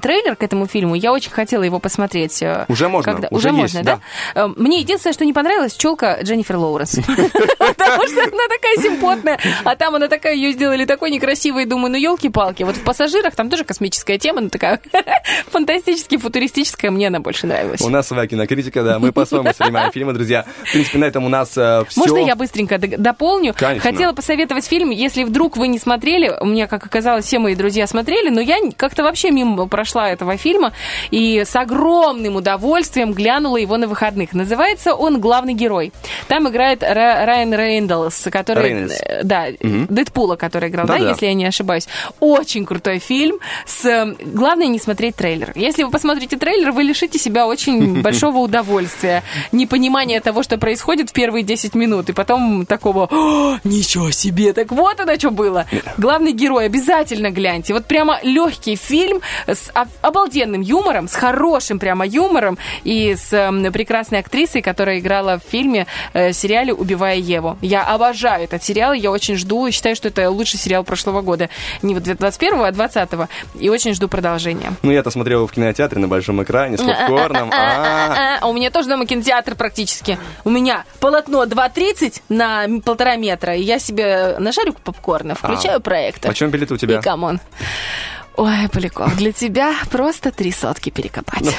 трейлер 0.00 0.36
к 0.36 0.42
этому 0.42 0.66
фильму, 0.66 0.94
я 0.94 1.12
очень 1.12 1.30
хотела 1.30 1.62
его 1.62 1.78
посмотреть. 1.78 2.42
э, 2.42 2.64
Уже 2.68 2.88
можно, 2.88 3.12
когда- 3.12 3.28
уже 3.30 3.48
уже 3.50 3.60
есть, 3.62 3.74
можно, 3.74 3.82
да? 3.82 4.00
Э, 4.40 4.48
Мне 4.56 4.80
единственное, 4.80 5.14
что 5.14 5.24
не 5.24 5.32
понравилось, 5.32 5.74
челка 5.74 6.20
Дженнифер 6.22 6.56
Лоуренс. 6.56 6.94
Потому 7.58 8.06
что 8.06 8.20
она 8.22 8.48
такая 8.48 8.76
симпотная, 8.82 9.38
а 9.64 9.76
там 9.76 9.94
она 9.94 10.08
такая, 10.08 10.34
ее 10.34 10.52
сделали 10.52 10.84
такой 10.84 11.10
некрасивой, 11.10 11.64
думаю, 11.66 11.90
ну 11.92 11.96
елки-палки. 11.98 12.62
Вот 12.62 12.76
в 12.76 12.82
пассажирах 12.84 13.34
там 13.34 13.50
тоже 13.50 13.64
космическая 13.64 14.18
тема, 14.18 14.40
но 14.42 14.48
такая 14.48 14.80
фантастически 15.52 16.16
футуристическая, 16.16 16.90
мне 16.90 17.06
она 17.08 17.20
больше 17.20 17.46
нравилась. 17.46 17.80
У 17.80 17.88
нас 17.88 18.08
своя 18.08 18.26
кинокритика, 18.26 18.82
да, 18.82 18.98
мы 18.98 19.12
по-своему 19.12 19.48
воспринимаем 19.48 19.92
фильмы, 19.92 20.12
друзья. 20.12 20.44
В 20.64 20.72
принципе, 20.72 20.98
на 20.98 21.04
этом 21.04 21.24
у 21.24 21.28
нас 21.28 21.50
все. 21.50 21.84
Можно 21.96 22.18
я 22.18 22.34
быстренько 22.34 22.78
дополню? 22.78 23.54
Конечно. 23.54 23.90
Хотела 23.90 24.12
посоветовать 24.12 24.64
фильм, 24.66 24.90
если 24.90 25.24
вдруг 25.24 25.56
вы 25.56 25.68
не 25.68 25.78
смотрели, 25.78 26.34
у 26.40 26.46
меня, 26.46 26.66
как 26.66 26.84
оказалось, 26.86 27.24
все 27.26 27.38
мои 27.38 27.54
друзья 27.54 27.86
смотрели, 27.86 28.30
но 28.30 28.40
я 28.40 28.56
как-то 28.76 29.02
вообще 29.02 29.30
мимо 29.30 29.66
прошла 29.68 30.08
этого 30.10 30.36
фильма 30.36 30.72
и 31.10 31.42
с 31.46 31.54
огромным 31.54 32.36
удовольствием 32.36 33.12
глянула 33.12 33.58
его 33.58 33.76
на 33.76 33.86
выходных. 33.86 34.32
Называется 34.32 34.94
он 34.94 35.20
«Главный 35.20 35.54
герой». 35.54 35.92
Там 36.28 36.48
играет 36.48 36.82
Ра- 36.82 37.24
Райан 37.26 37.52
Рейнольдс, 37.54 38.24
который... 38.30 38.64
Рейнольдс. 38.68 39.00
э, 39.02 39.20
Да, 39.24 39.46
Мгм. 39.60 39.86
Дэдпула, 39.90 40.36
который 40.36 40.68
играл, 40.70 40.86
да, 40.86 40.94
Да-да. 40.98 41.10
если 41.10 41.26
я 41.26 41.34
не 41.34 41.44
ошибаюсь. 41.44 41.88
Очень 42.20 42.64
крутой 42.64 42.98
фильм. 42.98 43.38
С... 43.66 43.84
э, 43.84 44.14
Главное 44.24 44.66
не 44.68 44.78
смотреть 44.78 45.16
трейлер. 45.16 45.41
Если 45.54 45.82
вы 45.82 45.90
посмотрите 45.90 46.36
трейлер, 46.36 46.72
вы 46.72 46.82
лишите 46.82 47.18
себя 47.18 47.46
очень 47.46 48.02
большого 48.02 48.38
удовольствия. 48.38 49.22
Непонимания 49.52 50.20
того, 50.20 50.42
что 50.42 50.58
происходит 50.58 51.10
в 51.10 51.12
первые 51.12 51.42
10 51.42 51.74
минут. 51.74 52.08
И 52.08 52.12
потом 52.12 52.66
такого, 52.66 53.08
«О, 53.10 53.58
ничего 53.64 54.10
себе, 54.10 54.52
так 54.52 54.70
вот 54.70 55.00
оно 55.00 55.16
что 55.16 55.30
было. 55.30 55.66
Главный 55.98 56.32
герой, 56.32 56.66
обязательно 56.66 57.30
гляньте. 57.30 57.74
Вот 57.74 57.86
прямо 57.86 58.18
легкий 58.22 58.76
фильм 58.76 59.20
с 59.46 59.70
обалденным 60.00 60.60
юмором, 60.60 61.08
с 61.08 61.14
хорошим 61.14 61.78
прямо 61.78 62.06
юмором 62.06 62.58
и 62.84 63.14
с 63.14 63.32
эм, 63.32 63.72
прекрасной 63.72 64.20
актрисой, 64.20 64.62
которая 64.62 64.98
играла 64.98 65.38
в 65.38 65.50
фильме, 65.50 65.86
э, 66.12 66.32
сериале 66.32 66.72
«Убивая 66.72 67.16
Еву». 67.16 67.56
Я 67.62 67.84
обожаю 67.84 68.44
этот 68.44 68.62
сериал, 68.62 68.92
я 68.92 69.10
очень 69.10 69.36
жду, 69.36 69.66
и 69.66 69.70
считаю, 69.70 69.96
что 69.96 70.08
это 70.08 70.30
лучший 70.30 70.58
сериал 70.58 70.84
прошлого 70.84 71.22
года. 71.22 71.48
Не 71.82 71.94
вот 71.94 72.04
21-го, 72.04 72.64
а 72.64 72.70
20-го. 72.70 73.28
И 73.60 73.68
очень 73.68 73.94
жду 73.94 74.08
продолжения. 74.08 74.72
Ну, 74.82 74.90
я-то 74.90 75.10
смотрел 75.10 75.31
посмотрел 75.32 75.46
в 75.46 75.52
кинотеатре 75.52 76.00
на 76.00 76.08
большом 76.08 76.42
экране 76.42 76.76
с 76.78 76.82
попкорном. 76.82 77.50
А, 77.52 78.38
А 78.40 78.46
у 78.48 78.52
меня 78.52 78.70
тоже 78.70 78.88
дома 78.88 79.06
кинотеатр 79.06 79.54
практически. 79.54 80.18
У 80.44 80.50
меня 80.50 80.84
полотно 81.00 81.44
2.30 81.44 82.22
на 82.28 82.66
полтора 82.84 83.16
метра. 83.16 83.54
Я 83.54 83.78
себе 83.78 84.36
нажарю 84.38 84.74
попкорна, 84.84 85.34
включаю 85.34 85.80
проектор. 85.80 86.30
Почем 86.30 86.50
билеты 86.50 86.74
у 86.74 86.76
тебя? 86.76 86.98
И 86.98 87.02
come 87.02 87.24
on. 87.24 87.40
Ой, 88.36 88.68
Поляков, 88.72 89.14
для 89.16 89.30
тебя 89.32 89.74
просто 89.90 90.30
три 90.32 90.52
сотки 90.52 90.88
перекопать. 90.90 91.44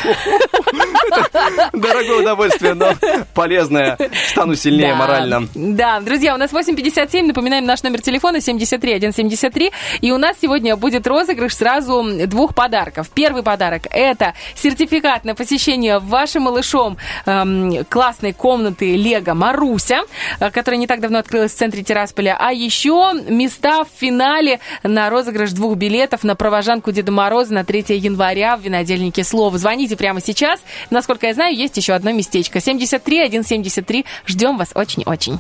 Дорогое 1.73 2.21
удовольствие, 2.21 2.73
но 2.73 2.93
полезное. 3.35 3.97
Стану 4.27 4.55
сильнее 4.55 4.89
Да. 4.93 4.95
морально. 4.95 5.47
Да, 5.53 5.99
друзья, 5.99 6.33
у 6.33 6.37
нас 6.37 6.51
8.57, 6.51 7.27
напоминаем 7.27 7.65
наш 7.65 7.83
номер 7.83 8.01
телефона 8.01 8.41
73173, 8.41 9.71
и 10.01 10.11
у 10.11 10.17
нас 10.17 10.37
сегодня 10.41 10.75
будет 10.75 11.05
розыгрыш 11.05 11.55
сразу 11.55 12.03
двух 12.27 12.55
подарков. 12.55 13.09
Первый 13.13 13.43
подарок– 13.43 13.83
это 13.91 14.33
сертификат 14.55 15.25
на 15.25 15.35
посещение 15.35 15.99
вашим 15.99 16.43
малышом 16.43 16.97
эм, 17.25 17.85
классной 17.85 18.33
комнаты 18.33 18.95
Лего 18.95 19.33
Маруся, 19.35 20.01
э, 20.39 20.49
которая 20.49 20.79
не 20.79 20.87
так 20.87 20.99
давно 21.01 21.19
открылась 21.19 21.53
в 21.53 21.55
центре 21.57 21.83
Тирасполя, 21.83 22.35
а 22.39 22.51
еще 22.51 23.13
места 23.29 23.83
в 23.83 23.87
финале 23.95 24.59
на 24.81 25.09
розыгрыш 25.11 25.51
двух 25.51 25.75
билетов 25.77 26.23
на 26.23 26.35
провожанку 26.64 26.94
Деда 26.94 27.11
Мороза 27.11 27.53
на 27.53 27.65
3 27.65 27.98
января 27.98 28.56
в 28.56 28.61
винодельнике 28.61 29.26
Слово. 29.26 29.57
Звоните 29.57 29.98
прямо 29.98 30.22
сейчас. 30.22 30.61
Насколько 30.90 31.27
я 31.27 31.34
знаю, 31.34 31.53
есть 31.53 31.76
еще 31.76 31.91
одно 31.91 32.14
местечко. 32.14 32.61
73 32.61 33.27
173. 33.27 34.06
Ждем 34.26 34.57
вас 34.57 34.72
очень-очень. 34.73 35.40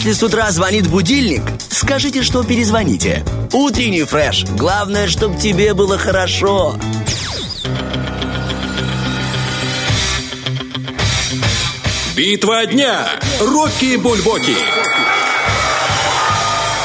Если 0.00 0.12
с 0.12 0.22
утра 0.22 0.50
звонит 0.50 0.86
будильник, 0.86 1.42
скажите, 1.68 2.22
что 2.22 2.42
перезвоните. 2.42 3.22
Утренний 3.52 4.04
фреш. 4.04 4.46
Главное, 4.56 5.08
чтобы 5.08 5.38
тебе 5.38 5.74
было 5.74 5.98
хорошо. 5.98 6.74
Битва 12.16 12.64
дня. 12.64 13.08
Рокки 13.40 13.96
Бульбоки. 13.96 14.56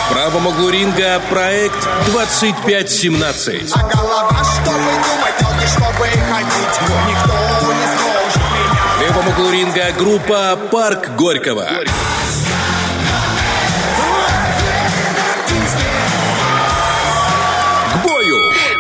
В 0.02 0.12
правом 0.12 0.48
углу 0.48 0.70
ринга 0.70 1.22
проект 1.30 1.88
2517. 2.08 3.72
А 3.76 3.80
голова, 3.80 4.44
чтобы 4.44 4.78
думать, 4.78 5.42
ноги, 5.42 5.66
чтобы 5.66 6.06
ходить 6.06 6.82
Никто 7.08 7.72
не 7.72 7.86
сможет 7.96 8.42
меня 8.52 8.84
В 8.98 9.02
левом 9.02 9.28
углу 9.30 9.52
ринга 9.52 9.94
группа 9.98 10.60
Парк 10.70 11.16
Горького. 11.16 11.64
К 11.64 12.15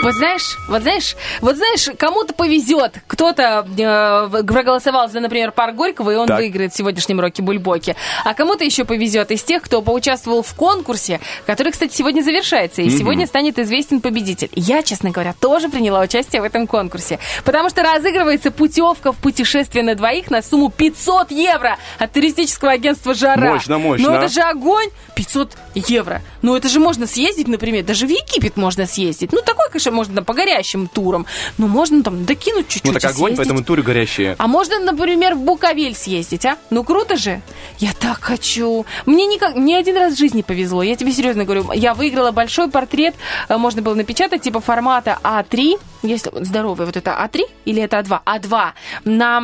Вот 0.05 0.13
знаешь, 0.13 0.55
вот 0.67 0.83
знаешь, 0.83 1.15
вот 1.41 1.55
знаешь, 1.55 1.89
кому-то 1.97 2.35
повезет. 2.35 3.01
Кто-то 3.07 3.65
э, 3.75 4.43
проголосовал 4.43 5.09
за, 5.09 5.19
например, 5.19 5.51
парк 5.51 5.73
Горького, 5.73 6.11
и 6.11 6.15
он 6.15 6.27
Так. 6.27 6.37
выиграет 6.37 6.73
в 6.73 6.77
сегодняшнем 6.77 7.19
роке 7.19 7.41
Бульбоки. 7.41 7.95
А 8.23 8.35
кому-то 8.35 8.63
еще 8.63 8.85
повезет 8.85 9.31
из 9.31 9.41
тех, 9.41 9.63
кто 9.63 9.81
поучаствовал 9.81 10.43
в 10.43 10.53
конкурсе, 10.53 11.21
который, 11.47 11.71
кстати, 11.71 11.95
сегодня 11.95 12.21
завершается. 12.21 12.83
И 12.83 12.89
сегодня 12.91 13.25
станет 13.25 13.57
известен 13.57 13.99
победитель. 13.99 14.51
Я, 14.53 14.83
честно 14.83 15.09
говоря, 15.09 15.33
тоже 15.33 15.69
приняла 15.69 16.01
участие 16.01 16.43
в 16.43 16.45
этом 16.45 16.67
конкурсе. 16.67 17.17
Потому 17.43 17.71
что 17.71 17.81
разыгрывается 17.81 18.51
путевка 18.51 19.11
в 19.11 19.15
путешествие 19.15 19.83
на 19.83 19.95
двоих 19.95 20.29
на 20.29 20.43
сумму 20.43 20.69
500 20.69 21.31
евро 21.31 21.77
от 21.97 22.11
туристического 22.11 22.73
агентства 22.73 23.15
«Жара». 23.15 23.53
Мощно, 23.53 23.79
мощно. 23.79 24.09
Ну 24.11 24.15
это 24.15 24.27
же 24.31 24.41
огонь! 24.41 24.89
500 25.15 25.53
евро. 25.73 26.21
Ну 26.43 26.55
это 26.55 26.69
же 26.69 26.79
можно 26.79 27.07
съездить, 27.07 27.47
например, 27.47 27.83
даже 27.83 28.05
в 28.05 28.09
Египет 28.11 28.55
можно 28.55 28.85
съездить. 28.85 29.31
Ну 29.31 29.41
такой, 29.41 29.65
конечно, 29.69 29.94
можно 29.95 30.21
по 30.23 30.33
горящим 30.33 30.87
турам. 30.87 31.25
Но 31.57 31.67
можно 31.67 32.03
там 32.03 32.25
докинуть 32.25 32.67
чуть-чуть 32.67 32.85
Ну 32.93 32.93
так 32.99 33.03
огонь, 33.05 33.15
съездить. 33.35 33.37
поэтому 33.37 33.63
туры 33.63 33.81
горящие. 33.81 34.35
А 34.37 34.47
можно, 34.47 34.79
например, 34.79 35.35
в 35.35 35.39
Буковель 35.39 35.95
съездить, 35.95 36.45
а? 36.45 36.57
Ну 36.69 36.83
круто 36.83 37.15
же. 37.17 37.41
Я 37.79 37.91
так 37.99 38.21
хочу. 38.21 38.85
Мне 39.05 39.25
никак, 39.25 39.55
мне 39.55 39.77
один 39.77 39.97
раз 39.97 40.13
в 40.13 40.17
жизни 40.17 40.41
повезло. 40.41 40.83
Я 40.83 40.95
тебе 40.95 41.11
серьезно 41.11 41.43
говорю. 41.45 41.71
Я 41.73 41.93
выиграла 41.93 42.31
большой 42.31 42.69
портрет. 42.69 43.15
э, 43.49 43.57
Можно 43.57 43.81
было 43.81 43.95
напечатать 43.95 44.41
типа 44.41 44.59
формата 44.61 45.17
А3. 45.23 45.79
Если 46.03 46.31
здоровый, 46.43 46.85
вот 46.85 46.95
это 46.97 47.11
А3 47.11 47.41
или 47.65 47.81
это 47.81 47.97
А2? 47.97 48.19
А2 48.25 48.71
на 49.05 49.43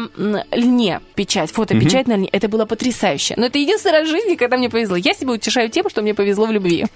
льне 0.52 1.02
печать, 1.16 1.52
фотопечать 1.52 2.08
на 2.08 2.14
льне. 2.18 2.30
Это 2.32 2.48
было 2.50 2.66
потрясающе. 2.66 3.34
Но 3.38 3.48
это 3.48 3.58
единственный 3.58 3.94
раз 4.00 4.08
в 4.08 4.12
жизни, 4.12 4.36
когда 4.36 4.58
мне 4.58 4.70
повезло. 4.70 4.96
Я 4.96 5.14
себя 5.14 5.32
утешаю 5.32 5.70
тем, 5.70 5.90
что 5.90 6.02
мне 6.04 6.14
повезло 6.14 6.46
в 6.46 6.52
любви. 6.52 6.86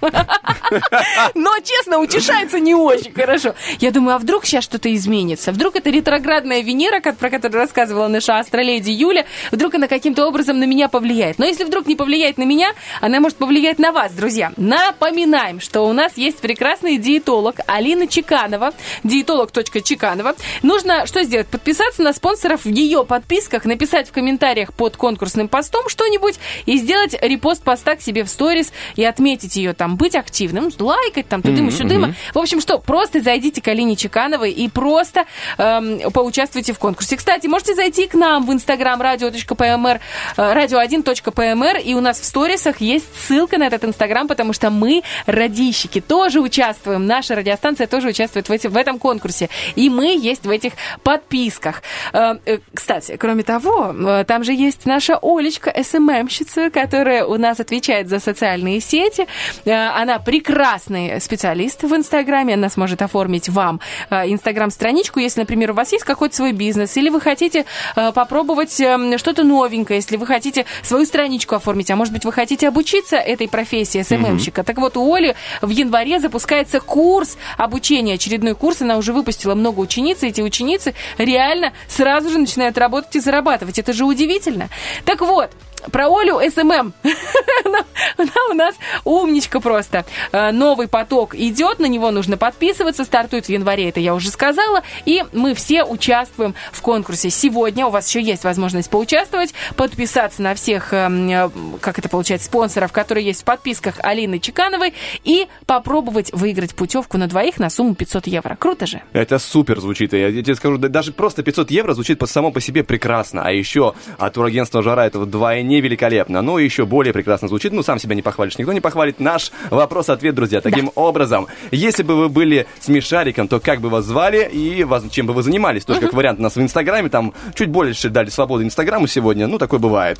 Но, 1.34 1.50
честно, 1.64 1.98
утешается 1.98 2.60
не 2.60 2.74
очень 2.74 3.12
хорошо. 3.12 3.45
Я 3.80 3.90
думаю, 3.90 4.16
а 4.16 4.18
вдруг 4.18 4.44
сейчас 4.46 4.64
что-то 4.64 4.92
изменится? 4.94 5.52
Вдруг 5.52 5.76
это 5.76 5.90
ретроградная 5.90 6.62
Венера, 6.62 7.00
как- 7.00 7.16
про 7.16 7.30
которую 7.30 7.60
рассказывала 7.60 8.08
наша 8.08 8.38
астроледи 8.38 8.90
Юля, 8.90 9.24
вдруг 9.52 9.74
она 9.74 9.88
каким-то 9.88 10.26
образом 10.26 10.58
на 10.58 10.64
меня 10.64 10.88
повлияет. 10.88 11.38
Но 11.38 11.44
если 11.46 11.64
вдруг 11.64 11.86
не 11.86 11.96
повлияет 11.96 12.38
на 12.38 12.44
меня, 12.44 12.72
она 13.00 13.20
может 13.20 13.38
повлиять 13.38 13.78
на 13.78 13.92
вас, 13.92 14.12
друзья. 14.12 14.52
Напоминаем, 14.56 15.60
что 15.60 15.82
у 15.82 15.92
нас 15.92 16.16
есть 16.16 16.38
прекрасный 16.38 16.98
диетолог 16.98 17.56
Алина 17.66 18.06
Чеканова, 18.06 18.72
диетолог.чеканова. 19.04 20.34
Нужно 20.62 21.06
что 21.06 21.22
сделать? 21.24 21.46
Подписаться 21.48 22.02
на 22.02 22.12
спонсоров 22.12 22.64
в 22.64 22.68
ее 22.68 23.04
подписках, 23.04 23.64
написать 23.64 24.08
в 24.08 24.12
комментариях 24.12 24.72
под 24.72 24.96
конкурсным 24.96 25.48
постом 25.48 25.88
что-нибудь 25.88 26.36
и 26.66 26.76
сделать 26.78 27.16
репост 27.20 27.62
поста 27.62 27.96
к 27.96 28.00
себе 28.02 28.24
в 28.24 28.28
сторис 28.28 28.72
и 28.96 29.04
отметить 29.04 29.56
ее 29.56 29.72
там, 29.72 29.96
быть 29.96 30.14
активным, 30.14 30.70
лайкать 30.78 31.28
там, 31.28 31.42
тудыму 31.42 31.70
сюдыма. 31.70 32.14
В 32.34 32.38
общем, 32.38 32.60
что, 32.60 32.78
просто 32.78 33.20
зайдите 33.36 33.60
к 33.60 33.68
Алине 33.68 33.96
Чекановой 33.96 34.50
и 34.50 34.66
просто 34.68 35.26
эм, 35.58 36.10
поучаствуйте 36.10 36.72
в 36.72 36.78
конкурсе. 36.78 37.16
Кстати, 37.18 37.46
можете 37.46 37.74
зайти 37.74 38.06
к 38.06 38.14
нам 38.14 38.46
в 38.46 38.52
инстаграм 38.52 39.00
radio.pmr, 39.02 40.00
э, 40.38 40.40
radio1.pmr, 40.54 41.82
и 41.82 41.94
у 41.94 42.00
нас 42.00 42.18
в 42.18 42.24
сторисах 42.24 42.80
есть 42.80 43.04
ссылка 43.14 43.58
на 43.58 43.64
этот 43.66 43.84
инстаграм, 43.84 44.26
потому 44.26 44.54
что 44.54 44.70
мы, 44.70 45.02
радищики, 45.26 46.00
тоже 46.00 46.40
участвуем. 46.40 47.06
Наша 47.06 47.34
радиостанция 47.34 47.86
тоже 47.86 48.08
участвует 48.08 48.48
в, 48.48 48.52
эти- 48.52 48.68
в 48.68 48.76
этом 48.76 48.98
конкурсе. 48.98 49.50
И 49.74 49.90
мы 49.90 50.16
есть 50.16 50.46
в 50.46 50.50
этих 50.50 50.72
подписках. 51.02 51.82
Э, 52.14 52.36
э, 52.46 52.58
Кстати, 52.72 53.16
кроме 53.18 53.42
того, 53.42 53.92
э, 53.92 54.24
там 54.26 54.44
же 54.44 54.54
есть 54.54 54.86
наша 54.86 55.18
Олечка, 55.20 55.74
СММщица, 55.82 56.70
которая 56.70 57.26
у 57.26 57.36
нас 57.36 57.60
отвечает 57.60 58.08
за 58.08 58.18
социальные 58.18 58.80
сети. 58.80 59.26
Э, 59.66 59.88
Она 60.02 60.18
прекрасный 60.20 61.20
специалист 61.20 61.82
в 61.82 61.94
Инстаграме. 61.94 62.54
Она 62.54 62.70
сможет 62.70 63.02
оформить 63.02 63.15
вам 63.48 63.80
э, 64.10 64.30
Инстаграм-страничку, 64.32 65.20
если, 65.20 65.40
например, 65.40 65.70
у 65.70 65.74
вас 65.74 65.92
есть 65.92 66.04
какой-то 66.04 66.36
свой 66.36 66.52
бизнес, 66.52 66.96
или 66.96 67.08
вы 67.08 67.20
хотите 67.20 67.64
э, 67.96 68.12
попробовать 68.12 68.80
эм, 68.80 69.18
что-то 69.18 69.44
новенькое, 69.44 69.98
если 69.98 70.16
вы 70.16 70.26
хотите 70.26 70.66
свою 70.82 71.04
страничку 71.06 71.54
оформить, 71.54 71.90
а 71.90 71.96
может 71.96 72.12
быть, 72.12 72.24
вы 72.24 72.32
хотите 72.32 72.68
обучиться 72.68 73.16
этой 73.16 73.48
профессии 73.48 74.02
СММщика. 74.02 74.64
Так 74.64 74.78
вот, 74.78 74.96
у 74.96 75.14
Оли 75.14 75.34
в 75.62 75.70
январе 75.70 76.20
запускается 76.20 76.80
курс 76.80 77.36
обучения, 77.56 78.14
очередной 78.14 78.54
курс. 78.54 78.82
Она 78.82 78.96
уже 78.96 79.12
выпустила 79.12 79.54
много 79.54 79.80
учениц, 79.80 80.22
и 80.22 80.28
эти 80.28 80.40
ученицы 80.40 80.94
реально 81.18 81.72
сразу 81.88 82.30
же 82.30 82.38
начинают 82.38 82.78
работать 82.78 83.16
и 83.16 83.20
зарабатывать. 83.20 83.78
Это 83.78 83.92
же 83.92 84.04
удивительно. 84.04 84.68
Так 85.04 85.20
вот, 85.20 85.50
про 85.90 86.08
Олю 86.08 86.40
SMM. 86.50 86.92
она, 87.64 87.84
она 88.16 88.32
у 88.50 88.54
нас 88.54 88.74
умничка 89.04 89.60
просто. 89.60 90.04
Э, 90.32 90.50
Новый 90.52 90.88
поток 90.88 91.34
идет, 91.34 91.78
на 91.78 91.86
него 91.86 92.10
нужно 92.10 92.36
подписываться. 92.36 93.04
Стартует 93.04 93.46
в 93.46 93.48
январе, 93.48 93.88
это 93.88 94.00
я 94.00 94.14
уже 94.14 94.30
сказала. 94.30 94.82
И 95.04 95.24
мы 95.32 95.54
все 95.54 95.84
участвуем 95.84 96.54
в 96.72 96.82
конкурсе. 96.82 97.30
Сегодня 97.30 97.86
у 97.86 97.90
вас 97.90 98.08
еще 98.08 98.20
есть 98.20 98.44
возможность 98.44 98.90
поучаствовать, 98.90 99.54
подписаться 99.76 100.42
на 100.42 100.54
всех, 100.54 100.92
эм, 100.92 101.28
э, 101.28 101.50
как 101.80 101.98
это 101.98 102.08
получается, 102.08 102.46
спонсоров, 102.46 102.92
которые 102.92 103.26
есть 103.26 103.42
в 103.42 103.44
подписках 103.44 103.94
Алины 104.02 104.38
Чекановой, 104.38 104.94
и 105.24 105.46
попробовать 105.66 106.32
выиграть 106.32 106.74
путевку 106.74 107.18
на 107.18 107.26
двоих 107.26 107.58
на 107.58 107.70
сумму 107.70 107.94
500 107.94 108.26
евро. 108.26 108.56
Круто 108.56 108.86
же? 108.86 109.02
Это 109.12 109.38
супер 109.38 109.80
звучит. 109.80 110.12
Я, 110.12 110.30
тебе 110.30 110.54
скажу, 110.54 110.78
да- 110.78 110.88
даже 110.88 111.12
просто 111.12 111.42
500 111.42 111.70
евро 111.70 111.94
звучит 111.94 112.22
само 112.26 112.50
по 112.50 112.60
себе 112.60 112.82
прекрасно. 112.82 113.42
А 113.44 113.52
еще 113.52 113.94
от 114.18 114.34
турагентства 114.34 114.82
«Жара» 114.82 115.06
это 115.06 115.18
вдвойне 115.18 115.75
великолепно. 115.80 116.42
Ну, 116.42 116.58
и 116.58 116.64
еще 116.64 116.86
более 116.86 117.12
прекрасно 117.12 117.48
звучит. 117.48 117.72
Ну, 117.72 117.82
сам 117.82 117.98
себя 117.98 118.14
не 118.14 118.22
похвалишь, 118.22 118.58
никто 118.58 118.72
не 118.72 118.80
похвалит. 118.80 119.20
Наш 119.20 119.52
вопрос-ответ, 119.70 120.34
друзья. 120.34 120.60
Таким 120.60 120.90
образом, 120.94 121.46
если 121.70 122.02
бы 122.02 122.16
вы 122.16 122.28
были 122.28 122.66
смешариком, 122.80 123.48
то 123.48 123.60
как 123.60 123.80
бы 123.80 123.88
вас 123.88 124.04
звали 124.04 124.48
и 124.52 124.86
чем 125.10 125.26
бы 125.26 125.32
вы 125.32 125.42
занимались? 125.42 125.84
Тоже 125.84 126.00
как 126.00 126.12
вариант 126.12 126.38
у 126.38 126.42
нас 126.42 126.56
в 126.56 126.60
Инстаграме, 126.60 127.08
там 127.08 127.32
чуть 127.54 127.70
больше 127.70 128.08
дали 128.08 128.30
свободы 128.30 128.64
Инстаграму 128.64 129.06
сегодня. 129.06 129.46
Ну, 129.46 129.58
такое 129.58 129.80
бывает. 129.80 130.18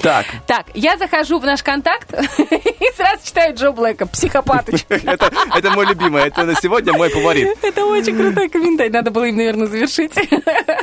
Так, 0.00 0.26
Так, 0.46 0.66
я 0.74 0.96
захожу 0.98 1.38
в 1.38 1.44
наш 1.44 1.62
контакт 1.62 2.12
и 2.38 2.96
сразу 2.96 3.24
читаю 3.24 3.54
Джо 3.56 3.72
Блэка, 3.72 4.06
психопатыч. 4.06 4.84
это, 4.88 5.30
это 5.56 5.70
мой 5.70 5.86
любимый, 5.86 6.24
это 6.24 6.44
на 6.44 6.54
сегодня 6.54 6.92
мой 6.92 7.08
фаворит. 7.08 7.56
Это 7.62 7.84
очень 7.86 8.16
крутой 8.16 8.48
комментарий. 8.48 8.90
Надо 8.90 9.10
было 9.10 9.24
им, 9.24 9.36
наверное, 9.36 9.66
завершить. 9.66 10.12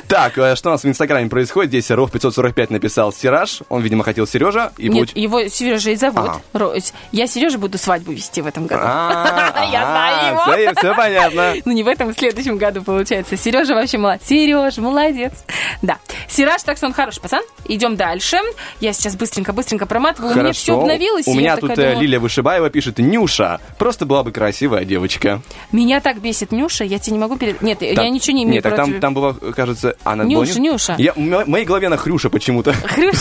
Так, 0.07 0.38
э, 0.38 0.56
что 0.56 0.69
у 0.69 0.72
нас 0.72 0.84
в 0.84 0.88
Инстаграме 0.88 1.30
происходит? 1.30 1.69
Здесь 1.69 1.91
Ров 1.91 2.11
545 2.11 2.72
написал 2.72 3.14
Сираж. 3.14 3.61
Он, 3.69 3.81
видимо, 3.90 4.03
хотел 4.03 4.28
Сережа. 4.28 4.72
И 4.78 4.88
Нет, 4.88 5.10
получ- 5.10 5.20
его 5.20 5.48
Сережа 5.48 5.90
и 5.90 5.95
зовут. 5.95 6.20
Ага. 6.20 6.41
Ро- 6.53 6.94
Я 7.11 7.26
Сереже 7.28 7.57
буду 7.57 7.78
свадьбу 7.80 8.11
вести 8.11 8.41
в 8.41 8.48
этом 8.48 8.68
году. 8.68 8.82
А, 8.86 9.68
Я 9.72 9.86
знаю 9.86 10.34
его. 10.64 10.74
Все, 10.78 10.94
понятно. 10.95 11.53
Ну, 11.66 11.72
не 11.74 11.84
в 11.84 11.88
этом, 11.88 12.14
в 12.14 12.18
следующем 12.18 12.57
году, 12.57 12.82
получается. 12.84 13.36
Сережа 13.38 13.74
вообще 13.74 13.98
молодец. 13.98 14.28
Сереж, 14.28 14.78
молодец. 14.78 15.34
Да. 15.82 15.98
Сираж, 16.28 16.61
так 16.64 16.78
что 16.78 16.86
он 16.86 16.94
хороший 16.94 17.22
пацан. 17.22 17.41
Идем 17.66 17.95
дальше. 17.95 18.38
Я 18.80 18.94
сейчас 18.94 19.16
быстренько-быстренько 19.16 19.86
проматываю. 19.86 20.34
У 20.34 20.40
меня 20.40 20.53
все 20.53 20.80
обновилось. 20.80 21.28
У 21.28 21.34
меня 21.34 21.57
тут 21.57 21.78
э, 21.78 21.95
Лилия 21.95 22.20
Вышибаева 22.20 22.70
пишет, 22.70 22.99
Нюша, 22.99 23.60
просто 23.78 24.06
была 24.06 24.24
бы 24.24 24.32
красивая 24.32 24.86
девочка. 24.86 25.41
Меня 25.72 25.99
так 25.99 26.22
бесит 26.22 26.52
Нюша, 26.52 26.84
я 26.84 26.99
тебе 26.99 27.14
не 27.14 27.20
могу 27.20 27.38
перед... 27.38 27.61
Нет, 27.61 27.82
я 27.82 28.10
ничего 28.10 28.36
не 28.38 28.44
имею 28.44 28.61
Нет, 28.64 28.99
там, 29.02 29.14
было, 29.14 29.34
кажется, 29.34 29.95
она 30.03 30.24
Нюша, 30.24 30.60
Нюша. 30.60 30.95
В 30.98 31.18
мо- 31.18 31.45
моей 31.45 31.66
голове 31.66 31.88
она 31.88 31.98
Хрюша 31.98 32.30
почему-то. 32.30 32.74
Хрюш. 32.74 33.16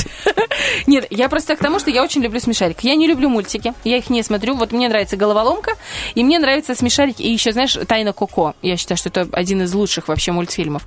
Нет, 0.87 1.07
я 1.11 1.29
просто 1.29 1.57
к 1.57 1.59
тому, 1.59 1.79
что 1.79 1.91
я 1.91 2.03
очень 2.03 2.23
люблю 2.23 2.41
смешарики. 2.41 2.87
Я 2.87 2.95
не 2.95 3.07
люблю 3.07 3.29
мультики, 3.29 3.75
я 3.85 3.97
их 3.97 4.11
не 4.11 4.23
смотрю. 4.23 4.55
Вот 4.55 4.73
мне 4.73 4.89
нравится 4.89 5.17
головоломка, 5.17 5.73
и 6.15 6.25
мне 6.25 6.39
нравятся 6.39 6.75
смешарики. 6.75 7.23
И 7.23 7.33
еще, 7.33 7.53
знаешь, 7.53 7.77
Тайна 7.87 8.13
Коко. 8.13 8.55
Я 8.63 8.77
считаю, 8.77 8.99
что 8.99 9.09
это 9.09 9.29
один 9.33 9.63
из 9.63 9.73
лучших 9.75 10.09
вообще 10.09 10.33
мультфильмов. 10.33 10.83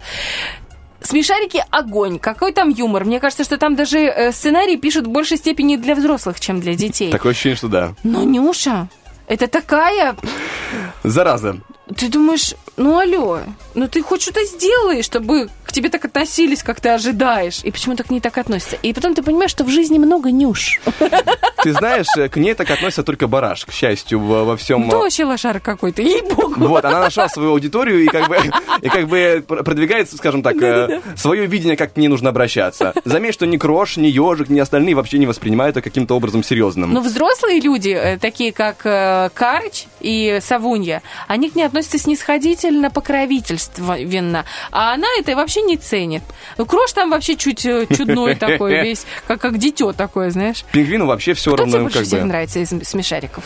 Смешарики 1.02 1.64
огонь. 1.72 2.20
Какой 2.20 2.54
там 2.54 2.70
юмор? 2.70 3.06
Мне 3.06 3.20
кажется, 3.20 3.44
что 3.44 3.58
там 3.58 3.76
даже 3.76 4.00
э, 4.00 4.32
сценарий 4.32 4.78
пишут 4.78 5.08
в 5.08 5.10
большей 5.10 5.38
степени 5.38 5.76
для 5.76 5.96
взрослых, 5.96 6.40
чем 6.40 6.60
для 6.60 6.76
детей. 6.76 7.12
Такое 7.12 7.32
ощущение, 7.32 7.56
что 7.56 7.68
да. 7.68 7.96
Но 8.04 8.24
Нюша, 8.24 8.88
это 9.28 9.48
такая... 9.48 10.16
Зараза. 11.04 11.58
Ты 11.98 12.08
думаешь, 12.08 12.54
ну 12.82 12.98
алло, 12.98 13.40
ну 13.76 13.88
ты 13.88 14.02
хоть 14.02 14.22
что-то 14.22 14.44
сделай, 14.46 15.04
чтобы 15.04 15.50
к 15.66 15.72
тебе 15.72 15.90
так 15.90 16.04
относились, 16.04 16.64
как 16.64 16.82
ты 16.82 16.90
ожидаешь. 16.90 17.62
И 17.64 17.72
почему 17.72 17.96
так 17.96 18.08
к 18.08 18.10
ней 18.10 18.20
так 18.20 18.38
относятся? 18.38 18.76
И 18.82 18.94
потом 18.94 19.14
ты 19.14 19.24
понимаешь, 19.24 19.52
что 19.52 19.64
в 19.64 19.70
жизни 19.70 19.98
много 19.98 20.32
нюш. 20.32 20.82
Ты 21.64 21.74
знаешь, 21.74 22.08
э, 22.18 22.28
к 22.28 22.38
ней 22.38 22.56
так 22.56 22.70
относится 22.72 23.04
только 23.04 23.28
Бараш, 23.28 23.66
к 23.66 23.72
счастью, 23.72 24.20
во, 24.20 24.58
всем... 24.58 24.88
Ну, 24.88 25.00
вообще 25.00 25.26
лошара 25.26 25.60
какой-то, 25.60 26.02
ей-богу. 26.02 26.56
Вот, 26.58 26.84
она 26.84 27.02
нашла 27.02 27.30
свою 27.30 27.52
аудиторию 27.52 28.04
и 28.04 28.08
как 28.08 28.28
бы, 28.28 28.38
и 28.82 28.90
как 28.90 29.08
бы 29.08 29.44
пр- 29.48 29.64
продвигает, 29.64 30.12
скажем 30.12 30.42
так, 30.42 30.56
э, 30.62 31.02
свое 31.16 31.46
видение, 31.46 31.78
как 31.78 31.94
к 31.94 31.98
ней 31.98 32.08
нужно 32.08 32.30
обращаться. 32.30 32.94
Заметь, 33.06 33.36
что 33.36 33.46
ни 33.46 33.58
Крош, 33.58 33.98
ни 33.98 34.08
Ежик, 34.08 34.50
ни 34.50 34.60
остальные 34.60 34.96
вообще 34.96 35.20
не 35.20 35.28
воспринимают 35.28 35.78
это 35.78 35.84
каким-то 35.84 36.16
образом 36.16 36.44
серьезным. 36.44 36.92
Но 36.94 37.02
взрослые 37.02 37.60
люди, 37.60 38.18
такие 38.20 38.52
как 38.52 38.78
Карыч 39.34 39.86
и 40.00 40.40
Савунья, 40.42 41.04
они 41.28 41.52
к 41.52 41.56
ней 41.56 41.64
относятся 41.64 42.00
снисходительно, 42.00 42.71
покровительственно. 42.90 44.46
А 44.72 44.94
она 44.94 45.08
это 45.20 45.36
вообще 45.36 45.62
не 45.62 45.78
ценит. 45.78 46.24
Ну, 46.58 46.66
Крош 46.66 46.94
там 46.94 47.10
вообще 47.10 47.36
чуть 47.36 47.66
э, 47.66 47.88
чудной 47.88 48.36
такой 48.40 48.82
весь, 48.84 49.06
как, 49.28 49.42
как 49.42 49.58
дитё 49.58 49.94
такое, 49.94 50.32
знаешь. 50.32 50.64
Пингвину 50.72 51.06
вообще 51.06 51.34
все 51.34 51.54
Кто 51.54 51.64
тебе 51.64 51.74
равно 51.74 51.86
больше 51.86 51.98
как 52.00 52.08
всех 52.08 52.22
бы... 52.22 52.26
нравится 52.26 52.60
из 52.60 52.70
смешариков? 52.70 53.44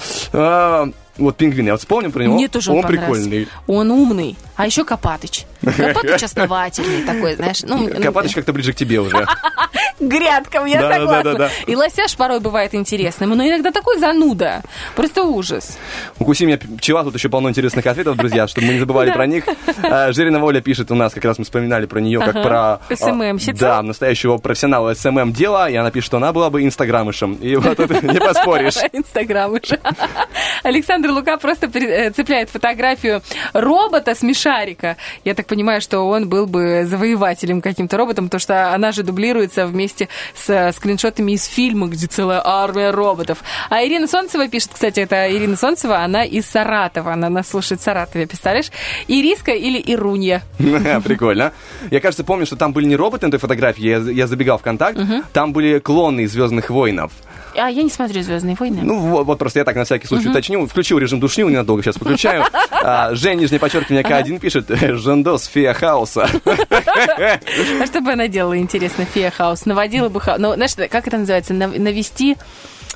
Вот 1.18 1.38
пингвин, 1.38 1.66
я 1.68 1.74
вот 1.74 1.80
вспомнил 1.80 2.12
про 2.12 2.24
него. 2.24 2.34
Мне 2.36 2.48
тоже 2.48 2.72
он, 2.72 2.80
он 2.80 2.84
прикольный. 2.84 3.48
Он 3.68 3.92
умный. 3.92 4.38
А 4.56 4.66
еще 4.66 4.84
Копатыч. 4.84 5.46
Копатыч 5.62 6.24
основательный 6.24 7.04
такой, 7.04 7.36
знаешь. 7.36 7.64
Ну, 7.64 7.88
Копатыч 7.88 8.34
как-то 8.34 8.54
ближе 8.54 8.74
к 8.74 8.76
тебе 8.76 9.00
уже. 9.00 9.26
грядкам, 10.00 10.66
я 10.66 10.82
Да, 10.82 10.94
согласна. 10.94 11.32
да, 11.32 11.38
да. 11.38 11.50
И 11.68 11.76
лосяш 11.76 12.16
порой 12.16 12.40
бывает 12.40 12.74
интересным, 12.76 13.32
но 13.32 13.48
иногда 13.48 13.72
такой 13.72 14.00
зануда. 14.00 14.62
Просто 14.96 15.24
ужас. 15.24 15.78
Укуси 16.20 16.44
меня 16.44 16.58
пчела, 16.58 17.04
тут 17.04 17.16
еще 17.16 17.30
полно 17.30 17.50
интересных 17.50 17.86
ответов, 17.86 18.18
друзья, 18.18 18.48
чтобы 18.48 18.68
мы 18.68 18.74
не 18.74 18.80
забывали 18.80 19.12
про 19.14 19.26
них. 19.26 19.46
А, 19.84 20.12
Журина 20.12 20.40
Оля 20.40 20.62
пишет 20.62 20.92
у 20.92 20.96
нас, 20.96 21.14
как 21.14 21.24
раз 21.26 21.38
мы 21.38 21.46
вспоминали 21.46 21.86
про 21.86 22.00
нее, 22.00 22.20
как 22.20 22.34
про... 22.34 22.74
а, 22.74 22.82
СММщица. 22.94 23.60
Да, 23.60 23.82
настоящего 23.82 24.38
профессионала 24.38 24.94
SMM 24.94 25.32
дела, 25.34 25.70
и 25.70 25.76
она 25.76 25.92
пишет, 25.92 26.08
что 26.08 26.18
она 26.18 26.34
была 26.34 26.50
бы 26.50 26.64
инстаграмышем. 26.64 27.36
И 27.36 27.56
вот 27.56 27.80
это 27.80 28.06
не 28.06 28.20
поспоришь. 28.20 28.76
Инстаграм 28.94 29.52
уже. 29.52 29.80
Александр 31.06 31.20
Лука 31.20 31.38
просто 31.38 31.70
э, 31.78 32.10
цепляет 32.12 32.50
фотографию 32.50 33.22
робота-смешарика. 33.54 34.98
Я 35.24 35.36
так 35.36 35.46
понимаю, 35.46 35.82
что 35.82 36.02
он 36.02 36.28
был 36.28 36.48
бы 36.48 36.86
завоевателем 36.86 37.62
каким-то 37.62 37.98
роботом, 37.98 38.26
потому 38.26 38.40
что 38.40 38.74
она 38.74 38.92
же 38.92 39.04
дублируется 39.04 39.68
вместе 39.68 40.10
с 40.34 40.50
э, 40.50 40.72
скриншотами 40.72 41.34
из 41.34 41.46
фильма, 41.46 41.88
где 41.88 42.08
целая 42.08 42.42
армия 42.44 42.90
роботов. 42.92 43.44
А 43.70 43.84
Ирина 43.84 44.08
Солнцева 44.08 44.48
пишет, 44.48 44.72
кстати, 44.74 45.00
это 45.00 45.32
Ирина 45.32 45.56
Солнцева, 45.56 46.00
она 46.00 46.24
из 46.24 46.48
Саратова. 46.48 47.14
Она 47.14 47.30
нас 47.30 47.50
слушает 47.50 47.82
в 47.82 47.84
Саратове, 47.84 48.28
представляешь? 48.28 48.72
Ириска 49.08 49.52
или 49.52 49.82
Ирунья. 49.86 50.42
Прикольно. 51.04 51.54
Я, 51.92 52.00
кажется, 52.00 52.24
помню, 52.24 52.46
что 52.46 52.56
там 52.56 52.74
были 52.74 52.86
не 52.86 52.96
роботы 52.96 53.28
на 53.28 53.32
той 53.32 53.40
фотографии, 53.40 53.86
я, 53.86 53.98
я 53.98 54.28
забегал 54.28 54.58
в 54.58 54.62
контакт, 54.62 55.00
там 55.34 55.54
были 55.54 55.80
клоны 55.80 56.22
из 56.22 56.32
Звездных 56.32 56.70
воинов. 56.70 57.12
А 57.58 57.70
я 57.70 57.84
не 57.84 57.90
смотрю 57.90 58.22
Звездные 58.22 58.56
войны. 58.60 58.82
Ну, 58.84 59.00
вот, 59.00 59.26
вот 59.26 59.40
просто 59.40 59.60
я 59.60 59.66
так 59.66 59.76
на 59.76 59.84
всякий 59.86 60.08
случай 60.08 60.30
уточню. 60.30 60.66
Включил 60.68 60.98
режим 60.98 61.20
душнил, 61.20 61.50
ненадолго 61.50 61.84
сейчас 61.84 61.98
выключаю. 61.98 62.44
А, 62.88 63.16
Жень, 63.16 63.40
нижнее 63.40 63.60
подчеркивание 63.60 64.04
К1 64.04 64.40
пишет, 64.40 64.66
Жендос, 64.70 65.48
фея 65.48 65.74
хаоса. 65.74 66.30
А 67.82 67.86
что 67.88 68.02
бы 68.02 68.12
она 68.12 68.28
делала, 68.28 68.58
интересно, 68.58 69.06
фея 69.06 69.32
хаос? 69.32 69.66
Наводила 69.66 70.10
бы 70.10 70.22
хаос. 70.22 70.40
Ну, 70.40 70.54
знаешь, 70.54 70.74
как 70.92 71.08
это 71.08 71.18
называется? 71.18 71.54
Нав- 71.54 71.76
Навести... 71.78 72.38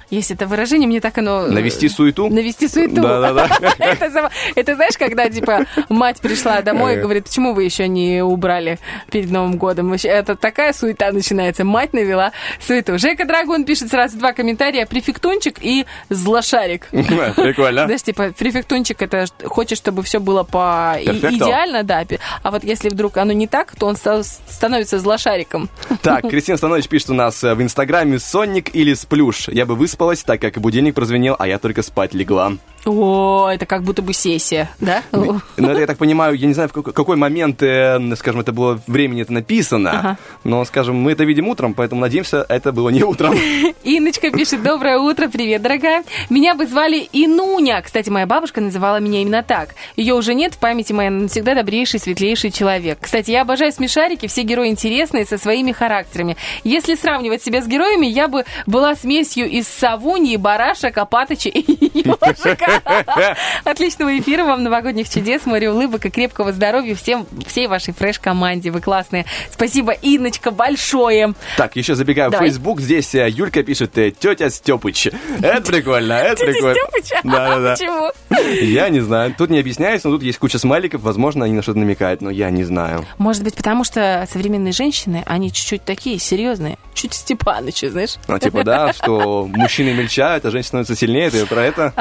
Есть 0.10 0.32
это 0.32 0.48
выражение, 0.48 0.88
мне 0.88 1.02
так 1.02 1.18
оно... 1.20 1.46
э, 1.46 1.50
Навести 1.52 1.88
суету? 1.90 2.30
Навести 2.30 2.68
суету. 2.68 3.02
Да-да-да. 3.02 3.48
это, 4.56 4.76
знаешь, 4.76 4.98
когда, 4.98 5.30
типа, 5.30 5.66
мать 5.90 6.20
пришла 6.20 6.62
домой 6.62 6.96
и 6.96 7.00
говорит, 7.00 7.26
почему 7.26 7.54
вы 7.54 7.64
еще 7.64 7.88
не 7.88 8.24
убрали 8.24 8.80
перед 9.12 9.30
Новым 9.30 9.58
годом? 9.58 9.94
Это 9.94 10.36
такая 10.36 10.74
суета 10.74 11.12
начинается. 11.12 11.64
Мать 11.64 11.94
навела 11.94 12.32
суету. 12.60 12.98
Жека 12.98 13.26
Драгун 13.26 13.66
пишет 13.66 13.90
сразу 13.90 14.18
два 14.18 14.34
комментария. 14.34 14.86
Префектунчик 14.86 15.58
и 15.62 15.86
злошарик. 16.10 16.88
Прикольно. 16.92 17.86
Знаешь, 17.86 18.04
типа, 18.04 18.34
префектунчик, 18.38 19.02
это 19.02 19.26
хочет, 19.46 19.78
чтобы 19.78 20.04
все 20.04 20.20
было 20.20 20.44
по 20.44 20.98
идеально, 21.00 21.84
да. 21.84 22.04
А 22.44 22.52
вот 22.52 22.64
если 22.64 22.90
вдруг 22.90 23.18
оно 23.18 23.34
не 23.34 23.48
так, 23.48 23.76
то 23.76 23.86
он 23.88 23.96
ста- 23.96 24.24
становится 24.24 25.00
злошариком. 25.00 25.70
Так, 26.02 26.22
Кристина 26.30 26.58
Станович 26.58 26.88
пишет 26.88 27.10
у 27.10 27.14
нас 27.14 27.44
э, 27.44 27.54
в 27.54 27.62
Инстаграме 27.62 28.20
«Сонник 28.20 28.74
или 28.76 28.94
сплюш». 28.94 29.50
Я 29.50 29.66
бы 29.66 29.76
выспалась, 30.00 30.24
так 30.24 30.40
как 30.40 30.62
будильник 30.62 30.96
прозвенел, 30.96 31.36
а 31.38 31.46
я 31.46 31.60
только 31.60 31.82
спать 31.82 32.14
легла. 32.14 32.54
О, 32.86 33.50
это 33.52 33.66
как 33.66 33.84
будто 33.84 34.02
бы 34.02 34.14
сессия, 34.14 34.70
да? 34.80 35.04
Ну, 35.12 35.42
это, 35.58 35.80
я 35.80 35.88
так 35.88 35.98
понимаю, 35.98 36.36
я 36.36 36.48
не 36.48 36.54
знаю, 36.54 36.70
в 36.70 36.74
какой- 36.74 36.94
какой 36.94 37.18
момент, 37.18 37.62
э, 37.62 38.00
скажем, 38.16 38.40
это 38.42 38.52
было 38.52 38.80
времени 38.88 39.22
это 39.22 39.34
написано, 39.34 39.92
Ага. 39.92 40.18
но, 40.44 40.64
скажем, 40.66 40.96
мы 40.96 41.12
это 41.12 41.24
видим 41.24 41.48
утром, 41.48 41.74
поэтому 41.74 42.02
надеемся, 42.02 42.46
это 42.48 42.72
было 42.72 42.90
не 42.90 43.04
утром. 43.04 43.34
Инночка 43.84 44.32
пишет, 44.32 44.64
доброе 44.64 44.98
утро, 44.98 45.28
привет, 45.28 45.62
дорогая. 45.62 46.04
Меня 46.30 46.56
бы 46.56 46.66
звали 46.66 47.08
Инуня. 47.14 47.82
Кстати, 47.82 48.10
моя 48.10 48.26
бабушка 48.26 48.62
называла 48.62 48.98
меня 49.00 49.22
именно 49.22 49.44
так. 49.44 49.76
Ее 49.96 50.14
уже 50.14 50.34
нет, 50.34 50.54
в 50.56 50.58
памяти 50.60 50.94
она 50.94 51.10
навсегда 51.10 51.56
добрейший, 51.56 52.00
светлейший 52.00 52.52
человек. 52.52 52.98
Кстати, 53.02 53.32
я 53.32 53.42
обожаю 53.42 53.72
смешарики, 53.72 54.28
все 54.28 54.44
герои 54.44 54.70
интересные, 54.70 55.26
со 55.26 55.38
своими 55.38 55.72
характерами. 55.72 56.38
Если 56.64 56.96
сравнивать 56.96 57.44
себя 57.44 57.62
с 57.62 57.68
героями, 57.68 58.06
я 58.08 58.28
бы 58.28 58.46
была 58.66 58.96
смесью 58.96 59.48
из 59.50 59.68
Савуньи, 59.68 60.36
Бараша, 60.38 60.92
Копатыча 60.92 61.50
и 61.50 61.60
Ёжика. 62.06 62.69
Отличного 63.64 64.18
эфира 64.18 64.44
вам, 64.44 64.64
новогодних 64.64 65.10
чудес, 65.10 65.46
море 65.46 65.72
улыбок 65.72 66.06
и 66.06 66.10
крепкого 66.10 66.52
здоровья 66.52 66.96
всем, 66.96 67.26
всей 67.48 67.68
вашей 67.68 67.94
фреш-команде. 67.94 68.72
Вы 68.72 68.82
классные. 68.82 69.26
Спасибо, 69.52 69.92
Инночка, 69.92 70.52
большое. 70.52 71.34
Так, 71.58 71.76
еще 71.76 71.96
забегаю 71.96 72.30
в 72.30 72.34
Давай. 72.34 72.50
Facebook, 72.50 72.82
здесь 72.82 73.14
э, 73.16 73.30
Юлька 73.30 73.64
пишет 73.64 73.98
э, 73.98 74.12
тетя 74.12 74.50
Степыч. 74.50 75.08
Это 75.42 75.72
прикольно, 75.72 76.14
это 76.14 76.46
прикольно. 76.46 76.76
Стёпыч? 76.76 77.10
Да, 77.24 77.50
да, 77.50 77.60
да. 77.60 77.72
Почему? 77.74 78.12
Я 78.64 78.90
не 78.90 79.00
знаю. 79.02 79.34
Тут 79.38 79.50
не 79.50 79.60
объясняется, 79.60 80.08
но 80.10 80.16
тут 80.16 80.24
есть 80.24 80.40
куча 80.40 80.58
смайликов, 80.58 81.02
возможно, 81.02 81.46
они 81.46 81.54
на 81.54 81.62
что-то 81.62 81.80
намекают, 81.80 82.22
но 82.22 82.30
я 82.30 82.50
не 82.50 82.64
знаю. 82.64 83.06
Может 83.18 83.44
быть, 83.44 83.56
потому 83.56 83.84
что 83.84 84.28
современные 84.32 84.74
женщины, 84.74 85.24
они 85.26 85.52
чуть-чуть 85.52 85.84
такие 85.84 86.18
серьезные, 86.20 86.78
чуть 86.94 87.14
Степаныча, 87.14 87.90
знаешь? 87.90 88.16
Ну, 88.28 88.40
типа, 88.40 88.64
да, 88.64 88.94
что 88.94 89.48
мужчины 89.48 89.94
мельчают, 89.94 90.46
а 90.46 90.52
женщины 90.52 90.68
становятся 90.70 90.96
сильнее, 90.96 91.30
ты 91.30 91.46
про 91.46 91.64
это? 91.64 91.94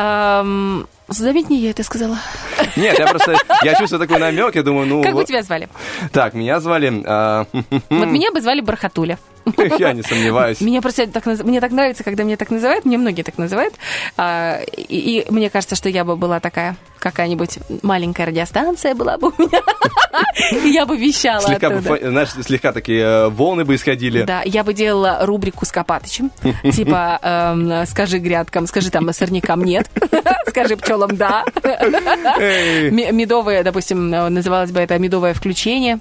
Заметь, 1.08 1.48
не 1.48 1.58
я 1.58 1.70
это 1.70 1.82
сказала. 1.84 2.18
Нет, 2.76 2.98
я 2.98 3.06
просто, 3.06 3.34
я 3.62 3.74
чувствую 3.76 4.00
такой 4.00 4.18
намек, 4.18 4.54
я 4.54 4.62
думаю, 4.62 4.86
ну... 4.86 5.02
Как 5.02 5.14
бы 5.14 5.24
тебя 5.24 5.42
звали? 5.42 5.68
Так, 6.12 6.34
меня 6.34 6.60
звали... 6.60 7.02
а, 7.06 7.46
Вот 7.88 8.08
меня 8.08 8.30
бы 8.30 8.42
звали 8.42 8.60
Бархатуля. 8.60 9.18
Я 9.78 9.94
не 9.94 10.02
сомневаюсь. 10.02 10.60
Меня 10.60 10.82
просто 10.82 11.06
так, 11.06 11.24
мне 11.24 11.60
так 11.62 11.70
нравится, 11.70 12.04
когда 12.04 12.24
меня 12.24 12.36
так 12.36 12.50
называют, 12.50 12.84
мне 12.84 12.98
многие 12.98 13.22
так 13.22 13.38
называют. 13.38 13.74
А, 14.18 14.60
и, 14.76 15.22
и 15.22 15.32
мне 15.32 15.48
кажется, 15.48 15.74
что 15.74 15.88
я 15.88 16.04
бы 16.04 16.16
была 16.16 16.40
такая, 16.40 16.76
какая-нибудь 16.98 17.58
маленькая 17.82 18.26
радиостанция 18.26 18.94
была 18.94 19.18
бы 19.18 19.28
у 19.36 19.42
меня. 19.42 19.60
Я 20.64 20.86
бы 20.86 20.96
вещала 20.96 21.40
Слегка, 21.40 21.70
бы, 21.70 21.98
знаешь, 22.02 22.30
слегка 22.30 22.72
такие 22.72 23.02
э, 23.02 23.28
волны 23.28 23.64
бы 23.64 23.74
исходили. 23.74 24.22
Да, 24.22 24.42
я 24.44 24.64
бы 24.64 24.72
делала 24.72 25.18
рубрику 25.22 25.64
с 25.66 25.72
Копатычем. 25.72 26.30
Типа, 26.72 27.18
эм, 27.22 27.86
скажи 27.86 28.18
грядкам, 28.18 28.66
скажи 28.66 28.90
там 28.90 29.12
сорнякам 29.12 29.62
нет, 29.64 29.90
скажи 30.48 30.76
пчелам 30.76 31.16
да. 31.16 31.44
Ме- 32.38 33.12
Медовое, 33.12 33.62
допустим, 33.62 34.12
э, 34.12 34.28
называлось 34.28 34.70
бы 34.72 34.80
это 34.80 34.98
медовое 34.98 35.34
включение. 35.34 35.98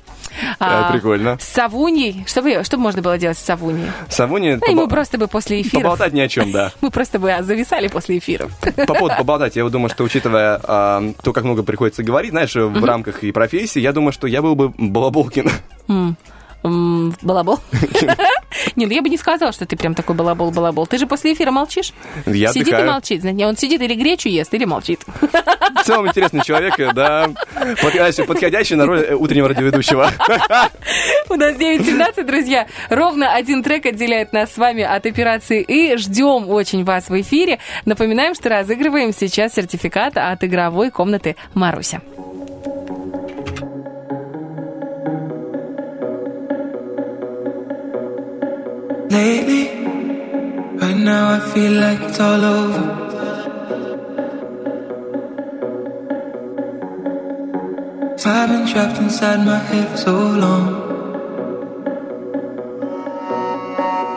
А, 0.60 0.90
Э, 0.90 0.94
прикольно. 0.94 1.38
С 1.40 1.45
Савуньей. 1.48 2.26
Что 2.28 2.78
можно 2.78 3.02
было 3.02 3.18
делать 3.18 3.38
с 3.38 3.41
Савуньей? 3.44 3.91
Савуни, 4.10 4.60
Ну, 4.65 4.74
мы 4.76 4.88
просто 4.88 5.18
бы 5.18 5.28
после 5.28 5.61
эфира... 5.61 5.82
поболтать 5.82 6.14
ни 6.14 6.22
о 6.22 6.28
чем, 6.28 6.52
да. 6.52 6.72
Мы 6.82 6.91
просто 6.91 7.19
бы 7.19 7.36
зависали 7.41 7.88
после 7.88 8.18
эфиров. 8.19 8.52
По 8.88 8.94
поводу 8.94 9.15
поболтать, 9.18 9.56
я 9.56 9.68
думаю, 9.68 9.90
что 9.90 10.03
учитывая 10.03 10.60
а, 10.88 11.14
то, 11.22 11.34
как 11.34 11.43
много 11.43 11.64
приходится 11.64 12.03
говорить, 12.03 12.31
знаешь, 12.31 12.55
в 12.55 12.84
рамках 12.84 13.23
и 13.23 13.31
профессии, 13.31 13.80
я 13.80 13.93
думаю, 13.93 14.11
что 14.11 14.27
я 14.27 14.41
был 14.41 14.55
бы 14.55 14.69
Балаболкин. 14.77 15.49
Балабол. 16.63 17.59
Не, 18.75 18.85
ну 18.85 18.91
я 18.91 19.01
бы 19.01 19.09
не 19.09 19.17
сказала, 19.17 19.51
что 19.51 19.65
ты 19.65 19.75
прям 19.75 19.93
такой 19.93 20.15
балабол-балабол. 20.15 20.88
Ты 20.88 20.97
же 20.97 21.07
после 21.07 21.34
эфира 21.34 21.51
молчишь. 21.51 21.93
Я 22.25 22.51
Сидит 22.51 22.79
и 22.79 22.84
молчит. 22.84 23.23
Он 23.25 23.57
сидит 23.57 23.81
или 23.81 23.93
гречу 23.95 24.29
ест, 24.29 24.53
или 24.53 24.65
молчит. 24.65 25.01
В 25.21 25.84
целом 25.84 26.07
интересный 26.07 26.43
человек, 26.43 26.79
э, 26.79 26.91
да, 26.93 27.29
подходящий, 27.81 28.23
подходящий 28.23 28.75
на 28.75 28.85
роль 28.85 29.01
э, 29.01 29.13
утреннего 29.15 29.49
радиоведущего. 29.49 30.11
У 31.29 31.35
нас 31.35 31.55
9.17, 31.55 32.23
друзья. 32.23 32.67
Ровно 32.89 33.34
один 33.34 33.63
трек 33.63 33.85
отделяет 33.85 34.34
нас 34.34 34.53
с 34.53 34.57
вами 34.57 34.84
от 34.84 35.05
операции 35.05 35.61
«И». 35.61 35.95
Ждем 35.97 36.49
очень 36.49 36.84
вас 36.84 37.09
в 37.09 37.21
эфире. 37.21 37.59
Напоминаем, 37.85 38.34
что 38.34 38.49
разыгрываем 38.49 39.13
сейчас 39.13 39.53
сертификат 39.53 40.17
от 40.17 40.43
игровой 40.43 40.91
комнаты 40.91 41.35
«Маруся». 41.53 42.01
Lately, 49.09 49.63
right 50.81 50.97
now 50.97 51.35
I 51.35 51.39
feel 51.51 51.71
like 51.71 52.01
it's 52.01 52.19
all 52.19 52.43
over. 52.43 53.07
I've 58.29 58.49
been 58.49 58.67
trapped 58.67 58.97
inside 58.99 59.45
my 59.45 59.57
head 59.57 59.89
for 59.89 59.97
so 59.97 60.15
long. 60.15 60.67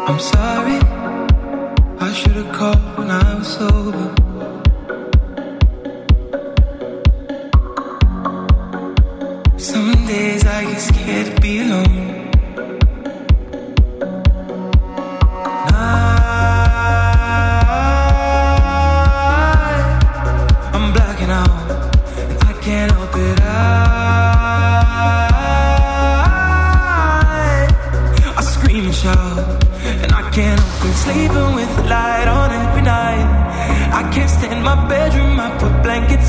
I'm 0.08 0.18
sorry, 0.18 0.78
I 2.06 2.12
should 2.12 2.32
have 2.32 2.52
called 2.52 2.98
when 2.98 3.10
I 3.10 3.34
was 3.38 3.46
sober. 3.46 4.08
Some 9.58 9.92
days 10.06 10.44
I 10.44 10.64
get 10.64 10.80
scared 10.80 11.36
to 11.36 11.40
be 11.40 11.60
alone. 11.60 12.09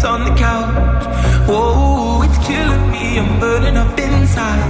On 0.03 0.23
the 0.23 0.35
couch. 0.35 1.03
Whoa, 1.47 2.23
it's 2.23 2.37
killing 2.47 2.91
me. 2.91 3.19
I'm 3.19 3.39
burning 3.39 3.77
up 3.77 3.97
inside. 3.99 4.61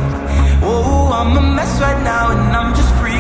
Whoa, 0.62 1.12
I'm 1.12 1.38
a 1.38 1.42
mess 1.56 1.80
right 1.80 2.04
now, 2.04 2.32
and 2.32 2.56
I'm 2.56 2.76
just 2.76 2.92
freaking 2.96 3.11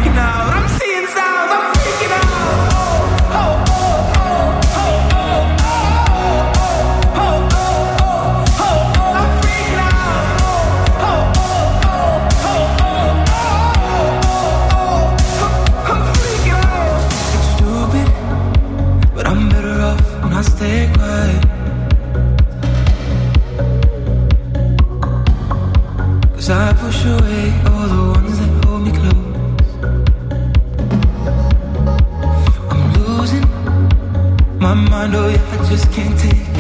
I 35.02 35.08
know 35.08 35.28
I 35.30 35.68
just 35.68 35.92
can't 35.92 36.16
take 36.20 36.51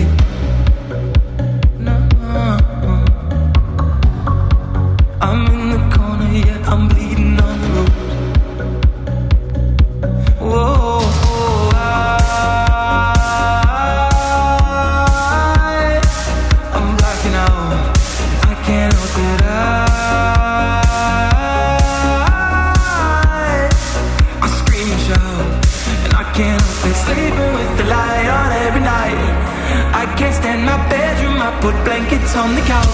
blankets 32.31 32.35
on 32.35 32.55
the 32.55 32.61
couch. 32.61 32.87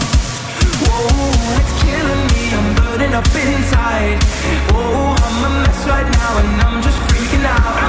Whoa, 0.82 1.32
it's 1.60 1.74
killing 1.82 2.26
me. 2.34 2.54
I'm 2.54 2.76
burning 2.76 3.14
up 3.14 3.26
inside. 3.28 4.24
Whoa, 4.72 5.16
I'm 5.18 5.46
a 5.46 5.50
mess 5.64 5.88
right 5.88 6.10
now, 6.12 6.38
and 6.38 6.62
I'm 6.62 6.82
just 6.82 6.98
freaking 7.10 7.46
out. 7.46 7.87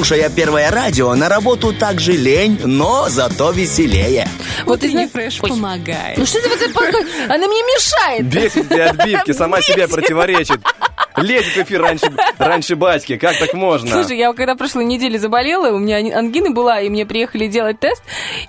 Слушая 0.00 0.30
первое 0.30 0.70
радио, 0.70 1.14
на 1.14 1.28
работу 1.28 1.74
также 1.74 2.12
лень, 2.12 2.58
но 2.64 3.10
зато 3.10 3.50
веселее. 3.50 4.26
Вот 4.64 4.80
ты 4.80 4.88
знаешь, 4.88 5.10
Фреш 5.10 5.36
помогает. 5.40 6.16
ну 6.16 6.24
что 6.24 6.40
ты 6.40 6.48
вот 6.48 6.58
Она 7.28 7.46
мне 7.46 7.60
мешает. 7.60 8.24
Бесит 8.24 8.68
для 8.68 8.88
отбивки, 8.88 9.32
сама 9.32 9.60
себе 9.60 9.86
противоречит. 9.88 10.58
Лезет 11.18 11.52
в 11.52 11.58
эфир 11.58 11.82
раньше, 11.82 12.10
раньше 12.38 12.76
батьки. 12.76 13.18
Как 13.18 13.38
так 13.38 13.52
можно? 13.52 13.90
Слушай, 13.90 14.16
я 14.16 14.32
когда 14.32 14.54
прошлой 14.54 14.86
неделе 14.86 15.18
заболела, 15.18 15.70
у 15.70 15.78
меня 15.78 15.98
ангина 16.18 16.50
была, 16.50 16.80
и 16.80 16.88
мне 16.88 17.04
приехали 17.04 17.46
делать 17.46 17.78
тест, 17.78 18.02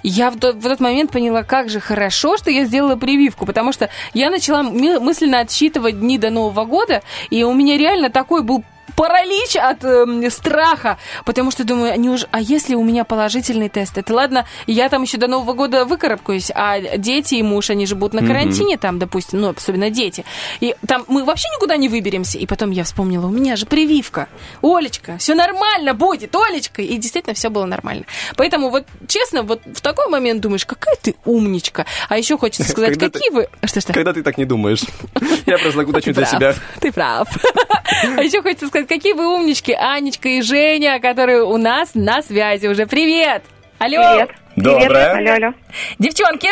и 0.04 0.08
я 0.08 0.32
в 0.32 0.40
тот, 0.40 0.56
в 0.56 0.66
этот 0.66 0.80
момент 0.80 1.12
поняла, 1.12 1.44
как 1.44 1.70
же 1.70 1.82
хорошо, 1.82 2.38
что 2.38 2.50
я 2.50 2.64
сделала 2.64 2.96
прививку, 2.96 3.46
потому 3.46 3.74
что 3.74 3.90
я 4.14 4.30
начала 4.30 4.64
мы- 4.64 5.02
мысленно 5.02 5.42
отсчитывать 5.42 6.00
дни 6.00 6.18
до 6.18 6.30
Нового 6.30 6.64
года, 6.64 7.02
и 7.30 7.44
у 7.44 7.54
меня 7.54 7.78
реально 7.78 8.10
такой 8.10 8.42
был 8.42 8.64
паралич 8.96 9.56
от 9.56 9.84
эм, 9.84 10.30
страха, 10.30 10.98
потому 11.26 11.52
что 11.52 11.64
думаю, 11.64 11.94
они 11.94 12.10
уже, 12.10 12.28
а 12.32 12.40
если 12.40 12.76
у 12.76 12.84
меня 12.84 13.04
положительный 13.04 13.70
тест? 13.70 13.98
Это 13.98 14.14
ладно, 14.14 14.46
я 14.68 14.90
там 14.90 15.04
еще 15.04 15.18
до 15.18 15.28
Нового 15.28 15.54
года 15.54 15.86
выкарабкаюсь, 15.86 16.52
а 16.54 16.80
дети 16.98 17.36
и 17.36 17.44
муж, 17.44 17.70
они 17.70 17.86
же 17.86 17.96
будут 17.96 18.14
на 18.22 18.28
карантине 18.28 18.78
там, 18.78 19.00
допустим, 19.00 19.42
ну, 19.42 19.54
особенно 19.56 19.90
дети. 19.90 20.26
И 20.60 20.76
там 20.88 21.06
мы 21.08 21.24
вообще 21.24 21.48
никуда 21.56 21.78
не 21.78 21.90
выберемся. 21.90 22.38
И 22.38 22.46
потом 22.46 22.72
я 22.72 22.84
вспомнила, 22.84 23.28
у 23.28 23.30
меня 23.30 23.56
же 23.56 23.66
прививка. 23.66 24.28
Олечка, 24.62 25.18
все 25.18 25.36
нормально 25.36 25.94
будет, 25.94 26.36
Олечка. 26.36 26.82
И 26.82 26.98
действительно 26.98 27.34
все 27.34 27.50
было 27.50 27.66
нормально. 27.66 28.06
Поэтому 28.36 28.70
вот, 28.70 28.86
честно, 29.08 29.44
вот 29.44 29.62
в 29.66 29.82
такой 29.82 30.08
момент 30.10 30.42
думаешь, 30.42 30.66
какая 30.66 30.96
ты 31.02 31.16
умничка. 31.26 31.86
А 32.10 32.18
еще 32.18 32.38
хочется 32.38 32.64
сказать, 32.72 32.92
Когда 32.92 33.08
ты- 33.10 33.14
какие 33.20 33.32
вы... 33.32 33.48
Что-что? 33.64 33.94
Когда 33.94 34.14
ты 34.14 34.24
так 34.24 34.38
не 34.38 34.46
думаешь? 34.46 34.82
Я 35.46 35.58
просто 35.58 35.82
уточню 35.82 36.14
для 36.14 36.26
себя. 36.26 36.56
Ты 36.80 36.92
прав. 36.92 37.28
А 38.18 38.22
еще 38.24 38.42
хочется 38.42 38.68
сказать, 38.68 38.81
какие 38.88 39.14
вы 39.14 39.28
умнички, 39.28 39.74
Анечка 39.74 40.30
и 40.30 40.42
Женя, 40.42 41.00
которые 41.00 41.44
у 41.44 41.58
нас 41.58 41.92
на 41.96 42.22
связи 42.22 42.68
уже. 42.68 42.86
Привет! 42.86 43.44
Алло! 43.80 43.98
Привет. 43.98 44.30
Доброе. 44.56 45.12
Алло, 45.14 45.32
алло. 45.34 45.54
Девчонки? 46.00 46.50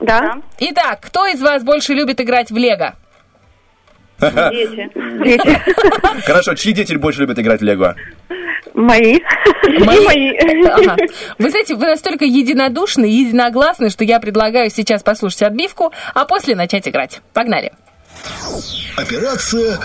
Да. 0.00 0.42
Итак, 0.58 1.00
кто 1.00 1.26
из 1.26 1.40
вас 1.40 1.62
больше 1.62 1.94
любит 1.94 2.20
играть 2.20 2.50
в 2.50 2.56
Лего? 2.56 2.94
Дети. 4.20 4.90
Дети. 5.24 5.62
Хорошо, 6.26 6.54
чьи 6.54 6.72
дети 6.72 6.94
больше 6.94 7.20
любят 7.20 7.38
играть 7.38 7.60
в 7.60 7.64
Лего? 7.64 7.94
Мои. 8.74 9.20
Мои. 9.80 10.36
Ага. 10.66 10.96
Вы 11.38 11.50
знаете, 11.50 11.74
вы 11.74 11.86
настолько 11.86 12.24
единодушны 12.24 13.06
единогласны, 13.06 13.88
что 13.88 14.04
я 14.04 14.20
предлагаю 14.20 14.70
сейчас 14.70 15.02
послушать 15.02 15.42
отбивку, 15.42 15.92
а 16.14 16.24
после 16.24 16.54
начать 16.54 16.86
играть. 16.88 17.20
Погнали. 17.32 17.72
Операция 18.96 19.78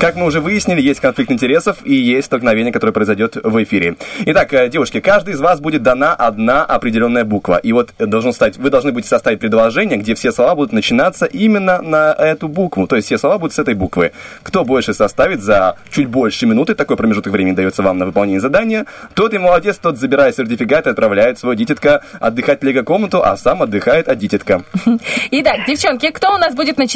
Как 0.00 0.16
мы 0.16 0.26
уже 0.26 0.40
выяснили, 0.40 0.80
есть 0.80 1.00
конфликт 1.00 1.30
интересов 1.30 1.78
и 1.84 1.94
есть 1.94 2.26
столкновение, 2.26 2.72
которое 2.72 2.92
произойдет 2.92 3.36
в 3.42 3.62
эфире. 3.62 3.96
Итак, 4.26 4.52
э, 4.52 4.68
девушки, 4.68 5.00
каждый 5.00 5.34
из 5.34 5.40
вас 5.40 5.60
будет 5.60 5.82
дана 5.82 6.14
одна 6.14 6.64
определенная 6.64 7.24
буква. 7.24 7.56
И 7.56 7.72
вот 7.72 7.90
э, 7.98 8.06
должен 8.06 8.32
стать, 8.32 8.58
вы 8.58 8.70
должны 8.70 8.92
будете 8.92 9.08
составить 9.08 9.40
предложение, 9.40 9.98
где 9.98 10.14
все 10.14 10.32
слова 10.32 10.54
будут 10.54 10.72
начинаться 10.72 11.24
именно 11.26 11.80
на 11.80 12.12
эту 12.12 12.48
букву. 12.48 12.86
То 12.86 12.96
есть 12.96 13.06
все 13.06 13.16
слова 13.18 13.38
будут 13.38 13.54
с 13.54 13.58
этой 13.58 13.74
буквы. 13.74 14.12
Кто 14.42 14.64
больше 14.64 14.92
составит 14.92 15.42
за 15.42 15.76
чуть 15.90 16.08
больше 16.08 16.46
минуты, 16.46 16.74
такой 16.74 16.96
промежуток 16.96 17.32
времени 17.32 17.54
дается 17.54 17.82
вам 17.82 17.98
на 17.98 18.06
выполнение 18.06 18.40
задания, 18.40 18.86
тот 19.14 19.32
и 19.34 19.38
молодец, 19.38 19.78
тот 19.78 19.98
забирает 19.98 20.36
сертификат 20.36 20.86
и 20.86 20.90
отправляет 20.90 21.38
свой 21.38 21.56
дитятка 21.56 22.02
отдыхать 22.20 22.60
в 22.60 22.64
лего-комнату, 22.64 23.22
а 23.22 23.36
сам 23.36 23.62
отдыхает 23.62 24.08
от 24.08 24.18
дитятка. 24.18 24.62
Итак, 25.30 25.60
девчонки, 25.66 26.10
кто 26.10 26.34
у 26.34 26.38
нас 26.38 26.54
будет 26.54 26.78
начинать? 26.78 26.95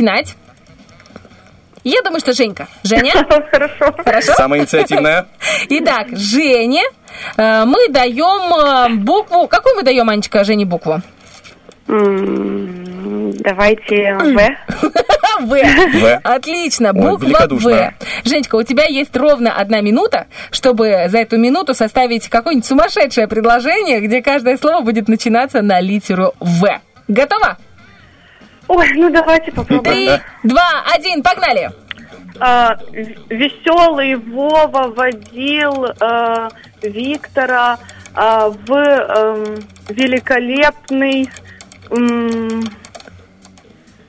Я 1.84 2.02
думаю, 2.02 2.20
что 2.20 2.32
Женька. 2.32 2.68
Женя? 2.82 3.12
Хорошо. 3.50 3.94
Хорошо? 4.04 4.34
Самая 4.34 4.60
инициативная. 4.60 5.26
Итак, 5.68 6.08
Жене 6.12 6.82
э, 7.36 7.64
мы 7.64 7.88
даем 7.88 8.54
э, 8.54 8.88
букву... 9.02 9.48
Какую 9.48 9.76
мы 9.76 9.82
даем, 9.82 10.08
Анечка, 10.10 10.44
Жене 10.44 10.66
букву? 10.66 11.00
Давайте 13.40 14.14
В. 14.14 14.36
В. 15.40 15.48
В. 15.48 16.20
Отлично, 16.22 16.90
Ой, 16.94 17.00
буква 17.00 17.46
В. 17.48 17.94
Женечка, 18.24 18.56
у 18.56 18.62
тебя 18.62 18.84
есть 18.84 19.16
ровно 19.16 19.54
одна 19.54 19.80
минута, 19.80 20.26
чтобы 20.50 21.06
за 21.08 21.18
эту 21.18 21.38
минуту 21.38 21.74
составить 21.74 22.28
какое-нибудь 22.28 22.66
сумасшедшее 22.66 23.26
предложение, 23.26 24.00
где 24.00 24.22
каждое 24.22 24.58
слово 24.58 24.82
будет 24.82 25.08
начинаться 25.08 25.62
на 25.62 25.80
литеру 25.80 26.34
В. 26.38 26.80
Готова? 27.08 27.56
Ой, 28.72 28.88
ну 28.94 29.10
давайте 29.10 29.50
попробуем. 29.50 29.82
Три, 29.82 30.10
два, 30.44 30.84
один, 30.94 31.24
погнали! 31.24 31.70
веселый 33.28 34.14
Вова 34.14 34.88
водил 34.94 35.86
э, 35.86 36.48
Виктора 36.82 37.78
э, 38.14 38.50
в 38.66 38.72
эм, 38.72 39.56
великолепный 39.88 41.28
м, 41.90 42.62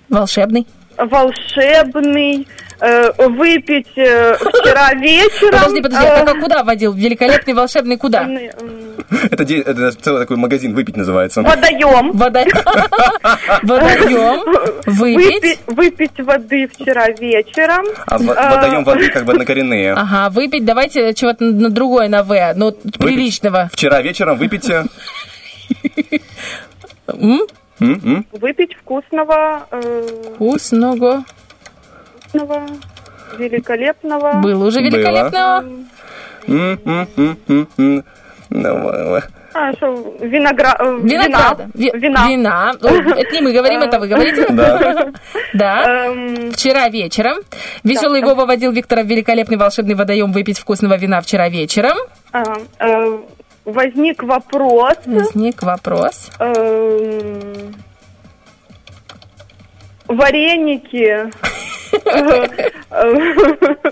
Волшебный. 0.08 0.68
волшебный 0.98 2.48
выпить 3.30 3.88
э, 3.96 4.36
вчера 4.36 4.94
вечером. 4.96 5.52
Подожди, 5.60 5.82
подожди, 5.82 6.06
э, 6.06 6.10
а 6.22 6.26
как 6.26 6.40
куда 6.42 6.64
водил? 6.64 6.94
Великолепный 6.94 7.54
волшебный 7.54 7.98
куда? 7.98 8.28
Это, 9.30 9.44
де- 9.46 9.62
это 9.62 9.92
целый 9.92 10.22
такой 10.22 10.38
магазин 10.38 10.74
выпить 10.74 10.98
называется. 10.98 11.42
Водоем. 11.42 12.12
Водоем. 13.64 14.42
Выпить. 14.86 15.60
Выпить 15.68 16.20
воды 16.20 16.68
вчера 16.68 17.10
вечером. 17.10 17.86
А 18.08 18.16
Э, 18.16 18.56
водоем 18.56 18.84
воды 18.84 19.10
как 19.10 19.26
бы 19.26 19.34
однокоренные. 19.34 19.94
Ага, 19.94 20.30
выпить, 20.30 20.66
давайте 20.66 21.14
чего-то 21.14 21.44
на 21.46 21.70
другое 21.70 22.08
на 22.10 22.24
В, 22.24 22.54
ну, 22.56 22.72
приличного. 22.72 23.70
Вчера 23.74 24.02
вечером 24.02 24.38
выпейте. 24.38 24.86
М. 27.08 27.42
Выпить 28.32 28.76
вкусного, 28.76 29.66
э, 29.72 30.08
Вкусного. 30.36 31.24
Вкусного, 32.32 32.66
великолепного. 33.38 34.34
Было 34.42 34.66
уже 34.66 34.82
великолепного. 34.82 35.64
Э. 36.48 38.02
А, 39.54 39.74
что, 39.74 40.16
виногра... 40.22 40.78
Винограда. 41.04 41.68
Вина. 41.74 41.74
Ви- 41.74 41.92
Вина. 41.94 42.74
Это 43.18 43.32
не 43.34 43.42
мы 43.42 43.52
говорим, 43.52 43.82
это 43.82 44.00
вы 44.00 44.08
говорите? 44.08 44.48
Да. 44.50 45.12
Да. 45.54 46.14
Вчера 46.54 46.88
вечером. 46.90 47.40
Веселый 47.84 48.22
Вова 48.22 48.46
водил 48.46 48.72
Виктора 48.72 49.04
в 49.04 49.08
великолепный 49.08 49.58
волшебный 49.58 49.96
водоем 49.96 50.32
выпить 50.32 50.58
вкусного 50.58 50.96
вина 50.98 51.20
вчера 51.20 51.50
вечером. 51.50 51.98
возник 53.66 54.24
вопрос. 54.24 54.96
Возник 55.06 55.62
вопрос. 55.64 56.30
Вареники. 60.16 61.30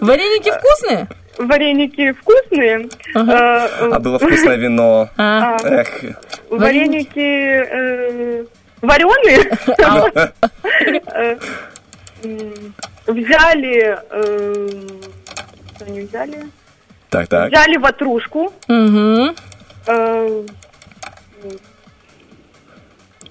Вареники 0.01 0.51
вкусные? 0.51 1.07
Вареники 1.37 2.11
вкусные. 2.13 2.89
Э, 3.15 3.89
А 3.91 3.99
было 3.99 4.19
вкусное 4.19 4.55
вино. 4.57 5.09
А. 5.17 5.55
Эх. 5.63 5.87
Вареники 6.49 7.19
э, 7.19 8.45
вареные. 8.81 9.51
Э, 11.13 11.37
м, 12.23 12.73
Взяли... 13.07 13.97
э, 14.11 14.67
Что 15.75 15.85
они 15.85 16.01
взяли? 16.01 16.37
Так, 17.09 17.27
так. 17.27 17.49
Взяли 17.49 17.77
ватрушку. 17.77 18.53
Угу. 18.67 19.35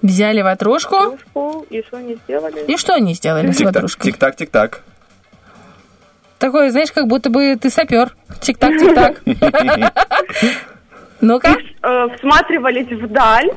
Взяли 0.02 0.42
ватрушку. 0.42 0.96
ватрушку, 0.96 1.66
И 1.70 1.82
что 1.82 1.96
они 1.98 2.14
сделали? 2.24 2.64
И 2.66 2.76
что 2.76 2.94
они 2.94 3.14
сделали 3.14 3.50
с 3.50 3.56
Тик-так, 3.56 3.74
ватрушкой? 3.74 4.12
тик-так, 4.12 4.36
тик-так. 4.36 4.80
Такое, 6.38 6.70
знаешь, 6.70 6.92
как 6.92 7.06
будто 7.08 7.30
бы 7.30 7.56
ты 7.56 7.68
сапер. 7.70 8.14
Тик-так, 8.40 8.78
тик-так. 8.78 9.22
Ну-ка. 11.20 11.56
Э, 11.82 12.06
Всматривались 12.16 12.86
вдаль. 12.90 13.50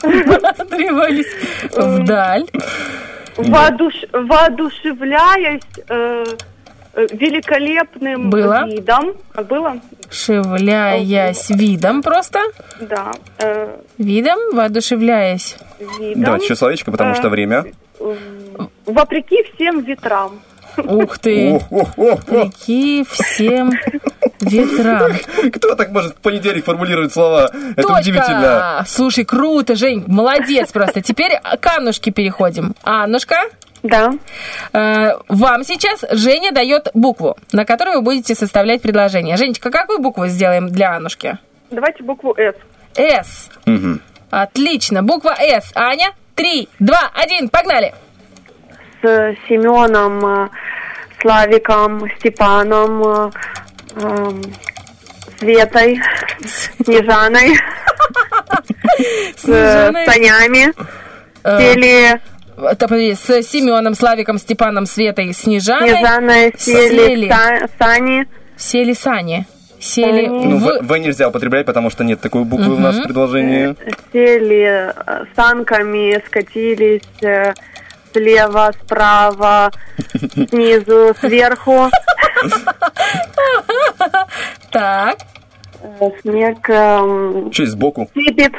Всматривались 0.00 1.26
вдаль. 1.72 2.44
Воодуш- 3.36 4.08
Воодушевляясь 4.12 5.60
э, 5.88 6.24
э, 6.94 7.06
великолепным 7.10 8.30
Было? 8.30 8.64
видом. 8.66 9.14
А, 9.34 9.42
Было? 9.42 9.80
Шевляясь 10.10 11.50
видом 11.50 12.02
просто. 12.02 12.40
Да. 12.80 13.12
э, 13.38 13.76
Видом, 13.98 14.38
воодушевляясь. 14.52 15.56
видом. 15.98 16.22
Давайте 16.24 16.44
еще 16.46 16.56
словечко, 16.56 16.90
потому 16.90 17.12
Э, 17.12 17.14
что 17.14 17.28
время. 17.28 17.64
Вопреки 18.86 19.42
всем 19.54 19.80
ветрам. 19.80 20.40
Ух 20.76 21.18
ты. 21.18 21.60
Вопреки 21.70 23.04
всем 23.08 23.70
ветрам. 24.40 25.12
Кто 25.52 25.74
так 25.76 25.90
может 25.90 26.16
в 26.16 26.20
понедельник 26.20 26.64
формулировать 26.64 27.12
слова? 27.12 27.50
Это 27.76 27.82
Точка! 27.82 28.00
удивительно. 28.00 28.84
Слушай, 28.86 29.24
круто, 29.24 29.76
Жень, 29.76 30.04
молодец 30.06 30.72
просто. 30.72 31.00
Теперь 31.00 31.32
к 31.60 31.66
Аннушке 31.76 32.10
переходим. 32.10 32.74
Аннушка? 32.82 33.36
Да. 33.84 34.12
Э, 34.72 35.12
Вам 35.28 35.62
сейчас 35.62 36.04
Женя 36.10 36.52
дает 36.52 36.88
букву, 36.94 37.36
на 37.52 37.64
которой 37.66 37.96
вы 37.96 38.00
будете 38.02 38.34
составлять 38.34 38.80
предложение. 38.82 39.36
Женечка, 39.36 39.70
какую 39.70 40.00
букву 40.00 40.26
сделаем 40.26 40.68
для 40.68 40.96
Анушки? 40.96 41.38
Давайте 41.70 42.02
букву 42.02 42.34
«С». 42.36 42.54
С. 42.96 43.50
Отлично. 44.30 45.02
Буква 45.02 45.34
С. 45.38 45.70
Аня, 45.74 46.12
три, 46.34 46.68
два, 46.78 47.10
один, 47.14 47.48
погнали. 47.50 47.94
С 49.02 49.36
Семеном, 49.48 50.24
э, 50.24 50.48
Славиком, 51.20 52.08
Степаном, 52.18 53.02
э, 53.02 53.30
эм, 53.96 54.42
Светой, 55.38 56.00
Снежаной, 56.84 57.58
с 59.36 59.44
э, 59.44 59.90
Снежаной. 59.92 60.72
Э, 62.56 62.74
подожди, 62.78 63.14
с 63.14 63.42
Семеном, 63.42 63.94
Славиком, 63.94 64.38
Степаном, 64.38 64.86
Светой, 64.86 65.32
Снежаной. 65.32 65.90
Снежаной, 65.90 66.54
Сели, 66.58 66.98
Сели. 67.06 67.28
Са- 67.30 67.70
Сани. 67.78 68.26
Сели 68.56 68.92
Сани. 68.92 69.46
Сели 69.80 70.26
Ну, 70.26 70.56
в... 70.58 70.62
в, 70.82 70.86
в 70.86 70.96
нельзя 70.96 71.28
употреблять, 71.28 71.66
потому 71.66 71.90
что 71.90 72.04
нет 72.04 72.20
такой 72.20 72.44
буквы 72.44 72.74
у 72.76 72.78
нас 72.78 72.96
в 72.96 73.02
предложении. 73.02 73.74
сели 74.12 74.92
э, 74.96 75.24
санками, 75.36 76.22
скатились 76.26 77.02
э, 77.22 77.52
слева, 78.12 78.72
справа, 78.82 79.70
снизу, 80.48 81.14
сверху. 81.20 81.90
Так. 84.70 85.18
Э, 85.82 86.10
Снег 86.22 86.70
эм, 86.70 87.52
Что 87.52 87.62
есть 87.64 87.72
сбоку? 87.72 88.08
сыпет. 88.14 88.52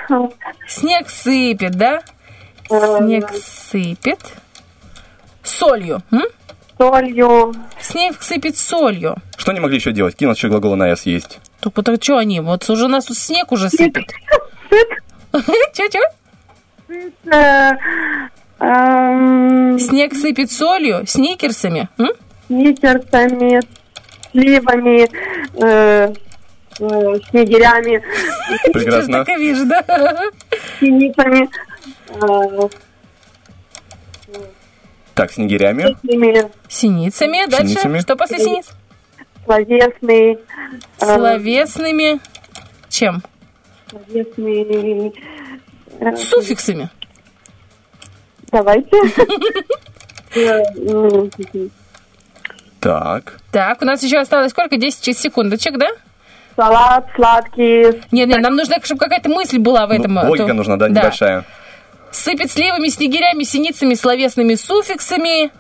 Снег 0.68 1.10
сыпет, 1.10 1.72
да? 1.72 2.02
Снег 2.68 3.32
сыпет. 3.34 4.20
Солью. 5.44 6.02
м? 6.12 6.24
Солью. 6.78 7.54
Снег 7.80 8.22
сыпет 8.22 8.58
солью. 8.58 9.16
Что 9.38 9.52
они 9.52 9.60
могли 9.60 9.78
еще 9.78 9.92
делать? 9.92 10.16
Кинуть 10.16 10.38
еще 10.38 10.50
глагол 10.50 10.76
на 10.76 10.88
«с» 10.96 11.06
есть. 11.06 11.40
Так, 11.62 11.74
потому 11.74 11.98
что 12.02 12.18
они? 12.18 12.40
Вот 12.42 12.68
уже 12.70 12.86
у 12.86 12.88
нас 12.88 13.06
тут 13.06 13.18
снег 13.18 13.52
уже 13.52 13.70
сыпет. 13.70 14.06
Че-че? 15.74 16.00
Эм, 18.60 19.80
Снег 19.80 20.14
сыпет 20.16 20.52
солью, 20.52 21.04
сникерсами. 21.06 21.90
м? 21.98 22.10
сникерсами, 22.48 23.60
сливами, 24.32 25.08
э, 25.62 26.14
э, 26.80 27.20
снегирями, 27.30 28.02
Прекрасно. 28.72 29.26
Так 29.26 29.30
и 29.38 29.42
вижу, 29.42 29.66
да? 29.66 29.84
синицами, 30.80 31.50
Так, 35.14 35.32
снегирями. 35.32 35.96
Синицами. 36.68 37.50
Дальше. 37.50 37.68
Синицами. 37.68 38.00
Что 38.00 38.16
после 38.16 38.40
синиц? 38.40 38.68
словесный, 39.46 40.34
э, 40.34 40.38
Словесными. 40.98 42.20
Чем? 42.90 43.22
словесный, 43.90 45.14
э, 46.00 46.16
Суффиксами. 46.16 46.90
давайте. 48.52 48.90
Так. 52.80 53.40
Так, 53.52 53.82
у 53.82 53.86
нас 53.86 54.04
еще 54.04 54.18
осталось 54.18 54.52
сколько? 54.52 54.78
10 54.78 55.18
секундочек, 55.18 55.78
да? 55.78 55.88
Салат 56.56 57.08
сладкий, 57.16 58.02
Нет, 58.12 58.30
нет, 58.30 58.42
нам 58.42 58.56
нужно, 58.56 58.78
чтобы 58.84 59.00
какая-то 59.00 59.30
мысль 59.30 59.60
была 59.60 59.88
в 59.88 59.92
этом. 59.92 60.14
Ну, 60.14 60.22
а 60.22 60.28
логика 60.28 60.54
нужна, 60.54 60.78
да, 60.78 60.88
небольшая. 60.88 61.44
Сыпет 62.16 62.50
сливами, 62.50 62.88
снегирями, 62.88 63.44
синицами, 63.44 63.94
словесными 63.94 64.56
суффиксами 64.56 65.52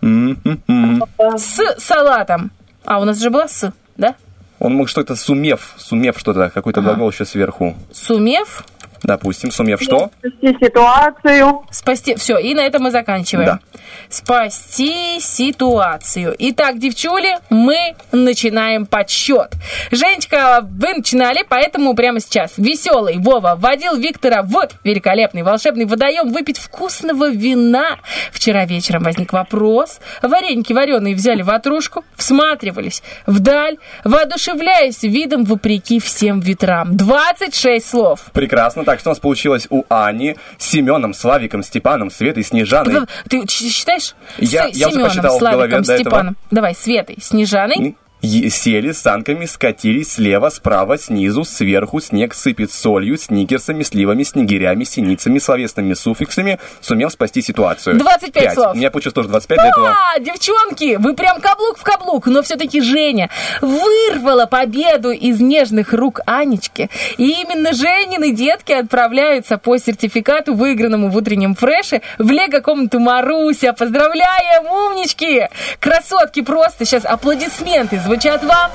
М-м-м. 0.00 1.04
с 1.36 1.60
салатом. 1.78 2.50
А, 2.86 2.98
у 2.98 3.04
нас 3.04 3.18
же 3.20 3.28
была 3.28 3.46
с, 3.46 3.70
да? 3.98 4.14
Он 4.58 4.74
мог 4.74 4.88
что-то 4.88 5.16
сумев, 5.16 5.74
сумев 5.76 6.18
что-то, 6.18 6.48
какой-то 6.48 6.80
глагол 6.80 7.10
еще 7.10 7.26
сверху. 7.26 7.76
Сумев 7.92 8.64
Допустим, 9.02 9.50
сумев 9.50 9.80
что? 9.82 10.10
спасти 10.20 10.64
ситуацию. 10.64 11.62
Спасти. 11.70 12.14
Все, 12.16 12.38
и 12.38 12.54
на 12.54 12.60
этом 12.60 12.82
мы 12.82 12.90
заканчиваем. 12.90 13.46
Да. 13.46 13.60
Спасти 14.08 15.20
ситуацию. 15.20 16.34
Итак, 16.38 16.78
девчули, 16.78 17.38
мы 17.48 17.94
начинаем 18.12 18.86
подсчет. 18.86 19.52
Женечка, 19.90 20.60
вы 20.62 20.94
начинали, 20.94 21.44
поэтому 21.48 21.94
прямо 21.94 22.20
сейчас 22.20 22.54
веселый 22.56 23.18
Вова 23.18 23.56
вводил 23.56 23.96
Виктора 23.96 24.42
в 24.42 24.68
великолепный 24.84 25.42
волшебный 25.42 25.84
водоем 25.84 26.32
выпить 26.32 26.58
вкусного 26.58 27.30
вина. 27.30 27.98
Вчера 28.32 28.66
вечером 28.66 29.04
возник 29.04 29.32
вопрос. 29.32 30.00
Вареники 30.22 30.72
вареные 30.72 31.14
взяли 31.14 31.42
ватрушку, 31.42 32.04
всматривались 32.16 33.02
вдаль, 33.26 33.78
воодушевляясь 34.04 35.02
видом 35.02 35.44
вопреки 35.44 36.00
всем 36.00 36.40
ветрам. 36.40 36.96
26 36.96 37.86
слов. 37.88 38.20
Прекрасно. 38.32 38.84
Так, 38.90 38.98
что 38.98 39.10
у 39.10 39.12
нас 39.12 39.20
получилось 39.20 39.68
у 39.70 39.84
Ани 39.88 40.36
с 40.58 40.66
Семеном, 40.66 41.14
Славиком, 41.14 41.62
Степаном, 41.62 42.10
Светой, 42.10 42.42
Снежаной? 42.42 43.06
Ты 43.28 43.46
считаешь? 43.48 44.16
Я- 44.38 44.68
с 44.72 44.74
я 44.76 44.88
уже 44.88 44.94
Семеном, 44.94 45.08
посчитал 45.10 45.36
в 45.36 45.38
Славиком, 45.38 45.68
голове 45.68 45.84
до 45.86 45.92
этого. 45.92 45.98
Степаном. 46.10 46.36
Давай, 46.50 46.74
Светой, 46.74 47.16
Снежаной. 47.20 47.96
Сели 48.22 48.92
с 48.92 49.00
санками, 49.00 49.46
скатились 49.46 50.12
слева, 50.12 50.50
справа, 50.50 50.98
снизу, 50.98 51.44
сверху, 51.44 52.00
снег 52.00 52.34
сыпет 52.34 52.70
солью, 52.70 53.16
сникерсами, 53.16 53.82
сливами, 53.82 54.24
снегирями, 54.24 54.84
синицами, 54.84 55.38
словесными 55.38 55.94
суффиксами, 55.94 56.58
сумел 56.82 57.10
спасти 57.10 57.40
ситуацию. 57.40 57.98
25 57.98 58.32
Пять. 58.32 58.54
слов. 58.54 58.74
У 58.74 58.76
меня 58.76 58.90
получилось 58.90 59.14
тоже 59.14 59.28
25 59.28 59.58
для 59.58 59.68
этого. 59.68 59.88
А, 59.88 60.18
девчонки, 60.18 60.96
вы 60.96 61.14
прям 61.14 61.40
каблук 61.40 61.78
в 61.78 61.82
каблук, 61.82 62.26
но 62.26 62.42
все-таки 62.42 62.82
Женя 62.82 63.30
вырвала 63.62 64.44
победу 64.44 65.10
из 65.12 65.40
нежных 65.40 65.94
рук 65.94 66.20
Анечки. 66.26 66.90
И 67.16 67.30
именно 67.30 67.72
Женины 67.72 68.32
детки 68.32 68.72
отправляются 68.72 69.56
по 69.56 69.78
сертификату, 69.78 70.54
выигранному 70.54 71.08
в 71.08 71.16
утреннем 71.16 71.54
фреше, 71.54 72.02
в 72.18 72.30
лего-комнату 72.30 73.00
Маруся. 73.00 73.72
Поздравляем, 73.72 74.66
умнички! 74.66 75.48
Красотки 75.78 76.42
просто. 76.42 76.84
Сейчас 76.84 77.06
аплодисменты 77.06 77.98
звучат 77.98 78.09
вам. 78.44 78.70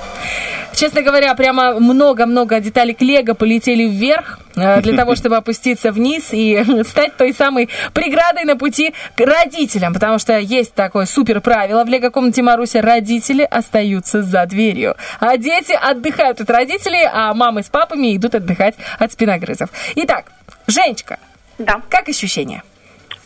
Честно 0.74 1.02
говоря, 1.02 1.34
прямо 1.36 1.80
много-много 1.80 2.60
деталек 2.60 3.02
Лего 3.02 3.34
полетели 3.34 3.88
вверх 3.88 4.40
э, 4.56 4.82
для 4.82 4.96
того, 4.96 5.16
чтобы 5.16 5.38
опуститься 5.38 5.92
вниз 5.92 6.30
и 6.32 6.64
стать 6.84 7.16
той 7.16 7.34
самой 7.34 7.70
преградой 7.94 8.44
на 8.44 8.58
пути 8.58 8.94
к 9.16 9.22
родителям. 9.22 9.94
Потому 9.94 10.20
что 10.20 10.38
есть 10.38 10.74
такое 10.74 11.06
супер 11.06 11.40
правило 11.42 11.84
в 11.86 11.88
Лего-комнате 11.88 12.42
Маруся. 12.42 12.82
Родители 12.82 13.44
остаются 13.44 14.22
за 14.22 14.46
дверью. 14.46 14.96
А 15.20 15.38
дети 15.38 15.72
отдыхают 15.72 16.42
от 16.42 16.50
родителей, 16.50 17.08
а 17.12 17.34
мамы 17.34 17.64
с 17.64 17.68
папами 17.70 18.16
идут 18.16 18.36
отдыхать 18.36 18.76
от 19.00 19.12
спиногрызов. 19.14 19.70
Итак, 19.96 20.32
Женечка, 20.68 21.20
Да, 21.58 21.82
как 21.90 22.10
ощущения? 22.10 22.64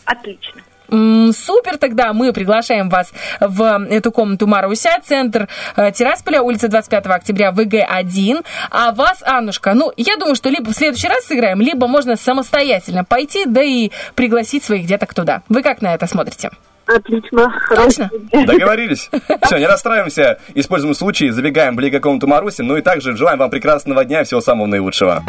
отлично. 0.04 0.62
Супер, 0.90 1.78
тогда 1.78 2.12
мы 2.12 2.32
приглашаем 2.32 2.88
вас 2.88 3.12
в 3.40 3.86
эту 3.88 4.10
комнату 4.10 4.46
Маруся, 4.46 4.98
центр 5.04 5.48
э, 5.76 5.92
Тирасполя, 5.92 6.42
улица 6.42 6.68
25 6.68 7.06
октября, 7.06 7.52
ВГ-1. 7.52 8.44
А 8.70 8.92
вас, 8.92 9.22
Аннушка, 9.22 9.74
ну, 9.74 9.92
я 9.96 10.16
думаю, 10.16 10.34
что 10.34 10.48
либо 10.48 10.70
в 10.70 10.74
следующий 10.74 11.08
раз 11.08 11.24
сыграем, 11.26 11.60
либо 11.60 11.86
можно 11.86 12.16
самостоятельно 12.16 13.04
пойти, 13.04 13.44
да 13.46 13.62
и 13.62 13.90
пригласить 14.14 14.64
своих 14.64 14.86
деток 14.86 15.14
туда. 15.14 15.42
Вы 15.48 15.62
как 15.62 15.80
на 15.80 15.94
это 15.94 16.06
смотрите? 16.06 16.50
Отлично. 16.86 17.52
Точно? 17.68 18.10
Договорились? 18.32 19.10
Все, 19.42 19.58
не 19.58 19.66
расстраиваемся, 19.66 20.38
используем 20.54 20.94
случай, 20.94 21.30
забегаем 21.30 21.76
в 21.76 21.80
лего-комнату 21.80 22.26
Маруси, 22.26 22.62
ну 22.62 22.76
и 22.76 22.82
также 22.82 23.16
желаем 23.16 23.38
вам 23.38 23.50
прекрасного 23.50 24.04
дня 24.04 24.22
и 24.22 24.24
всего 24.24 24.40
самого 24.40 24.66
наилучшего. 24.66 25.22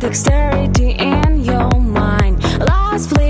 Dexterity 0.00 0.92
in 0.92 1.42
your 1.42 1.70
mind. 1.78 2.42
Last 2.58 3.10
flicker 3.10 3.29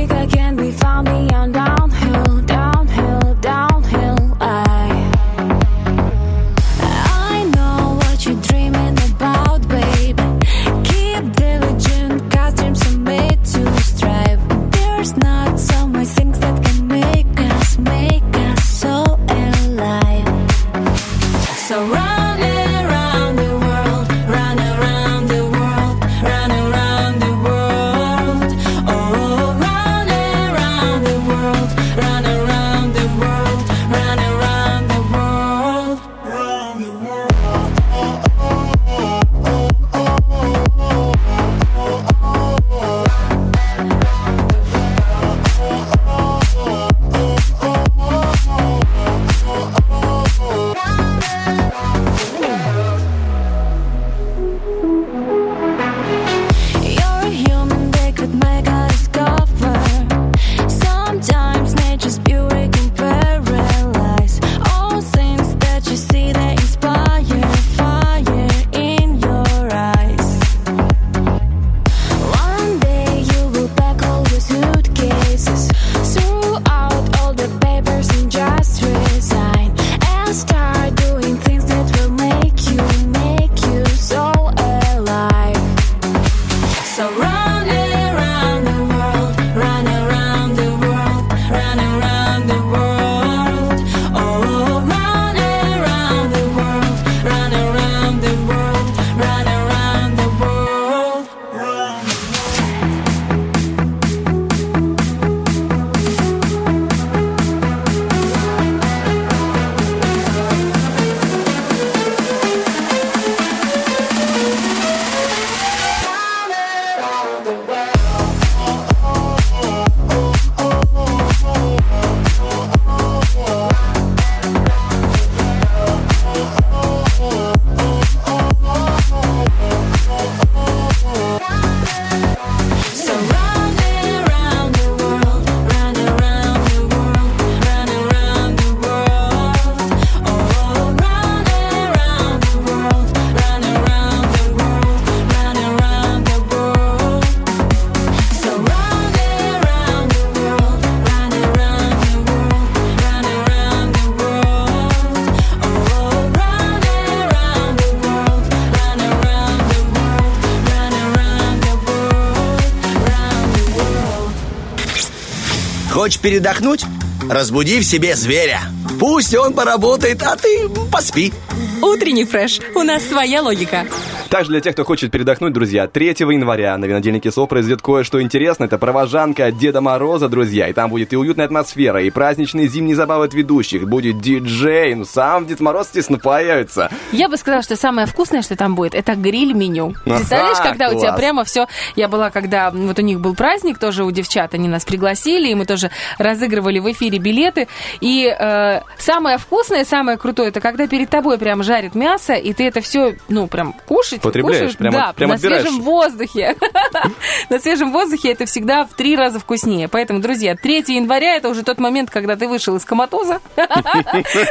Хочешь 166.10 166.22
передохнуть? 166.22 166.84
Разбуди 167.28 167.78
в 167.78 167.84
себе 167.84 168.16
зверя. 168.16 168.62
Пусть 168.98 169.32
он 169.36 169.54
поработает, 169.54 170.20
а 170.24 170.34
ты 170.34 170.68
поспи. 170.90 171.32
Утренний 171.80 172.24
фреш. 172.24 172.58
У 172.74 172.82
нас 172.82 173.04
своя 173.04 173.42
логика. 173.42 173.86
Также 174.30 174.50
для 174.50 174.60
тех, 174.60 174.74
кто 174.74 174.84
хочет 174.84 175.10
передохнуть, 175.10 175.52
друзья, 175.52 175.88
3 175.88 176.06
января 176.20 176.78
на 176.78 176.84
винодельнике 176.84 177.32
СО 177.32 177.48
произойдет 177.48 177.82
кое-что 177.82 178.22
интересное. 178.22 178.68
Это 178.68 178.78
провожанка 178.78 179.50
Деда 179.50 179.80
Мороза, 179.80 180.28
друзья. 180.28 180.68
И 180.68 180.72
там 180.72 180.88
будет 180.88 181.12
и 181.12 181.16
уютная 181.16 181.46
атмосфера, 181.46 182.00
и 182.00 182.10
праздничные 182.10 182.68
зимние 182.68 182.94
забавы 182.94 183.24
от 183.24 183.34
ведущих. 183.34 183.88
Будет 183.88 184.20
диджей, 184.20 184.94
ну 184.94 185.04
сам 185.04 185.46
Дед 185.46 185.58
Мороз, 185.58 185.88
естественно, 185.88 186.20
появится. 186.20 186.92
Я 187.10 187.28
бы 187.28 187.36
сказала, 187.36 187.62
что 187.62 187.74
самое 187.74 188.06
вкусное, 188.06 188.42
что 188.42 188.54
там 188.54 188.76
будет, 188.76 188.94
это 188.94 189.16
гриль-меню. 189.16 189.94
Представляешь, 190.04 190.58
когда 190.58 190.90
у 190.90 190.92
тебя 190.92 191.08
класс. 191.08 191.20
прямо 191.20 191.44
все... 191.44 191.66
Я 191.96 192.06
была, 192.06 192.30
когда 192.30 192.70
вот 192.70 193.00
у 193.00 193.02
них 193.02 193.18
был 193.18 193.34
праздник, 193.34 193.78
тоже 193.78 194.04
у 194.04 194.12
девчат, 194.12 194.54
они 194.54 194.68
нас 194.68 194.84
пригласили, 194.84 195.48
и 195.48 195.56
мы 195.56 195.66
тоже 195.66 195.90
разыгрывали 196.18 196.78
в 196.78 196.88
эфире 196.92 197.18
билеты. 197.18 197.66
И 198.00 198.26
э, 198.26 198.80
самое 198.96 199.38
вкусное, 199.38 199.84
самое 199.84 200.18
крутое, 200.18 200.50
это 200.50 200.60
когда 200.60 200.86
перед 200.86 201.10
тобой 201.10 201.36
прям 201.36 201.64
жарят 201.64 201.96
мясо, 201.96 202.34
и 202.34 202.52
ты 202.52 202.68
это 202.68 202.80
все, 202.80 203.16
ну, 203.28 203.48
прям 203.48 203.72
кушать, 203.86 204.19
Потребляешь, 204.22 204.58
кушаешь, 204.58 204.76
прям- 204.76 204.92
да, 204.92 205.12
прям 205.12 205.30
на 205.30 205.36
отбираешь. 205.36 205.62
свежем 205.62 205.80
воздухе. 205.82 206.56
На 207.48 207.58
свежем 207.58 207.92
воздухе 207.92 208.32
это 208.32 208.44
всегда 208.46 208.84
в 208.84 208.94
три 208.94 209.16
раза 209.16 209.40
вкуснее. 209.40 209.88
Поэтому, 209.88 210.20
друзья, 210.20 210.54
3 210.54 210.84
января 210.94 211.34
это 211.36 211.48
уже 211.48 211.62
тот 211.62 211.78
момент, 211.78 212.10
когда 212.10 212.36
ты 212.36 212.46
вышел 212.48 212.76
из 212.76 212.84
коматоза 212.84 213.40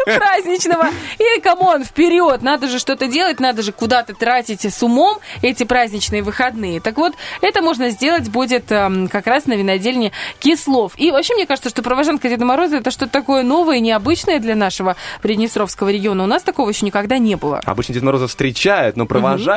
праздничного. 0.05 0.87
И, 1.17 1.39
come 1.41 1.65
on, 1.65 1.83
вперед! 1.83 2.41
Надо 2.41 2.67
же 2.67 2.79
что-то 2.79 3.07
делать, 3.07 3.39
надо 3.39 3.61
же 3.61 3.71
куда-то 3.71 4.13
тратить 4.13 4.65
с 4.65 4.83
умом 4.83 5.19
эти 5.41 5.63
праздничные 5.63 6.23
выходные. 6.23 6.79
Так 6.81 6.97
вот, 6.97 7.13
это 7.41 7.61
можно 7.61 7.89
сделать 7.89 8.29
будет 8.29 8.71
эм, 8.71 9.07
как 9.07 9.27
раз 9.27 9.45
на 9.45 9.53
винодельне 9.53 10.11
Кислов. 10.39 10.93
И 10.97 11.11
вообще, 11.11 11.35
мне 11.35 11.45
кажется, 11.45 11.69
что 11.69 11.81
провожанка 11.81 12.29
Деда 12.29 12.45
Мороза 12.45 12.77
это 12.77 12.91
что-то 12.91 13.11
такое 13.11 13.43
новое, 13.43 13.79
необычное 13.79 14.39
для 14.39 14.55
нашего 14.55 14.95
Приднестровского 15.21 15.89
региона. 15.89 16.23
У 16.23 16.27
нас 16.27 16.43
такого 16.43 16.69
еще 16.69 16.85
никогда 16.85 17.17
не 17.17 17.35
было. 17.35 17.61
Обычно 17.65 17.93
Дед 17.93 18.03
Мороза 18.03 18.27
встречает, 18.27 18.97
но 18.97 19.05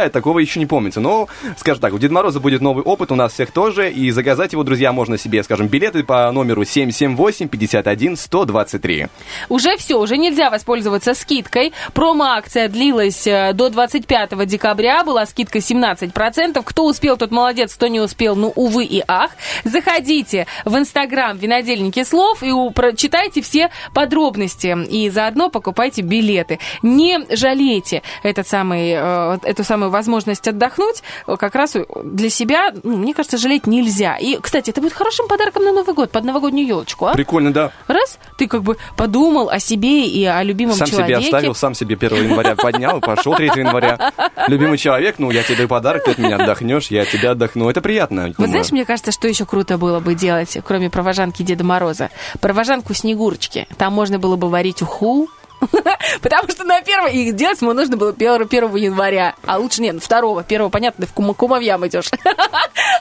провожает, 0.02 0.12
такого 0.12 0.40
еще 0.40 0.60
не 0.60 0.66
помнится. 0.66 1.00
Но, 1.00 1.28
скажем 1.56 1.80
так, 1.80 1.94
у 1.94 1.98
Деда 1.98 2.12
Мороза 2.14 2.38
будет 2.40 2.60
новый 2.60 2.84
опыт, 2.84 3.12
у 3.12 3.14
нас 3.14 3.32
всех 3.32 3.52
тоже, 3.52 3.90
и 3.90 4.10
заказать 4.10 4.52
его, 4.52 4.64
друзья, 4.64 4.92
можно 4.92 5.16
себе, 5.18 5.42
скажем, 5.42 5.68
билеты 5.68 6.04
по 6.04 6.30
номеру 6.32 6.62
778-51-123. 6.62 9.08
Уже 9.48 9.76
все, 9.76 10.00
уже 10.00 10.18
нельзя 10.18 10.50
воспользоваться 10.50 11.14
скидкой. 11.14 11.72
Промо-акция 11.94 12.68
длилась 12.68 13.26
э, 13.26 13.52
до 13.54 13.70
25 13.70 14.46
декабря, 14.46 15.02
была 15.04 15.24
скидка 15.26 15.58
17%. 15.58 16.62
Кто 16.64 16.86
успел, 16.86 17.16
тот 17.16 17.30
молодец, 17.30 17.74
кто 17.74 17.88
не 17.88 18.00
успел, 18.00 18.36
ну, 18.36 18.52
увы 18.56 18.84
и 18.84 19.02
ах. 19.06 19.30
Заходите 19.64 20.46
в 20.64 20.76
Инстаграм 20.76 21.36
«Винодельники 21.36 22.04
слов» 22.04 22.42
и 22.42 22.52
прочитайте 22.74 23.42
все 23.42 23.70
подробности. 23.94 24.76
И 24.88 25.10
заодно 25.10 25.50
покупайте 25.50 26.02
билеты. 26.02 26.58
Не 26.82 27.20
жалейте 27.30 28.02
этот 28.22 28.48
самый, 28.48 28.94
э, 28.96 29.38
эту 29.44 29.64
самую 29.64 29.91
возможность 29.93 30.48
отдохнуть. 30.48 31.02
Э, 31.28 31.36
Как 31.36 31.55
раз 31.55 31.77
для 32.05 32.28
себя, 32.31 32.73
ну, 32.82 32.97
мне 32.97 33.14
кажется, 33.14 33.39
жалеть 33.39 33.69
нельзя. 33.69 34.16
И, 34.16 34.36
кстати, 34.40 34.70
это 34.70 34.81
будет 34.81 34.93
хорошим 34.94 35.28
подарком 35.28 35.62
на 35.64 35.73
Новый 35.73 35.94
год, 35.94 36.10
под 36.10 36.24
новогоднюю 36.24 36.66
елочку, 36.66 37.06
а? 37.06 37.12
Прикольно, 37.14 37.52
да. 37.52 37.70
Раз, 37.86 38.19
ты 38.39 38.48
как 38.48 38.64
бы 38.64 38.77
подумал 38.97 39.48
о 39.51 39.60
себе 39.60 40.06
и 40.06 40.24
о 40.24 40.43
любимом 40.43 40.74
Сам 40.74 40.89
человеке. 40.89 41.20
себе 41.20 41.27
оставил, 41.36 41.55
сам 41.55 41.74
себе 41.74 41.94
1 41.94 42.24
января 42.31 42.56
поднял, 42.56 42.98
пошел 43.01 43.35
3 43.36 43.47
января. 43.55 44.12
Любимый 44.48 44.78
человек, 44.78 45.16
ну, 45.19 45.31
я 45.31 45.43
тебе 45.43 45.56
даю 45.59 45.69
подарок, 45.69 46.05
ты 46.05 46.10
от 46.12 46.19
меня 46.19 46.36
отдохнешь, 46.36 46.89
я 46.89 47.02
от 47.02 47.09
тебя 47.10 47.32
отдохну. 47.32 47.69
Это 47.70 47.81
приятно. 47.81 48.32
Вот 48.39 48.48
знаешь, 48.48 48.73
мне 48.73 48.85
кажется, 48.85 49.12
что 49.12 49.28
еще 49.28 49.44
круто 49.44 49.78
было 49.78 50.01
бы 50.01 50.14
делать, 50.14 50.56
кроме 50.66 50.90
провожанки 50.90 51.43
Деда 51.43 51.62
Мороза? 51.64 52.10
Провожанку 52.40 52.94
Снегурочки. 52.94 53.66
Там 53.77 53.93
можно 53.93 54.19
было 54.19 54.36
бы 54.36 54.48
варить 54.48 54.82
уху, 54.82 55.28
Потому 56.22 56.48
что 56.51 56.64
на 56.64 56.80
первое 56.82 57.10
их 57.10 57.34
делать 57.34 57.60
ему 57.60 57.72
нужно 57.72 57.97
было 57.97 58.10
1, 58.10 58.48
января. 58.76 59.34
А 59.47 59.59
лучше 59.59 59.82
нет, 59.82 59.97
2 59.97 60.40
1 60.40 60.70
понятно, 60.70 61.05
ты 61.06 61.10
в 61.10 61.14
кум- 61.14 61.34
кумовьям 61.34 61.86
идешь. 61.86 62.10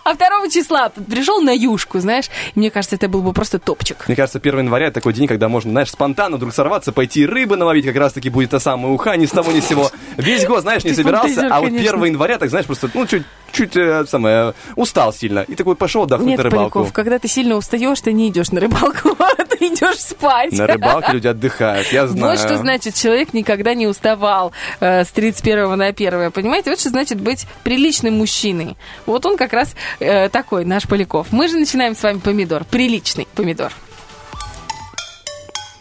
А 0.04 0.16
2 0.16 0.50
числа 0.50 0.90
пришел 0.90 1.42
на 1.42 1.52
юшку, 1.52 2.00
знаешь. 2.00 2.26
Мне 2.56 2.72
кажется, 2.72 2.96
это 2.96 3.08
был 3.08 3.22
бы 3.22 3.34
просто 3.34 3.60
топчик. 3.60 4.08
Мне 4.08 4.16
кажется, 4.16 4.40
1 4.40 4.60
января 4.60 4.88
это 4.88 4.96
такой 4.96 5.14
день, 5.14 5.28
когда 5.28 5.48
можно, 5.48 5.72
знаешь, 5.72 5.92
спонтанно 5.92 6.38
вдруг 6.38 6.54
сорваться, 6.54 6.92
пойти 6.92 7.26
рыбы 7.26 7.56
наловить, 7.56 7.86
как 7.86 7.96
раз 7.96 8.14
таки 8.14 8.30
будет 8.30 8.50
та 8.50 8.60
самая 8.60 8.92
уха, 8.92 9.16
ни 9.16 9.26
с 9.26 9.30
того 9.32 9.52
ни 9.52 9.60
с 9.60 9.68
сего. 9.68 9.92
Весь 10.18 10.46
год, 10.46 10.62
знаешь, 10.62 10.84
не 10.84 10.94
собирался, 10.94 11.48
а 11.52 11.60
вот 11.60 11.70
конечно. 11.70 11.98
1 11.98 12.04
января, 12.06 12.38
так 12.38 12.50
знаешь, 12.50 12.66
просто, 12.66 12.90
ну, 12.94 13.06
чуть 13.06 13.24
чуть 13.52 13.76
э, 13.76 14.06
самое 14.08 14.54
устал 14.76 15.14
сильно 15.14 15.40
и 15.40 15.56
такой 15.56 15.76
пошел 15.76 16.04
отдохнуть 16.04 16.30
Нет, 16.30 16.38
на 16.38 16.44
рыбалку. 16.46 16.80
Поляков, 16.80 16.94
когда 16.94 17.20
ты 17.20 17.28
сильно 17.28 17.56
устаешь, 17.56 18.00
ты 18.02 18.14
не 18.14 18.30
идешь 18.30 18.52
на 18.52 18.60
рыбалку, 18.60 19.16
ты 19.50 19.68
идешь 19.68 20.00
спать. 20.00 20.52
На 20.54 20.68
рыбалке 20.68 21.14
люди 21.14 21.28
отдыхают, 21.28 21.88
я 21.92 22.08
знаю. 22.08 22.38
Вот 22.38 22.40
что 22.40 22.51
значит, 22.58 22.96
человек 22.96 23.34
никогда 23.34 23.74
не 23.74 23.88
уставал 23.88 24.52
э, 24.80 25.04
с 25.04 25.10
31 25.12 25.78
на 25.78 25.86
1. 25.88 26.32
Понимаете, 26.32 26.70
вот 26.70 26.80
что 26.80 26.90
значит 26.90 27.20
быть 27.20 27.46
приличным 27.64 28.18
мужчиной. 28.18 28.78
Вот 29.06 29.26
он 29.26 29.38
как 29.38 29.54
раз 29.54 29.76
э, 30.00 30.30
такой, 30.30 30.66
наш 30.66 30.88
Поляков. 30.88 31.28
Мы 31.32 31.48
же 31.48 31.58
начинаем 31.58 31.96
с 31.96 32.04
вами 32.04 32.20
помидор. 32.20 32.64
Приличный 32.66 33.28
помидор. 33.36 33.72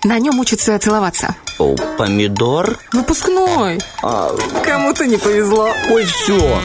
На 0.04 0.18
нем 0.18 0.38
учатся 0.40 0.78
целоваться. 0.78 1.36
О, 1.58 1.76
помидор? 1.98 2.78
Выпускной. 2.92 3.78
А, 4.02 4.30
Кому-то 4.64 5.06
не 5.06 5.18
повезло. 5.18 5.68
ой, 5.90 6.04
все. 6.04 6.58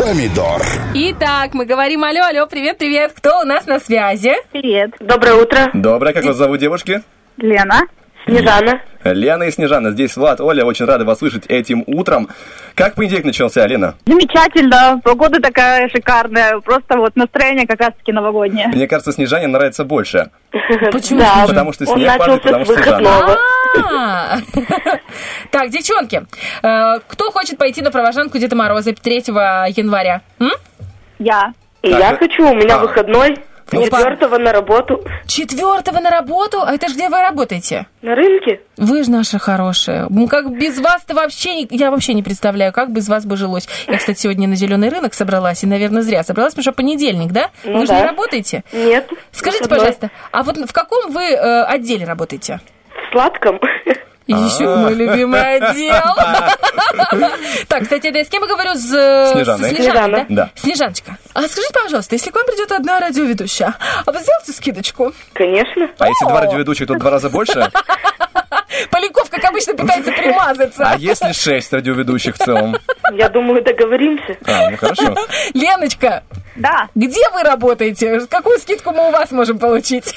Помидор. 0.00 0.62
Итак, 0.94 1.54
мы 1.54 1.64
говорим 1.64 2.02
алло, 2.02 2.22
алло, 2.24 2.46
привет, 2.46 2.78
привет. 2.78 3.12
Кто 3.14 3.40
у 3.40 3.44
нас 3.44 3.66
на 3.66 3.78
связи? 3.78 4.32
Привет. 4.50 4.94
Доброе 4.98 5.34
утро. 5.34 5.70
Доброе, 5.74 6.12
как 6.12 6.24
вас 6.24 6.36
зовут, 6.36 6.58
девушки? 6.58 7.02
Лена. 7.36 7.82
Снежана. 8.30 8.80
Лена 9.02 9.44
и 9.44 9.50
Снежана, 9.50 9.90
здесь 9.92 10.16
Влад, 10.16 10.40
Оля, 10.40 10.64
очень 10.64 10.84
рады 10.84 11.04
вас 11.04 11.18
слышать 11.18 11.46
этим 11.48 11.84
утром. 11.86 12.28
Как 12.74 12.94
понедельник 12.94 13.24
начался, 13.24 13.66
Лена? 13.66 13.94
Замечательно. 14.06 15.00
Погода 15.02 15.40
такая 15.40 15.88
шикарная. 15.88 16.60
Просто 16.60 16.98
вот 16.98 17.16
настроение 17.16 17.66
как 17.66 17.80
раз-таки 17.80 18.12
новогоднее. 18.12 18.68
Мне 18.68 18.86
кажется, 18.86 19.12
Снежане 19.12 19.46
нравится 19.46 19.84
больше. 19.84 20.30
Почему? 20.92 21.20
Да, 21.20 21.44
Потому 21.46 21.72
что 21.72 21.86
снег 21.86 22.18
падает, 22.18 22.42
потому 22.42 22.64
что 22.64 22.74
Снежана. 22.74 23.38
А. 23.84 24.38
Так, 25.50 25.70
девчонки, 25.70 26.22
э, 26.62 27.00
кто 27.06 27.30
хочет 27.30 27.58
пойти 27.58 27.82
на 27.82 27.90
провожанку 27.90 28.38
Деда 28.38 28.54
Мороза 28.54 28.92
3 28.92 29.14
января? 29.16 30.22
Я. 31.18 31.52
Я 31.82 32.16
хочу, 32.16 32.48
у 32.48 32.54
меня 32.54 32.76
а. 32.76 32.78
выходной. 32.78 33.36
Ну, 33.72 33.84
Четвертого 33.84 34.38
на 34.38 34.52
работу. 34.52 35.04
Четвертого 35.26 36.00
на 36.00 36.10
работу? 36.10 36.62
А 36.62 36.74
это 36.74 36.88
ж 36.88 36.94
где 36.94 37.08
вы 37.08 37.20
работаете? 37.20 37.86
На 38.02 38.14
рынке? 38.14 38.60
Вы 38.76 39.04
же 39.04 39.10
наши 39.10 39.38
хорошие. 39.38 40.06
Ну, 40.10 40.26
Как 40.28 40.50
без 40.50 40.80
вас-то 40.80 41.14
вообще... 41.14 41.66
Я 41.70 41.90
вообще 41.90 42.14
не 42.14 42.22
представляю, 42.22 42.72
как 42.72 42.92
без 42.92 43.08
вас 43.08 43.24
бы 43.26 43.36
жилось. 43.36 43.68
Я, 43.86 43.98
кстати, 43.98 44.18
сегодня 44.18 44.48
на 44.48 44.56
зеленый 44.56 44.88
рынок 44.88 45.14
собралась, 45.14 45.62
и, 45.62 45.66
наверное, 45.66 46.02
зря 46.02 46.22
собралась, 46.24 46.52
потому 46.52 46.62
что 46.62 46.72
понедельник, 46.72 47.32
да? 47.32 47.50
Ну 47.64 47.78
вы 47.78 47.86
же 47.86 47.92
да. 47.92 48.00
не 48.00 48.06
работаете? 48.06 48.64
Нет. 48.72 49.08
Скажите, 49.32 49.68
пожалуйста, 49.68 50.10
а 50.32 50.42
вот 50.42 50.56
в 50.56 50.72
каком 50.72 51.12
вы 51.12 51.22
э, 51.22 51.62
отделе 51.64 52.04
работаете? 52.04 52.60
В 53.08 53.12
сладком. 53.12 53.60
Еще 54.26 54.72
А. 54.72 54.76
мой 54.76 54.94
любимый 54.94 55.56
отдел. 55.56 56.16
Так, 57.68 57.82
кстати, 57.82 58.06
я 58.16 58.24
с 58.24 58.28
кем 58.28 58.42
я 58.42 58.48
говорю? 58.48 58.74
С 58.74 59.32
Снежаной. 59.32 60.26
да? 60.28 60.50
Снежаночка, 60.54 61.16
а 61.34 61.42
скажите, 61.42 61.72
пожалуйста, 61.82 62.14
если 62.14 62.30
к 62.30 62.34
вам 62.34 62.46
придет 62.46 62.70
одна 62.72 63.00
радиоведущая, 63.00 63.74
а 64.06 64.10
вы 64.12 64.18
сделаете 64.20 64.52
скидочку? 64.52 65.12
Конечно. 65.32 65.88
А 65.98 66.08
если 66.08 66.26
два 66.26 66.40
радиоведущих, 66.40 66.86
то 66.86 66.94
два 66.94 67.10
раза 67.10 67.30
больше? 67.30 67.70
Поляков, 68.90 69.28
как 69.30 69.44
обычно, 69.44 69.74
пытается 69.74 70.12
примазаться. 70.12 70.84
А 70.88 70.96
если 70.96 71.32
шесть 71.32 71.72
радиоведущих 71.72 72.36
в 72.36 72.38
целом? 72.38 72.76
Я 73.12 73.28
думаю, 73.28 73.62
договоримся. 73.62 74.36
А, 74.46 74.70
ну 74.70 74.76
хорошо. 74.76 75.16
Леночка, 75.54 76.22
Да. 76.54 76.88
где 76.94 77.28
вы 77.30 77.42
работаете? 77.42 78.20
Какую 78.30 78.58
скидку 78.58 78.92
мы 78.92 79.08
у 79.08 79.10
вас 79.10 79.32
можем 79.32 79.58
получить? 79.58 80.14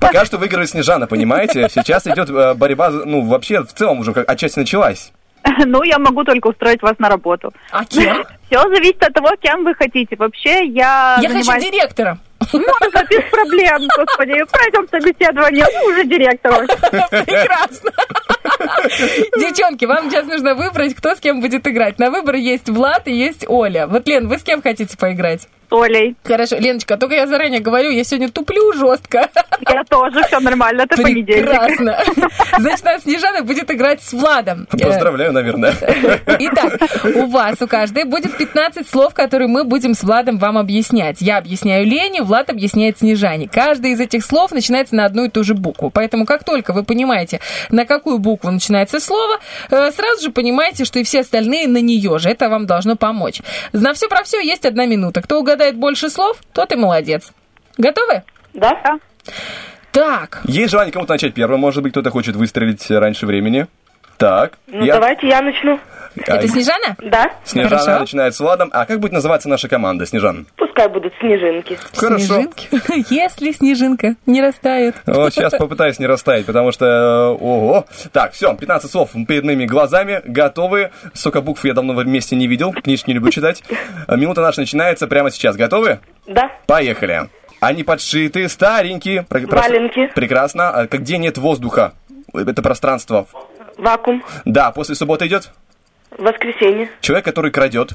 Пока 0.00 0.24
что 0.26 0.36
выигрывает 0.36 0.70
Снежана, 0.70 1.06
понимаете? 1.06 1.68
Сейчас 1.70 2.06
идет 2.06 2.28
э, 2.28 2.54
борьба, 2.54 2.90
ну, 2.90 3.22
вообще, 3.22 3.60
в 3.62 3.72
целом 3.72 4.00
уже 4.00 4.12
как 4.12 4.28
отчасти 4.28 4.58
началась. 4.58 5.12
Ну, 5.66 5.82
я 5.82 5.98
могу 5.98 6.24
только 6.24 6.48
устроить 6.48 6.82
вас 6.82 6.98
на 6.98 7.08
работу. 7.08 7.52
А 7.70 7.84
кем? 7.84 8.24
Все 8.50 8.60
зависит 8.62 9.02
от 9.02 9.12
того, 9.12 9.30
кем 9.40 9.64
вы 9.64 9.74
хотите. 9.74 10.16
Вообще, 10.16 10.66
я 10.66 11.18
Я 11.20 11.28
хочу 11.28 11.42
занимаюсь... 11.42 11.64
директором. 11.64 12.20
Можно, 12.52 13.04
без 13.08 13.22
проблем, 13.30 13.88
господи. 13.96 14.44
Пройдем 14.52 14.88
собеседование, 14.90 15.66
ну, 15.72 15.90
уже 15.90 16.04
директором. 16.04 16.66
Прекрасно. 16.66 17.90
Девчонки, 19.38 19.86
вам 19.86 20.10
сейчас 20.10 20.26
нужно 20.26 20.54
выбрать, 20.54 20.94
кто 20.94 21.14
с 21.14 21.20
кем 21.20 21.40
будет 21.40 21.66
играть. 21.66 21.98
На 21.98 22.10
выбор 22.10 22.34
есть 22.34 22.68
Влад 22.68 23.08
и 23.08 23.12
есть 23.12 23.46
Оля. 23.48 23.86
Вот, 23.86 24.06
Лен, 24.06 24.28
вы 24.28 24.38
с 24.38 24.42
кем 24.42 24.62
хотите 24.62 24.96
поиграть? 24.96 25.48
Олей. 25.74 26.16
Хорошо, 26.24 26.56
Леночка, 26.56 26.96
только 26.96 27.14
я 27.14 27.26
заранее 27.26 27.60
говорю, 27.60 27.90
я 27.90 28.04
сегодня 28.04 28.30
туплю 28.30 28.72
жестко. 28.72 29.28
Я 29.68 29.84
тоже, 29.84 30.22
все 30.24 30.40
нормально, 30.40 30.82
это 30.82 31.00
понедельник. 31.00 31.46
Прекрасно. 31.46 31.98
Значит, 32.58 32.84
наша 32.84 33.00
Снежана 33.00 33.42
будет 33.42 33.70
играть 33.70 34.02
с 34.02 34.12
Владом. 34.12 34.66
Поздравляю, 34.70 35.32
наверное. 35.32 35.74
Итак, 36.26 36.78
у 37.14 37.26
вас, 37.26 37.60
у 37.60 37.66
каждой 37.66 38.04
будет 38.04 38.36
15 38.36 38.88
слов, 38.88 39.14
которые 39.14 39.48
мы 39.48 39.64
будем 39.64 39.94
с 39.94 40.02
Владом 40.02 40.38
вам 40.38 40.58
объяснять. 40.58 41.20
Я 41.20 41.38
объясняю 41.38 41.86
Лене, 41.86 42.22
Влад 42.22 42.50
объясняет 42.50 42.98
Снежане. 42.98 43.48
Каждый 43.48 43.92
из 43.92 44.00
этих 44.00 44.24
слов 44.24 44.52
начинается 44.52 44.94
на 44.94 45.04
одну 45.04 45.24
и 45.24 45.28
ту 45.28 45.44
же 45.44 45.54
букву. 45.54 45.90
Поэтому, 45.90 46.26
как 46.26 46.44
только 46.44 46.72
вы 46.72 46.84
понимаете, 46.84 47.40
на 47.70 47.84
какую 47.84 48.18
букву 48.18 48.50
начинается 48.50 49.00
слово, 49.00 49.38
э, 49.70 49.90
сразу 49.92 50.22
же 50.22 50.30
понимаете, 50.30 50.84
что 50.84 50.98
и 50.98 51.04
все 51.04 51.20
остальные 51.20 51.68
на 51.68 51.80
нее 51.80 52.18
же. 52.18 52.28
Это 52.28 52.48
вам 52.48 52.66
должно 52.66 52.96
помочь. 52.96 53.40
На 53.72 53.94
все 53.94 54.08
про 54.08 54.22
все 54.22 54.40
есть 54.40 54.64
одна 54.66 54.86
минута. 54.86 55.22
Кто 55.22 55.40
угадает 55.40 55.63
больше 55.72 56.10
слов, 56.10 56.38
тот 56.52 56.72
и 56.72 56.76
молодец. 56.76 57.32
Готовы? 57.78 58.22
Да. 58.52 58.98
Так. 59.92 60.40
Есть 60.44 60.70
желание 60.70 60.92
кому-то 60.92 61.12
начать 61.14 61.34
первым, 61.34 61.60
может 61.60 61.82
быть, 61.82 61.92
кто-то 61.92 62.10
хочет 62.10 62.36
выстрелить 62.36 62.90
раньше 62.90 63.26
времени. 63.26 63.66
Так. 64.18 64.58
Ну, 64.66 64.84
я- 64.84 64.94
давайте 64.94 65.28
я 65.28 65.40
начну. 65.42 65.78
Это 66.16 66.48
Снежана? 66.48 66.96
Да. 67.02 67.30
Снежана 67.44 67.78
Хорошо. 67.78 68.00
начинает 68.00 68.34
с 68.34 68.40
Владом. 68.40 68.70
А 68.72 68.86
как 68.86 69.00
будет 69.00 69.12
называться 69.12 69.48
наша 69.48 69.68
команда, 69.68 70.06
Снежан? 70.06 70.46
Пускай 70.56 70.88
будут 70.88 71.12
снежинки. 71.20 71.78
Хорошо. 71.96 72.24
Снежинки. 72.24 72.68
Если 73.14 73.52
снежинка 73.52 74.14
не 74.26 74.40
растает. 74.42 74.96
Вот 75.06 75.32
сейчас 75.34 75.52
попытаюсь 75.54 75.98
не 75.98 76.06
растаять, 76.06 76.46
потому 76.46 76.72
что... 76.72 76.84
э, 76.86 77.28
Ого. 77.42 77.84
Так, 78.12 78.32
все, 78.32 78.54
15 78.54 78.90
слов 78.90 79.10
перед 79.28 79.44
моими 79.44 79.66
глазами. 79.66 80.22
Готовы? 80.24 80.90
Столько 81.14 81.40
букв 81.40 81.64
я 81.64 81.74
давно 81.74 81.94
вместе 81.94 82.36
не 82.36 82.46
видел. 82.46 82.72
Книжки 82.72 83.08
не 83.08 83.14
люблю 83.14 83.30
читать. 83.30 83.62
Э, 84.08 84.16
Минута 84.16 84.40
наша 84.40 84.60
начинается 84.60 85.06
прямо 85.06 85.30
сейчас. 85.30 85.56
Готовы? 85.56 86.00
Да. 86.26 86.50
Поехали. 86.66 87.28
Они 87.60 87.82
подшиты, 87.82 88.48
старенькие. 88.48 89.26
Валенки. 89.30 90.10
Прекрасно. 90.14 90.70
А 90.70 90.86
как- 90.86 91.00
Где 91.00 91.18
нет 91.18 91.38
воздуха? 91.38 91.92
Это 92.32 92.62
пространство. 92.62 93.26
Вакуум. 93.78 94.22
Да, 94.44 94.70
после 94.70 94.94
субботы 94.94 95.26
идет. 95.26 95.50
Воскресенье. 96.18 96.88
Человек, 97.00 97.24
который 97.24 97.50
крадет. 97.50 97.92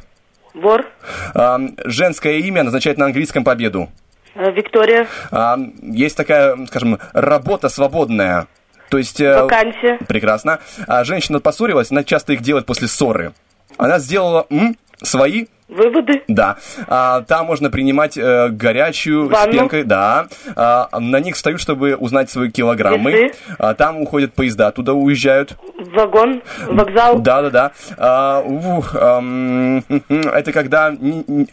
Вор. 0.53 0.85
А, 1.33 1.59
женское 1.85 2.37
имя 2.39 2.63
назначает 2.63 2.97
на 2.97 3.05
английском 3.05 3.43
победу. 3.43 3.89
э, 4.35 4.51
Виктория. 4.51 5.07
А, 5.31 5.57
есть 5.81 6.17
такая, 6.17 6.57
скажем, 6.67 6.99
работа 7.13 7.69
свободная. 7.69 8.47
То 8.89 8.97
есть... 8.97 9.21
э, 9.21 9.43
Вакансия. 9.43 9.99
Прекрасно. 10.07 10.59
А 10.87 11.03
женщина 11.03 11.39
поссорилась, 11.39 11.91
она 11.91 12.03
часто 12.03 12.33
их 12.33 12.41
делает 12.41 12.65
после 12.65 12.87
ссоры. 12.87 13.33
Она 13.77 13.99
сделала 13.99 14.47
м, 14.49 14.75
свои 15.03 15.45
Выводы. 15.69 16.23
да. 16.27 16.57
А, 16.87 17.21
там 17.21 17.45
можно 17.45 17.69
принимать 17.69 18.17
э, 18.17 18.49
горячую 18.49 19.29
с 19.29 19.31
Ванну. 19.31 19.53
пенкой, 19.53 19.83
да. 19.83 20.27
А, 20.55 20.89
на 20.99 21.19
них 21.19 21.35
встают, 21.35 21.61
чтобы 21.61 21.95
узнать 21.95 22.29
свои 22.29 22.49
килограммы. 22.49 23.11
Весы. 23.11 23.35
А, 23.59 23.73
там 23.75 24.01
уходят 24.01 24.33
поезда, 24.33 24.71
туда 24.71 24.93
уезжают. 24.93 25.55
Вагон. 25.93 26.41
Вокзал. 26.67 27.19
Да, 27.19 27.41
да, 27.43 27.49
да. 27.49 27.71
А, 27.97 28.41
ух, 28.41 28.95
ам, 28.95 29.83
это 30.09 30.51
когда, 30.51 30.93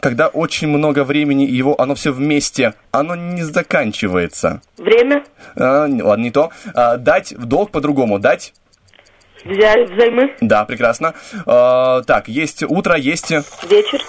когда 0.00 0.28
очень 0.28 0.68
много 0.68 1.04
времени 1.04 1.42
его, 1.44 1.80
оно 1.80 1.94
все 1.94 2.10
вместе, 2.12 2.74
оно 2.90 3.14
не 3.14 3.42
заканчивается. 3.42 4.62
Время. 4.78 5.24
А, 5.56 5.82
ладно, 5.82 6.22
не 6.22 6.30
то. 6.30 6.50
А, 6.74 6.96
дать 6.96 7.32
в 7.32 7.44
долг 7.44 7.70
по-другому. 7.70 8.18
Дать. 8.18 8.54
Взять 9.48 9.90
взаймы. 9.90 10.34
Да, 10.40 10.64
прекрасно. 10.64 11.14
А, 11.46 12.02
так, 12.02 12.28
есть 12.28 12.62
утро, 12.62 12.96
есть 12.96 13.30
Вечер. 13.30 14.00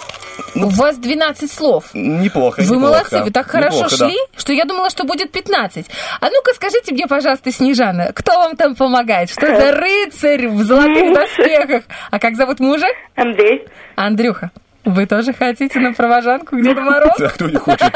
У 0.55 0.67
вас 0.69 0.97
12 0.97 1.51
слов. 1.51 1.85
неплохо. 1.93 2.59
Вы 2.61 2.65
неплохо. 2.75 2.79
молодцы, 2.79 3.23
вы 3.23 3.31
так 3.31 3.47
хорошо 3.47 3.77
Неплохо, 3.85 3.97
да. 3.97 4.09
шли, 4.09 4.17
что 4.37 4.53
я 4.53 4.65
думала, 4.65 4.89
что 4.91 5.03
будет 5.03 5.31
15. 5.31 5.87
А 6.21 6.29
ну-ка 6.29 6.53
скажите 6.53 6.93
мне, 6.93 7.07
пожалуйста, 7.07 7.51
Снежана, 7.51 8.11
кто 8.13 8.33
вам 8.33 8.55
там 8.55 8.75
помогает? 8.75 9.29
Что 9.31 9.47
за 9.47 9.71
рыцарь 9.79 10.47
в 10.47 10.61
золотых 10.63 11.13
доспехах? 11.13 11.83
А 12.11 12.19
как 12.19 12.35
зовут 12.35 12.59
мужа? 12.59 12.85
Андрей. 13.15 13.65
Андрюха. 13.95 14.51
Вы 14.87 15.05
тоже 15.05 15.33
хотите 15.33 15.79
на 15.79 15.91
провожанку 15.91 16.55
к 16.55 16.61
Деду 16.61 16.81
Морозу? 16.81 17.15
Да, 17.19 17.27
кто 17.27 17.49
не 17.49 17.57
хочет. 17.57 17.93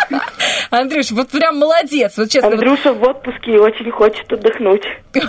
Андрюш, 0.70 1.12
вот 1.12 1.28
прям 1.28 1.58
молодец. 1.58 2.14
Вот 2.16 2.28
честно, 2.28 2.50
вот 2.50 2.58
Андрюша 2.58 2.92
в 2.92 3.02
отпуске 3.04 3.52
и 3.52 3.56
очень 3.56 3.88
хочет 3.92 4.32
отдохнуть. 4.32 4.82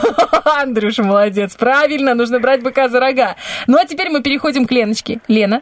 Андрюша, 0.45 1.03
молодец. 1.03 1.55
Правильно, 1.55 2.15
нужно 2.15 2.39
брать 2.39 2.63
быка 2.63 2.89
за 2.89 2.99
рога. 2.99 3.35
Ну, 3.67 3.77
а 3.77 3.85
теперь 3.85 4.09
мы 4.09 4.23
переходим 4.23 4.65
к 4.65 4.71
Леночке. 4.71 5.19
Лена. 5.27 5.61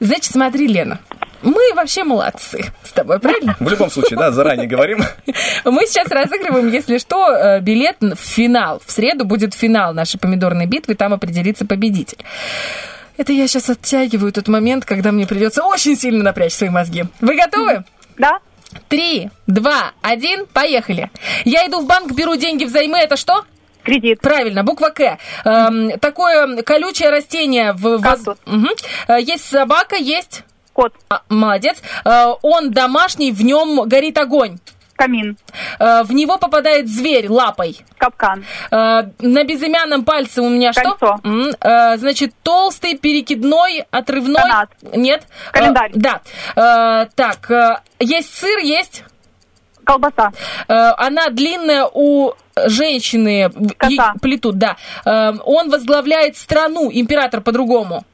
Значит, 0.00 0.32
смотри, 0.32 0.66
Лена. 0.66 1.00
Мы 1.42 1.74
вообще 1.74 2.04
молодцы 2.04 2.64
с 2.82 2.92
тобой, 2.92 3.20
правильно? 3.20 3.56
В 3.60 3.68
любом 3.68 3.90
случае, 3.90 4.18
да, 4.18 4.30
заранее 4.30 4.66
говорим. 4.66 5.00
Мы 5.64 5.86
сейчас 5.86 6.08
разыгрываем, 6.08 6.68
если 6.68 6.98
что, 6.98 7.30
э, 7.30 7.60
билет 7.60 7.96
в 8.00 8.16
финал. 8.16 8.82
В 8.84 8.92
среду 8.92 9.24
будет 9.24 9.54
финал 9.54 9.94
нашей 9.94 10.20
помидорной 10.20 10.66
битвы, 10.66 10.96
там 10.96 11.14
определится 11.14 11.64
победитель. 11.64 12.18
Это 13.20 13.34
я 13.34 13.46
сейчас 13.48 13.68
оттягиваю 13.68 14.32
тот 14.32 14.48
момент, 14.48 14.86
когда 14.86 15.12
мне 15.12 15.26
придется 15.26 15.62
очень 15.62 15.94
сильно 15.94 16.24
напрячь 16.24 16.54
свои 16.54 16.70
мозги. 16.70 17.04
Вы 17.20 17.36
готовы? 17.36 17.84
Да. 18.16 18.38
Три, 18.88 19.28
два, 19.46 19.92
один, 20.00 20.46
поехали. 20.46 21.10
Я 21.44 21.66
иду 21.66 21.82
в 21.82 21.86
банк, 21.86 22.12
беру 22.12 22.36
деньги 22.36 22.64
взаймы, 22.64 22.96
это 22.96 23.16
что? 23.18 23.44
Кредит. 23.82 24.22
Правильно, 24.22 24.64
буква 24.64 24.88
К. 24.88 25.18
Эм, 25.44 25.98
такое 25.98 26.62
колючее 26.62 27.10
растение 27.10 27.74
в... 27.74 27.98
воз-. 27.98 28.38
Э, 29.06 29.20
Есть 29.20 29.44
собака, 29.44 29.96
есть... 29.96 30.44
Кот. 30.72 30.94
А, 31.10 31.20
молодец. 31.28 31.82
Э, 32.06 32.28
он 32.40 32.70
домашний, 32.70 33.32
в 33.32 33.44
нем 33.44 33.82
горит 33.86 34.16
огонь. 34.16 34.60
Камин. 35.00 35.36
Э, 35.78 36.02
в 36.02 36.12
него 36.12 36.36
попадает 36.38 36.88
зверь 36.88 37.28
лапой. 37.28 37.78
Капкан. 37.98 38.44
Э, 38.70 39.02
на 39.20 39.44
безымянном 39.44 40.04
пальце 40.04 40.42
у 40.42 40.48
меня 40.48 40.72
Кольцо. 40.72 40.96
что? 40.96 41.16
М, 41.24 41.50
э, 41.60 41.96
значит, 41.96 42.34
толстый, 42.42 42.98
перекидной, 42.98 43.84
отрывной. 43.90 44.42
Канат. 44.42 44.68
Нет. 44.94 45.22
Календарь. 45.52 45.90
Э, 45.94 45.94
да. 45.94 46.20
Э, 46.56 47.06
так, 47.14 47.50
э, 47.50 47.76
есть 47.98 48.34
сыр, 48.36 48.58
есть. 48.58 49.04
Колбаса. 49.84 50.32
Э, 50.68 50.92
она 50.98 51.30
длинная 51.30 51.86
у 51.92 52.32
женщины. 52.66 53.50
ей 53.88 53.98
плетут, 54.20 54.58
да. 54.58 54.76
Э, 55.06 55.32
он 55.44 55.70
возглавляет 55.70 56.36
страну, 56.36 56.90
император 56.92 57.40
по-другому. 57.40 58.04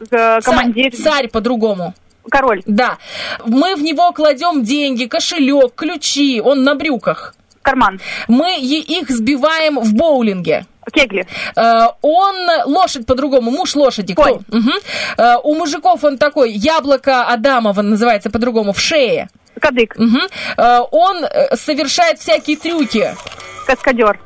Э, 0.00 0.40
Царь- 0.40 0.42
Командир. 0.42 0.96
Царь 0.96 1.28
по-другому. 1.28 1.94
Король. 2.30 2.62
Да. 2.66 2.98
Мы 3.44 3.74
в 3.74 3.82
него 3.82 4.12
кладем 4.12 4.62
деньги, 4.62 5.06
кошелек, 5.06 5.74
ключи. 5.74 6.40
Он 6.40 6.62
на 6.64 6.74
брюках. 6.74 7.34
Карман. 7.62 8.00
Мы 8.28 8.58
их 8.60 9.10
сбиваем 9.10 9.78
в 9.78 9.94
боулинге. 9.94 10.66
Кегли. 10.92 11.26
Э, 11.56 11.86
он 12.02 12.34
лошадь 12.66 13.06
по-другому, 13.06 13.50
муж 13.50 13.76
лошади. 13.76 14.14
Кто? 14.14 14.24
Конь. 14.24 14.40
Мгм. 14.48 14.72
Э, 15.16 15.36
у 15.42 15.54
мужиков 15.54 16.02
он 16.02 16.18
такой, 16.18 16.50
яблоко 16.52 17.24
Адамова 17.28 17.82
называется 17.82 18.30
по-другому, 18.30 18.72
в 18.72 18.80
шее. 18.80 19.28
Кадык. 19.60 19.96
Э, 20.56 20.80
он 20.90 21.24
совершает 21.54 22.18
всякие 22.18 22.56
трюки. 22.56 23.14
Каскадер. 23.66 24.18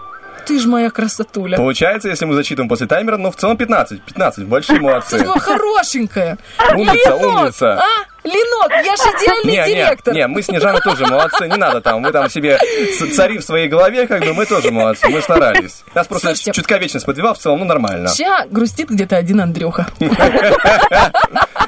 Ты 0.47 0.59
ж 0.61 0.67
моя 0.67 0.91
красотуля. 0.91 1.57
Получается, 1.57 2.09
если 2.09 2.25
мы 2.25 2.35
зачитываем 2.35 2.69
после 2.69 2.87
таймера, 2.87 3.17
но 3.17 3.31
в 3.31 3.37
целом 3.37 3.57
15. 3.57 4.03
15, 4.03 4.45
большие 4.47 4.77
Ты 4.79 4.83
молодцы. 4.85 5.19
ж 5.19 5.25
моя 5.27 5.41
хорошенькая. 5.41 6.39
Умница, 6.75 7.15
умница. 7.17 7.75
А? 7.81 7.85
Ленок, 8.27 8.71
я 8.71 8.97
же 8.97 9.03
идеальный 9.03 9.53
Не, 9.53 9.67
директор. 9.75 10.15
не, 10.15 10.21
не, 10.21 10.27
мы 10.27 10.43
с 10.43 10.47
Снежаной 10.47 10.81
тоже 10.81 11.07
молодцы, 11.07 11.49
не 11.49 11.57
надо 11.57 11.81
там, 11.81 12.03
вы 12.03 12.13
там 12.13 12.29
себе 12.29 12.59
цари 13.15 13.39
в 13.39 13.43
своей 13.43 13.69
голове, 13.69 14.07
как 14.07 14.23
бы 14.23 14.35
мы 14.35 14.47
тоже 14.47 14.71
молодцы, 14.71 15.09
мы 15.09 15.21
старались. 15.23 15.85
Нас 15.95 16.07
просто 16.07 16.29
Слушайте. 16.29 16.53
чутка 16.53 16.77
вечность 16.79 17.07
подвела, 17.07 17.35
в 17.35 17.39
целом, 17.39 17.61
ну 17.61 17.65
нормально. 17.65 18.09
Сейчас 18.09 18.47
грустит 18.49 18.91
где-то 18.91 19.17
один 19.17 19.41
Андрюха. 19.41 19.87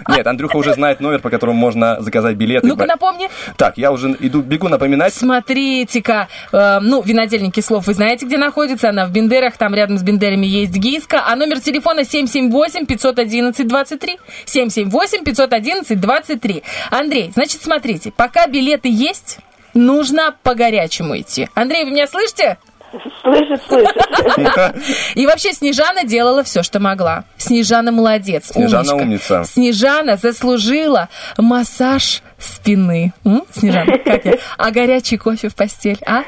Нет, 0.08 0.26
Андрюха 0.26 0.56
уже 0.56 0.74
знает 0.74 1.00
номер, 1.00 1.20
по 1.20 1.28
которому 1.28 1.58
можно 1.58 2.00
заказать 2.00 2.36
билеты. 2.36 2.66
Ну-ка 2.66 2.86
напомни. 2.86 3.28
Так, 3.56 3.76
я 3.76 3.92
уже 3.92 4.16
иду, 4.20 4.40
бегу 4.40 4.68
напоминать. 4.68 5.12
Смотрите-ка, 5.12 6.28
э, 6.50 6.78
ну, 6.80 7.02
винодельники 7.02 7.60
слов 7.60 7.86
вы 7.86 7.92
знаете, 7.94 8.24
где 8.24 8.38
находится. 8.38 8.88
Она 8.88 9.04
в 9.06 9.12
Бендерах, 9.12 9.58
там 9.58 9.74
рядом 9.74 9.98
с 9.98 10.02
Бендерами 10.02 10.46
есть 10.46 10.74
Гийска. 10.74 11.24
А 11.26 11.36
номер 11.36 11.60
телефона 11.60 12.00
778-511-23. 12.00 14.18
778-511-23. 14.46 16.47
Андрей, 16.90 17.30
значит, 17.34 17.62
смотрите, 17.62 18.10
пока 18.10 18.46
билеты 18.46 18.88
есть, 18.90 19.38
нужно 19.74 20.34
по-горячему 20.42 21.18
идти. 21.18 21.48
Андрей, 21.54 21.84
вы 21.84 21.90
меня 21.92 22.06
слышите? 22.06 22.58
Слышит, 23.22 23.62
слышит. 23.68 23.96
И 25.14 25.26
вообще 25.26 25.52
Снежана 25.52 26.04
делала 26.04 26.42
все, 26.42 26.62
что 26.62 26.80
могла. 26.80 27.24
Снежана 27.36 27.92
молодец, 27.92 28.50
Снежана 28.52 28.94
умничка. 28.94 29.34
умница. 29.34 29.44
Снежана 29.44 30.16
заслужила 30.16 31.08
массаж 31.36 32.22
спины. 32.38 33.12
М? 33.26 33.42
Снежана, 33.52 33.98
как 33.98 34.24
я? 34.24 34.38
А 34.56 34.70
горячий 34.70 35.18
кофе 35.18 35.50
в 35.50 35.54
постель, 35.54 35.98
а? 36.06 36.22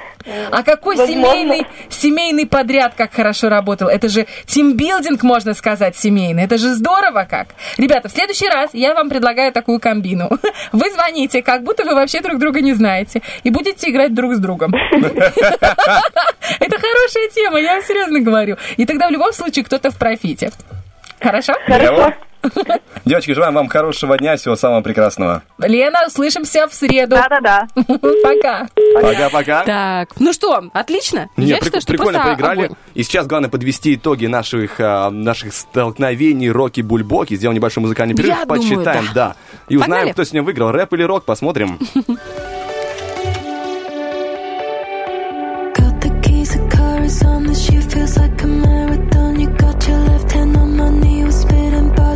А 0.51 0.63
какой 0.63 0.97
Возможно. 0.97 1.33
семейный, 1.33 1.67
семейный 1.89 2.47
подряд 2.47 2.95
как 2.97 3.13
хорошо 3.13 3.49
работал. 3.49 3.89
Это 3.89 4.09
же 4.09 4.27
тимбилдинг, 4.47 5.23
можно 5.23 5.55
сказать, 5.55 5.97
семейный. 5.97 6.45
Это 6.45 6.59
же 6.59 6.75
здорово 6.75 7.27
как. 7.29 7.49
Ребята, 7.79 8.09
в 8.09 8.13
следующий 8.13 8.49
раз 8.49 8.71
я 8.75 8.95
вам 8.95 9.09
предлагаю 9.09 9.53
такую 9.53 9.81
комбину. 9.81 10.29
Вы 10.73 10.91
звоните, 10.91 11.43
как 11.43 11.63
будто 11.63 11.85
вы 11.85 11.95
вообще 11.95 12.21
друг 12.21 12.39
друга 12.39 12.61
не 12.61 12.75
знаете. 12.75 13.23
И 13.43 13.51
будете 13.51 13.91
играть 13.91 14.15
друг 14.15 14.35
с 14.35 14.39
другом. 14.39 14.75
Это 14.95 16.79
хорошая 16.79 17.29
тема, 17.35 17.59
я 17.61 17.75
вам 17.75 17.83
серьезно 17.83 18.21
говорю. 18.21 18.57
И 18.77 18.85
тогда 18.87 19.09
в 19.09 19.11
любом 19.11 19.33
случае 19.33 19.65
кто-то 19.65 19.91
в 19.91 19.99
профите. 19.99 20.51
Хорошо? 21.21 21.55
Хорошо. 21.67 22.15
Девочки, 23.05 23.33
желаем 23.33 23.55
вам 23.55 23.69
хорошего 23.69 24.17
дня, 24.19 24.37
всего 24.37 24.57
самого 24.57 24.81
прекрасного. 24.83 25.43
Лена, 25.59 26.07
услышимся 26.07 26.67
в 26.69 26.75
среду. 26.75 27.17
Да-да-да. 27.17 27.69
Пока. 27.75 28.69
Пока-пока. 28.95 29.65
Так, 29.65 30.09
ну 30.19 30.33
что, 30.33 30.65
отлично. 30.73 31.29
Не, 31.37 31.47
Я 31.47 31.57
прик- 31.59 31.65
считаю, 31.65 31.83
что 31.83 31.93
прикольно 31.93 32.23
поиграли. 32.23 32.65
огонь. 32.67 32.77
И 32.95 33.03
сейчас 33.03 33.27
главное 33.27 33.51
подвести 33.51 33.95
итоги 33.95 34.27
наших, 34.27 34.77
а, 34.81 35.11
наших 35.11 35.53
столкновений 35.55 36.51
роки-бульбоки. 36.51 37.37
Сделаем 37.37 37.57
небольшой 37.57 37.83
музыкальный 37.83 38.15
перерыв, 38.15 38.39
Я 38.39 38.45
думаю, 38.45 38.63
почитаем, 38.63 39.05
да. 39.15 39.29
да. 39.29 39.37
И 39.69 39.77
узнаем, 39.77 39.91
Погнали. 39.93 40.13
кто 40.13 40.25
сегодня 40.25 40.43
выиграл, 40.43 40.71
рэп 40.73 40.93
или 40.95 41.03
рок, 41.03 41.25
посмотрим. 41.25 41.79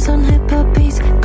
on 0.08 0.24
hip 0.24 0.50
hop 0.50 0.74
beats. 0.74 1.23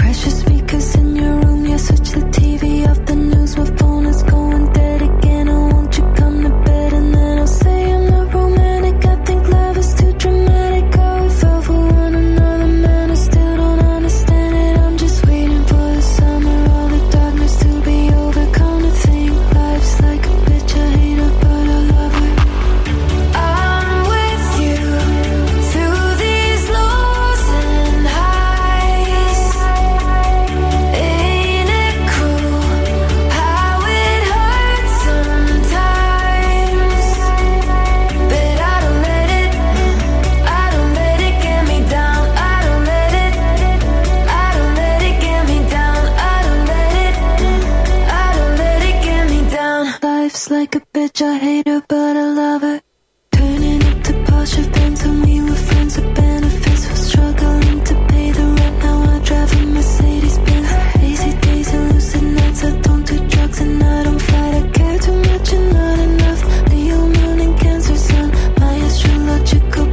Like 50.60 50.76
a 50.76 50.82
bitch, 50.94 51.22
I 51.22 51.38
hate 51.38 51.68
her, 51.70 51.82
but 51.88 52.18
I 52.18 52.28
love 52.42 52.62
her. 52.64 52.82
Turning 53.32 53.82
up 53.90 54.04
to 54.08 54.14
posh 54.28 54.58
events 54.58 55.06
when 55.06 55.22
we 55.22 55.36
were 55.42 55.62
friends 55.68 55.96
with 55.98 56.14
benefits. 56.14 56.84
Was 56.90 57.04
struggling 57.12 57.82
to 57.90 57.94
pay 58.10 58.32
the 58.32 58.46
rent. 58.58 58.76
Now 58.84 58.98
I 59.14 59.20
drive 59.28 59.52
a 59.54 59.62
Mercedes 59.76 60.38
Benz. 60.46 60.70
Lazy 61.02 61.34
days 61.46 61.74
and 61.74 61.94
lucid 61.94 62.24
nights. 62.24 62.64
I 62.66 62.72
don't 62.86 63.04
do 63.08 63.18
drugs 63.34 63.62
and 63.62 63.82
I 63.82 64.04
don't 64.04 64.22
fight. 64.30 64.54
I 64.60 64.64
care 64.78 65.00
too 65.06 65.18
much 65.30 65.54
and 65.54 65.68
not 65.78 66.00
enough. 66.08 66.42
Leo 66.72 67.00
moon 67.16 67.40
and 67.46 67.56
Cancer 67.62 67.96
sun. 67.96 68.28
My 68.60 68.76
astrological 68.88 69.86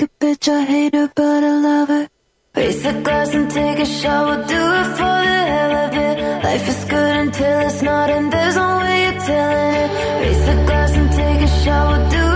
like 0.00 0.10
a 0.10 0.24
bitch, 0.24 0.48
I 0.48 0.64
hate 0.64 0.94
her, 0.94 1.10
but 1.14 1.44
I 1.44 1.52
love 1.60 1.88
her. 1.88 2.08
Raise 2.56 2.82
the 2.82 2.92
glass 3.02 3.34
and 3.34 3.50
take 3.50 3.78
a 3.78 3.86
shower, 3.86 4.36
do 4.36 4.60
it 4.80 4.88
for 4.98 5.18
the 5.28 5.40
hell 5.52 5.72
of 5.84 5.94
it. 5.94 6.44
Life 6.44 6.68
is 6.68 6.84
good 6.84 7.16
until 7.16 7.60
it's 7.66 7.82
not, 7.82 8.10
and 8.10 8.32
there's 8.32 8.56
no 8.56 8.78
way 8.78 9.02
you're 9.04 9.20
telling 9.20 9.74
it. 9.82 9.90
Raise 10.22 10.46
the 10.46 10.56
glass 10.66 10.92
and 10.96 11.10
take 11.12 11.40
a 11.40 11.64
shower, 11.64 12.10
do 12.10 12.29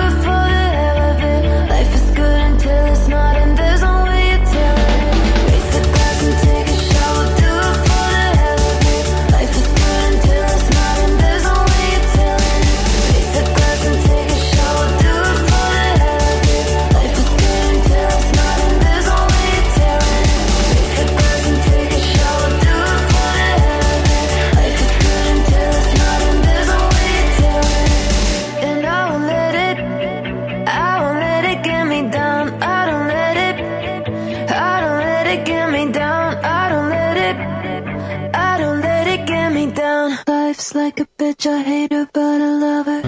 like 41.35 41.47
a 41.47 41.48
bitch, 41.48 41.51
I 41.51 41.62
hate 41.62 41.93
her, 41.93 42.09
but 42.12 42.40
I 42.40 42.59
love 42.59 42.86
her. 42.86 43.02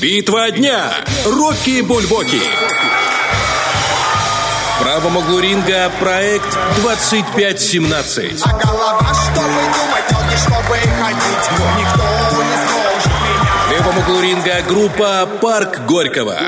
Битва 0.00 0.50
дня. 0.50 0.92
Рокки 1.24 1.80
Бульбоки. 1.82 2.42
В 4.68 4.82
правом 4.82 5.16
углу 5.16 5.40
ринга 5.40 5.90
проект 6.00 6.58
2517. 6.76 8.42
А 8.44 8.48
голова, 8.58 9.14
чтобы 9.14 9.48
думать, 9.48 10.10
ноги, 10.10 10.36
чтобы 10.36 10.76
ходить 10.76 11.50
Никто 11.78 12.42
не 12.42 12.56
сможет 12.66 13.06
меня 13.06 13.52
В 13.66 13.70
левом 13.70 13.98
углу 13.98 14.20
ринга 14.20 14.62
группа 14.68 15.28
Парк 15.40 15.80
Горького. 15.86 16.38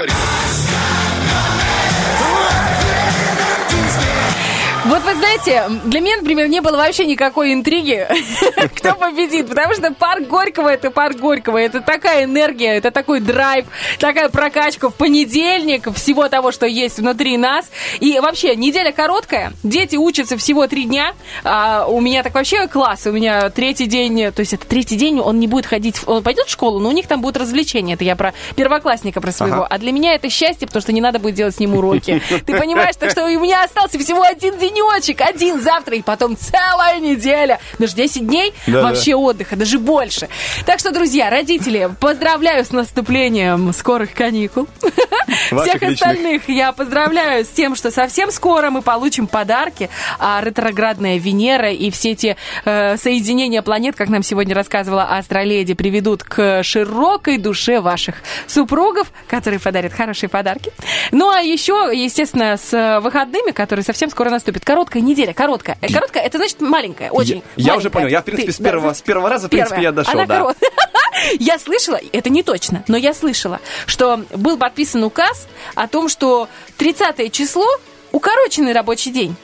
Вот 4.88 5.02
вы 5.02 5.14
знаете, 5.14 5.64
для 5.86 6.00
меня, 6.00 6.18
например, 6.18 6.46
не 6.46 6.60
было 6.60 6.76
вообще 6.76 7.06
никакой 7.06 7.52
интриги, 7.52 8.06
кто 8.76 8.94
победит, 8.94 9.48
потому 9.48 9.74
что 9.74 9.92
парк 9.92 10.28
Горького 10.28 10.68
это 10.68 10.92
парк 10.92 11.16
Горького, 11.16 11.58
это 11.58 11.80
такая 11.80 12.22
энергия, 12.24 12.76
это 12.76 12.92
такой 12.92 13.18
драйв, 13.18 13.66
такая 13.98 14.28
прокачка 14.28 14.88
в 14.88 14.94
понедельник 14.94 15.92
всего 15.96 16.28
того, 16.28 16.52
что 16.52 16.66
есть 16.66 16.98
внутри 16.98 17.36
нас. 17.36 17.68
И 17.98 18.20
вообще, 18.20 18.54
неделя 18.54 18.92
короткая, 18.92 19.52
дети 19.64 19.96
учатся 19.96 20.36
всего 20.36 20.68
три 20.68 20.84
дня, 20.84 21.14
а 21.42 21.86
у 21.88 22.00
меня 22.00 22.22
так 22.22 22.34
вообще 22.34 22.68
класс, 22.68 23.06
у 23.06 23.12
меня 23.12 23.50
третий 23.50 23.86
день, 23.86 24.30
то 24.30 24.38
есть 24.40 24.52
это 24.54 24.66
третий 24.68 24.96
день, 24.96 25.18
он 25.18 25.40
не 25.40 25.48
будет 25.48 25.66
ходить, 25.66 26.00
он 26.06 26.22
пойдет 26.22 26.46
в 26.46 26.50
школу, 26.50 26.78
но 26.78 26.90
у 26.90 26.92
них 26.92 27.08
там 27.08 27.20
будут 27.22 27.38
развлечения, 27.38 27.94
это 27.94 28.04
я 28.04 28.14
про 28.14 28.34
первоклассника, 28.54 29.20
про 29.20 29.32
своего, 29.32 29.64
Ага. 29.64 29.66
а 29.68 29.78
для 29.78 29.90
меня 29.90 30.14
это 30.14 30.30
счастье, 30.30 30.68
потому 30.68 30.80
что 30.82 30.92
не 30.92 31.00
надо 31.00 31.18
будет 31.18 31.34
делать 31.34 31.56
с 31.56 31.58
ним 31.58 31.74
уроки. 31.74 32.22
Ты 32.46 32.56
понимаешь, 32.56 32.94
так 32.96 33.10
что 33.10 33.24
у 33.24 33.40
меня 33.40 33.64
остался 33.64 33.98
всего 33.98 34.22
один 34.22 34.56
денечек, 34.56 34.75
денечек 34.76 35.20
один 35.22 35.60
завтра 35.60 35.96
и 35.96 36.02
потом 36.02 36.36
целая 36.36 37.00
неделя. 37.00 37.58
Даже 37.78 37.94
10 37.94 38.26
дней 38.26 38.52
Да-да. 38.66 38.82
вообще 38.82 39.14
отдыха, 39.14 39.56
даже 39.56 39.78
больше. 39.78 40.28
Так 40.64 40.78
что, 40.78 40.92
друзья, 40.92 41.30
родители, 41.30 41.90
поздравляю 42.00 42.64
с 42.64 42.70
наступлением 42.70 43.72
скорых 43.72 44.12
каникул. 44.12 44.68
Ваших 45.50 45.76
Всех 45.76 45.82
остальных 45.92 46.48
я 46.48 46.72
поздравляю 46.72 47.44
с 47.44 47.48
тем, 47.48 47.74
что 47.74 47.90
совсем 47.90 48.30
скоро 48.30 48.70
мы 48.70 48.82
получим 48.82 49.26
подарки, 49.26 49.88
а 50.18 50.40
ретроградная 50.42 51.18
Венера 51.18 51.70
и 51.70 51.90
все 51.90 52.12
эти 52.12 52.36
э, 52.64 52.96
соединения 52.96 53.62
планет, 53.62 53.96
как 53.96 54.08
нам 54.08 54.22
сегодня 54.22 54.54
рассказывала 54.54 55.04
Астроледи, 55.16 55.74
приведут 55.74 56.22
к 56.22 56.62
широкой 56.62 57.38
душе 57.38 57.80
ваших 57.80 58.16
супругов, 58.46 59.08
которые 59.28 59.60
подарят 59.60 59.92
хорошие 59.92 60.28
подарки. 60.28 60.72
Ну 61.12 61.30
а 61.30 61.40
еще, 61.40 61.90
естественно, 61.92 62.56
с 62.56 62.72
э, 62.72 63.00
выходными, 63.00 63.52
которые 63.52 63.84
совсем 63.84 64.10
скоро 64.10 64.30
наступят. 64.30 64.64
Короткая 64.66 65.00
неделя, 65.00 65.32
короткая. 65.32 65.78
Э, 65.80 65.86
Короткая, 65.92 66.24
это 66.24 66.38
значит 66.38 66.60
маленькая, 66.60 67.12
очень 67.12 67.36
Я 67.54 67.74
маленькая. 67.74 67.76
уже 67.78 67.90
понял. 67.90 68.08
Я, 68.08 68.20
в 68.20 68.24
принципе, 68.24 68.46
Ты, 68.48 68.52
с 68.52 68.58
да, 68.58 68.70
первого, 68.70 68.92
с 68.94 69.00
первого 69.00 69.28
раза, 69.30 69.46
в 69.46 69.50
принципе, 69.50 69.80
я 69.82 69.92
дошел, 69.92 70.12
Она 70.12 70.26
да. 70.26 70.40
корот- 70.40 70.56
Я 71.38 71.60
слышала, 71.60 72.00
это 72.12 72.30
не 72.30 72.42
точно, 72.42 72.82
но 72.88 72.96
я 72.96 73.14
слышала, 73.14 73.60
что 73.86 74.24
был 74.34 74.58
подписан 74.58 75.04
указ 75.04 75.46
о 75.76 75.86
том, 75.86 76.08
что 76.08 76.48
30 76.78 77.30
число 77.32 77.64
укороченный 78.10 78.72
рабочий 78.72 79.12
день. 79.12 79.36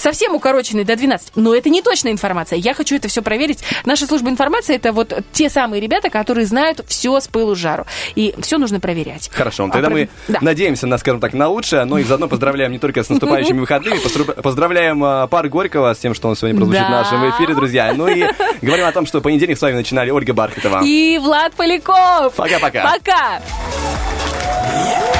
Совсем 0.00 0.34
укороченный 0.34 0.84
до 0.84 0.96
12. 0.96 1.32
Но 1.36 1.54
это 1.54 1.68
не 1.68 1.82
точная 1.82 2.12
информация. 2.12 2.58
Я 2.58 2.72
хочу 2.72 2.96
это 2.96 3.08
все 3.08 3.20
проверить. 3.20 3.62
Наша 3.84 4.06
служба 4.06 4.30
информации 4.30 4.74
это 4.76 4.92
вот 4.92 5.12
те 5.32 5.50
самые 5.50 5.80
ребята, 5.82 6.08
которые 6.08 6.46
знают 6.46 6.80
все 6.88 7.20
с 7.20 7.28
пылу 7.28 7.54
с 7.54 7.58
жару. 7.58 7.84
И 8.14 8.34
все 8.40 8.56
нужно 8.56 8.80
проверять. 8.80 9.30
Хорошо, 9.32 9.66
А 9.66 9.70
тогда 9.70 9.88
про- 9.88 9.94
мы 9.96 10.08
Да. 10.28 10.38
надеемся 10.40 10.86
на, 10.86 10.96
скажем 10.96 11.20
так, 11.20 11.34
на 11.34 11.48
лучшее, 11.48 11.84
но 11.84 11.98
и 11.98 12.04
заодно 12.04 12.28
поздравляем 12.28 12.72
не 12.72 12.78
только 12.78 13.02
с 13.04 13.08
наступающими 13.10 13.58
выходными, 13.58 13.98
поздравляем 14.40 15.04
а, 15.04 15.26
пар 15.26 15.48
Горького 15.50 15.92
с 15.92 15.98
тем, 15.98 16.14
что 16.14 16.28
он 16.28 16.36
сегодня 16.36 16.56
прозвучит 16.56 16.80
Да. 16.82 16.88
в 16.88 16.90
нашем 16.90 17.30
эфире, 17.30 17.54
друзья. 17.54 17.92
Ну 17.94 18.08
и 18.08 18.24
говорим 18.62 18.86
о 18.86 18.92
том, 18.92 19.04
что 19.04 19.20
понедельник 19.20 19.58
с 19.58 19.60
вами 19.62 19.74
начинали 19.74 20.10
Ольга 20.10 20.32
Бархатова. 20.32 20.80
И 20.82 21.18
Влад 21.18 21.52
Поляков. 21.54 22.32
Пока-пока. 22.34 22.90
Пока. 22.96 23.42
I 24.72 25.19